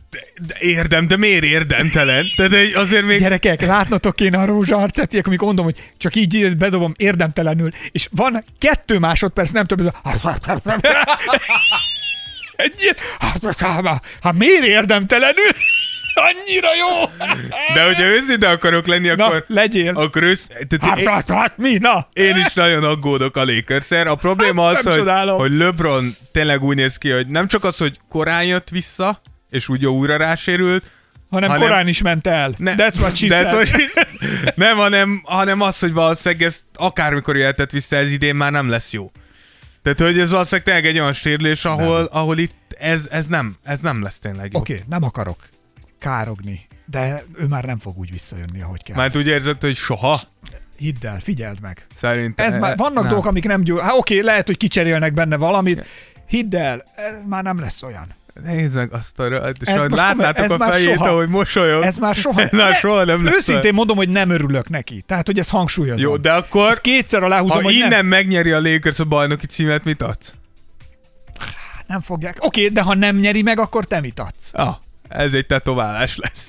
érdem, 0.61 1.07
de 1.07 1.17
miért 1.17 1.45
érdemtelen? 1.45 2.25
Tehát 2.37 2.75
azért 2.75 3.05
még... 3.05 3.19
Gyerekek, 3.19 3.67
látnotok 3.67 4.17
kéne 4.17 4.39
a 4.39 4.45
rózsa 4.45 4.77
arcát, 4.77 5.11
ilyenkor, 5.13 5.33
amikor 5.33 5.47
mondom, 5.47 5.65
hogy 5.65 5.93
csak 5.97 6.17
így 6.17 6.57
bedobom 6.57 6.95
érdemtelenül, 6.97 7.71
és 7.91 8.09
van 8.11 8.45
kettő 8.59 8.99
másodperc, 8.99 9.51
nem 9.51 9.65
több, 9.65 9.81
ez 9.81 9.87
a... 9.87 9.95
Egy 12.57 12.75
ilyen... 12.79 12.97
Hát 13.19 14.35
miért 14.35 14.65
érdemtelenül? 14.65 15.51
Annyira 16.19 16.69
jó! 16.79 17.11
De 17.75 17.85
hogyha 17.87 18.03
őszinte 18.03 18.49
akarok 18.49 18.87
lenni, 18.87 19.09
Na, 19.09 19.25
akkor... 19.25 19.45
legyél. 19.47 19.95
Akkor 19.95 20.23
ősz... 20.23 20.47
Tehát 20.47 20.79
Hát, 20.81 20.99
én, 20.99 21.09
hát, 21.09 21.31
hát, 21.31 21.57
mi? 21.59 21.77
Na! 21.79 22.09
én 22.13 22.37
is 22.37 22.53
nagyon 22.55 22.85
aggódok 22.85 23.37
a 23.37 23.45
lakers 23.45 23.91
A 23.91 24.15
probléma 24.15 24.67
Hát, 24.67 24.77
az, 24.77 24.85
hogy, 24.85 24.95
csodálom. 24.95 25.39
hogy 25.39 25.53
LeBron 25.57 26.17
tényleg 26.33 26.63
úgy 26.63 26.77
néz 26.77 26.97
ki, 26.97 27.11
hogy 27.11 27.27
nem 27.27 27.47
csak 27.47 27.65
az, 27.65 27.77
hogy 27.77 27.99
korán 28.09 28.45
jött 28.45 28.69
vissza, 28.69 29.21
és 29.51 29.69
úgy 29.69 29.87
újra 29.87 30.17
rásérült, 30.17 30.85
Hanem, 31.31 31.49
Hanem- 31.51 31.67
korán 31.69 31.89
is 31.89 32.03
ment 32.03 32.27
el. 32.27 32.55
Ne, 32.57 32.75
That's 32.77 32.97
what 32.99 33.17
she 33.17 33.27
that's 33.27 33.51
said. 33.51 33.53
what 33.55 33.67
she- 33.67 34.09
nem, 34.55 34.77
hanem, 34.77 35.23
hanem 35.25 35.61
az, 35.61 35.79
hogy 35.79 35.93
valószínűleg 35.93 36.45
ez 36.47 36.61
akármikor 36.75 37.37
jöhetett 37.37 37.71
vissza, 37.71 37.97
ez 37.97 38.13
idén 38.13 38.35
már 38.35 38.53
nem 38.53 38.69
lesz 38.69 38.93
jó. 38.93 39.11
Tehát, 39.83 40.01
hogy 40.01 40.19
ez 40.21 40.31
valószínűleg 40.31 40.65
tényleg 40.67 40.87
egy 40.87 40.99
olyan 40.99 41.13
sérülés, 41.13 41.65
ahol, 41.65 42.05
ahol 42.13 42.39
itt 42.39 42.77
ez, 42.79 43.01
ez, 43.11 43.27
nem, 43.27 43.57
ez 43.65 43.81
nem 43.81 44.03
lesz 44.03 44.19
tényleg 44.19 44.53
jó. 44.53 44.61
Oké, 44.61 44.73
okay, 44.73 44.85
nem 44.89 45.03
akarok 45.03 45.37
károgni, 45.99 46.67
de 46.87 47.25
ő 47.35 47.47
már 47.47 47.65
nem 47.65 47.79
fog 47.79 47.99
úgy 47.99 48.11
visszajönni, 48.11 48.63
ahogy 48.63 48.83
kell. 48.83 48.97
Mert 48.97 49.17
úgy 49.17 49.27
érzed, 49.27 49.61
hogy 49.61 49.77
soha? 49.77 50.21
Hidd 50.77 51.07
el, 51.07 51.21
figyeld 51.21 51.61
meg. 51.61 51.87
Szerintem. 52.01 52.47
Ez 52.47 52.57
már, 52.57 52.77
vannak 52.77 53.03
nem. 53.03 53.13
dolgok, 53.13 53.27
amik 53.27 53.45
nem 53.45 53.63
gyó... 53.63 53.77
Hát 53.79 53.95
oké, 53.97 54.21
lehet, 54.21 54.47
hogy 54.47 54.57
kicserélnek 54.57 55.13
benne 55.13 55.37
valamit. 55.37 55.87
Hidd 56.27 56.57
el, 56.57 56.83
ez 56.97 57.15
már 57.27 57.43
nem 57.43 57.61
lesz 57.61 57.83
olyan. 57.83 58.17
Nézd 58.45 58.75
meg 58.75 58.93
azt 58.93 59.19
a 59.19 59.25
és 59.61 59.67
Ez 59.67 59.85
látnátok 59.85 60.45
ez 60.45 60.51
a 60.51 60.59
fejét, 60.59 60.95
soha. 60.95 61.09
ahogy 61.09 61.29
mosolyog. 61.29 61.83
Ez 61.83 61.99
már 61.99 62.15
soha, 62.15 62.41
ez 62.43 62.51
már 62.63 62.75
soha 62.75 63.05
nem 63.05 63.25
lesz. 63.25 63.35
Őszintén 63.35 63.75
mondom, 63.75 63.97
hogy 63.97 64.09
nem 64.09 64.31
örülök 64.31 64.69
neki. 64.69 65.03
Tehát, 65.07 65.27
hogy 65.27 65.39
ez 65.39 65.49
hangsúlyozom. 65.49 66.11
Jó, 66.11 66.17
de 66.17 66.33
akkor, 66.33 66.71
Ez 66.71 66.81
kétszer 66.81 67.23
aláhúzom, 67.23 67.63
ha 67.63 67.71
innen 67.71 67.89
nem, 67.89 68.07
megnyeri 68.07 68.51
a 68.51 68.61
Lakers 68.61 68.99
a 68.99 69.05
bajnoki 69.05 69.47
címet, 69.47 69.85
mit 69.85 70.03
adsz? 70.03 70.33
nem 71.87 72.01
fogják. 72.01 72.37
Oké, 72.41 72.69
de 72.69 72.83
ha 72.83 72.95
nem 72.95 73.17
nyeri 73.17 73.43
meg, 73.43 73.59
akkor 73.59 73.85
te 73.85 74.01
mit 74.01 74.21
adsz? 74.21 74.51
Ah, 74.53 74.77
ez 75.09 75.33
egy 75.35 75.47
tetoválás 75.47 76.17
lesz. 76.17 76.47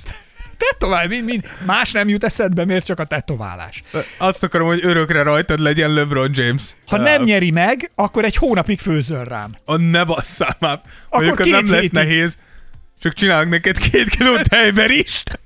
Tetoválj, 0.57 1.07
mind, 1.07 1.23
mind. 1.25 1.47
Más 1.65 1.91
nem 1.91 2.07
jut 2.09 2.23
eszedbe, 2.23 2.65
miért 2.65 2.85
csak 2.85 2.99
a 2.99 3.03
tetoválás. 3.05 3.83
Azt 4.17 4.43
akarom, 4.43 4.67
hogy 4.67 4.79
örökre 4.83 5.23
rajtad 5.23 5.59
legyen 5.59 5.93
LeBron 5.93 6.31
James. 6.33 6.61
Ha 6.87 6.97
nem 6.97 7.23
nyeri 7.23 7.51
meg, 7.51 7.91
akkor 7.95 8.23
egy 8.23 8.35
hónapig 8.35 8.79
főzöl 8.79 9.23
rám. 9.23 9.55
A 9.65 9.75
ne 9.77 10.03
basszál 10.03 10.55
már. 10.59 10.81
Mondjuk 11.09 11.39
az 11.39 11.45
két 11.45 11.53
nem 11.53 11.65
lesz 11.65 11.81
hétig. 11.81 11.91
nehéz. 11.91 12.37
Csak 13.01 13.13
csinálok 13.13 13.49
neked 13.49 13.77
két 13.77 14.09
kiló 14.09 14.35
tejberist. 14.37 15.39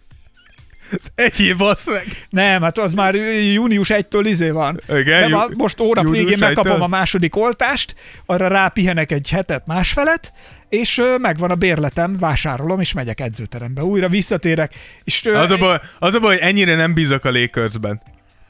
Ez 0.92 1.00
Egyéb 1.16 1.58
bassz 1.58 1.86
meg. 1.86 2.26
Nem, 2.30 2.62
hát 2.62 2.78
az 2.78 2.94
már 2.94 3.16
június 3.54 3.88
1-től 3.94 4.24
izé 4.28 4.50
van. 4.50 4.82
Igen, 4.90 5.04
De 5.06 5.28
jú- 5.28 5.32
ma, 5.32 5.46
most 5.54 5.78
hónap 5.78 6.10
végén 6.10 6.38
megkapom 6.40 6.72
1-től. 6.78 6.82
a 6.82 6.88
második 6.88 7.36
oltást, 7.36 7.96
arra 8.26 8.48
rápihenek 8.48 9.12
egy 9.12 9.30
hetet, 9.30 9.66
másfelet, 9.66 10.34
és 10.74 11.02
megvan 11.22 11.52
a 11.52 11.56
bérletem, 11.56 12.16
vásárolom, 12.20 12.80
és 12.80 12.94
megyek 12.94 13.20
edzőterembe. 13.20 13.84
Újra 13.84 14.10
visszatérek, 14.10 14.74
és 15.04 15.26
Az 15.26 15.52
a, 15.52 15.58
baj, 15.58 15.80
az 16.00 16.14
a 16.14 16.20
baj, 16.20 16.34
hogy 16.36 16.48
ennyire 16.48 16.76
nem 16.76 16.94
bízok 16.94 17.26
a 17.26 17.32
Lakersben. 17.32 18.02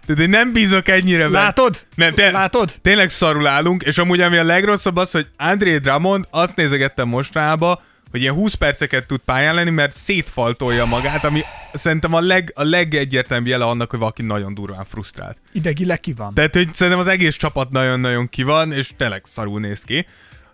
Tehát 0.06 0.22
én 0.22 0.30
nem 0.30 0.54
bízok 0.54 0.88
ennyire 0.88 1.28
látod? 1.28 1.86
Nem, 1.96 2.14
te, 2.14 2.32
Látod? 2.32 2.72
Tényleg 2.82 3.10
szarul 3.10 3.48
állunk, 3.48 3.84
és 3.84 3.98
amúgy 3.98 4.22
ami 4.22 4.38
a 4.38 4.44
legrosszabb 4.44 4.96
az, 4.96 5.12
hogy 5.12 5.28
André 5.38 5.78
Drummond 5.78 6.28
azt 6.30 6.56
nézegettem 6.56 7.08
mostanában, 7.08 7.80
hogy 8.12 8.22
ilyen 8.22 8.34
20 8.34 8.54
perceket 8.54 9.08
tud 9.08 9.20
pályán 9.26 9.56
lenni, 9.56 9.70
mert 9.70 9.96
szétfaltolja 9.96 10.86
magát, 10.86 11.24
ami 11.24 11.42
szerintem 11.74 12.14
a, 12.14 12.22
leg, 12.22 12.52
a 12.56 12.64
legegyértelműbb 12.64 13.48
jele 13.48 13.66
annak, 13.66 13.90
hogy 13.90 14.00
valaki 14.00 14.22
nagyon 14.22 14.54
durván 14.54 14.86
frusztrált. 14.86 15.42
Idegileg 15.52 16.00
ki 16.00 16.14
van. 16.14 16.34
Tehát, 16.34 16.54
hogy 16.54 16.74
szerintem 16.74 17.02
az 17.02 17.08
egész 17.08 17.36
csapat 17.36 17.72
nagyon-nagyon 17.72 18.30
ki 18.30 18.44
van, 18.44 18.72
és 18.72 18.92
tényleg 18.98 19.24
szarul 19.34 19.60
néz 19.60 19.82
ki. 19.82 20.06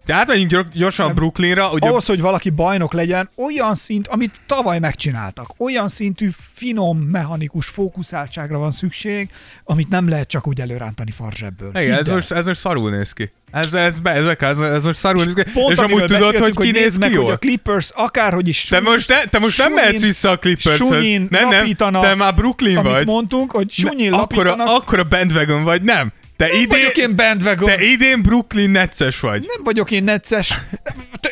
Tehát 0.09 0.23
átmegyünk 0.23 0.49
gyor- 0.49 0.73
gyorsan 0.73 1.13
Brooklynra, 1.13 1.71
ugye 1.71 1.87
Ahhoz, 1.87 2.05
hogy 2.05 2.21
valaki 2.21 2.49
bajnok 2.49 2.93
legyen, 2.93 3.29
olyan 3.37 3.75
szint, 3.75 4.07
amit 4.07 4.31
tavaly 4.45 4.79
megcsináltak, 4.79 5.47
olyan 5.57 5.87
szintű 5.87 6.29
finom, 6.53 6.97
mechanikus 6.99 7.67
fókuszáltságra 7.67 8.57
van 8.57 8.71
szükség, 8.71 9.29
amit 9.63 9.89
nem 9.89 10.09
lehet 10.09 10.27
csak 10.27 10.47
úgy 10.47 10.61
előrántani 10.61 11.11
farzsebből. 11.11 11.71
Igen, 11.81 11.97
ez 11.97 12.07
most, 12.07 12.31
ez 12.31 12.45
most 12.45 12.59
szarul 12.59 12.89
néz 12.91 13.13
ki. 13.13 13.31
Ez, 13.51 13.73
ez, 13.73 13.99
be, 13.99 14.09
ez, 14.11 14.23
be, 14.23 14.35
ez, 14.47 14.57
ez 14.57 14.83
most 14.83 14.97
szarul 14.99 15.23
néz 15.23 15.33
ki. 15.33 15.43
Pont 15.53 15.71
és 15.71 15.77
amúgy 15.77 16.03
tudod, 16.05 16.37
hogy 16.37 16.55
ki 16.55 16.71
néz 16.71 16.97
ki 16.97 17.11
jól? 17.11 17.31
a 17.31 17.37
Clippers 17.37 17.89
akárhogy 17.95 18.47
is 18.47 18.63
Te 18.63 18.79
most, 18.79 19.09
ne, 19.09 19.23
te 19.25 19.39
most 19.39 19.57
nem 19.57 19.67
Sunyin- 19.67 19.85
mehetsz 19.85 20.01
vissza 20.03 20.29
a 20.29 20.39
clippers 20.39 20.75
Sunyin 20.75 21.27
Nem, 21.29 21.49
nem, 21.49 21.73
te 22.01 22.15
már 22.15 22.35
Brooklyn 22.35 22.77
amit 22.77 22.91
vagy. 22.91 23.05
mondtunk, 23.05 23.51
hogy 23.51 23.71
sunyin 23.71 24.11
lapítanak. 24.11 24.67
akkora 24.67 25.03
bandwagon 25.03 25.63
vagy, 25.63 25.81
nem. 25.81 26.11
Te 26.39 26.47
nem 26.47 26.55
idén, 26.55 26.67
vagyok 26.67 26.97
én 26.97 27.15
bandwagon. 27.15 27.69
te 27.69 27.81
idén 27.81 28.21
Brooklyn 28.21 28.69
Netses 28.69 29.19
vagy. 29.19 29.45
Nem 29.55 29.63
vagyok 29.63 29.91
én 29.91 30.03
necces. 30.03 30.59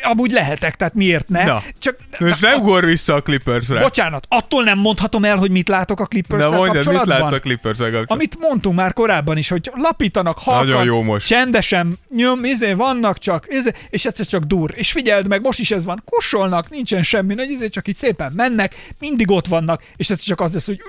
amúgy 0.03 0.31
lehetek, 0.31 0.75
tehát 0.75 0.93
miért 0.93 1.29
ne? 1.29 1.43
Na. 1.45 1.63
Csak, 1.79 1.97
Most 2.19 2.41
ne 2.41 2.55
ugor 2.55 2.85
vissza 2.85 3.13
a 3.13 3.21
Clippersre. 3.21 3.79
Bocsánat, 3.79 4.25
attól 4.29 4.63
nem 4.63 4.79
mondhatom 4.79 5.23
el, 5.23 5.37
hogy 5.37 5.51
mit 5.51 5.67
látok 5.67 5.99
a 5.99 6.05
clippers 6.05 6.43
Na 6.43 6.49
mondjad, 6.49 6.75
mit 6.75 6.83
kapcsolatban? 6.85 7.19
látsz 7.19 7.31
a 7.31 7.39
clippers 7.39 7.77
kapcsolatban? 7.77 8.17
Amit 8.17 8.37
mondtunk 8.39 8.75
már 8.75 8.93
korábban 8.93 9.37
is, 9.37 9.49
hogy 9.49 9.71
lapítanak 9.73 10.37
halkan, 10.39 10.67
Nagyon 10.67 10.83
jó 10.85 11.01
most. 11.01 11.27
csendesen, 11.27 11.97
nyom, 12.15 12.43
izé, 12.43 12.73
vannak 12.73 13.17
csak, 13.17 13.45
izé, 13.49 13.71
és 13.89 14.05
egyszer 14.05 14.25
csak 14.25 14.43
dur. 14.43 14.71
És 14.75 14.91
figyeld 14.91 15.27
meg, 15.27 15.41
most 15.41 15.59
is 15.59 15.71
ez 15.71 15.85
van, 15.85 16.01
kussolnak, 16.05 16.69
nincsen 16.69 17.03
semmi, 17.03 17.33
nagy 17.33 17.49
izé, 17.49 17.69
csak 17.69 17.87
így 17.87 17.95
szépen 17.95 18.31
mennek, 18.35 18.75
mindig 18.99 19.31
ott 19.31 19.47
vannak, 19.47 19.83
és 19.95 20.09
ez 20.09 20.19
csak 20.19 20.41
az 20.41 20.53
lesz, 20.53 20.65
hogy 20.65 20.81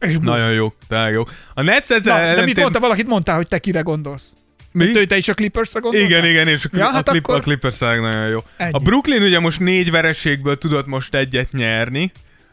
és. 0.00 0.16
Nagyon 0.20 0.52
jó, 0.52 0.72
tényleg 0.88 1.12
jó. 1.12 1.22
A 1.54 1.62
Nets 1.62 1.90
ezzel 1.90 2.28
Na, 2.28 2.34
de 2.34 2.44
mit 2.44 2.56
mondta, 2.60 2.80
valakit 2.80 3.06
mondtál, 3.06 3.36
hogy 3.36 3.48
te 3.48 3.58
kire 3.58 3.80
gondolsz? 3.80 4.32
Mi? 4.72 4.92
Te, 4.92 5.04
te 5.06 5.16
is 5.16 5.28
a 5.28 5.34
Clippersre 5.34 5.80
gondolsz? 5.80 6.04
Igen, 6.06 6.24
igen, 6.24 6.48
és 6.48 6.64
a, 6.64 6.68
Ja, 6.72 6.78
ja, 6.78 6.84
hát 6.90 7.08
a, 7.08 7.10
clip, 7.10 7.22
akkor- 7.24 7.36
a 7.38 7.40
Clippers 7.40 7.78
nagyon 7.78 8.28
jó. 8.28 8.38
Ennyi. 8.56 8.70
A 8.72 8.78
Brooklyn 8.78 9.22
ugye 9.22 9.38
most 9.38 9.60
négy 9.60 9.90
vereségből 9.90 10.58
tudott 10.58 10.86
most 10.86 11.14
egyet 11.14 11.52
nyerni, 11.52 12.12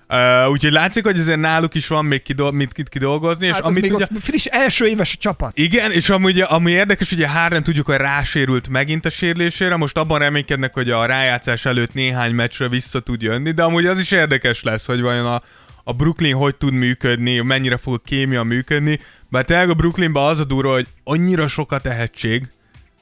Uh, 0.10 0.50
úgyhogy 0.50 0.72
látszik, 0.72 1.04
hogy 1.04 1.20
azért 1.20 1.40
náluk 1.40 1.74
is 1.74 1.88
van 1.88 2.06
még 2.06 2.24
kidol- 2.24 2.52
mit 2.52 2.72
kit 2.74 2.90
kidolgozni, 2.90 3.46
és 3.46 3.52
Hát 3.54 3.62
az 3.62 3.68
amit 3.76 3.92
ugye... 3.92 4.08
friss, 4.20 4.46
első 4.46 4.86
éves 4.88 5.14
a 5.14 5.18
csapat. 5.20 5.52
Igen, 5.58 5.92
és 5.92 6.10
amúgy, 6.10 6.40
ami 6.42 6.72
érdekes, 6.72 7.12
ugye 7.12 7.28
Harden 7.28 7.64
tudjuk, 7.64 7.86
hogy 7.86 7.96
rásérült 7.96 8.68
megint 8.70 9.06
a 9.06 9.10
sérülésére, 9.10 9.76
most 9.76 9.98
abban 9.98 10.20
reménykednek, 10.20 10.74
hogy 10.74 10.90
a 10.90 11.06
rájátszás 11.06 11.66
előtt 11.66 11.94
néhány 11.94 12.34
meccsre 12.34 12.68
vissza 12.70 13.00
tud 13.00 13.22
jönni, 13.22 13.52
de 13.52 13.64
amúgy 13.64 13.86
az 13.86 14.00
is 14.00 14.12
érdekes 14.12 14.64
lesz, 14.64 14.86
hogy 14.86 15.02
vajon 15.02 15.26
a, 15.26 15.42
a 15.88 15.94
Brooklyn 15.94 16.36
hogy 16.36 16.56
tud 16.56 16.74
működni, 16.74 17.40
mennyire 17.40 17.78
fog 17.78 17.94
a 17.94 18.02
kémia 18.06 18.44
működni, 18.44 18.99
bár 19.30 19.45
tényleg 19.45 19.70
a 19.70 19.74
Brooklynban 19.74 20.30
az 20.30 20.40
a 20.40 20.44
durva, 20.44 20.74
hogy 20.74 20.88
annyira 21.03 21.48
sok 21.48 21.72
a 21.72 21.80
tehetség, 21.80 22.48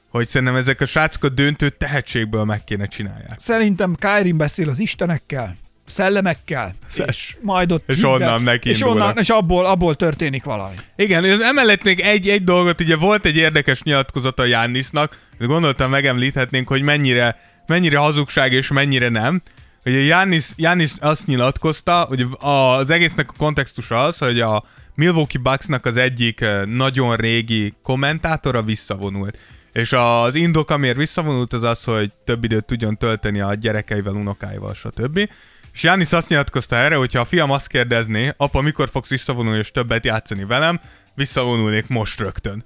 hogy 0.08 0.26
szerintem 0.26 0.56
ezek 0.56 0.80
a 0.80 0.86
srácok 0.86 1.24
a 1.24 1.28
döntőt 1.28 1.74
tehetségből 1.74 2.44
meg 2.44 2.64
kéne 2.64 2.86
csinálják. 2.86 3.34
Szerintem 3.38 3.94
Kyrie 3.94 4.32
beszél 4.32 4.68
az 4.68 4.78
istenekkel, 4.78 5.56
szellemekkel, 5.86 6.74
és 7.06 7.36
majd 7.40 7.72
ott 7.72 7.88
És 7.88 7.94
hidd 7.94 8.04
el- 8.04 8.10
onnan 8.10 8.42
neki 8.42 8.68
és, 8.68 8.82
onnan, 8.82 9.18
és 9.18 9.28
abból, 9.28 9.66
abból 9.66 9.94
történik 9.94 10.44
valami. 10.44 10.74
Igen, 10.96 11.42
emellett 11.42 11.82
még 11.82 12.00
egy, 12.00 12.28
egy 12.28 12.44
dolgot, 12.44 12.80
ugye 12.80 12.96
volt 12.96 13.24
egy 13.24 13.36
érdekes 13.36 13.82
nyilatkozata 13.82 14.42
a 14.42 14.46
Jannisnak, 14.46 15.18
gondoltam 15.38 15.90
megemlíthetnénk, 15.90 16.68
hogy 16.68 16.82
mennyire, 16.82 17.40
mennyire 17.66 17.98
hazugság 17.98 18.52
és 18.52 18.68
mennyire 18.68 19.08
nem. 19.08 19.42
Ugye 19.84 19.98
Jannis, 19.98 20.46
Jannis 20.56 20.92
azt 20.98 21.26
nyilatkozta, 21.26 22.04
hogy 22.08 22.26
az 22.38 22.90
egésznek 22.90 23.30
a 23.30 23.34
kontextusa 23.36 24.02
az, 24.02 24.18
hogy 24.18 24.40
a 24.40 24.64
Milwaukee 24.94 25.40
Bucksnak 25.42 25.86
az 25.86 25.96
egyik 25.96 26.40
eh, 26.40 26.64
nagyon 26.64 27.16
régi 27.16 27.74
kommentátora 27.82 28.62
visszavonult. 28.62 29.38
És 29.72 29.92
az 29.92 30.34
indok, 30.34 30.70
amiért 30.70 30.96
visszavonult, 30.96 31.52
az 31.52 31.62
az, 31.62 31.84
hogy 31.84 32.12
több 32.24 32.44
időt 32.44 32.64
tudjon 32.64 32.96
tölteni 32.96 33.40
a 33.40 33.54
gyerekeivel, 33.54 34.14
unokáival, 34.14 34.74
stb. 34.74 35.28
És 35.72 35.82
Jánisz 35.82 36.12
azt 36.12 36.28
nyilatkozta 36.28 36.76
erre, 36.76 36.94
hogy 36.94 37.12
ha 37.12 37.20
a 37.20 37.24
fiam 37.24 37.50
azt 37.50 37.66
kérdezné, 37.66 38.32
apa, 38.36 38.60
mikor 38.60 38.88
fogsz 38.88 39.08
visszavonulni 39.08 39.58
és 39.58 39.70
többet 39.70 40.04
játszani 40.04 40.44
velem, 40.44 40.80
visszavonulnék 41.14 41.86
most 41.86 42.20
rögtön. 42.20 42.64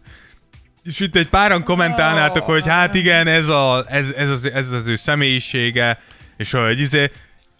És 0.85 1.01
itt 1.01 1.17
egy 1.17 1.29
páran 1.29 1.65
kommentálnátok, 1.65 2.43
hogy 2.43 2.67
hát 2.67 2.95
igen, 2.95 3.27
ez, 3.27 3.49
a, 3.49 3.85
ez, 3.89 4.11
ez, 4.11 4.31
az, 4.31 4.51
ez 4.51 4.71
az 4.71 4.87
ő 4.87 4.97
személyisége, 4.97 5.99
és 6.39 6.51
hogy 6.51 6.81
izé, 6.81 7.11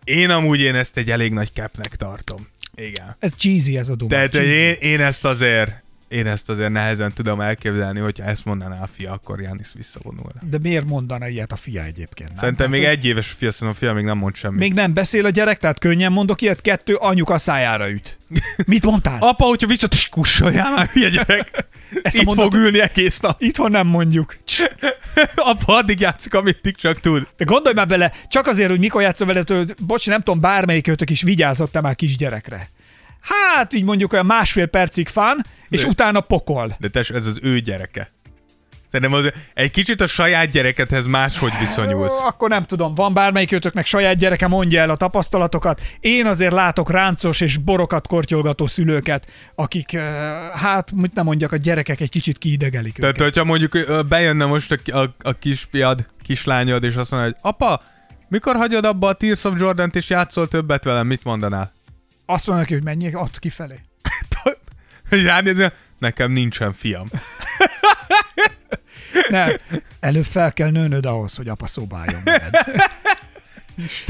én 0.05 0.31
amúgy 0.31 0.61
én 0.61 0.75
ezt 0.75 0.97
egy 0.97 1.11
elég 1.11 1.33
nagy 1.33 1.51
capnek 1.53 1.97
tartom. 1.97 2.47
Igen. 2.75 3.17
Ez 3.19 3.31
cheesy 3.37 3.77
ez 3.77 3.89
a 3.89 3.97
duma. 3.97 4.11
Tehát 4.11 4.31
cheesy. 4.31 4.51
én, 4.51 4.77
én 4.81 5.01
ezt 5.01 5.25
azért 5.25 5.83
én 6.09 6.27
ezt 6.27 6.49
azért 6.49 6.71
nehezen 6.71 7.13
tudom 7.13 7.41
elképzelni, 7.41 8.01
hogyha 8.01 8.25
ezt 8.25 8.45
mondaná 8.45 8.83
a 8.83 8.89
fia, 8.97 9.13
akkor 9.13 9.41
Janis 9.41 9.69
visszavonul. 9.75 10.33
De 10.51 10.59
miért 10.59 10.87
mondana 10.87 11.29
ilyet 11.29 11.53
a 11.53 11.57
fia 11.57 11.83
egyébként? 11.85 12.29
Nem? 12.29 12.39
Szerintem 12.39 12.71
még 12.71 12.81
Tehát, 12.81 12.97
egy 12.97 13.05
éves 13.05 13.27
fia, 13.39 13.53
szerintem 13.53 13.77
a 13.77 13.85
fia 13.85 13.93
még 13.93 14.05
nem 14.05 14.19
mond 14.19 14.35
semmit. 14.35 14.59
Még 14.59 14.75
nem 14.75 14.95
beszél 14.95 15.25
a 15.27 15.31
gyerek, 15.31 15.59
tehát 15.59 15.79
könnyen 15.79 16.13
mondok 16.13 16.43
ilyet, 16.43 16.61
kettő 16.61 16.95
anyuka 16.95 17.39
szájára 17.39 17.91
üt. 17.91 18.17
Mit 18.67 18.85
mondtál? 18.85 19.17
Apa, 19.21 19.45
hogyha 19.45 19.67
vissza, 19.67 19.89
kussoljál 20.11 20.75
már, 20.75 20.87
hülye 20.87 21.09
gyerek. 21.09 21.51
Ezt 22.03 22.17
Itt 22.17 22.25
mondatot- 22.25 22.53
fog 22.53 22.63
ülni 22.63 22.81
egész 22.81 23.21
nap. 23.21 23.43
Itthon 23.43 23.71
nem 23.71 23.87
mondjuk. 23.87 24.37
Apa, 25.37 25.77
addig 25.77 26.01
játszik, 26.01 26.35
amit 26.35 26.75
csak 26.77 27.01
tud. 27.01 27.27
De 27.37 27.45
gondolj 27.45 27.75
már 27.75 27.87
bele, 27.87 28.13
csak 28.29 28.47
azért, 28.47 28.69
hogy 28.71 28.79
mikor 28.79 29.03
játszol 29.03 29.27
vele, 29.27 29.43
hogy 29.47 29.75
bocs, 29.87 30.07
nem 30.07 30.21
tudom, 30.21 30.41
bármelyikőtök 30.41 31.11
is 31.11 31.23
vigyázott-e 31.23 31.81
már 31.81 31.95
kisgyerekre. 31.95 32.69
Hát 33.21 33.73
így 33.73 33.85
mondjuk 33.85 34.13
olyan 34.13 34.27
másfél 34.27 34.67
percig 34.67 35.09
fán, 35.09 35.45
és 35.69 35.83
De- 35.83 35.89
utána 35.89 36.21
pokol. 36.21 36.77
De 36.79 36.89
tes, 36.89 37.11
ez 37.11 37.27
az 37.27 37.39
ő 37.43 37.59
gyereke. 37.59 38.11
Szerintem 38.93 39.19
az, 39.19 39.33
egy 39.55 39.71
kicsit 39.71 40.01
a 40.01 40.07
saját 40.07 40.51
gyerekedhez 40.51 41.07
máshogy 41.07 41.53
viszonyulsz. 41.61 42.21
Akkor 42.25 42.49
nem 42.49 42.65
tudom, 42.65 42.95
van 42.95 43.15
bármelyikőtöknek 43.15 43.87
saját 43.87 44.17
gyereke, 44.17 44.47
mondja 44.47 44.81
el 44.81 44.91
a 44.91 44.97
tapasztalatokat. 44.97 45.81
Én 46.01 46.27
azért 46.27 46.53
látok 46.53 46.91
ráncos 46.91 47.41
és 47.41 47.57
borokat 47.57 48.07
kortyolgató 48.07 48.67
szülőket, 48.67 49.27
akik, 49.55 49.99
hát, 50.53 50.93
mit 50.93 51.15
nem 51.15 51.25
mondjak, 51.25 51.53
a 51.53 51.57
gyerekek 51.57 52.01
egy 52.01 52.11
kicsit 52.11 52.39
kiidegelik 52.39 52.95
Tehát, 52.95 53.15
őket. 53.15 53.27
hogyha 53.27 53.45
mondjuk 53.45 54.07
bejönne 54.09 54.45
most 54.45 54.73
a, 54.73 54.99
a, 54.99 55.15
a 55.23 55.33
kisfiad, 55.33 56.07
kislányod, 56.23 56.85
és 56.85 56.95
azt 56.95 57.11
mondja, 57.11 57.29
hogy 57.31 57.39
apa, 57.51 57.83
mikor 58.29 58.57
hagyod 58.57 58.85
abba 58.85 59.09
a 59.09 59.13
Tears 59.13 59.45
of 59.45 59.59
Jordan-t, 59.59 59.97
és 59.97 60.11
játszol 60.11 60.49
többet 60.49 60.85
velem, 60.85 61.07
mit 61.07 61.25
mondanál? 61.25 61.73
Azt 62.31 62.47
mondja 62.47 62.63
neki, 62.65 62.75
hogy 62.75 62.85
menjél 62.85 63.17
ott 63.19 63.39
kifelé. 63.39 63.81
Hogy 65.09 65.23
ránézni, 65.23 65.73
nekem 65.99 66.33
nincsen 66.33 66.73
fiam. 66.73 67.07
Nem, 69.29 69.51
előbb 70.01 70.25
fel 70.25 70.53
kell 70.53 70.71
nőnöd 70.71 71.07
ahhoz, 71.07 71.37
hogy 71.37 71.49
apa 71.49 71.67
szobáljon 71.67 72.21
veled. 72.25 72.51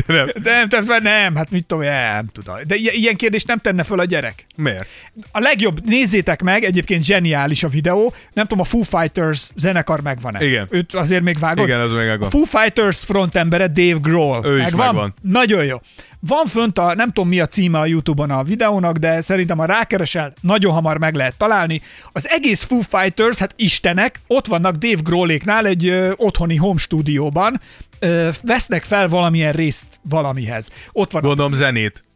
Nem. 0.07 0.29
De 0.43 0.67
nem, 0.71 0.85
nem, 0.87 1.03
nem, 1.03 1.35
hát 1.37 1.51
mit 1.51 1.67
tudom, 1.67 1.85
nem 1.85 2.27
tudom. 2.33 2.57
De 2.67 2.75
i- 2.75 2.91
ilyen 3.01 3.17
kérdést 3.17 3.47
nem 3.47 3.59
tenne 3.59 3.83
föl 3.83 4.01
a 4.01 4.05
gyerek. 4.05 4.47
Miért? 4.57 4.89
A 5.33 5.39
legjobb, 5.39 5.85
nézzétek 5.85 6.43
meg, 6.43 6.65
egyébként 6.65 7.05
zseniális 7.05 7.63
a 7.63 7.69
videó, 7.69 8.15
nem 8.33 8.47
tudom, 8.47 8.61
a 8.61 8.65
Foo 8.65 8.83
Fighters 8.83 9.51
zenekar 9.57 10.01
megvan-e? 10.01 10.45
Igen. 10.45 10.67
Őt 10.71 10.95
azért 10.95 11.23
még 11.23 11.39
vágod? 11.39 11.67
Igen, 11.67 11.81
az 11.81 11.91
még 11.91 12.01
A 12.01 12.05
megvan. 12.07 12.31
Foo 12.31 12.45
Fighters 12.45 12.99
frontembere 13.05 13.67
Dave 13.67 13.99
Grohl. 14.01 14.47
Ő 14.47 14.61
is 14.63 14.71
megvan. 14.71 15.15
Nagyon 15.23 15.65
jó. 15.65 15.81
Van 16.21 16.47
fönt 16.47 16.79
a, 16.79 16.95
nem 16.95 17.13
tudom 17.13 17.29
mi 17.29 17.41
a 17.41 17.47
címe 17.47 17.79
a 17.79 17.87
Youtube-on 17.87 18.31
a 18.31 18.43
videónak, 18.43 18.97
de 18.97 19.21
szerintem 19.21 19.59
ha 19.59 19.65
rákeresel, 19.65 20.33
nagyon 20.41 20.73
hamar 20.73 20.99
meg 20.99 21.15
lehet 21.15 21.35
találni. 21.39 21.83
Az 22.13 22.29
egész 22.29 22.63
Foo 22.63 22.81
Fighters, 22.81 23.39
hát 23.39 23.55
istenek, 23.57 24.21
ott 24.27 24.47
vannak 24.47 24.75
Dave 24.75 25.01
Grohléknál 25.03 25.67
egy 25.67 25.87
ö, 25.87 26.13
otthoni 26.17 26.57
home 26.57 26.79
stúdióban, 26.79 27.61
ö, 27.99 28.29
vesznek 28.43 28.85
fel 28.85 29.09
valamilyen 29.09 29.53
részt 29.53 29.87
valamihez. 30.09 30.69
Ott 30.93 31.13
van 31.13 31.23
a 31.23 31.27
Gondolom 31.27 31.53
zenét. 31.53 32.08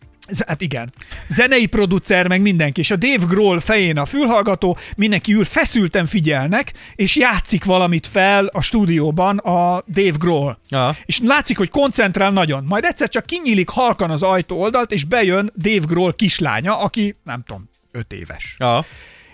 Hát 0.46 0.60
igen. 0.60 0.92
Zenei 1.28 1.66
producer, 1.66 2.28
meg 2.28 2.40
mindenki. 2.40 2.80
És 2.80 2.90
a 2.90 2.96
Dave 2.96 3.24
Grohl 3.28 3.58
fején 3.58 3.98
a 3.98 4.06
fülhallgató, 4.06 4.76
mindenki 4.96 5.32
ül, 5.32 5.44
feszülten 5.44 6.06
figyelnek, 6.06 6.72
és 6.94 7.16
játszik 7.16 7.64
valamit 7.64 8.06
fel 8.06 8.46
a 8.46 8.60
stúdióban 8.60 9.38
a 9.38 9.82
Dave 9.88 10.16
Grohl. 10.18 10.58
Aha. 10.70 10.94
És 11.04 11.20
látszik, 11.24 11.58
hogy 11.58 11.68
koncentrál 11.68 12.30
nagyon. 12.30 12.64
Majd 12.64 12.84
egyszer 12.84 13.08
csak 13.08 13.26
kinyílik 13.26 13.68
halkan 13.68 14.10
az 14.10 14.22
ajtó 14.22 14.60
oldalt, 14.60 14.92
és 14.92 15.04
bejön 15.04 15.52
Dave 15.56 15.86
Grohl 15.86 16.10
kislánya, 16.10 16.78
aki 16.78 17.16
nem 17.24 17.42
tudom, 17.46 17.68
öt 17.92 18.12
éves. 18.12 18.56
Ja. 18.58 18.84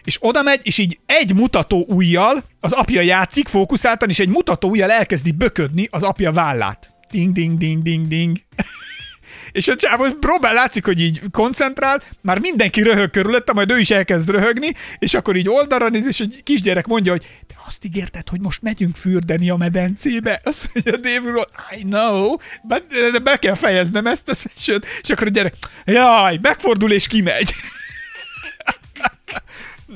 És 0.04 0.16
oda 0.20 0.42
megy, 0.42 0.60
és 0.62 0.78
így 0.78 0.98
egy 1.06 1.34
mutató 1.34 1.84
ujjal, 1.88 2.42
az 2.60 2.72
apja 2.72 3.00
játszik 3.00 3.48
fókuszáltan, 3.48 4.08
és 4.08 4.18
egy 4.18 4.28
mutató 4.28 4.68
ujjal 4.68 4.90
elkezdi 4.90 5.30
böködni 5.30 5.88
az 5.90 6.02
apja 6.02 6.32
vállát. 6.32 6.88
Ding, 7.10 7.32
ding, 7.34 7.58
ding, 7.58 7.82
ding, 7.82 8.06
ding. 8.06 8.36
És 9.52 9.68
a 9.68 9.74
csávó 9.74 10.04
próbál, 10.20 10.54
látszik, 10.54 10.84
hogy 10.84 11.00
így 11.00 11.22
koncentrál, 11.30 12.02
már 12.20 12.38
mindenki 12.38 12.82
röhög 12.82 13.10
körülötte, 13.10 13.52
majd 13.52 13.70
ő 13.70 13.78
is 13.78 13.90
elkezd 13.90 14.30
röhögni, 14.30 14.74
és 14.98 15.14
akkor 15.14 15.36
így 15.36 15.48
oldalra 15.48 15.88
néz, 15.88 16.06
és 16.06 16.20
egy 16.20 16.40
kisgyerek 16.44 16.86
mondja, 16.86 17.12
hogy 17.12 17.26
te 17.46 17.54
azt 17.66 17.84
ígérted, 17.84 18.28
hogy 18.28 18.40
most 18.40 18.62
megyünk 18.62 18.96
fürdeni 18.96 19.50
a 19.50 19.56
medencébe. 19.56 20.40
Azt 20.44 20.70
mondja 20.72 20.96
Dave 20.96 21.46
I 21.78 21.82
know, 21.82 22.36
be, 22.62 22.82
de 23.12 23.18
be 23.18 23.36
kell 23.36 23.54
fejeznem 23.54 24.06
ezt 24.06 24.28
a 24.28 24.34
session. 24.34 24.80
És 25.02 25.10
akkor 25.10 25.26
a 25.26 25.30
gyerek, 25.30 25.54
jaj, 25.84 26.38
megfordul 26.42 26.92
és 26.92 27.06
kimegy. 27.06 27.54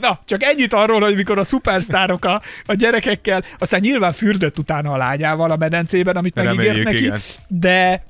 Na, 0.01 0.21
csak 0.25 0.43
ennyit 0.43 0.73
arról, 0.73 1.01
hogy 1.01 1.15
mikor 1.15 1.39
a 1.39 1.45
szupersztárok 1.45 2.25
a, 2.25 2.43
a 2.67 2.75
gyerekekkel, 2.75 3.45
aztán 3.59 3.81
nyilván 3.81 4.13
fürdött 4.13 4.59
utána 4.59 4.93
a 4.93 4.97
lányával 4.97 5.51
a 5.51 5.57
medencében, 5.57 6.17
amit 6.17 6.35
megígért 6.35 6.85
neki, 6.85 7.05
igen. 7.05 7.21
de 7.49 8.05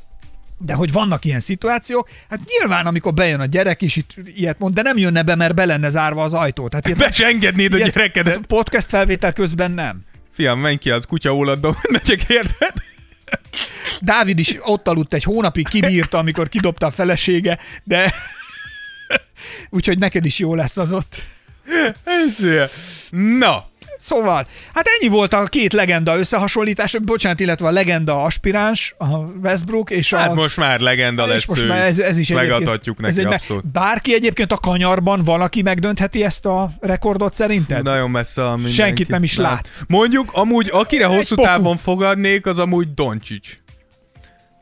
de 0.65 0.75
hogy 0.75 0.93
vannak 0.93 1.25
ilyen 1.25 1.41
szituációk, 1.41 2.09
hát 2.31 2.41
nyilván, 2.59 2.87
amikor 2.87 3.15
bejön 3.15 3.41
a 3.41 3.45
gyerek 3.45 3.83
is 3.83 3.97
itt 3.97 4.15
ilyet 4.35 4.59
mond, 4.59 4.75
de 4.75 4.83
nem 4.83 4.97
jönne 4.97 5.23
be, 5.23 5.35
mert 5.35 5.55
be 5.55 5.65
lenne 5.65 5.91
zárva 5.91 6.23
az 6.25 6.33
ajtó. 6.33 6.69
Tehát 6.69 6.87
ilyet, 6.87 6.99
Be 6.99 7.13
se 7.13 7.27
engednéd 7.27 7.73
a 7.73 7.77
ilyet- 7.77 7.93
gyerekedet. 7.95 8.35
hát 8.35 8.47
podcast 8.47 8.89
felvétel 8.89 9.33
közben 9.33 9.71
nem. 9.71 10.01
Fiam, 10.33 10.61
menj 10.61 10.77
ki 10.77 10.91
az 10.91 11.05
kutyaólatba, 11.07 11.77
megyek 11.91 12.23
érted? 12.29 12.73
Dávid 14.01 14.39
is 14.39 14.57
ott 14.61 14.89
aludt 14.89 15.15
egy 15.15 15.23
hónapig, 15.23 15.69
kibírta, 15.69 16.19
amikor 16.19 16.49
kidobta 16.49 16.87
a 16.87 16.91
felesége, 16.91 17.59
de 17.85 18.15
úgyhogy 19.71 19.99
neked 19.99 20.25
is 20.25 20.39
jó 20.39 20.55
lesz 20.55 20.77
az 20.77 20.93
ott. 20.93 21.23
Ez. 22.05 22.39
Na, 23.11 23.65
Szóval, 24.03 24.47
hát 24.75 24.87
ennyi 24.99 25.11
volt 25.11 25.35
a 25.35 25.45
két 25.45 25.73
legenda 25.73 26.19
összehasonlítás, 26.19 26.97
bocsánat, 27.03 27.41
illetve 27.41 27.67
a 27.67 27.71
legenda 27.71 28.25
aspiráns, 28.25 28.95
a 28.99 29.07
Westbrook, 29.43 29.91
és 29.91 30.13
a... 30.13 30.17
Hát 30.17 30.35
most 30.35 30.57
már 30.57 30.81
legenda 30.81 31.27
lesz 31.27 31.47
most 31.47 31.63
ő. 31.63 31.67
már 31.67 31.87
ez, 31.87 31.99
ez 31.99 32.19
is 32.19 32.29
Megadhatjuk 32.29 32.99
ez 33.03 33.17
neki 33.17 33.27
egy, 33.27 33.35
abszolút. 33.35 33.67
Bárki 33.67 34.15
egyébként 34.15 34.53
a 34.53 34.57
kanyarban 34.57 35.23
valaki 35.25 35.63
megdöntheti 35.63 36.25
ezt 36.25 36.47
a 36.47 36.73
rekordot 36.81 37.35
szerinted? 37.35 37.83
Nagyon 37.83 38.11
messze 38.11 38.47
a 38.47 38.51
mindenki. 38.55 38.75
Senkit 38.75 39.09
nem 39.09 39.23
is 39.23 39.37
látsz. 39.37 39.83
Mondjuk, 39.89 40.31
amúgy 40.33 40.69
akire 40.73 41.07
hosszú 41.07 41.35
távon 41.35 41.77
fogadnék, 41.77 42.47
az 42.47 42.59
amúgy 42.59 42.95
Doncsics. 42.95 43.57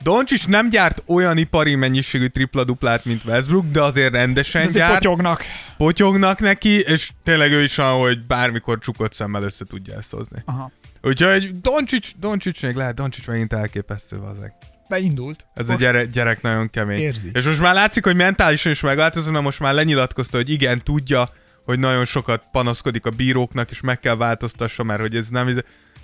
Doncsics 0.02 0.48
nem 0.48 0.68
gyárt 0.68 1.02
olyan 1.06 1.36
ipari 1.36 1.74
mennyiségű 1.74 2.26
tripla-duplát, 2.26 3.04
mint 3.04 3.24
Westbrook, 3.24 3.66
de 3.70 3.82
azért 3.82 4.12
rendesen 4.12 4.60
De 4.62 4.66
azért 4.68 4.84
gyárt. 4.86 4.94
potyognak. 5.02 5.44
Potyognak 5.76 6.38
neki, 6.40 6.78
és 6.80 7.10
tényleg 7.24 7.52
ő 7.52 7.62
is 7.62 7.78
olyan, 7.78 7.98
hogy 7.98 8.26
bármikor 8.26 8.78
csukott 8.78 9.12
szemmel 9.12 9.42
össze 9.42 9.64
tudja 9.64 9.96
ezt 9.96 10.10
hozni. 10.10 10.42
Aha. 10.44 10.70
Úgyhogy 11.02 11.50
Doncsics, 11.60 12.08
Doncsics 12.18 12.62
még 12.62 12.74
lehet, 12.74 12.94
Doncsics 12.94 13.26
megint 13.26 13.52
elképesztő 13.52 14.16
azek. 14.16 14.52
Beindult. 14.88 15.46
Ez 15.54 15.68
a 15.68 15.72
Most 15.78 16.10
gyerek, 16.10 16.42
nagyon 16.42 16.70
kemény. 16.70 16.98
Érzi. 16.98 17.30
És 17.32 17.44
most 17.44 17.60
már 17.60 17.74
látszik, 17.74 18.04
hogy 18.04 18.16
mentálisan 18.16 18.72
is 18.72 18.80
megváltozott, 18.80 19.32
mert 19.32 19.44
most 19.44 19.60
már 19.60 19.74
lenyilatkozta, 19.74 20.36
hogy 20.36 20.50
igen, 20.50 20.82
tudja, 20.82 21.28
hogy 21.64 21.78
nagyon 21.78 22.04
sokat 22.04 22.44
panaszkodik 22.52 23.06
a 23.06 23.10
bíróknak, 23.10 23.70
és 23.70 23.80
meg 23.80 24.00
kell 24.00 24.16
változtassa, 24.16 24.82
mert 24.82 25.00
hogy 25.00 25.16
ez 25.16 25.28
nem... 25.28 25.46
ez- 25.48 25.56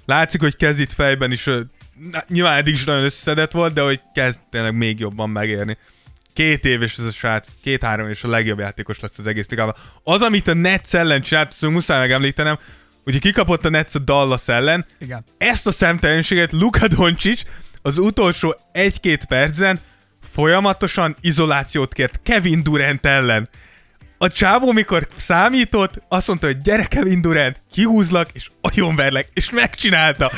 Látszik, 0.05 0.41
hogy 0.41 0.57
kezd 0.57 0.81
itt 0.81 0.93
fejben 0.93 1.33
is, 1.33 1.51
na, 2.11 2.25
nyilván 2.29 2.57
eddig 2.57 2.75
is 2.75 2.85
nagyon 2.85 3.05
összeszedett 3.05 3.51
volt, 3.51 3.73
de 3.73 3.81
hogy 3.81 4.01
kezd 4.15 4.39
tényleg 4.51 4.75
még 4.75 4.99
jobban 4.99 5.31
megérni. 5.31 5.79
Két 6.33 6.65
év, 6.65 6.83
és 6.83 6.99
ez 6.99 7.05
a 7.05 7.11
srác, 7.11 7.49
két-három 7.63 8.09
és 8.09 8.23
a 8.23 8.29
legjobb 8.29 8.59
játékos 8.59 9.01
lesz 9.01 9.19
az 9.19 9.27
egész 9.27 9.49
ligában. 9.49 9.75
Az, 10.03 10.23
amit 10.23 10.49
a 10.49 10.55
Nets 10.55 10.95
ellen 10.95 11.21
csinált, 11.21 11.49
azt 11.49 11.61
muszáj 11.61 11.99
megemlítenem, 11.99 12.59
ugye 13.05 13.19
kikapott 13.19 13.65
a 13.65 13.69
Nets 13.69 13.95
a 13.95 13.99
Dallas 13.99 14.49
ellen, 14.49 14.85
Igen. 14.99 15.25
ezt 15.39 15.67
a 15.67 15.73
szemtelenséget 15.73 16.53
Luka 16.53 16.89
Doncic 16.89 17.43
az 17.83 17.99
utolsó 17.99 18.55
egy-két 18.73 19.25
percben 19.25 19.81
folyamatosan 20.33 21.17
izolációt 21.21 21.93
kért 21.93 22.21
Kevin 22.23 22.63
Durant 22.63 23.07
ellen. 23.07 23.49
A 24.19 24.29
csávó, 24.29 24.73
mikor 24.73 25.09
számított, 25.17 26.03
azt 26.09 26.29
mondta, 26.29 26.47
hogy 26.47 26.57
gyere 26.57 26.85
Kevin 26.85 27.21
Durant, 27.21 27.61
kihúzlak, 27.73 28.29
és 28.33 28.49
agyonverlek, 28.61 29.29
és 29.35 29.51
megcsinálta. 29.51 30.31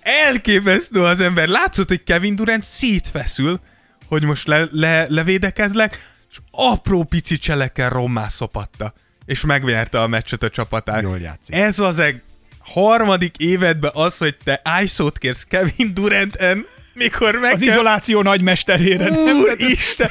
Elképesztő 0.00 1.02
az 1.02 1.20
ember. 1.20 1.48
Látszott, 1.48 1.88
hogy 1.88 2.02
Kevin 2.02 2.34
Durant 2.34 2.64
szétfeszül, 2.64 3.60
hogy 4.06 4.22
most 4.22 4.46
le, 4.46 4.68
le, 4.70 5.06
levédekezlek, 5.08 6.10
és 6.30 6.38
apró 6.50 7.04
pici 7.04 7.38
cselekkel 7.38 7.90
rommá 7.90 8.28
szopatta. 8.28 8.92
És 9.24 9.40
megverte 9.40 10.00
a 10.00 10.06
meccset 10.06 10.42
a 10.42 10.50
csapatán. 10.50 11.02
Jól 11.02 11.18
játszik. 11.18 11.54
Ez 11.54 11.78
az 11.78 11.98
egy 11.98 12.22
harmadik 12.58 13.36
évedben 13.36 13.90
az, 13.94 14.16
hogy 14.16 14.36
te 14.44 14.62
ISO-t 14.82 15.18
kérsz 15.18 15.44
Kevin 15.48 15.94
Duranten, 15.94 16.66
mikor 16.94 17.34
meg 17.40 17.52
Az 17.52 17.62
izoláció 17.62 18.22
nagymesterére. 18.22 19.10
Úristen, 19.10 20.08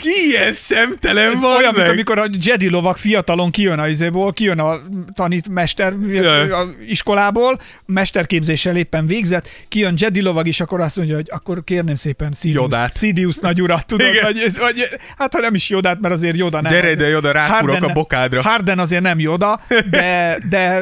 ki 0.00 0.10
ilyen 0.28 0.52
szemtelen 0.52 1.30
Ez 1.32 1.40
van 1.40 1.56
olyan, 1.56 1.72
mint 1.74 1.84
meg? 1.86 1.92
amikor 1.92 2.18
a 2.18 2.24
Jedi 2.40 2.68
lovak 2.68 2.98
fiatalon 2.98 3.50
kijön 3.50 3.78
a 3.78 3.88
izéból, 3.88 4.32
kijön 4.32 4.58
a 4.58 4.80
tanít 5.14 5.48
mester 5.48 5.92
Jaj. 6.10 6.50
a 6.50 6.64
iskolából, 6.88 7.60
mesterképzéssel 7.86 8.76
éppen 8.76 9.06
végzett, 9.06 9.48
kijön 9.68 9.94
Jedi 9.96 10.20
lovag 10.20 10.46
is, 10.46 10.60
akkor 10.60 10.80
azt 10.80 10.96
mondja, 10.96 11.14
hogy 11.14 11.26
akkor 11.30 11.64
kérném 11.64 11.94
szépen 11.94 12.32
Sidious, 12.32 12.62
Jodát. 12.62 12.96
Sidious 12.96 13.36
nagyurat, 13.36 13.86
tudod, 13.86 14.06
Igen. 14.08 14.24
vagy, 14.24 14.38
ez- 14.38 14.58
vagy, 14.58 14.88
hát 15.18 15.32
ha 15.34 15.40
nem 15.40 15.54
is 15.54 15.68
Jodát, 15.68 16.00
mert 16.00 16.14
azért 16.14 16.36
Joda 16.36 16.60
nem. 16.60 16.72
Gyere 16.72 16.90
ide, 16.90 17.08
Yoda, 17.08 17.32
ráfúrok 17.32 17.70
Harden- 17.72 17.90
a 17.90 17.92
bokádra. 17.92 18.42
Harden 18.42 18.78
azért 18.78 19.02
nem 19.02 19.18
Joda, 19.20 19.60
de, 19.90 20.38
de 20.48 20.80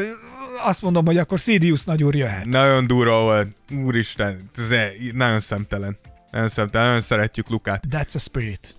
azt 0.65 0.83
mondom, 0.83 1.07
hogy 1.07 1.19
akkor 1.19 1.39
Sidious 1.39 1.85
nagyúr 1.85 2.15
jöhet. 2.15 2.45
Nagyon 2.45 2.87
durva 2.87 3.21
volt. 3.21 3.49
Úristen, 3.85 4.41
ez 4.57 4.69
nagyon 5.13 5.41
szemtelen. 5.41 5.99
Nagyon 6.31 6.49
szemtelen, 6.49 6.87
nagyon 6.87 7.03
szeretjük 7.03 7.49
Lukát. 7.49 7.85
That's 7.91 8.15
a 8.15 8.19
spirit. 8.19 8.75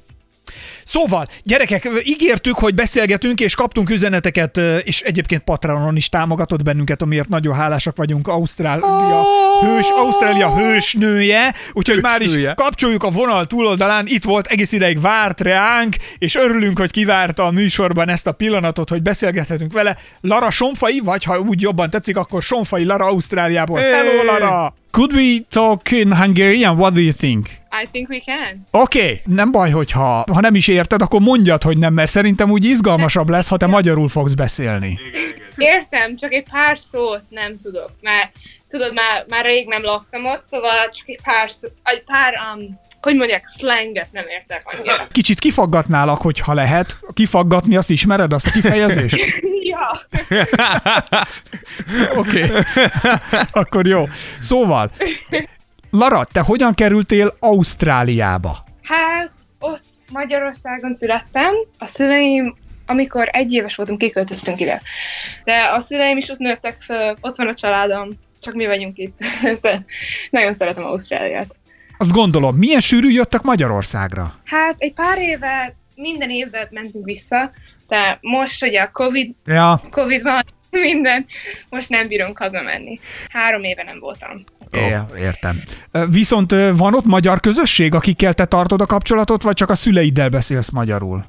Szóval, 0.84 1.28
gyerekek, 1.44 1.90
ígértük, 2.04 2.56
hogy 2.56 2.76
beszélgetünk, 2.76 3.40
és 3.40 3.56
kaptunk 3.56 3.90
üzeneteket, 3.90 4.58
és 4.84 5.02
egyébként 5.02 5.42
Patronon 5.42 5.96
is 5.96 6.10
támogatott 6.10 6.64
bennünket, 6.64 7.02
amiért 7.02 7.30
nagyon 7.30 7.56
hálásak 7.56 7.96
vagyunk. 7.96 8.28
Ausztrália 8.28 9.24
hős, 9.62 9.90
Ausztrália 9.90 10.56
hősnője, 10.56 11.54
úgyhogy 11.74 12.02
már 12.02 12.22
is 12.22 12.34
kapcsoljuk 12.56 13.04
a 13.04 13.10
vonal 13.10 13.46
túloldalán. 13.46 14.06
Itt 14.08 14.24
volt, 14.24 14.48
egész 14.48 14.72
ideig 14.72 15.02
várt 15.02 15.42
reánk, 15.42 15.96
és 16.18 16.36
örülünk, 16.36 16.80
hogy 16.80 16.92
kivárta 16.92 17.46
a 17.46 17.52
műsorban 17.52 18.10
ezt 18.10 18.28
a 18.28 18.32
pillanatot, 18.32 18.90
hogy 18.90 19.02
beszélgethetünk 19.02 19.74
vele. 19.74 19.98
Lara 20.22 20.50
Sonfai, 20.50 21.00
vagy 21.04 21.24
ha 21.24 21.40
úgy 21.40 21.62
jobban 21.62 21.90
tetszik, 21.90 22.18
akkor 22.18 22.42
Sonfai 22.42 22.84
Lara 22.84 23.06
Ausztráliából. 23.06 23.80
Hey! 23.80 23.92
Hello, 23.92 24.24
Lara! 24.24 24.74
Could 24.92 25.14
we 25.14 25.38
talk 25.50 25.92
in 25.92 26.14
Hungarian? 26.14 26.78
What 26.78 26.94
do 26.94 27.00
you 27.00 27.14
think? 27.14 27.61
I 27.82 27.88
think 27.92 28.10
we 28.10 28.20
can. 28.26 28.64
Oké, 28.72 29.00
okay, 29.00 29.22
nem 29.26 29.52
baj, 29.52 29.70
hogyha 29.70 30.24
ha 30.34 30.40
nem 30.40 30.56
is 30.56 30.68
érted, 30.68 31.02
akkor 31.02 31.20
mondjad, 31.20 31.64
hogy 31.64 31.78
nem, 31.78 31.94
mert 31.94 32.12
szerintem 32.12 32.52
úgy 32.52 32.66
izgalmasabb 32.66 33.30
lesz, 33.30 33.48
ha 33.48 33.58
te 33.58 33.66
magyarul 33.66 34.10
fogsz 34.10 34.34
beszélni. 34.34 35.00
Értem, 35.58 36.16
csak 36.16 36.34
egy 36.34 36.46
pár 36.52 36.78
szót 36.78 37.24
nem 37.30 37.58
tudok, 37.58 37.92
mert 38.02 38.32
tudod, 38.72 38.94
már, 38.94 39.26
már 39.30 39.46
rég 39.46 39.68
nem 39.68 39.84
laktam 39.84 40.26
ott, 40.26 40.44
szóval 40.46 40.90
csak 40.92 41.10
egy 41.10 41.20
pár 41.24 41.52
szó, 41.52 41.68
egy 41.84 42.04
pár, 42.04 42.34
um, 42.34 42.80
hogy 43.02 43.16
mondják, 43.16 43.44
slanget 43.58 44.12
nem 44.12 44.26
értek 44.28 44.62
annyira. 44.64 45.08
Kicsit 45.12 45.40
kifaggatnálak, 45.40 46.22
hogyha 46.22 46.54
lehet. 46.54 46.96
Kifaggatni, 47.14 47.76
azt 47.76 47.90
ismered, 47.90 48.34
azt 48.34 48.48
a 48.48 48.50
kifejezést? 48.50 49.42
ja. 49.72 50.02
Oké, 52.20 52.44
okay. 52.44 52.62
akkor 53.62 53.88
jó. 53.88 54.08
Szóval, 54.40 54.92
Lara, 55.92 56.28
te 56.32 56.40
hogyan 56.40 56.74
kerültél 56.74 57.36
Ausztráliába? 57.40 58.64
Hát, 58.84 59.32
ott 59.60 59.84
Magyarországon 60.12 60.94
születtem, 60.94 61.54
a 61.78 61.86
szüleim, 61.86 62.56
amikor 62.86 63.30
egy 63.32 63.52
éves 63.52 63.76
voltunk, 63.76 64.00
kiköltöztünk 64.00 64.60
ide. 64.60 64.82
De 65.44 65.54
a 65.76 65.80
szüleim 65.80 66.18
is 66.18 66.30
ott 66.30 66.38
nőttek 66.38 66.82
föl, 66.82 67.16
ott 67.22 67.36
van 67.36 67.48
a 67.48 67.54
családom, 67.54 68.10
csak 68.42 68.54
mi 68.54 68.66
vagyunk 68.66 68.98
itt. 68.98 69.20
Nagyon 70.30 70.54
szeretem 70.54 70.84
Ausztráliát. 70.84 71.56
Azt 71.98 72.12
gondolom, 72.12 72.56
milyen 72.56 72.80
sűrű 72.80 73.10
jöttek 73.10 73.42
Magyarországra? 73.42 74.34
Hát 74.46 74.76
egy 74.78 74.94
pár 74.94 75.18
éve, 75.18 75.76
minden 75.96 76.30
évben 76.30 76.68
mentünk 76.70 77.06
vissza, 77.06 77.52
de 77.88 78.18
most 78.22 78.64
ugye 78.64 78.82
a 78.82 78.90
Covid, 78.92 79.36
Ja, 79.46 79.82
Covid 79.90 80.22
van, 80.22 80.42
minden, 80.90 81.26
most 81.70 81.90
nem 81.90 82.08
bírunk 82.08 82.38
hazamenni. 82.38 83.00
Három 83.30 83.64
éve 83.64 83.84
nem 83.84 84.00
voltam. 84.00 84.36
é, 84.72 84.96
értem. 85.20 85.62
Viszont 86.10 86.52
van 86.52 86.94
ott 86.94 87.06
magyar 87.06 87.40
közösség, 87.40 87.94
akikkel 87.94 88.34
te 88.34 88.46
tartod 88.46 88.82
a 88.82 88.86
kapcsolatot, 88.86 89.42
vagy 89.42 89.56
csak 89.56 89.70
a 89.70 89.76
szüleiddel 89.76 90.30
beszélsz 90.30 90.70
magyarul? 90.70 91.26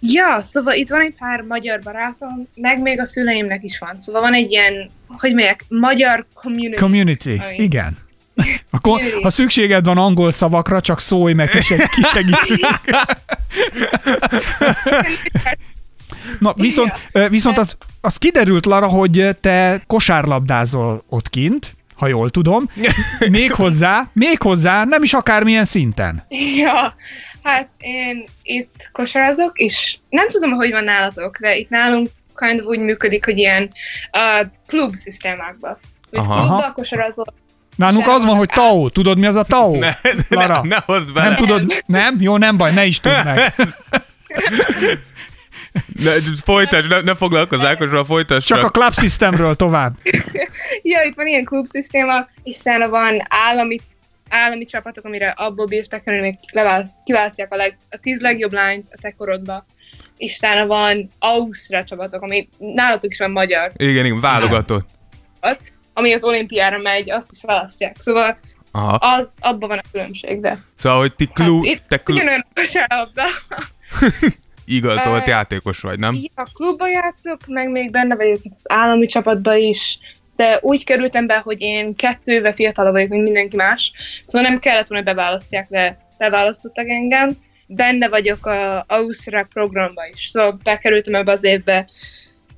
Ja, 0.00 0.38
szóval 0.42 0.74
itt 0.74 0.88
van 0.88 1.00
egy 1.00 1.14
pár 1.18 1.40
magyar 1.40 1.80
barátom, 1.80 2.48
meg 2.56 2.80
még 2.80 3.00
a 3.00 3.04
szüleimnek 3.04 3.62
is 3.62 3.78
van. 3.78 4.00
Szóval 4.00 4.20
van 4.20 4.34
egy 4.34 4.50
ilyen, 4.50 4.90
hogy 5.08 5.30
mondják, 5.30 5.64
magyar 5.68 6.26
community. 6.34 6.78
Community, 6.78 7.36
Ami- 7.38 7.56
igen. 7.56 7.96
Akkor, 8.70 9.00
ha 9.22 9.30
szükséged 9.30 9.84
van 9.84 9.98
angol 9.98 10.30
szavakra, 10.30 10.80
csak 10.80 11.00
szólj 11.00 11.32
meg, 11.32 11.50
és 11.54 11.74
kisegítünk. 11.94 12.60
Na, 16.38 16.54
viszont, 16.56 16.92
ö, 17.12 17.28
viszont 17.28 17.58
az, 17.58 17.76
az 18.00 18.16
kiderült, 18.16 18.66
Lara, 18.66 18.86
hogy 18.86 19.36
te 19.40 19.82
kosárlabdázol 19.86 21.02
ott 21.08 21.30
kint, 21.30 21.74
ha 21.94 22.06
jól 22.06 22.30
tudom, 22.30 22.70
méghozzá, 23.30 24.10
méghozzá 24.12 24.84
nem 24.84 25.02
is 25.02 25.12
akármilyen 25.12 25.64
szinten. 25.64 26.22
Ja, 26.56 26.94
hát 27.42 27.68
én 27.78 28.24
itt 28.42 28.88
kosarazok, 28.92 29.58
és 29.58 29.98
nem 30.08 30.28
tudom, 30.28 30.50
hogy 30.50 30.70
van 30.70 30.84
nálatok, 30.84 31.38
de 31.38 31.56
itt 31.56 31.68
nálunk 31.68 32.10
kind 32.34 32.60
of 32.60 32.66
úgy 32.66 32.78
működik, 32.78 33.24
hogy 33.24 33.38
ilyen 33.38 33.70
uh, 34.12 34.48
klub 34.66 34.94
szisztémákban. 34.94 35.78
Úgy 36.10 36.18
Aha. 36.18 36.46
klubba 36.46 36.72
kosarazol. 36.72 37.34
Nálunk 37.76 38.06
az 38.06 38.24
van, 38.24 38.36
hogy 38.36 38.48
TAO. 38.48 38.88
Tudod, 38.88 39.18
mi 39.18 39.26
az 39.26 39.36
a 39.36 39.42
TAO? 39.42 39.78
Ne, 39.78 39.96
Lara, 40.28 40.60
ne, 40.62 40.68
ne 40.68 40.76
hozd 40.84 41.12
bele. 41.12 41.26
nem 41.26 41.36
tudod, 41.36 41.82
nem? 41.86 42.16
Jó, 42.20 42.36
nem 42.36 42.56
baj, 42.56 42.72
ne 42.72 42.84
is 42.84 43.00
tudd 43.00 43.24
meg. 43.24 43.54
Ne, 46.02 46.10
folytasd, 46.44 46.88
ne, 46.88 47.00
ne 47.00 47.14
foglalkozz 47.14 47.60
Ákosról, 47.60 48.04
folytasd 48.04 48.46
Csak 48.46 48.62
a 48.62 48.70
club 48.70 48.94
systemről 48.94 49.54
tovább. 49.54 49.94
Ja, 50.82 51.02
itt 51.02 51.14
van 51.14 51.26
ilyen 51.26 51.44
klub 51.44 51.66
szisztéma, 51.66 52.26
és 52.42 52.58
utána 52.58 52.88
van 52.88 53.18
állami 53.28 53.80
állami 54.28 54.64
csapatok, 54.64 55.04
amire 55.04 55.28
abból 55.28 55.66
bírsz 55.66 55.86
bekerülni, 55.86 56.38
kiválasztják 57.04 57.52
a, 57.52 57.56
leg, 57.56 57.76
a 57.90 57.96
tíz 57.96 58.20
legjobb 58.20 58.52
lányt 58.52 58.88
a 58.92 58.98
te 59.00 59.10
korodba. 59.10 59.64
És 60.16 60.36
utána 60.36 60.66
van 60.66 61.08
Ausztrál 61.18 61.84
csapatok, 61.84 62.22
ami 62.22 62.48
nálatok 62.58 63.10
is 63.10 63.18
van 63.18 63.30
magyar, 63.30 63.72
Igen, 63.76 64.04
igen, 64.04 64.20
válogatott. 64.20 64.88
ami 65.92 66.12
az 66.12 66.22
olimpiára 66.22 66.78
megy, 66.78 67.10
azt 67.10 67.32
is 67.32 67.42
választják. 67.42 67.96
Szóval 67.98 68.38
Aha. 68.72 68.94
az, 68.94 69.34
abban 69.40 69.68
van 69.68 69.78
a 69.78 69.88
különbség, 69.92 70.40
de 70.40 70.58
Szóval, 70.78 70.98
hogy 70.98 71.14
ti 71.14 71.24
hát, 71.26 71.34
klub, 71.34 71.64
itt 71.64 71.82
te 71.88 72.00
ugyanolyan 72.06 72.46
kosárlabda. 72.54 73.24
igazolt 74.64 75.26
Ö, 75.26 75.30
játékos 75.30 75.80
vagy, 75.80 75.98
nem? 75.98 76.18
A 76.34 76.48
klubba 76.52 76.88
játszok, 76.88 77.40
meg 77.46 77.70
még 77.70 77.90
benne 77.90 78.16
vagyok 78.16 78.40
az 78.50 78.62
állami 78.64 79.06
csapatban 79.06 79.56
is, 79.56 79.98
de 80.36 80.58
úgy 80.62 80.84
kerültem 80.84 81.26
be, 81.26 81.38
hogy 81.38 81.60
én 81.60 81.94
kettő 81.94 82.32
éve 82.32 82.52
fiatalabb 82.52 82.92
vagyok, 82.92 83.08
mint 83.08 83.24
mindenki 83.24 83.56
más, 83.56 83.92
szóval 84.26 84.50
nem 84.50 84.58
kellett 84.58 84.88
volna, 84.88 85.04
hogy 85.04 85.14
beválasztják, 85.14 85.66
de 85.68 85.98
beválasztottak 86.18 86.88
engem. 86.88 87.36
Benne 87.66 88.08
vagyok 88.08 88.46
a 88.46 88.84
Ausztrák 88.88 89.46
programba 89.52 90.06
is, 90.12 90.26
szóval 90.26 90.58
bekerültem 90.62 91.14
ebbe 91.14 91.32
az 91.32 91.44
évbe, 91.44 91.88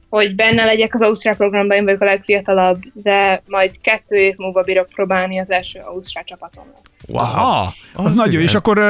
hogy 0.09 0.35
benne 0.35 0.65
legyek 0.65 0.95
az 0.95 1.03
Ausztrál 1.03 1.37
programban, 1.37 1.77
én 1.77 1.85
vagyok 1.85 2.01
a 2.01 2.05
legfiatalabb, 2.05 2.81
de 2.93 3.43
majd 3.49 3.81
kettő 3.81 4.17
év 4.17 4.35
múlva 4.37 4.63
bírok 4.63 4.89
próbálni 4.89 5.39
az 5.39 5.51
első 5.51 5.79
Ausztrál 5.79 6.25
csapatomnak. 6.25 6.91
Wow. 7.09 7.23
Aha, 7.23 7.73
az, 7.95 8.05
Az 8.05 8.13
nagyon 8.13 8.33
jó. 8.33 8.39
igen. 8.39 8.43
És 8.43 8.55
akkor 8.55 8.81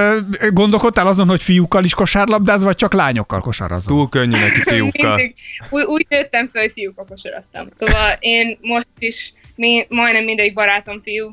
gondolkodtál 0.50 1.06
azon, 1.06 1.28
hogy 1.28 1.42
fiúkkal 1.42 1.84
is 1.84 1.94
kosárlabdáz, 1.94 2.62
vagy 2.62 2.76
csak 2.76 2.92
lányokkal 2.92 3.40
kosarazol? 3.40 3.96
Túl 3.96 4.08
könnyű 4.08 4.38
neki 4.38 4.60
fiúkkal. 4.70 5.16
Mindig, 5.16 5.34
úgy, 5.70 5.82
úgy 5.84 6.06
nőttem 6.08 6.48
fel, 6.48 6.62
hogy 6.62 6.72
fiúkkal 6.72 7.04
kosaraztam. 7.08 7.66
Szóval 7.70 8.16
én 8.18 8.58
most 8.60 8.86
is 8.98 9.32
mi, 9.54 9.86
majdnem 9.88 10.24
mindegyik 10.24 10.54
barátom 10.54 11.00
fiú. 11.02 11.30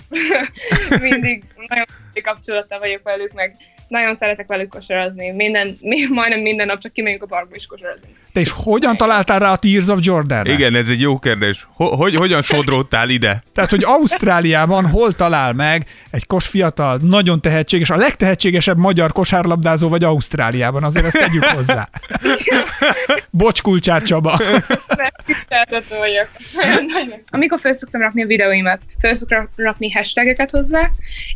mindig 1.10 1.44
nagyon 1.68 1.86
kapcsolattal 2.24 2.80
vagyok 2.80 3.02
velük, 3.04 3.34
meg 3.34 3.56
nagyon 3.94 4.16
szeretek 4.16 4.48
velük 4.48 4.70
kosarazni. 4.70 5.32
Minden, 5.32 5.78
mi, 5.82 5.98
majdnem 6.10 6.40
minden 6.40 6.68
nap 6.68 6.80
csak 6.80 6.94
kimegyünk 6.94 7.24
a 7.24 7.26
parkba 7.26 7.56
is 7.56 7.66
kosarazni. 7.66 8.08
Te 8.34 8.40
és 8.40 8.52
hogyan 8.56 8.98
találtál 8.98 9.40
rá 9.40 9.52
a 9.52 9.56
Tears 9.56 9.88
of 9.88 10.00
Jordan? 10.02 10.46
Igen, 10.46 10.76
ez 10.76 10.90
egy 10.90 11.02
jó 11.02 11.20
kérdés. 11.20 11.68
Ho- 11.76 11.96
hogy, 11.96 12.16
hogyan 12.16 12.42
sodródtál 12.42 13.10
ide? 13.10 13.44
Tehát, 13.54 13.70
hogy 13.70 13.84
Ausztráliában 13.84 14.86
hol 14.86 15.14
talál 15.14 15.54
meg 15.54 15.86
egy 16.12 16.26
kos 16.26 16.48
fiatal, 16.48 17.00
nagyon 17.02 17.42
tehetséges, 17.42 17.90
a 17.90 17.96
legtehetségesebb 17.96 18.78
magyar 18.78 19.12
kosárlabdázó 19.12 19.90
vagy 19.90 20.04
Ausztráliában, 20.04 20.84
azért 20.84 21.06
ezt 21.06 21.18
tegyük 21.18 21.44
hozzá. 21.44 21.90
Bocs, 23.30 23.62
Kulcsár 23.62 24.02
Csaba. 24.02 24.40
Vagyok. 25.90 26.30
Amikor 27.30 27.60
fel 27.60 27.74
szoktam 27.74 28.02
rakni 28.02 28.24
a 28.24 28.28
videóimat, 28.28 28.82
fel 29.00 29.16
szoktam 29.16 29.50
rakni 29.56 29.92
hashtageket 29.92 30.52
hozzá, 30.52 30.90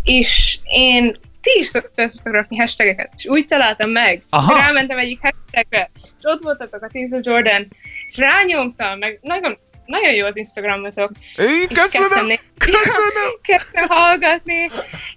és 0.04 0.60
én 0.64 1.16
ti 1.54 1.60
is 1.60 1.68
szok- 1.68 1.92
fel 1.96 2.08
szoktam 2.08 2.32
rakni 2.32 2.58
hashtageket, 2.58 3.12
és 3.18 3.26
úgy 3.26 3.46
találtam 3.46 3.90
meg. 3.90 4.22
Aha. 4.30 4.58
Rámentem 4.58 4.98
egyik 4.98 5.20
hashtagre, 5.22 5.92
és 6.04 6.24
ott 6.24 6.42
voltatok 6.42 6.82
a 6.82 6.90
of 6.94 7.20
Jordan, 7.22 7.68
és 8.08 8.18
rányomtam, 8.18 8.98
meg 8.98 9.20
nagyon, 9.22 9.58
nagyon 9.86 10.14
jó 10.14 10.26
az 10.26 10.38
Instagramotok. 10.38 11.12
Én 11.38 11.66
És 11.70 11.78
kezdtem 11.78 12.02
köszönöm! 12.02 12.36
Köszönöm! 12.58 13.32
kezdtem 13.48 13.88
hallgatni, 13.88 14.70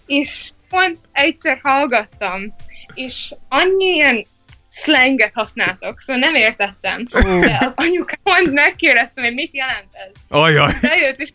és 0.07 0.51
pont 0.69 0.98
egyszer 1.12 1.59
hallgattam, 1.62 2.55
és 2.94 3.35
annyi 3.48 3.85
ilyen 3.85 4.24
slanget 4.70 5.35
használtok, 5.35 5.98
szóval 5.98 6.23
nem 6.23 6.35
értettem. 6.35 7.05
De 7.40 7.59
az 7.61 7.73
anyukám 7.77 8.52
megkérdeztem, 8.52 9.24
hogy 9.24 9.35
mit 9.35 9.55
jelent 9.55 9.89
ez. 9.93 10.20
Ajaj. 10.28 10.73
Bejött, 10.81 11.20
és 11.20 11.31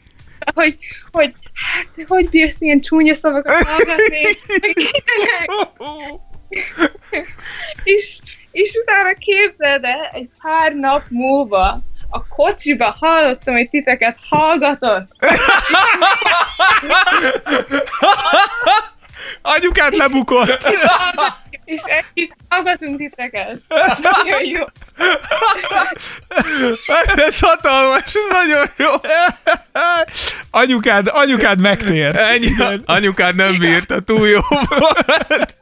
hogy, 0.53 0.77
hogy 1.11 1.33
hát 1.53 2.05
hogy 2.07 2.29
bírsz 2.29 2.61
ilyen 2.61 2.79
csúnya 2.79 3.15
szavakat 3.15 3.55
hallgatni, 3.57 4.21
és, 7.83 8.19
és 8.51 8.71
utána 8.81 9.13
képzeld 9.13 9.83
el, 9.83 10.09
egy 10.11 10.29
pár 10.41 10.73
nap 10.73 11.01
múlva 11.09 11.79
a 12.09 12.27
kocsiba 12.27 12.95
hallottam, 12.99 13.53
hogy 13.53 13.69
titeket 13.69 14.17
hallgatott. 14.29 15.07
Anyukát 19.41 19.95
lebukott. 19.95 20.69
És 21.65 21.81
együtt 21.85 22.33
hallgatunk 22.49 22.97
titeket. 22.97 23.59
Nagyon 24.01 24.45
jó. 24.45 24.63
Ez 27.27 27.39
hatalmas, 27.39 28.03
ez 28.05 28.21
nagyon 28.31 28.65
jó. 28.77 28.91
Anyukád, 30.61 31.07
anyukád 31.11 31.59
megtért. 31.59 32.15
Ennyi, 32.17 32.55
anyukád 32.85 33.35
nem 33.35 33.57
bírta, 33.57 33.99
túl 33.99 34.27
jó 34.27 34.39
volt. 34.69 35.55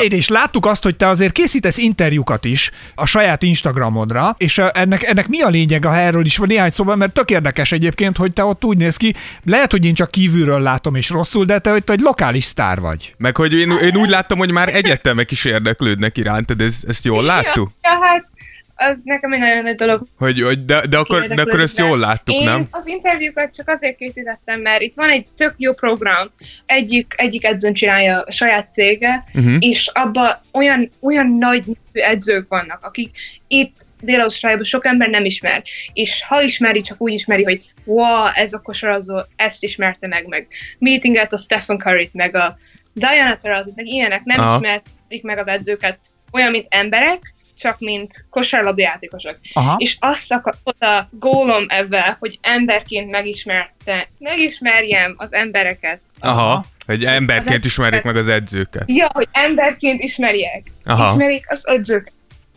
Figyelj, 0.00 0.20
és 0.20 0.28
láttuk 0.28 0.66
azt, 0.66 0.82
hogy 0.82 0.96
te 0.96 1.08
azért 1.08 1.32
készítesz 1.32 1.78
interjúkat 1.78 2.44
is 2.44 2.70
a 2.94 3.06
saját 3.06 3.42
Instagramodra, 3.42 4.34
és 4.38 4.58
ennek, 4.58 5.02
ennek 5.02 5.28
mi 5.28 5.40
a 5.40 5.48
lényeg, 5.48 5.84
ha 5.84 5.96
erről 5.96 6.24
is 6.24 6.36
van 6.36 6.48
néhány 6.48 6.70
szóval, 6.70 6.96
mert 6.96 7.12
tök 7.12 7.30
érdekes 7.30 7.72
egyébként, 7.72 8.16
hogy 8.16 8.32
te 8.32 8.44
ott 8.44 8.64
úgy 8.64 8.76
néz 8.76 8.96
ki, 8.96 9.14
lehet, 9.44 9.70
hogy 9.70 9.84
én 9.84 9.94
csak 9.94 10.10
kívülről 10.10 10.60
látom 10.60 10.94
és 10.94 11.08
rosszul, 11.10 11.44
de 11.44 11.58
te, 11.58 11.70
hogy 11.70 11.84
te 11.84 11.92
egy 11.92 12.00
lokális 12.00 12.44
sztár 12.44 12.80
vagy. 12.80 13.14
Meg 13.18 13.36
hogy 13.36 13.52
én, 13.52 13.70
én 13.70 13.96
úgy 13.96 14.08
láttam, 14.08 14.38
hogy 14.38 14.50
már 14.50 14.74
egyetemek 14.74 15.30
is 15.30 15.44
érdeklődnek 15.44 16.16
irántad, 16.16 16.60
ez, 16.60 16.74
ezt 16.88 17.04
jól 17.04 17.22
láttuk? 17.22 17.70
Ja, 17.82 17.90
ja, 17.90 17.98
hát 18.06 18.28
az 18.88 19.00
nekem 19.04 19.32
egy 19.32 19.38
nagyon 19.38 19.62
nagy 19.62 19.74
dolog. 19.74 20.02
Hogy, 20.18 20.42
hogy 20.42 20.64
de, 20.64 20.86
de, 20.86 20.98
akkor, 20.98 21.26
de 21.26 21.42
akkor 21.42 21.60
ezt 21.60 21.78
jól 21.78 21.98
láttuk, 21.98 22.34
Én 22.34 22.44
nem? 22.44 22.66
az 22.70 22.86
interjúkat 22.86 23.54
csak 23.54 23.68
azért 23.68 23.96
készítettem, 23.96 24.60
mert 24.60 24.80
itt 24.80 24.94
van 24.94 25.10
egy 25.10 25.26
tök 25.36 25.54
jó 25.56 25.72
program, 25.72 26.30
egyik, 26.66 27.14
egyik 27.16 27.44
edzőn 27.44 27.72
csinálja 27.72 28.20
a 28.20 28.30
saját 28.30 28.70
cége, 28.70 29.24
uh-huh. 29.34 29.56
és 29.58 29.90
abban 29.92 30.38
olyan, 30.52 30.88
olyan 31.00 31.36
nagy 31.38 31.64
edzők 31.92 32.48
vannak, 32.48 32.84
akik 32.84 33.10
itt 33.48 33.74
Dél-Ausztráliában 34.00 34.66
sok 34.66 34.86
ember 34.86 35.08
nem 35.08 35.24
ismer, 35.24 35.62
és 35.92 36.22
ha 36.22 36.42
ismeri, 36.42 36.80
csak 36.80 37.00
úgy 37.00 37.12
ismeri, 37.12 37.42
hogy 37.42 37.70
wow, 37.84 38.26
ez 38.34 38.52
a 38.52 38.58
kosarazó, 38.58 39.20
ezt 39.36 39.62
ismerte 39.62 40.06
meg, 40.06 40.26
meg 40.26 40.46
meetinget 40.78 41.32
a 41.32 41.36
Stephen 41.36 41.78
Curry-t, 41.78 42.14
meg 42.14 42.34
a 42.34 42.58
Diana 42.92 43.36
Taurasi, 43.36 43.70
meg 43.74 43.86
ilyenek, 43.86 44.24
nem 44.24 44.40
Aha. 44.40 44.54
Ismerték 44.54 45.22
meg 45.22 45.38
az 45.38 45.48
edzőket 45.48 45.98
olyan, 46.32 46.50
mint 46.50 46.66
emberek, 46.68 47.34
csak 47.62 47.78
mint 47.78 48.26
kosárlabdajátékosok. 48.30 49.36
Aha. 49.52 49.74
És 49.78 49.96
azt 50.00 50.34
ott 50.64 50.82
a 50.82 51.08
gólom 51.10 51.64
ezzel, 51.68 52.16
hogy 52.20 52.38
emberként 52.42 53.10
megismerte, 53.10 54.06
megismerjem 54.18 55.14
az 55.16 55.32
embereket. 55.34 56.00
Aha, 56.20 56.64
hogy 56.86 57.04
emberként 57.04 57.58
az- 57.58 57.64
ismerjék 57.64 58.02
meg 58.02 58.16
az 58.16 58.28
edzőket. 58.28 58.82
Ja, 58.86 59.10
hogy 59.12 59.28
emberként 59.32 60.02
ismerjék. 60.02 60.62
Aha. 60.84 61.10
Ismerik 61.12 61.44
az 61.50 61.60
edzőket. 61.66 62.12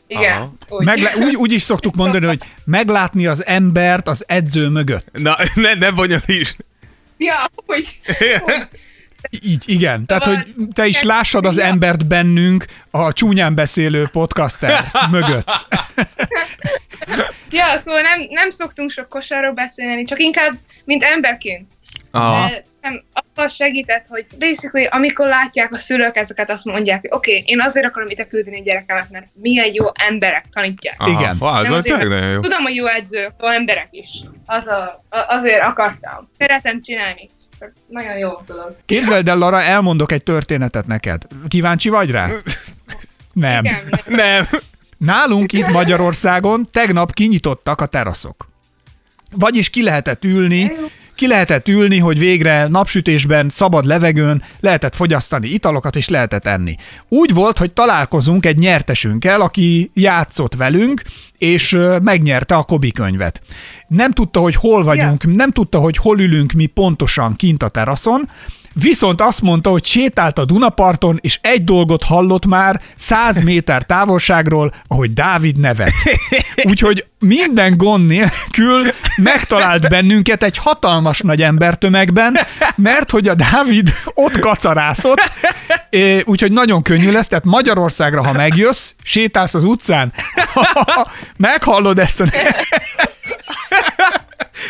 Igen. 0.07 0.31
Aha. 0.37 0.53
Úgy. 0.69 0.85
Megle- 0.85 1.15
úgy, 1.15 1.35
úgy 1.35 1.51
is 1.51 1.61
szoktuk 1.61 1.95
mondani, 1.95 2.25
hogy 2.25 2.39
meglátni 2.65 3.25
az 3.25 3.45
embert 3.45 4.07
az 4.07 4.23
edző 4.27 4.67
mögött. 4.69 5.07
Na, 5.11 5.35
ne, 5.55 5.73
ne 5.73 5.91
bonyolíts. 5.91 6.53
Ja, 7.17 7.49
úgy. 7.65 7.97
úgy. 8.45 8.53
Így, 9.29 9.63
igen. 9.65 10.05
Tehát, 10.05 10.23
Szóval- 10.23 10.45
hogy 10.55 10.67
te 10.73 10.85
is 10.85 11.01
lássad 11.03 11.45
az 11.45 11.57
embert 11.57 12.07
bennünk 12.07 12.65
a 12.91 13.13
csúnyán 13.13 13.55
beszélő 13.55 14.07
podcaster 14.11 14.85
mögött. 15.11 15.67
Ja, 17.49 17.79
szóval 17.83 18.01
nem, 18.01 18.25
nem 18.29 18.49
szoktunk 18.49 18.89
sok 18.89 19.09
kosárról 19.09 19.53
beszélni, 19.53 20.03
csak 20.03 20.19
inkább, 20.19 20.53
mint 20.85 21.03
emberként. 21.03 21.71
Aha. 22.15 22.49
De 22.49 22.61
nem, 22.81 23.03
abban 23.13 23.47
segített, 23.47 24.05
hogy 24.07 24.25
basically, 24.39 24.85
amikor 24.85 25.27
látják 25.27 25.73
a 25.73 25.77
szülők 25.77 26.15
ezeket, 26.15 26.49
azt 26.49 26.65
mondják, 26.65 27.01
hogy 27.01 27.09
oké, 27.13 27.31
okay, 27.31 27.43
én 27.45 27.61
azért 27.61 27.85
akarom 27.85 28.09
ide 28.09 28.27
küldeni 28.27 28.59
a 28.59 28.63
gyerekemet, 28.63 29.09
mert 29.11 29.27
milyen 29.33 29.73
jó 29.73 29.85
emberek 29.93 30.45
tanítják. 30.51 30.95
Aha. 30.97 31.21
Igen. 31.21 31.37
Wow, 31.39 31.55
ez 31.55 31.71
azért, 31.71 31.83
tényleg 31.83 32.07
nagyon 32.07 32.31
jó. 32.31 32.39
Tudom, 32.39 32.63
hogy 32.63 32.75
jó 32.75 32.85
edzők, 32.85 33.31
jó 33.39 33.47
emberek 33.47 33.87
is. 33.91 34.09
Az 34.45 34.67
a, 34.67 35.03
a, 35.09 35.25
azért 35.27 35.63
akartam. 35.63 36.29
Szeretem 36.37 36.81
csinálni. 36.81 37.29
Csak 37.59 37.71
nagyon 37.87 38.17
jó 38.17 38.31
tudom. 38.45 38.65
Képzeld 38.85 39.29
el, 39.29 39.37
Lara, 39.37 39.61
elmondok 39.61 40.11
egy 40.11 40.23
történetet 40.23 40.87
neked. 40.87 41.21
Kíváncsi 41.47 41.89
vagy 41.89 42.11
rá? 42.11 42.29
Nem. 43.33 43.63
Igen, 43.63 43.89
Nem. 44.05 44.47
Nálunk 44.97 45.53
itt 45.53 45.67
Magyarországon 45.67 46.67
tegnap 46.71 47.13
kinyitottak 47.13 47.81
a 47.81 47.85
teraszok. 47.85 48.47
Vagyis 49.31 49.69
ki 49.69 49.83
lehetett 49.83 50.23
ülni, 50.23 50.71
ki 51.15 51.27
lehetett 51.27 51.67
ülni, 51.67 51.99
hogy 51.99 52.19
végre 52.19 52.67
napsütésben, 52.67 53.49
szabad 53.49 53.85
levegőn 53.85 54.43
lehetett 54.59 54.95
fogyasztani 54.95 55.47
italokat, 55.47 55.95
és 55.95 56.09
lehetett 56.09 56.45
enni. 56.45 56.75
Úgy 57.09 57.33
volt, 57.33 57.57
hogy 57.57 57.71
találkozunk 57.71 58.45
egy 58.45 58.57
nyertesünkkel, 58.57 59.41
aki 59.41 59.91
játszott 59.93 60.55
velünk, 60.55 61.01
és 61.37 61.77
megnyerte 62.01 62.55
a 62.55 62.63
Kobi 62.63 62.91
könyvet. 62.91 63.41
Nem 63.87 64.11
tudta, 64.11 64.39
hogy 64.39 64.55
hol 64.55 64.83
vagyunk, 64.83 65.35
nem 65.35 65.51
tudta, 65.51 65.79
hogy 65.79 65.97
hol 65.97 66.19
ülünk 66.19 66.51
mi 66.51 66.65
pontosan 66.65 67.35
kint 67.35 67.63
a 67.63 67.67
teraszon, 67.67 68.29
Viszont 68.79 69.21
azt 69.21 69.41
mondta, 69.41 69.69
hogy 69.69 69.85
sétált 69.85 70.39
a 70.39 70.45
Dunaparton, 70.45 71.19
és 71.21 71.39
egy 71.41 71.63
dolgot 71.63 72.03
hallott 72.03 72.45
már 72.45 72.81
100 72.95 73.41
méter 73.41 73.83
távolságról, 73.83 74.73
ahogy 74.87 75.13
Dávid 75.13 75.59
nevet. 75.59 75.91
Úgyhogy 76.63 77.05
minden 77.19 77.77
gond 77.77 78.07
nélkül 78.07 78.85
megtalált 79.15 79.89
bennünket 79.89 80.43
egy 80.43 80.57
hatalmas 80.57 81.19
nagy 81.19 81.41
embertömegben, 81.41 82.37
mert 82.75 83.11
hogy 83.11 83.27
a 83.27 83.35
Dávid 83.35 83.93
ott 84.13 84.39
kacarászott, 84.39 85.31
úgyhogy 86.23 86.51
nagyon 86.51 86.81
könnyű 86.81 87.11
lesz, 87.11 87.27
tehát 87.27 87.45
Magyarországra, 87.45 88.23
ha 88.23 88.31
megjössz, 88.31 88.93
sétálsz 89.03 89.53
az 89.53 89.63
utcán, 89.63 90.13
meghallod 91.37 91.99
ezt 91.99 92.21
a 92.21 92.25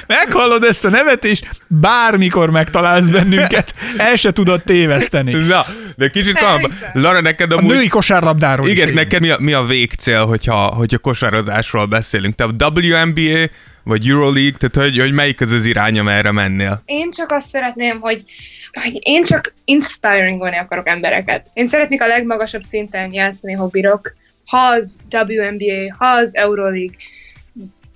meghallod 0.08 0.64
ezt 0.64 0.86
a 0.86 0.90
nevetést, 0.90 1.48
bármikor 1.68 2.50
megtalálsz 2.50 3.06
bennünket, 3.06 3.74
el 3.98 4.16
se 4.16 4.32
tudod 4.32 4.64
téveszteni. 4.64 5.34
Na, 5.34 5.62
de 5.96 6.10
kicsit. 6.10 6.34
Persze. 6.40 6.92
Lara, 6.94 7.22
neked 7.22 7.52
A 7.52 7.58
amúgy... 7.58 7.76
női 7.76 7.88
kosárlabdáról 7.88 8.68
Igen, 8.68 8.88
is. 8.88 8.94
neked 8.94 9.22
mi 9.22 9.30
a, 9.30 9.38
mi 9.40 9.54
a 9.54 9.64
végcél, 9.64 10.26
hogyha, 10.26 10.68
hogyha 10.68 10.98
kosározásról 10.98 11.86
beszélünk? 11.86 12.36
Te 12.36 12.44
a 12.44 12.72
WNBA 12.74 13.50
vagy 13.84 14.10
Euroleague, 14.10 14.58
tehát 14.58 14.90
hogy, 14.90 15.00
hogy 15.00 15.12
melyik 15.12 15.42
az 15.42 15.52
az 15.52 15.66
irány, 15.66 16.00
amerre 16.00 16.32
mennél? 16.32 16.82
Én 16.86 17.12
csak 17.12 17.32
azt 17.32 17.48
szeretném, 17.48 18.00
hogy, 18.00 18.24
hogy 18.72 19.00
én 19.00 19.24
csak 19.24 19.54
inspiringolni 19.66 20.58
akarok 20.58 20.88
embereket. 20.88 21.48
Én 21.54 21.66
szeretnék 21.66 22.02
a 22.02 22.08
legmagasabb 22.08 22.64
szinten 22.68 23.14
játszani, 23.14 23.54
ha 23.54 23.66
bírok. 23.68 24.16
Ha 24.46 24.58
az 24.58 24.98
WNBA, 25.12 25.96
ha 25.98 26.06
az 26.06 26.36
Euroleague. 26.36 26.96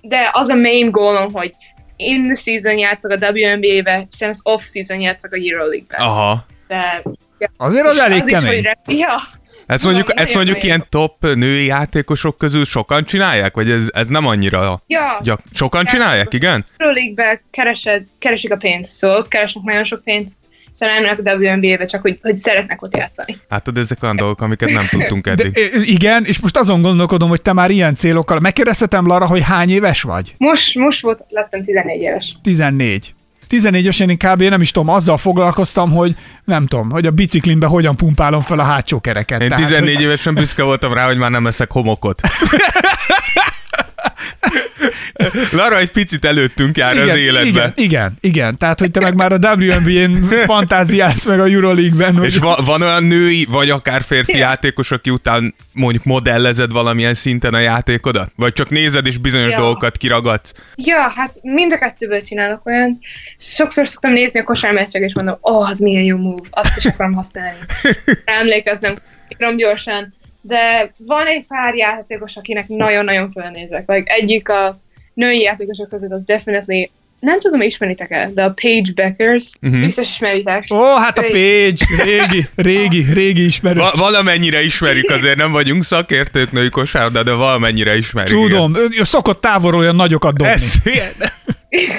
De 0.00 0.30
az 0.32 0.48
a 0.48 0.54
main 0.54 0.90
goalom, 0.90 1.32
hogy 1.32 1.52
in 2.00 2.22
the 2.22 2.34
season 2.34 2.78
játszok 2.78 3.10
a 3.10 3.30
WNBA-be, 3.30 4.06
és 4.18 4.26
az 4.26 4.40
off 4.42 4.62
season 4.62 5.00
játszok 5.00 5.32
a 5.32 5.36
Euroleague-be. 5.36 5.96
Aha. 5.96 6.46
De, 6.68 7.02
ja. 7.38 7.50
Azért 7.56 7.86
az 7.86 7.94
És 7.94 8.00
elég 8.00 8.22
is, 8.24 8.32
kemény. 8.32 8.54
hogy 8.54 8.62
re- 8.62 8.78
ja, 8.86 9.14
Ezt 9.66 9.84
mondjuk, 9.84 10.06
Valami 10.06 10.26
ezt 10.26 10.34
mondjuk 10.34 10.62
ilyen 10.62 10.86
top 10.88 11.34
női 11.34 11.64
játékosok 11.64 12.38
közül 12.38 12.64
sokan 12.64 13.04
csinálják? 13.04 13.54
Vagy 13.54 13.70
ez, 13.70 13.84
ez 13.92 14.08
nem 14.08 14.26
annyira 14.26 14.80
ja. 14.86 15.18
gyak... 15.22 15.40
Sokan 15.52 15.84
csinálják, 15.84 16.34
igen? 16.34 16.64
Euroleague-be 16.76 17.42
keresed, 17.50 18.06
keresik 18.18 18.52
a 18.52 18.56
pénzt, 18.56 18.90
szóval 18.90 19.16
ott 19.16 19.28
keresnek 19.28 19.64
nagyon 19.64 19.84
sok 19.84 20.04
pénzt, 20.04 20.40
aztán 20.80 20.96
elmennek 20.96 21.18
a 21.24 21.32
WNBA-be, 21.44 21.86
csak 21.86 22.00
hogy, 22.02 22.18
hogy 22.22 22.36
szeretnek 22.36 22.82
ott 22.82 22.96
játszani. 22.96 23.36
Hát 23.48 23.68
ezek 23.76 24.02
olyan 24.02 24.16
dolgok, 24.16 24.40
amiket 24.40 24.70
nem 24.70 24.86
tudtunk 24.90 25.24
De, 25.24 25.30
eddig. 25.30 25.56
i- 25.56 25.92
igen, 25.92 26.24
és 26.24 26.38
most 26.40 26.56
azon 26.56 26.82
gondolkodom, 26.82 27.28
hogy 27.28 27.42
te 27.42 27.52
már 27.52 27.70
ilyen 27.70 27.94
célokkal, 27.94 28.40
megkérdezhetem 28.40 29.06
Lara, 29.06 29.26
hogy 29.26 29.42
hány 29.42 29.70
éves 29.70 30.02
vagy? 30.02 30.34
Most, 30.38 30.74
most 30.74 31.00
volt, 31.02 31.24
lettem 31.28 31.62
14 31.62 32.00
éves. 32.00 32.36
14. 32.42 33.14
14 33.48 33.82
évesen 33.82 34.10
én 34.10 34.16
kb. 34.16 34.42
nem 34.42 34.60
is 34.60 34.70
tudom, 34.70 34.88
azzal 34.88 35.16
foglalkoztam, 35.16 35.90
hogy 35.90 36.14
nem 36.44 36.66
tudom, 36.66 36.90
hogy 36.90 37.06
a 37.06 37.10
biciklimbe 37.10 37.66
hogyan 37.66 37.96
pumpálom 37.96 38.42
fel 38.42 38.58
a 38.58 38.62
hátsó 38.62 39.00
kereket. 39.00 39.40
Én 39.40 39.48
Tehát, 39.48 39.64
14 39.64 39.94
hogy, 39.94 40.04
évesen 40.04 40.34
büszke 40.34 40.62
voltam 40.62 40.92
rá, 40.94 41.06
hogy 41.06 41.16
már 41.16 41.30
nem 41.30 41.46
eszek 41.46 41.70
homokot. 41.70 42.20
Lara 45.52 45.78
egy 45.78 45.90
picit 45.90 46.24
előttünk 46.24 46.76
jár 46.76 46.98
az 46.98 47.16
életbe. 47.16 47.48
Igen, 47.48 47.72
igen, 47.76 48.16
igen. 48.20 48.58
Tehát, 48.58 48.78
hogy 48.78 48.90
te 48.90 49.00
meg 49.00 49.14
már 49.14 49.32
a 49.32 49.36
WNBA-n 49.36 50.28
fantáziálsz 50.44 51.24
meg 51.24 51.40
a 51.40 51.44
Euroleague-ben. 51.44 52.16
Hogy... 52.16 52.26
És 52.26 52.38
va- 52.38 52.66
van 52.66 52.82
olyan 52.82 53.04
női, 53.04 53.46
vagy 53.50 53.70
akár 53.70 54.02
férfi 54.02 54.30
Igen. 54.30 54.42
játékos, 54.48 54.90
aki 54.90 55.10
után 55.10 55.54
mondjuk 55.72 56.04
modellezed 56.04 56.72
valamilyen 56.72 57.14
szinten 57.14 57.54
a 57.54 57.58
játékodat? 57.58 58.32
Vagy 58.36 58.52
csak 58.52 58.68
nézed 58.68 59.06
és 59.06 59.18
bizonyos 59.18 59.50
Ja. 59.50 59.58
dolgokat 59.58 59.96
kiragadsz? 59.96 60.52
Ja, 60.74 61.12
hát 61.14 61.34
mind 61.42 61.72
a 61.72 61.78
kettőből 61.78 62.22
csinálok 62.22 62.66
olyan. 62.66 62.98
Sokszor 63.36 63.88
szoktam 63.88 64.12
nézni 64.12 64.40
a 64.40 64.44
kosármeccsek, 64.44 65.02
és 65.02 65.14
mondom, 65.14 65.34
ó, 65.34 65.52
oh, 65.52 65.68
az 65.68 65.78
milyen 65.78 66.02
jó 66.02 66.16
move, 66.16 66.42
azt 66.50 66.76
is 66.76 66.84
akarom 66.84 67.14
használni. 67.14 67.58
Emlékeznem, 68.40 68.96
írom 69.38 69.56
gyorsan. 69.56 70.14
De 70.40 70.90
van 71.06 71.26
egy 71.26 71.44
pár 71.48 71.74
játékos, 71.74 72.36
akinek 72.36 72.68
nagyon-nagyon 72.68 73.30
fölnézek. 73.30 73.88
Like, 73.88 74.12
egyik 74.14 74.48
a 74.48 74.74
női 75.14 75.40
játékosok 75.40 75.88
között 75.88 76.10
az 76.10 76.22
definitely, 76.24 76.90
nem 77.20 77.40
tudom, 77.40 77.60
ismeritek 77.60 78.10
el, 78.10 78.30
de 78.34 78.42
a 78.44 78.52
Paige 78.62 78.92
Beckers, 78.94 79.44
Mhm. 79.60 79.66
uh-huh. 79.72 79.84
biztos 79.86 80.08
ismeritek. 80.10 80.64
Ó, 80.70 80.96
hát 80.96 81.18
a 81.18 81.22
Page, 81.22 81.84
régi, 82.04 82.46
régi, 82.54 83.06
régi 83.12 83.44
ismerő. 83.44 83.78
Va- 83.78 83.96
valamennyire 83.96 84.62
ismerjük, 84.62 85.10
azért 85.10 85.36
nem 85.36 85.52
vagyunk 85.52 85.84
szakértők 85.84 86.52
női 86.52 86.68
kosárda, 86.68 87.22
de 87.22 87.32
valamennyire 87.32 87.96
ismerjük. 87.96 88.38
igen. 88.38 88.50
Tudom, 88.50 88.74
ő, 88.76 88.86
ő 88.98 89.02
szokott 89.04 89.40
távolról 89.40 89.80
olyan 89.80 89.96
nagyokat 89.96 90.36
dobni. 90.36 90.52
Ez 90.52 90.74
ilyen. 90.84 91.12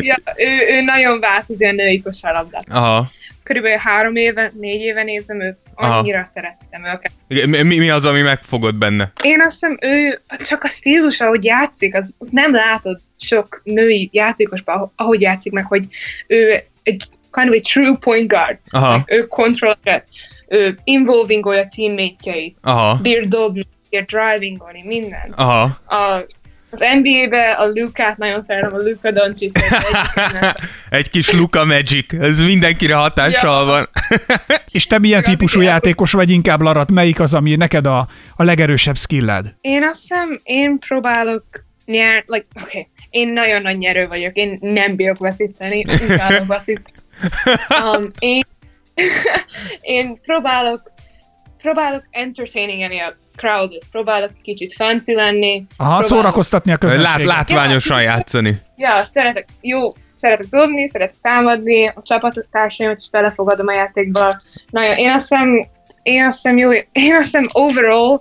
ja, 0.00 0.16
ő, 0.36 0.74
ő 0.76 0.80
nagyon 0.80 1.20
változik 1.20 1.68
a 1.68 1.72
női 1.72 2.00
kosárlabdát. 2.00 2.64
Aha. 2.70 3.10
Körülbelül 3.48 3.78
három 3.78 4.16
éve, 4.16 4.50
négy 4.60 4.80
éve 4.80 5.02
nézem 5.02 5.40
őt, 5.40 5.58
Aha. 5.74 5.98
annyira 5.98 6.24
szerettem 6.24 6.84
őket. 6.84 7.12
Mi, 7.48 7.78
mi 7.78 7.90
az, 7.90 8.04
ami 8.04 8.20
megfogott 8.20 8.74
benne? 8.74 9.12
Én 9.22 9.40
azt 9.40 9.52
hiszem, 9.52 9.76
ő 9.80 10.18
csak 10.48 10.62
a 10.64 10.66
stílus, 10.66 11.20
ahogy 11.20 11.44
játszik, 11.44 11.94
az, 11.94 12.14
az 12.18 12.28
nem 12.30 12.54
látod 12.54 12.98
sok 13.18 13.60
női 13.64 14.08
játékosban, 14.12 14.74
aho- 14.76 14.92
ahogy 14.96 15.20
játszik 15.20 15.52
meg, 15.52 15.64
hogy 15.64 15.84
ő 16.26 16.62
egy 16.82 17.08
kind 17.32 17.48
of 17.48 17.54
a 17.54 17.60
true 17.60 17.96
point 18.00 18.28
guard. 18.28 18.58
Aha, 18.70 19.02
Ő 19.06 19.26
kontrollja, 19.26 20.02
ő 20.48 20.78
involvingolja 20.84 21.68
teammate-jeit, 21.76 22.56
aha, 22.60 22.98
bír 23.02 23.28
dobni, 23.28 23.66
bír 23.90 24.04
drivingolni, 24.04 24.82
minden. 24.86 25.32
aha. 25.36 25.62
A, 25.86 26.22
az 26.70 26.84
NBA-be 27.02 27.52
a 27.52 27.66
Lukát 27.74 28.16
nagyon 28.16 28.42
szeretem, 28.42 28.74
a 28.74 28.76
Luka 28.76 29.10
Doncic. 29.10 29.60
Egy 30.90 31.10
kis 31.10 31.32
Luka 31.32 31.64
Magic, 31.64 32.12
ez 32.12 32.40
mindenkire 32.40 32.94
hatással 32.94 33.60
Ja. 33.60 33.64
van. 33.64 33.88
És 34.70 34.86
te 34.86 34.98
milyen 34.98 35.20
Igaz, 35.20 35.32
típusú 35.32 35.60
igen. 35.60 35.72
játékos 35.72 36.12
vagy 36.12 36.30
inkább, 36.30 36.60
Larat? 36.60 36.90
Melyik 36.90 37.20
az, 37.20 37.34
ami 37.34 37.56
neked 37.56 37.86
a, 37.86 38.08
a 38.36 38.42
legerősebb 38.42 38.96
skilled? 38.96 39.54
Én 39.60 39.84
azt 39.84 40.00
hiszem, 40.00 40.38
én 40.42 40.78
próbálok 40.78 41.44
nyer, 41.84 42.24
like, 42.26 42.46
oké, 42.62 42.78
okay. 42.78 42.88
én 43.10 43.32
nagyon 43.32 43.62
nagy 43.62 43.78
nyerő 43.78 44.06
vagyok, 44.06 44.36
én 44.36 44.58
nem 44.60 44.96
bírok 44.96 45.18
veszíteni, 45.18 45.84
utálok 46.08 46.46
veszíteni. 46.56 46.96
Um, 47.96 48.10
én, 48.18 48.44
én 49.80 50.20
próbálok, 50.20 50.82
próbálok 51.58 52.04
entertainingeni 52.10 52.98
a 52.98 53.12
crowdot, 53.38 53.84
próbálok 53.90 54.30
kicsit 54.42 54.72
fancy 54.72 55.14
lenni. 55.14 55.64
Aha, 55.76 55.88
próbálok- 55.98 56.04
szórakoztatni 56.06 56.72
a 56.72 56.76
közönséget. 56.76 57.12
Lát, 57.24 57.24
látványosan 57.24 58.02
játszani. 58.02 58.60
Ja, 58.76 59.04
szeretek, 59.04 59.46
jó, 59.60 59.80
szeretek 60.10 60.46
dobni, 60.46 60.88
szeretek 60.88 61.14
támadni, 61.22 61.86
a 61.86 62.02
csapatársaimat 62.02 62.98
is 62.98 63.10
belefogadom 63.10 63.66
a 63.66 63.72
játékba. 63.72 64.40
Nagyon, 64.70 64.96
én 64.96 65.10
azt 65.10 65.28
hiszem, 65.28 65.68
én 66.02 66.24
azt 66.24 66.34
hiszem 66.42 66.56
jó, 66.56 66.70
én 66.92 67.14
azt 67.14 67.24
hiszem 67.24 67.44
overall 67.52 68.20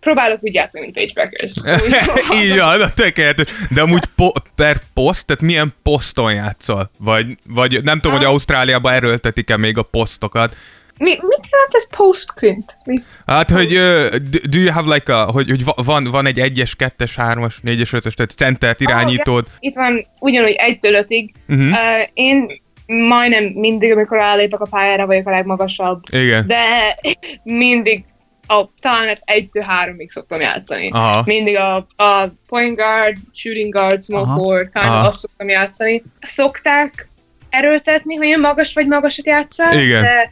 próbálok 0.00 0.38
úgy 0.42 0.54
játszani, 0.54 0.84
mint 0.84 0.94
Page 0.94 1.12
Beckers. 1.14 1.52
Úgy- 1.84 2.42
Így 2.42 2.58
van, 2.58 2.78
na 2.78 2.90
tökéletes. 2.90 3.46
De 3.70 3.80
amúgy 3.80 4.04
po- 4.16 4.42
per 4.54 4.80
poszt, 4.94 5.26
tehát 5.26 5.42
milyen 5.42 5.74
poszton 5.82 6.32
játszol? 6.32 6.90
Vagy, 6.98 7.26
vagy 7.48 7.82
nem 7.82 8.00
tudom, 8.00 8.16
hogy. 8.16 8.26
Ausztráliában 8.26 8.92
erőltetik-e 8.92 9.56
még 9.56 9.78
a 9.78 9.82
posztokat. 9.82 10.56
Mi, 10.98 11.10
mit 11.10 11.46
jelent 11.50 11.72
ez 11.72 11.96
postprint? 11.96 12.78
Mi? 12.84 13.02
Hát, 13.26 13.50
hogy 13.50 13.76
uh, 13.76 14.14
do- 14.16 14.54
you 14.54 14.72
have 14.72 14.94
like 14.94 15.16
a, 15.16 15.24
hogy, 15.24 15.48
hogy 15.48 15.64
va- 15.64 15.84
van, 15.84 16.04
van 16.04 16.26
egy 16.26 16.40
egyes, 16.40 16.74
kettes, 16.74 17.16
hármas, 17.16 17.58
négyes, 17.62 17.92
ötös, 17.92 18.14
tehát 18.14 18.30
centert 18.30 18.80
irányítód. 18.80 19.46
Itt 19.58 19.74
van 19.74 20.06
ugyanúgy 20.20 20.54
egytől 20.58 20.94
ötig. 20.94 21.34
Uh-huh. 21.48 21.70
Uh, 21.70 22.06
én 22.12 22.46
majdnem 22.86 23.44
mindig, 23.44 23.92
amikor 23.92 24.18
rálépek 24.18 24.60
a 24.60 24.66
pályára, 24.70 25.06
vagyok 25.06 25.28
a 25.28 25.30
legmagasabb, 25.30 26.02
Igen. 26.10 26.46
de 26.46 26.96
mindig 27.42 28.04
a, 28.46 28.64
talán 28.80 29.08
ez 29.08 29.20
egytől 29.24 29.62
háromig 29.62 30.10
szoktam 30.10 30.40
játszani. 30.40 30.90
Aha. 30.90 31.22
Mindig 31.24 31.56
a, 31.56 31.76
a 31.96 32.28
point 32.48 32.76
guard, 32.76 33.16
shooting 33.32 33.72
guard, 33.72 34.02
small 34.02 34.26
forward, 34.26 34.68
talán 34.70 34.88
Aha. 34.88 35.06
azt 35.06 35.18
szoktam 35.18 35.48
játszani. 35.48 36.02
Szokták 36.20 37.08
erőltetni, 37.50 38.14
hogy 38.14 38.26
én 38.26 38.40
magas 38.40 38.74
vagy 38.74 38.86
magasat 38.86 39.26
játszál, 39.26 39.78
Igen. 39.78 40.02
de 40.02 40.30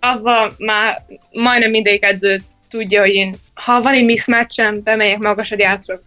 avval 0.00 0.52
már 0.58 1.04
majdnem 1.30 1.70
mindegyik 1.70 2.04
edző 2.04 2.42
tudja, 2.70 3.00
hogy 3.00 3.14
én, 3.14 3.36
ha 3.54 3.82
van 3.82 3.94
egy 3.94 4.04
mismatchem, 4.04 4.82
bemegyek 4.82 5.18
magasat 5.18 5.60
játszok. 5.60 6.02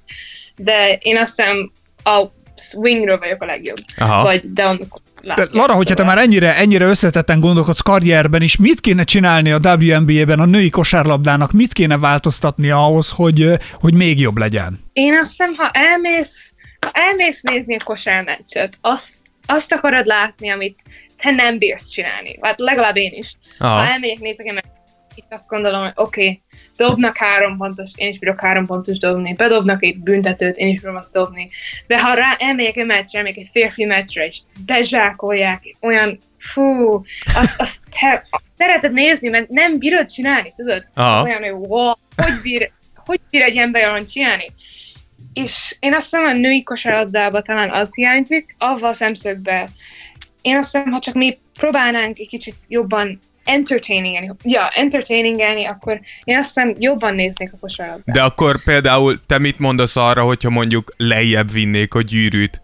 De 0.56 0.98
én 1.02 1.18
azt 1.18 1.36
hiszem 1.36 1.72
a 2.04 2.26
swingről 2.56 3.18
vagyok 3.18 3.42
a 3.42 3.46
legjobb. 3.46 3.78
Aha. 3.98 4.24
Vagy 4.24 4.52
down. 4.52 4.80
De. 5.36 5.48
Lara, 5.52 5.74
hogyha 5.74 5.96
te 5.96 6.04
már 6.04 6.18
ennyire, 6.18 6.56
ennyire 6.56 6.86
összetetten 6.86 7.40
gondolkodsz 7.40 7.82
karrierben 7.82 8.42
is, 8.42 8.58
mit 8.58 8.80
kéne 8.80 9.04
csinálni 9.04 9.52
a 9.52 9.60
WNBA-ben 9.64 10.40
a 10.40 10.46
női 10.46 10.70
kosárlabdának, 10.70 11.52
mit 11.52 11.74
kéne 11.74 11.98
változtatni 11.98 12.70
ahhoz, 12.70 13.10
hogy, 13.10 13.48
hogy 13.74 13.94
még 13.94 14.20
jobb 14.20 14.38
legyen? 14.38 14.84
Én 14.94 15.18
azt 15.18 15.30
hiszem, 15.30 15.54
ha 15.58 15.70
elmész, 15.74 16.54
ha 16.80 16.90
elmész 16.94 17.42
nézni 17.42 17.76
a 17.76 17.84
kosármeccset, 17.84 18.78
azt, 18.82 19.24
azt 19.46 19.74
akarod 19.74 20.06
látni, 20.06 20.50
amit 20.50 20.80
te 21.22 21.32
nem 21.32 21.58
bírsz 21.58 21.90
csinálni. 21.90 22.38
Hát 22.42 22.60
legalább 22.60 22.96
én 22.96 23.12
is. 23.14 23.34
Aha. 23.60 23.78
Ha 23.78 23.92
elmegyek, 23.92 24.20
nézek 24.20 24.46
meccset, 24.46 24.80
itt 25.16 25.26
azt 25.30 25.48
gondolom, 25.48 25.82
hogy 25.82 25.92
oké, 25.96 26.22
okay, 26.22 26.42
dobnak 26.78 27.18
három 27.18 27.58
pontos, 27.58 27.92
én 27.96 28.10
is 28.10 28.20
bírok 28.20 28.42
három 28.42 28.66
pontos 28.66 28.98
dobni, 28.98 29.34
bedobnak 29.34 29.84
egy 29.84 29.98
büntetőt, 29.98 30.58
én 30.58 30.68
is 30.68 30.80
bírom 30.80 30.96
azt 30.96 31.14
dobni. 31.14 31.50
De 31.88 32.02
ha 32.02 32.14
rá 32.14 32.36
elmegyek 32.40 32.78
egy 32.78 32.86
meccsre, 32.86 33.18
elmegyek 33.18 33.44
egy 33.44 33.50
férfi 33.52 33.86
meccsre, 33.86 34.26
és 34.26 34.40
bezsákolják, 34.66 35.76
olyan, 35.82 36.18
fú, 36.38 37.02
azt, 37.36 37.60
azt 37.62 37.80
te 38.00 38.26
szereted 38.58 38.94
nézni, 38.94 39.30
mert 39.30 39.50
nem 39.50 39.80
bírod 39.80 40.06
csinálni, 40.06 40.54
tudod? 40.56 40.86
Aha. 40.94 41.24
Olyan, 41.24 41.42
hogy 41.42 41.68
wow, 41.68 41.94
hogy 42.16 42.42
bír, 42.42 42.72
hogy 42.96 43.20
bír 43.30 43.42
egy 43.42 43.58
ember 43.58 43.90
olyan 43.90 44.06
csinálni? 44.06 44.46
És 45.34 45.76
én 45.80 45.94
azt 45.94 46.04
hiszem, 46.04 46.26
a 46.26 46.34
női 46.34 46.64
kosárlabdában 46.64 47.44
talán 47.44 47.72
az 47.72 47.96
hiányzik, 47.96 48.56
avval 48.58 48.90
a 48.90 48.94
szemszögbe. 48.94 49.70
Én 50.42 50.58
azt 50.58 50.72
hiszem, 50.72 50.92
ha 50.92 51.00
csak 51.00 51.14
mi 51.14 51.38
próbálnánk 51.60 52.20
egy 52.20 52.28
kicsit 52.28 52.56
jobban 52.68 53.20
entertainingelni, 53.44 54.32
ja, 54.44 54.68
entertainingelni, 54.68 55.66
akkor 55.66 56.00
én 56.24 56.38
azt 56.38 56.46
hiszem 56.46 56.76
jobban 56.78 57.16
néznék 57.16 57.54
a 57.54 57.58
kosárlabdát. 57.60 58.16
De 58.16 58.22
akkor 58.22 58.64
például 58.64 59.26
te 59.26 59.38
mit 59.38 59.60
mondasz 59.60 59.96
arra, 59.96 60.24
hogyha 60.24 60.50
mondjuk 60.50 60.94
lejjebb 60.98 61.52
vinnék 61.52 61.94
a 61.94 62.02
gyűrűt, 62.02 62.62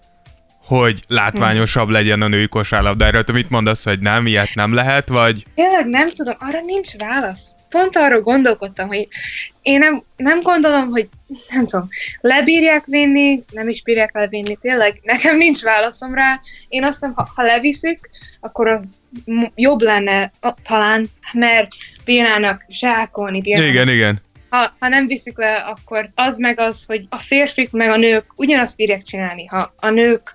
hogy 0.66 1.02
látványosabb 1.08 1.90
legyen 1.90 2.22
a 2.22 2.28
női 2.28 2.48
kosárlabda? 2.48 3.06
Erről 3.06 3.24
te 3.24 3.32
mit 3.32 3.50
mondasz, 3.50 3.84
hogy 3.84 4.00
nem, 4.00 4.28
ilyet 4.28 4.54
nem 4.54 4.74
lehet, 4.74 5.08
vagy... 5.08 5.46
Tényleg 5.56 5.88
nem 5.88 6.08
tudom, 6.08 6.36
arra 6.40 6.60
nincs 6.66 6.90
válasz. 6.98 7.56
Pont 7.70 7.96
arról 7.96 8.22
gondolkodtam, 8.22 8.88
hogy 8.88 9.08
én 9.62 9.80
nem, 9.80 10.04
nem 10.16 10.40
gondolom, 10.42 10.88
hogy 10.88 11.10
nem 11.50 11.66
tudom, 11.68 11.88
lebírják 12.22 12.86
vinni, 12.86 13.44
nem 13.52 13.70
is 13.70 13.82
bírják 13.84 14.14
levinni, 14.14 14.58
tényleg 14.62 15.00
nekem 15.04 15.38
nincs 15.38 15.62
válaszom 15.62 16.14
rá. 16.14 16.40
Én 16.68 16.84
azt 16.84 16.94
hiszem, 16.94 17.14
ha, 17.16 17.30
ha 17.36 17.44
leviszik, 17.44 18.00
akkor 18.40 18.68
az 18.68 19.00
jobb 19.56 19.82
lenne 19.82 20.32
talán, 20.64 21.10
mert 21.34 21.68
bírnának 22.06 22.66
zsákolni, 22.70 23.42
bírnának 23.42 23.70
Igen, 23.70 23.90
igen. 23.90 24.22
ha, 24.50 24.74
ha 24.80 24.88
nem 24.88 25.06
viszik 25.06 25.38
le, 25.38 25.54
akkor 25.54 26.10
az 26.16 26.38
meg 26.38 26.60
az, 26.60 26.84
hogy 26.88 27.06
a 27.10 27.18
férfik 27.18 27.72
meg 27.72 27.90
a 27.90 27.98
nők 27.98 28.26
ugyanazt 28.36 28.76
bírják 28.76 29.02
csinálni. 29.02 29.46
Ha 29.46 29.74
a 29.80 29.90
nők, 29.90 30.34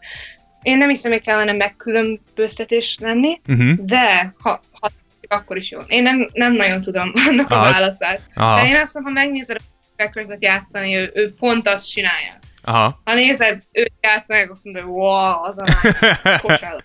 én 0.63 0.79
nem 0.79 0.89
hiszem, 0.89 1.11
hogy 1.13 1.21
kellene 1.21 1.53
megkülönböztetés 1.53 2.97
lenni, 3.01 3.41
Uh-huh. 3.49 3.73
de 3.87 4.35
ha, 4.39 4.61
ha 4.81 4.91
akkor 5.33 5.57
is 5.57 5.71
jó. 5.71 5.79
Én 5.87 6.03
nem, 6.03 6.29
nem 6.33 6.53
nagyon 6.53 6.81
tudom 6.81 7.13
annak 7.29 7.51
a 7.51 7.59
válaszát. 7.61 8.21
Aha. 8.35 8.61
De 8.61 8.69
én 8.69 8.77
azt 8.77 8.95
mondom, 8.95 9.15
ha 9.15 9.21
megnézed 9.21 9.57
a 9.57 9.83
packers 9.97 10.29
játszani, 10.39 10.95
ő, 10.95 11.11
ő 11.15 11.35
pont 11.35 11.69
azt 11.69 11.91
csinálja. 11.91 12.39
Aha. 12.65 13.01
Ha 13.05 13.15
nézed 13.15 13.63
őt 13.73 13.93
játszani, 14.01 14.41
akkor 14.41 14.51
azt 14.51 14.65
mondod, 14.65 14.85
wow, 14.85 15.43
az 15.43 15.59
a 15.59 15.65
kosár. 16.47 16.85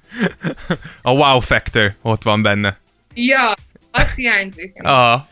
A 1.02 1.12
wow 1.12 1.40
factor 1.40 1.94
ott 2.02 2.24
van 2.24 2.42
benne. 2.42 2.78
Ja, 3.14 3.54
az 3.92 4.16
hiányzik. 4.16 4.84
Aha. 4.84 5.28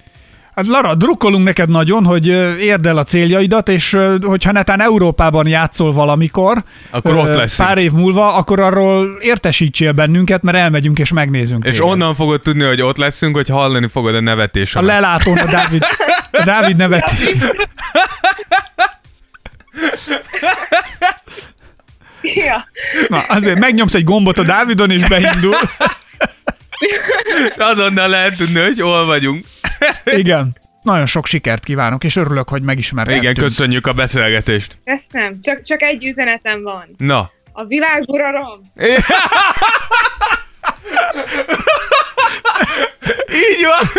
Hát 0.55 0.67
Lara, 0.67 0.95
drukkolunk 0.95 1.43
neked 1.43 1.69
nagyon, 1.69 2.05
hogy 2.05 2.27
érd 2.61 2.85
el 2.85 2.97
a 2.97 3.03
céljaidat, 3.03 3.69
és 3.69 3.97
hogyha 4.21 4.51
netán 4.51 4.81
Európában 4.81 5.47
játszol 5.47 5.91
valamikor, 5.93 6.63
Akkor 6.89 7.15
ott 7.15 7.33
leszünk. 7.35 7.67
pár 7.67 7.77
év 7.77 7.91
múlva, 7.91 8.33
akkor 8.35 8.59
arról 8.59 9.17
értesítsél 9.19 9.91
bennünket, 9.91 10.41
mert 10.43 10.57
elmegyünk 10.57 10.99
és 10.99 11.11
megnézünk. 11.11 11.65
És 11.65 11.71
téged. 11.71 11.91
onnan 11.91 12.15
fogod 12.15 12.41
tudni, 12.41 12.63
hogy 12.63 12.81
ott 12.81 12.97
leszünk, 12.97 13.35
hogy 13.35 13.47
hallani 13.49 13.87
fogod 13.87 14.13
a 14.13 14.17
A 14.17 14.21
nevetésemet. 14.21 14.87
lelátón 14.89 15.37
a 15.37 15.45
Dávid, 15.51 15.83
a 16.31 16.43
Dávid 16.43 16.75
nevetés. 16.75 17.35
Ja. 22.21 22.65
Na, 23.07 23.19
azért 23.19 23.59
megnyomsz 23.59 23.93
egy 23.93 24.03
gombot 24.03 24.37
a 24.37 24.43
Dávidon, 24.43 24.91
és 24.91 25.07
beindul. 25.07 25.55
Azonnal 27.57 28.07
lehet 28.07 28.37
tudni, 28.37 28.59
hogy 28.59 28.79
hol 28.79 29.05
vagyunk. 29.05 29.45
Igen. 30.05 30.57
Nagyon 30.81 31.05
sok 31.05 31.25
sikert 31.25 31.63
kívánok, 31.63 32.03
és 32.03 32.15
örülök, 32.15 32.49
hogy 32.49 32.61
megismerhettünk. 32.61 33.23
Igen, 33.23 33.35
köszönjük 33.35 33.87
a 33.87 33.93
beszélgetést. 33.93 34.77
Ezt 34.83 35.11
nem, 35.11 35.33
csak, 35.41 35.61
csak 35.61 35.81
egy 35.81 36.05
üzenetem 36.05 36.63
van. 36.63 36.95
Na. 36.97 37.31
A 37.51 37.65
világuralom 37.65 38.61
Így 43.27 43.65
van. 43.65 43.89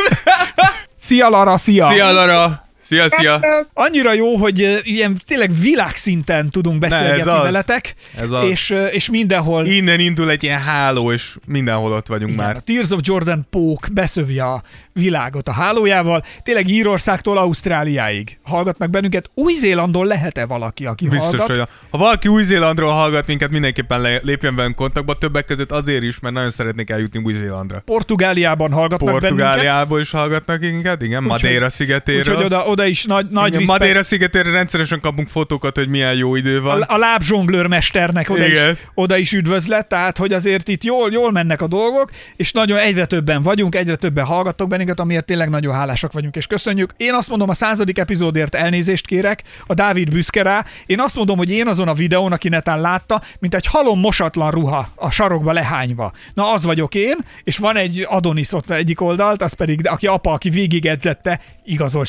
Szia, 0.98 1.28
Lara, 1.28 1.59
szia! 1.59 1.89
Szia, 1.89 2.12
Lara. 2.12 2.65
Szia, 2.86 3.08
szia. 3.10 3.40
Annyira 3.74 4.12
jó, 4.12 4.36
hogy 4.36 4.80
ilyen 4.82 5.20
tényleg 5.26 5.50
világszinten 5.60 6.50
tudunk 6.50 6.78
beszélgetni 6.78 7.30
az. 7.30 7.42
veletek, 7.42 7.94
Ez 8.20 8.30
az. 8.30 8.44
és, 8.48 8.74
és 8.90 9.10
mindenhol 9.10 9.66
Innen 9.66 10.00
indul 10.00 10.30
egy 10.30 10.42
ilyen 10.42 10.60
háló, 10.60 11.12
és 11.12 11.36
mindenhol 11.46 11.92
ott 11.92 12.06
vagyunk 12.06 12.30
Igen, 12.30 12.44
már. 12.44 12.56
a 12.56 12.60
Tears 12.60 12.90
of 12.90 13.00
Jordan 13.02 13.46
pók 13.50 13.86
beszövi 13.92 14.38
a 14.38 14.62
világot 14.92 15.48
a 15.48 15.52
hálójával. 15.52 16.24
Tényleg 16.42 16.68
Írországtól 16.68 17.38
Ausztráliáig 17.38 18.38
hallgat 18.42 18.78
meg 18.78 18.90
bennünket. 18.90 19.30
Új-Zélandon 19.34 20.06
lehet-e 20.06 20.46
valaki, 20.46 20.86
aki 20.86 21.08
Biztos, 21.08 21.28
hallgat? 21.28 21.46
hogy 21.46 21.58
a, 21.58 21.68
ha 21.90 21.98
valaki 21.98 22.28
Új-Zélandról 22.28 22.90
hallgat 22.92 23.26
minket, 23.26 23.50
mindenképpen 23.50 24.00
le, 24.00 24.18
lépjen 24.22 24.56
velünk 24.56 24.74
kontaktba, 24.74 25.18
többek 25.18 25.44
között 25.44 25.72
azért 25.72 26.02
is, 26.02 26.20
mert 26.20 26.34
nagyon 26.34 26.50
szeretnék 26.50 26.90
eljutni 26.90 27.20
Új-Zélandra. 27.24 27.82
Portugáliában 27.84 28.72
hallgatnak 28.72 29.20
bennünket. 29.20 29.30
Portugáliából 29.46 30.00
is 30.00 30.10
hallgatnak 30.10 30.60
minket, 30.60 31.02
igen, 31.02 31.22
Madeira 31.22 31.70
szigetéről. 31.70 32.20
Úgyhogy 32.34 32.44
oda, 32.44 32.64
oda 32.66 32.76
is 32.85 33.05
nagy, 33.05 33.27
nagy 33.31 33.55
igen. 33.55 33.62
Madeira 33.66 34.05
szigetére 34.05 34.51
rendszeresen 34.51 35.01
kapunk 35.01 35.28
fotókat, 35.28 35.77
hogy 35.77 35.89
milyen 35.89 36.15
jó 36.15 36.36
idő 36.36 36.61
van. 36.61 36.82
A, 36.82 36.94
a 36.94 36.97
lábzsonglőr 36.97 37.66
mesternek 37.66 38.31
oda 38.31 38.47
is, 38.47 38.51
Igen. 38.51 38.78
oda 38.94 39.16
is 39.16 39.32
üdvözlet, 39.32 39.89
tehát 39.89 40.19
hogy 40.19 40.32
azért 40.32 40.69
itt 40.69 40.85
jól, 40.85 41.12
jól 41.12 41.32
mennek 41.32 41.62
a 41.62 41.66
dolgok, 41.66 42.11
és 42.36 42.53
nagyon 42.53 42.78
egyre 42.78 43.07
többen 43.07 43.43
vagyunk, 43.43 43.74
egyre 43.74 43.97
többen 43.97 44.24
hallgattok 44.24 44.69
bennünket, 44.69 45.01
amiért 45.01 45.27
tényleg 45.27 45.51
nagyon 45.51 45.74
hálásak 45.74 46.12
vagyunk, 46.12 46.36
és 46.36 46.47
köszönjük. 46.47 46.93
Én 46.97 47.15
azt 47.15 47.28
mondom, 47.28 47.48
a 47.48 47.55
századik 47.55 47.98
epizódért 47.98 48.55
elnézést 48.55 49.07
kérek, 49.07 49.43
a 49.66 49.74
Dávid 49.74 50.11
büszke 50.11 50.43
rá. 50.43 50.65
Én 50.86 51.01
azt 51.01 51.16
mondom, 51.16 51.36
hogy 51.36 51.51
én 51.51 51.66
azon 51.69 51.89
a 51.89 51.94
videón, 51.94 52.32
aki 52.32 52.48
netán 52.48 52.81
látta, 52.81 53.23
mint 53.39 53.55
egy 53.55 53.66
halom 53.66 54.01
mosatlan 54.01 54.51
ruha 54.51 54.89
a 54.94 55.11
sarokba 55.11 55.53
lehányva. 55.53 56.12
Na, 56.35 56.53
az 56.53 56.65
vagyok 56.65 56.94
én, 56.94 57.16
és 57.44 57.59
van 57.59 57.77
egy 57.77 58.07
Adonis 58.09 58.53
ott 58.53 58.70
egyik 58.70 59.01
oldalt, 59.01 59.43
az 59.43 59.53
pedig, 59.53 59.89
aki 59.89 60.07
apa, 60.07 60.32
aki 60.32 60.51
végigedzette, 60.51 61.40
igazolt 61.65 62.07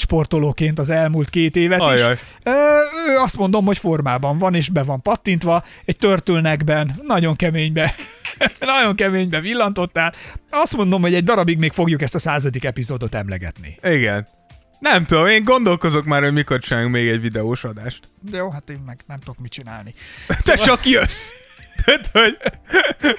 sportolóként 0.57 0.79
az 0.79 0.89
elmúlt 0.89 1.29
két 1.29 1.55
évet 1.55 1.79
Ajaj. 1.79 2.13
is. 2.13 2.19
Ő 3.09 3.17
azt 3.17 3.37
mondom, 3.37 3.65
hogy 3.65 3.77
formában 3.77 4.37
van, 4.37 4.55
és 4.55 4.69
be 4.69 4.83
van 4.83 5.01
pattintva, 5.01 5.63
egy 5.85 5.97
törtülnekben, 5.97 6.99
nagyon 7.03 7.35
keménybe, 7.35 7.93
nagyon 8.59 8.95
keménybe 8.95 9.39
villantottál. 9.39 10.13
Azt 10.49 10.75
mondom, 10.75 11.01
hogy 11.01 11.13
egy 11.13 11.23
darabig 11.23 11.57
még 11.57 11.71
fogjuk 11.71 12.01
ezt 12.01 12.15
a 12.15 12.19
századik 12.19 12.63
epizódot 12.65 13.15
emlegetni. 13.15 13.75
Igen. 13.83 14.27
Nem 14.79 15.05
tudom, 15.05 15.27
én 15.27 15.43
gondolkozok 15.43 16.05
már, 16.05 16.23
hogy 16.23 16.33
mikor 16.33 16.59
csinálunk 16.59 16.91
még 16.91 17.07
egy 17.07 17.21
videós 17.21 17.63
adást. 17.63 17.99
De 18.21 18.37
jó, 18.37 18.49
hát 18.49 18.69
én 18.69 18.81
meg 18.85 18.99
nem 19.07 19.17
tudok 19.19 19.39
mit 19.39 19.51
csinálni. 19.51 19.93
Te 20.45 20.55
csak 20.55 20.85
jössz! 20.85 21.29
Tehát, 21.85 22.09
hogy 22.13 22.37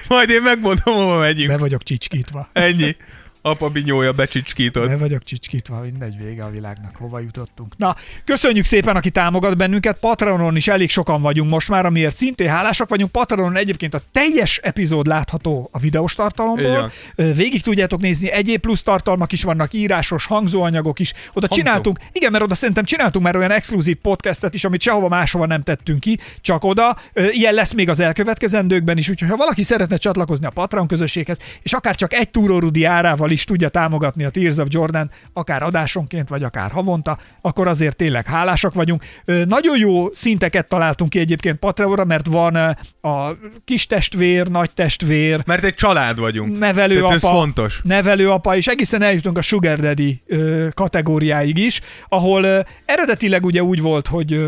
majd 0.09 0.31
én 0.31 0.43
megmondom, 0.43 0.95
hova 0.95 1.19
megyünk. 1.19 1.49
Be 1.49 1.59
vagyok 1.59 1.83
csicskítva. 1.83 2.49
Ennyi. 2.53 2.97
Apa 3.43 3.69
binyója 3.69 4.13
becsicskított. 4.13 4.89
Be 4.89 4.97
vagyok 4.97 5.25
csicskítva, 5.25 5.81
mindegy 5.81 6.17
vége 6.19 6.45
a 6.45 6.51
világnak, 6.51 6.97
hova 6.97 7.21
jutottunk. 7.21 7.77
Na, 7.77 7.97
köszönjük 8.25 8.65
szépen, 8.65 8.97
aki 8.97 9.11
támogat 9.11 9.57
bennünket. 9.57 9.99
Patreonon 10.01 10.57
is 10.57 10.69
elég 10.69 10.91
sokan 10.91 11.23
vagyunk 11.23 11.51
most 11.51 11.69
már, 11.69 11.87
amiért 11.87 12.17
szintén 12.17 12.49
hálásak 12.49 12.89
vagyunk. 12.89 13.11
Patreonon 13.11 13.57
egyébként 13.57 13.95
a 13.95 14.01
teljes 14.13 14.59
epizód 14.63 15.07
látható 15.07 15.69
a 15.73 15.79
videós 15.79 16.15
tartalomból. 16.15 16.93
Ö, 17.15 17.33
Végig 17.33 17.63
tudjátok 17.63 18.01
nézni, 18.01 18.31
egyéb 18.31 18.61
plusz 18.61 18.83
tartalmak 18.83 19.33
is 19.33 19.43
vannak, 19.43 19.73
írásos, 19.73 20.27
hangzóanyagok 20.27 20.99
is. 20.99 21.13
Oda 21.13 21.47
Hangzó. 21.47 21.55
csináltunk, 21.55 21.99
igen, 22.13 22.31
mert 22.31 22.45
oda 22.45 22.55
szerintem 22.55 22.85
csináltunk 22.85 23.25
már 23.25 23.37
olyan 23.37 23.51
exkluzív 23.51 23.97
podcastet 23.97 24.55
is, 24.55 24.65
amit 24.65 24.81
sehova 24.81 25.09
máshova 25.09 25.47
nem 25.47 25.63
tettünk 25.63 26.01
ki, 26.01 26.19
csak 26.41 26.65
oda. 26.65 26.97
Ilyen 27.31 27.55
lesz 27.55 27.73
még 27.73 27.89
az 27.89 28.01
elkövetkezendőkben 28.01 28.99
is, 28.99 29.09
úgyhogy 29.09 29.29
ha 29.29 29.37
valaki 29.37 29.63
szeretne 29.63 29.97
csatlakozni 29.97 30.47
a 30.47 30.51
Patreon 30.51 30.87
közösséghez, 30.87 31.39
és 31.63 31.73
akár 31.73 31.95
csak 31.95 32.13
egy 32.13 32.29
túrórudi 32.31 32.85
árával 32.85 33.28
is 33.31 33.45
tudja 33.45 33.69
támogatni 33.69 34.25
a 34.25 34.31
Tears 34.31 34.57
of 34.57 34.67
Jordan, 34.71 35.11
akár 35.33 35.63
adásonként, 35.63 36.29
vagy 36.29 36.43
akár 36.43 36.71
havonta, 36.71 37.19
akkor 37.41 37.69
azért 37.69 37.97
tényleg 37.97 38.27
hálásak 38.27 38.75
vagyunk. 38.75 39.05
Nagyon 39.47 39.79
jó 39.79 40.13
szinteket 40.15 40.69
találtunk 40.69 41.11
ki 41.11 41.19
egyébként 41.19 41.59
Patreonra, 41.59 42.05
mert 42.05 42.27
van 42.27 42.55
a 43.01 43.31
kis 43.65 43.87
testvér, 43.87 44.47
nagy 44.49 44.71
testvér, 44.75 45.43
Mert 45.47 45.65
egy 45.65 45.75
család 45.75 46.19
vagyunk. 46.19 46.59
nevelőapa, 46.59 47.13
ez 47.15 47.21
fontos. 47.21 47.81
nevelőapa, 47.83 48.57
és 48.57 48.67
egészen 48.67 49.03
eljutunk 49.03 49.39
a 49.39 49.43
Sugar 49.43 49.79
Daddy 49.81 50.23
kategóriáig 50.75 51.59
is, 51.59 51.81
ahol 52.09 52.67
eredetileg 52.85 53.45
ugye 53.45 53.63
úgy 53.63 53.81
volt, 53.81 54.07
hogy 54.09 54.41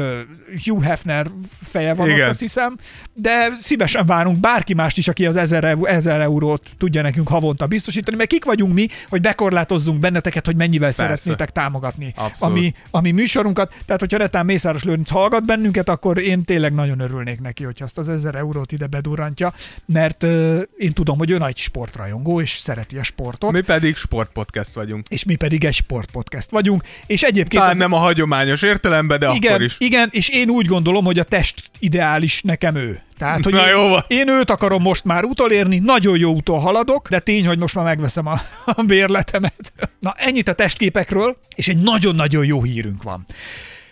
Hugh 0.65 0.83
Hefner 0.85 1.27
feje 1.63 1.95
van 1.95 2.09
Igen. 2.11 2.29
azt 2.29 2.41
hiszem, 2.41 2.77
de 3.15 3.49
szívesen 3.61 4.07
várunk 4.07 4.39
bárki 4.39 4.75
mást 4.75 4.99
is, 4.99 5.09
aki 5.09 5.27
az 5.27 5.37
1000, 5.37 5.65
eu- 5.65 5.87
1000 5.87 6.21
eurót 6.21 6.71
tudja 6.79 7.03
nekünk 7.03 7.29
havonta 7.29 7.67
biztosítani, 7.67 8.17
mert 8.17 8.29
kik 8.29 8.45
vagyunk 8.45 8.70
mi, 8.73 8.87
hogy 9.09 9.21
bekorlátozzunk 9.21 9.99
benneteket, 10.01 10.47
hogy 10.47 10.57
mennyivel 10.57 10.89
Persze. 10.89 11.03
szeretnétek 11.03 11.51
támogatni 11.51 12.13
a 12.17 12.23
Abszolút. 12.23 12.59
mi, 12.59 12.75
a 12.91 13.01
mi 13.01 13.11
műsorunkat. 13.11 13.75
Tehát, 13.87 14.01
hogyha 14.01 14.19
Retán 14.19 14.45
Mészáros 14.45 14.83
Lőrinc 14.83 15.11
hallgat 15.11 15.45
bennünket, 15.47 15.89
akkor 15.89 16.19
én 16.19 16.45
tényleg 16.45 16.75
nagyon 16.75 17.01
örülnék 17.01 17.41
neki, 17.41 17.65
hogyha 17.65 17.85
azt 17.85 17.99
az 17.99 18.09
1000 18.09 18.35
eurót 18.35 18.73
ide 18.73 18.87
bedurrantja, 18.87 19.53
mert 19.87 20.23
ö, 20.23 20.61
én 20.77 20.93
tudom, 20.93 21.19
hogy 21.19 21.31
ő 21.31 21.39
nagy 21.39 21.57
sportrajongó, 21.57 22.41
és 22.41 22.51
szereti 22.57 22.97
a 22.97 23.03
sportot. 23.03 23.53
Mi 23.53 23.61
pedig 23.61 23.97
sportpodcast 23.97 24.73
vagyunk. 24.73 25.07
és 25.09 25.25
mi 25.25 25.35
pedig 25.37 25.65
egy 25.65 25.75
sportpodcast 25.75 26.51
vagyunk, 26.51 26.83
és 27.07 27.23
egyébként 27.23 27.51
Talán 27.63 27.71
az- 27.71 27.77
nem 27.79 27.93
a 27.93 27.99
hagyományos 27.99 28.63
értelemben, 28.63 29.19
de 29.19 29.31
igen, 29.35 29.53
akkor 29.53 29.65
is. 29.65 29.77
igen, 29.79 30.09
és 30.13 30.29
én 30.29 30.49
úgy 30.51 30.67
gondolom, 30.67 31.05
hogy 31.05 31.19
a 31.19 31.23
test 31.25 31.63
ideális 31.79 32.43
nekem 32.43 32.75
ő. 32.75 33.01
Tehát, 33.21 33.45
hogy 33.45 33.53
Na, 33.53 33.67
én, 33.67 33.69
jó 33.69 33.89
van. 33.89 34.05
én 34.09 34.29
őt 34.29 34.51
akarom 34.51 34.83
most 34.83 35.05
már 35.05 35.25
utolérni, 35.25 35.79
nagyon 35.79 36.19
jó 36.19 36.33
úton 36.33 36.61
haladok, 36.61 37.09
de 37.09 37.19
tény, 37.19 37.47
hogy 37.47 37.59
most 37.59 37.75
már 37.75 37.85
megveszem 37.85 38.27
a, 38.27 38.41
a 38.77 38.83
bérletemet. 38.83 39.73
Na, 39.99 40.15
ennyit 40.17 40.49
a 40.49 40.53
testképekről, 40.53 41.37
és 41.55 41.69
egy 41.69 41.77
nagyon-nagyon 41.83 42.45
jó 42.45 42.63
hírünk 42.63 43.03
van. 43.03 43.27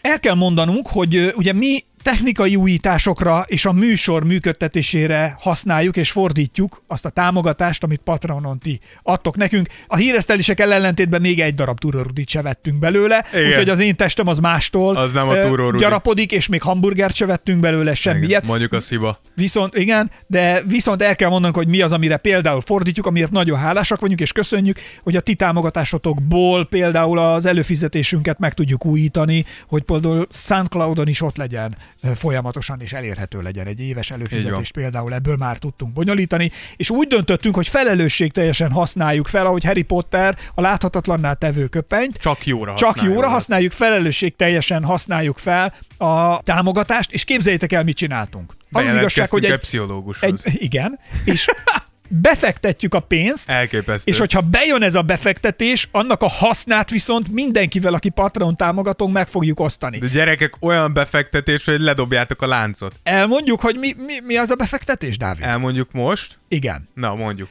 El 0.00 0.20
kell 0.20 0.34
mondanunk, 0.34 0.86
hogy 0.86 1.32
ugye 1.36 1.52
mi 1.52 1.84
technikai 2.08 2.56
újításokra 2.56 3.44
és 3.46 3.64
a 3.64 3.72
műsor 3.72 4.24
működtetésére 4.24 5.36
használjuk 5.40 5.96
és 5.96 6.10
fordítjuk 6.10 6.82
azt 6.86 7.04
a 7.04 7.08
támogatást, 7.08 7.82
amit 7.84 8.00
Patronon 8.04 8.58
ti 8.58 8.80
adtok 9.02 9.36
nekünk. 9.36 9.68
A 9.86 9.96
híresztelésekkel 9.96 10.72
ellentétben 10.72 11.20
még 11.20 11.40
egy 11.40 11.54
darab 11.54 11.78
túrórudit 11.78 12.28
se 12.28 12.42
vettünk 12.42 12.78
belőle, 12.78 13.24
Igen. 13.32 13.48
úgyhogy 13.48 13.68
az 13.68 13.80
én 13.80 13.96
testem 13.96 14.26
az 14.26 14.38
mástól 14.38 14.96
Az 14.96 15.12
nem 15.12 15.28
a 15.28 15.36
ö, 15.36 15.46
túrórudi. 15.46 15.78
gyarapodik, 15.78 16.32
és 16.32 16.46
még 16.46 16.62
hamburgert 16.62 17.14
se 17.14 17.26
vettünk 17.26 17.60
belőle, 17.60 17.94
semmi 17.94 18.26
ilyet. 18.26 18.44
Mondjuk 18.46 18.72
az 18.72 18.88
hiba. 18.88 19.20
Viszont 19.34 19.76
igen, 19.76 20.10
de 20.26 20.62
viszont 20.62 21.02
el 21.02 21.16
kell 21.16 21.28
mondanunk, 21.28 21.56
hogy 21.56 21.68
mi 21.68 21.80
az, 21.80 21.92
amire 21.92 22.16
például 22.16 22.60
fordítjuk, 22.60 23.06
amiért 23.06 23.30
nagyon 23.30 23.58
hálásak 23.58 24.00
vagyunk, 24.00 24.20
és 24.20 24.32
köszönjük, 24.32 24.78
hogy 25.02 25.16
a 25.16 25.20
ti 25.20 25.34
támogatásotokból 25.34 26.66
például 26.66 27.18
az 27.18 27.46
előfizetésünket 27.46 28.38
meg 28.38 28.54
tudjuk 28.54 28.84
újítani, 28.84 29.44
hogy 29.66 29.82
például 29.82 30.26
SoundCloudon 30.30 31.08
is 31.08 31.22
ott 31.22 31.36
legyen 31.36 31.76
folyamatosan, 32.14 32.80
és 32.80 32.92
elérhető 32.92 33.42
legyen 33.42 33.66
egy 33.66 33.80
éves 33.80 34.10
előfizetés 34.10 34.70
például 34.70 35.14
ebből 35.14 35.36
már 35.36 35.58
tudtunk 35.58 35.92
bonyolítani, 35.92 36.50
és 36.76 36.90
úgy 36.90 37.08
döntöttünk, 37.08 37.54
hogy 37.54 37.68
felelősségteljesen 37.68 38.70
használjuk 38.70 39.26
fel, 39.26 39.46
ahogy 39.46 39.64
Harry 39.64 39.82
Potter 39.82 40.36
a 40.54 40.60
láthatatlanná 40.60 41.32
tevő 41.32 41.66
köpenyt, 41.66 42.16
Csak 42.18 42.46
jóra 42.46 42.74
csak 42.74 42.88
használja 42.88 43.14
jóra 43.14 43.28
használjuk, 43.28 43.72
felelősség 43.72 44.36
teljesen 44.36 44.84
használjuk 44.84 45.38
fel 45.38 45.74
a 45.96 46.42
támogatást, 46.42 47.12
és 47.12 47.24
képzeljétek 47.24 47.72
el, 47.72 47.84
mit 47.84 47.96
csináltunk. 47.96 48.52
Az 48.72 48.86
az 48.86 48.94
igazság, 48.94 49.28
hogy 49.28 49.44
egy 49.44 49.50
egy, 49.50 49.58
pszichológushoz. 49.58 50.40
egy, 50.44 50.62
igen, 50.62 50.98
és 51.24 51.46
befektetjük 52.08 52.94
a 52.94 53.00
pénzt, 53.00 53.50
Elképesztő. 53.50 54.10
és 54.10 54.18
hogyha 54.18 54.40
bejön 54.40 54.82
ez 54.82 54.94
a 54.94 55.02
befektetés, 55.02 55.88
annak 55.92 56.22
a 56.22 56.28
hasznát 56.28 56.90
viszont 56.90 57.32
mindenkivel, 57.32 57.94
aki 57.94 58.08
Patreon 58.08 58.56
támogatónk, 58.56 59.12
meg 59.12 59.28
fogjuk 59.28 59.60
osztani. 59.60 59.98
De 59.98 60.06
gyerekek, 60.06 60.54
olyan 60.60 60.92
befektetés, 60.92 61.64
hogy 61.64 61.80
ledobjátok 61.80 62.42
a 62.42 62.46
láncot. 62.46 62.94
Elmondjuk, 63.02 63.60
hogy 63.60 63.76
mi, 63.78 63.94
mi, 64.06 64.14
mi 64.24 64.36
az 64.36 64.50
a 64.50 64.54
befektetés, 64.54 65.16
Dávid? 65.16 65.44
Elmondjuk 65.44 65.92
most. 65.92 66.38
Igen. 66.48 66.88
Na, 66.94 67.14
mondjuk. 67.14 67.48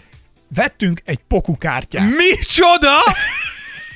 Vettünk 0.55 1.01
egy 1.05 1.19
pokukártyát. 1.27 2.09
Mi 2.09 2.37
csoda? 2.49 2.95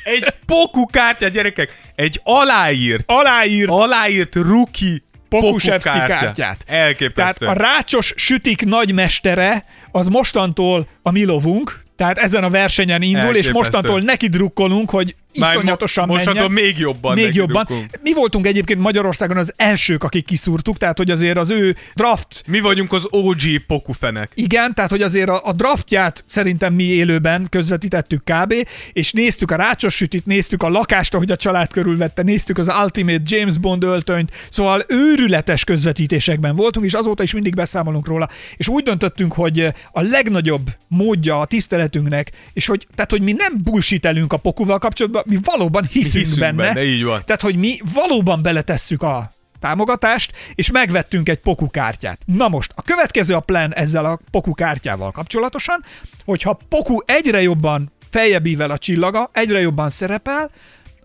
Egy 0.04 0.34
pokukártya, 0.46 1.28
gyerekek. 1.28 1.80
Egy 1.96 2.20
aláírt, 2.24 3.12
Aláírt 3.12 3.70
aláírt 3.70 4.36
rookie 4.36 4.98
Pokusevski 5.40 5.90
kártyát. 6.08 6.64
Elképesztő. 6.68 7.46
Tehát 7.46 7.58
a 7.58 7.62
rácsos 7.62 8.14
sütik 8.16 8.66
nagymestere 8.66 9.64
az 9.92 10.08
mostantól 10.08 10.88
a 11.02 11.12
mi 11.12 11.26
lovunk, 11.26 11.84
tehát 11.96 12.18
ezen 12.18 12.44
a 12.44 12.50
versenyen 12.50 13.02
indul, 13.02 13.20
és 13.20 13.26
Elképesztő. 13.26 13.52
mostantól 13.52 14.02
neki 14.02 14.28
drukkolunk, 14.28 14.90
hogy 14.90 15.16
iszonyatosan 15.34 16.08
mo- 16.08 16.16
mostantól 16.16 16.50
menjen. 16.50 16.66
még 16.66 16.78
jobban 16.78 17.14
Még 17.16 17.36
jobban. 17.36 17.54
drukkolunk. 17.66 18.00
Mi 18.04 18.14
voltunk 18.14 18.46
egyébként 18.48 18.80
Magyarországon 18.80 19.38
az 19.38 19.54
elsők, 19.56 20.04
akik 20.04 20.26
kiszúrtuk, 20.26 20.78
tehát 20.78 20.98
hogy 20.98 21.12
azért 21.12 21.38
az 21.38 21.50
ő 21.50 21.76
draft 21.96 22.44
Mi 22.48 22.60
vagyunk 22.60 22.92
az 22.94 23.08
OG 23.10 23.42
pokufenek. 23.68 24.32
igen, 24.34 24.74
tehát 24.74 24.90
hogy 24.90 25.02
azért 25.02 25.30
a, 25.30 25.42
a 25.44 25.54
draftját 25.54 26.24
szerintem 26.28 26.74
mi 26.74 26.84
élőben 26.84 27.48
közvetítettük 27.50 28.24
kb. 28.24 28.54
És 28.94 29.12
néztük 29.12 29.52
a 29.52 29.56
rácsos 29.56 29.96
sütit, 29.96 30.26
néztük 30.26 30.64
a 30.64 30.70
lakást, 30.70 31.14
ahogy 31.14 31.32
a 31.32 31.36
család 31.36 31.72
körülvette, 31.72 32.22
néztük 32.24 32.58
az 32.58 32.72
Ultimate 32.84 33.22
James 33.26 33.58
Bond 33.58 33.84
öltönyt, 33.84 34.32
szóval 34.50 34.84
őrületes 34.88 35.64
közvetítésekben 35.64 36.56
voltunk, 36.56 36.86
és 36.86 36.94
azóta 36.94 37.24
is 37.24 37.34
mindig 37.34 37.56
beszámolunk 37.56 38.08
róla. 38.08 38.30
És 38.58 38.68
úgy 38.68 38.84
döntöttünk, 38.84 39.34
hogy 39.34 39.68
a 39.92 40.02
legnagyobb 40.02 40.70
módja 40.88 41.40
a 41.40 41.46
tiszteletünknek, 41.46 42.32
és 42.54 42.66
hogy, 42.66 42.88
tehát, 42.96 43.12
hogy 43.12 43.22
mi 43.22 43.32
nem 43.32 43.54
bullshitelünk 43.64 44.34
a 44.34 44.38
pokuval 44.38 44.78
kapcsolatban, 44.78 45.21
mi 45.26 45.38
valóban 45.44 45.86
hiszünk, 45.86 46.24
hiszünk 46.26 46.40
benne. 46.40 46.64
benne, 46.64 46.84
így 46.84 47.04
van. 47.04 47.22
Tehát, 47.26 47.42
hogy 47.42 47.56
mi 47.56 47.78
valóban 47.94 48.42
beletesszük 48.42 49.02
a 49.02 49.30
támogatást, 49.60 50.32
és 50.56 50.72
megvettünk 50.72 51.30
egy 51.30 51.40
pokukártyát. 51.40 52.20
Na 52.26 52.48
most, 52.48 52.72
a 52.76 52.82
következő 52.82 53.34
a 53.36 53.40
plan 53.40 53.74
ezzel 53.74 54.06
a 54.06 54.20
pokukártyával 54.32 55.12
kapcsolatosan, 55.12 55.84
hogyha 56.26 56.60
poku 56.70 56.98
egyre 57.06 57.42
jobban 57.42 57.92
feljebb 58.10 58.46
ível 58.46 58.72
a 58.72 58.78
csillaga, 58.78 59.30
egyre 59.34 59.60
jobban 59.60 59.90
szerepel, 59.90 60.52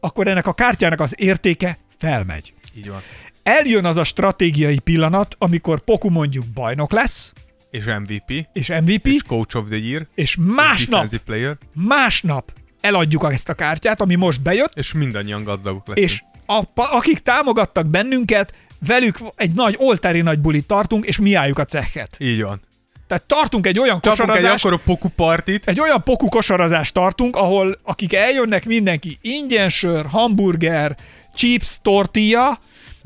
akkor 0.01 0.29
ennek 0.29 0.47
a 0.47 0.53
kártyának 0.53 1.01
az 1.01 1.15
értéke 1.19 1.79
felmegy. 1.99 2.53
Így 2.77 2.89
van. 2.89 3.01
Eljön 3.43 3.85
az 3.85 3.97
a 3.97 4.05
stratégiai 4.05 4.79
pillanat, 4.79 5.35
amikor 5.39 5.81
Poku 5.81 6.09
mondjuk 6.11 6.45
bajnok 6.47 6.93
lesz, 6.93 7.33
És 7.71 7.85
MVP. 7.85 8.47
és 8.53 8.69
MVP, 8.69 9.07
És 9.07 9.23
Coach 9.27 9.57
of 9.57 9.67
the 9.69 9.77
Year. 9.77 10.07
és 10.15 10.37
másnap, 10.41 11.17
Player. 11.25 11.57
másnap 11.73 12.53
eladjuk 12.87 13.29
ezt 13.33 13.49
a 13.49 13.55
kártyát, 13.55 14.01
ami 14.01 14.15
most 14.15 14.43
bejött, 14.43 14.73
És 14.75 14.93
mindannyian 14.93 15.45
gazdagok 15.45 15.87
leszünk. 15.89 16.07
és 16.07 16.23
a, 16.47 16.63
akik 16.75 17.19
támogattak 17.19 17.87
bennünket, 17.87 18.55
velük 18.87 19.19
egy 19.37 19.53
nagy 19.55 19.75
oltári 19.79 20.21
nagy 20.21 20.39
bulit 20.39 20.67
tartunk, 20.67 21.05
és 21.07 21.19
mi 21.19 21.35
álljuk 21.35 21.59
a 21.59 21.65
cechet. 21.65 22.17
Így 22.19 22.43
van. 22.43 22.61
Tehát 23.07 23.25
tartunk 23.25 23.67
egy 23.67 23.79
olyan 23.79 24.01
Csapunk 24.01 24.21
egy 24.21 24.27
kosarazást, 24.27 24.65
akkora 24.65 24.81
poku 24.85 25.09
partit. 25.09 25.69
egy 25.69 25.81
olyan 25.81 26.01
poku 26.03 26.29
kosarazást 26.29 26.95
tartunk, 26.95 27.37
ahol 27.37 27.79
akik 27.83 28.15
eljönnek, 28.15 28.65
mindenki 28.65 29.19
ingyen 29.21 29.69
sör, 29.69 30.07
hamburger, 30.07 30.97
chips, 31.35 31.79
tortilla, 31.83 32.59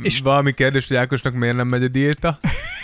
És 0.02 0.18
valami 0.18 0.52
kérdés, 0.54 0.88
hogy 0.88 0.96
Ákosnak 0.96 1.34
miért 1.34 1.56
nem 1.56 1.68
megy 1.68 1.82
a 1.84 1.88
diéta? 1.88 2.38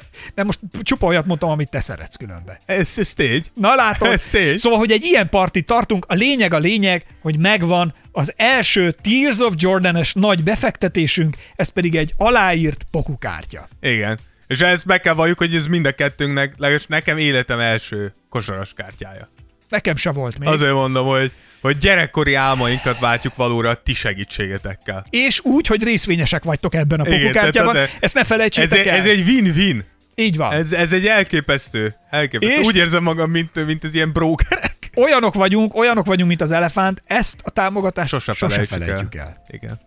nem 0.34 0.46
most 0.46 0.58
csupa 0.82 1.06
olyat 1.06 1.26
mondtam, 1.26 1.50
amit 1.50 1.70
te 1.70 1.80
szeretsz 1.80 2.16
különben. 2.16 2.56
Ez, 2.66 2.90
ez 2.96 3.12
tégy. 3.12 3.50
Na 3.54 3.74
látod? 3.74 4.12
Ez 4.12 4.26
tény. 4.26 4.56
Szóval, 4.56 4.78
hogy 4.78 4.90
egy 4.90 5.04
ilyen 5.04 5.28
partit 5.28 5.66
tartunk, 5.66 6.04
a 6.08 6.14
lényeg 6.14 6.54
a 6.54 6.58
lényeg, 6.58 7.04
hogy 7.20 7.38
megvan 7.38 7.94
az 8.12 8.32
első 8.36 8.96
Tears 9.02 9.38
of 9.38 9.54
Jordan-es 9.56 10.12
nagy 10.12 10.42
befektetésünk, 10.42 11.36
ez 11.56 11.68
pedig 11.68 11.96
egy 11.96 12.14
aláírt 12.16 12.86
pokukártya. 12.90 13.68
Igen. 13.80 14.18
És 14.46 14.60
ezt 14.60 14.86
be 14.86 15.00
kell 15.00 15.14
valljuk, 15.14 15.38
hogy 15.38 15.54
ez 15.54 15.66
mind 15.66 15.86
a 15.86 15.92
kettőnknek, 15.92 16.54
legalábbis 16.56 16.86
nekem 16.86 17.18
életem 17.18 17.60
első 17.60 18.14
kosaras 18.28 18.72
kártyája. 18.76 19.28
Nekem 19.68 19.96
se 19.96 20.10
volt 20.10 20.38
még. 20.38 20.48
Azért 20.48 20.72
mondom, 20.72 21.06
hogy, 21.06 21.32
hogy 21.62 21.78
gyerekkori 21.78 22.34
álmainkat 22.34 22.98
váltjuk 22.98 23.34
valóra 23.36 23.70
a 23.70 23.74
ti 23.74 23.94
segítségetekkel. 23.94 25.04
És 25.10 25.40
úgy, 25.44 25.66
hogy 25.66 25.82
részvényesek 25.82 26.44
vagytok 26.44 26.74
ebben 26.74 27.00
a 27.00 27.04
tehát 27.04 27.56
az- 27.68 27.88
Ezt 28.00 28.14
ne 28.14 28.20
Ez, 28.20 28.26
felejtsétek 28.26 28.78
egy- 28.78 28.86
el. 28.86 28.96
ez 28.96 29.06
egy 29.06 29.28
win-win. 29.28 29.84
Így 30.14 30.36
van. 30.36 30.52
Ez, 30.52 30.72
ez 30.72 30.92
egy 30.92 31.06
elképesztő. 31.06 31.94
elképesztő. 32.10 32.60
És- 32.60 32.66
Úgy 32.66 32.76
érzem 32.76 33.02
magam, 33.02 33.30
mint, 33.30 33.66
mint 33.66 33.84
az 33.84 33.94
ilyen 33.94 34.12
brókerek. 34.12 34.90
Olyanok 34.96 35.34
vagyunk, 35.34 35.74
olyanok 35.76 36.06
vagyunk, 36.06 36.28
mint 36.28 36.40
az 36.40 36.50
elefánt, 36.50 37.02
ezt 37.06 37.36
a 37.42 37.50
támogatást 37.50 38.08
Sose, 38.08 38.32
sose 38.32 38.46
felejtjük, 38.48 38.78
felejtjük 38.80 39.14
el. 39.14 39.26
el. 39.26 39.42
Igen. 39.50 39.80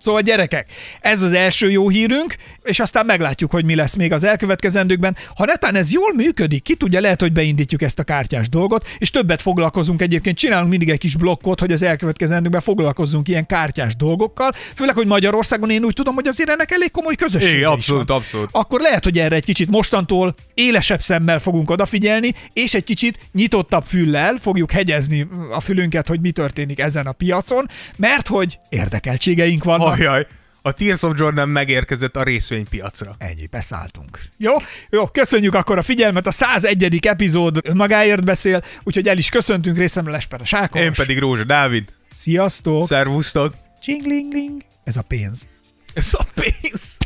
Szóval 0.00 0.20
gyerekek, 0.20 0.66
ez 1.00 1.22
az 1.22 1.32
első 1.32 1.70
jó 1.70 1.88
hírünk, 1.88 2.36
és 2.62 2.80
aztán 2.80 3.06
meglátjuk, 3.06 3.50
hogy 3.50 3.64
mi 3.64 3.74
lesz 3.74 3.94
még 3.94 4.12
az 4.12 4.24
elkövetkezendőkben. 4.24 5.16
Ha 5.36 5.44
netán 5.44 5.74
ez 5.74 5.92
jól 5.92 6.14
működik, 6.14 6.62
ki 6.62 6.74
tudja, 6.74 7.00
lehet, 7.00 7.20
hogy 7.20 7.32
beindítjuk 7.32 7.82
ezt 7.82 7.98
a 7.98 8.02
kártyás 8.02 8.48
dolgot, 8.48 8.86
és 8.98 9.10
többet 9.10 9.42
foglalkozunk 9.42 10.02
egyébként, 10.02 10.36
csinálunk 10.36 10.70
mindig 10.70 10.90
egy 10.90 10.98
kis 10.98 11.16
blokkot, 11.16 11.60
hogy 11.60 11.72
az 11.72 11.82
elkövetkezendőkben 11.82 12.60
foglalkozzunk 12.60 13.28
ilyen 13.28 13.46
kártyás 13.46 13.96
dolgokkal, 13.96 14.52
főleg, 14.74 14.94
hogy 14.94 15.06
Magyarországon 15.06 15.70
én 15.70 15.84
úgy 15.84 15.94
tudom, 15.94 16.14
hogy 16.14 16.26
azért 16.26 16.48
ennek 16.48 16.70
elég 16.70 16.90
komoly 16.90 17.14
közösség. 17.14 17.54
Igen, 17.54 17.70
abszolút, 17.70 18.10
abszolút. 18.10 18.48
Akkor 18.52 18.80
lehet, 18.80 19.04
hogy 19.04 19.18
erre 19.18 19.36
egy 19.36 19.44
kicsit 19.44 19.70
mostantól 19.70 20.34
élesebb 20.54 21.00
szemmel 21.00 21.38
fogunk 21.38 21.70
odafigyelni, 21.70 22.34
és 22.52 22.74
egy 22.74 22.84
kicsit 22.84 23.18
nyitottabb 23.32 23.84
füllel 23.84 24.36
fogjuk 24.40 24.70
hegyezni 24.70 25.28
a 25.52 25.60
fülünket, 25.60 26.08
hogy 26.08 26.20
mi 26.20 26.30
történik 26.30 26.80
ezen 26.80 27.06
a 27.06 27.12
piacon, 27.12 27.68
mert 27.96 28.28
hogy 28.28 28.58
érdekeltségeink 28.68 29.64
vannak. 29.64 29.87
Ajaj, 29.88 30.26
a 30.62 30.72
Tears 30.72 31.02
of 31.02 31.12
Jordan 31.16 31.48
megérkezett 31.48 32.16
a 32.16 32.22
részvénypiacra. 32.22 33.14
Ennyi, 33.18 33.46
beszálltunk. 33.46 34.18
Jó? 34.36 34.52
Jó, 34.90 35.06
köszönjük 35.06 35.54
akkor 35.54 35.78
a 35.78 35.82
figyelmet. 35.82 36.26
A 36.26 36.30
101. 36.30 37.06
epizód 37.06 37.74
magáért 37.74 38.24
beszél, 38.24 38.64
úgyhogy 38.82 39.08
el 39.08 39.18
is 39.18 39.28
köszöntünk 39.28 39.76
részemről 39.76 40.14
Esper 40.14 40.40
a 40.40 40.44
Sákos. 40.44 40.80
Én 40.80 40.92
pedig 40.92 41.18
Rózsa 41.18 41.44
Dávid. 41.44 41.88
Sziasztok! 42.12 42.86
Szervusztok. 42.86 43.54
Csinglingling. 43.82 44.62
Ez 44.84 44.96
a 44.96 45.02
pénz. 45.02 45.46
Ez 45.94 46.10
a 46.12 46.24
pénz. 46.34 46.96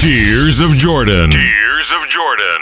Tears 0.00 0.58
of 0.58 0.82
Jordan. 0.82 1.30
Tears 1.30 1.90
of 1.90 2.06
Jordan. 2.14 2.60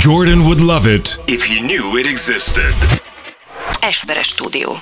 Jordan 0.00 0.40
would 0.40 0.60
love 0.60 0.92
it 0.92 1.20
If 1.26 1.46
he 1.46 1.58
knew 1.60 1.96
it 1.98 2.06
existed. 2.06 2.74
Esperes 3.80 4.26
stúdió. 4.26 4.72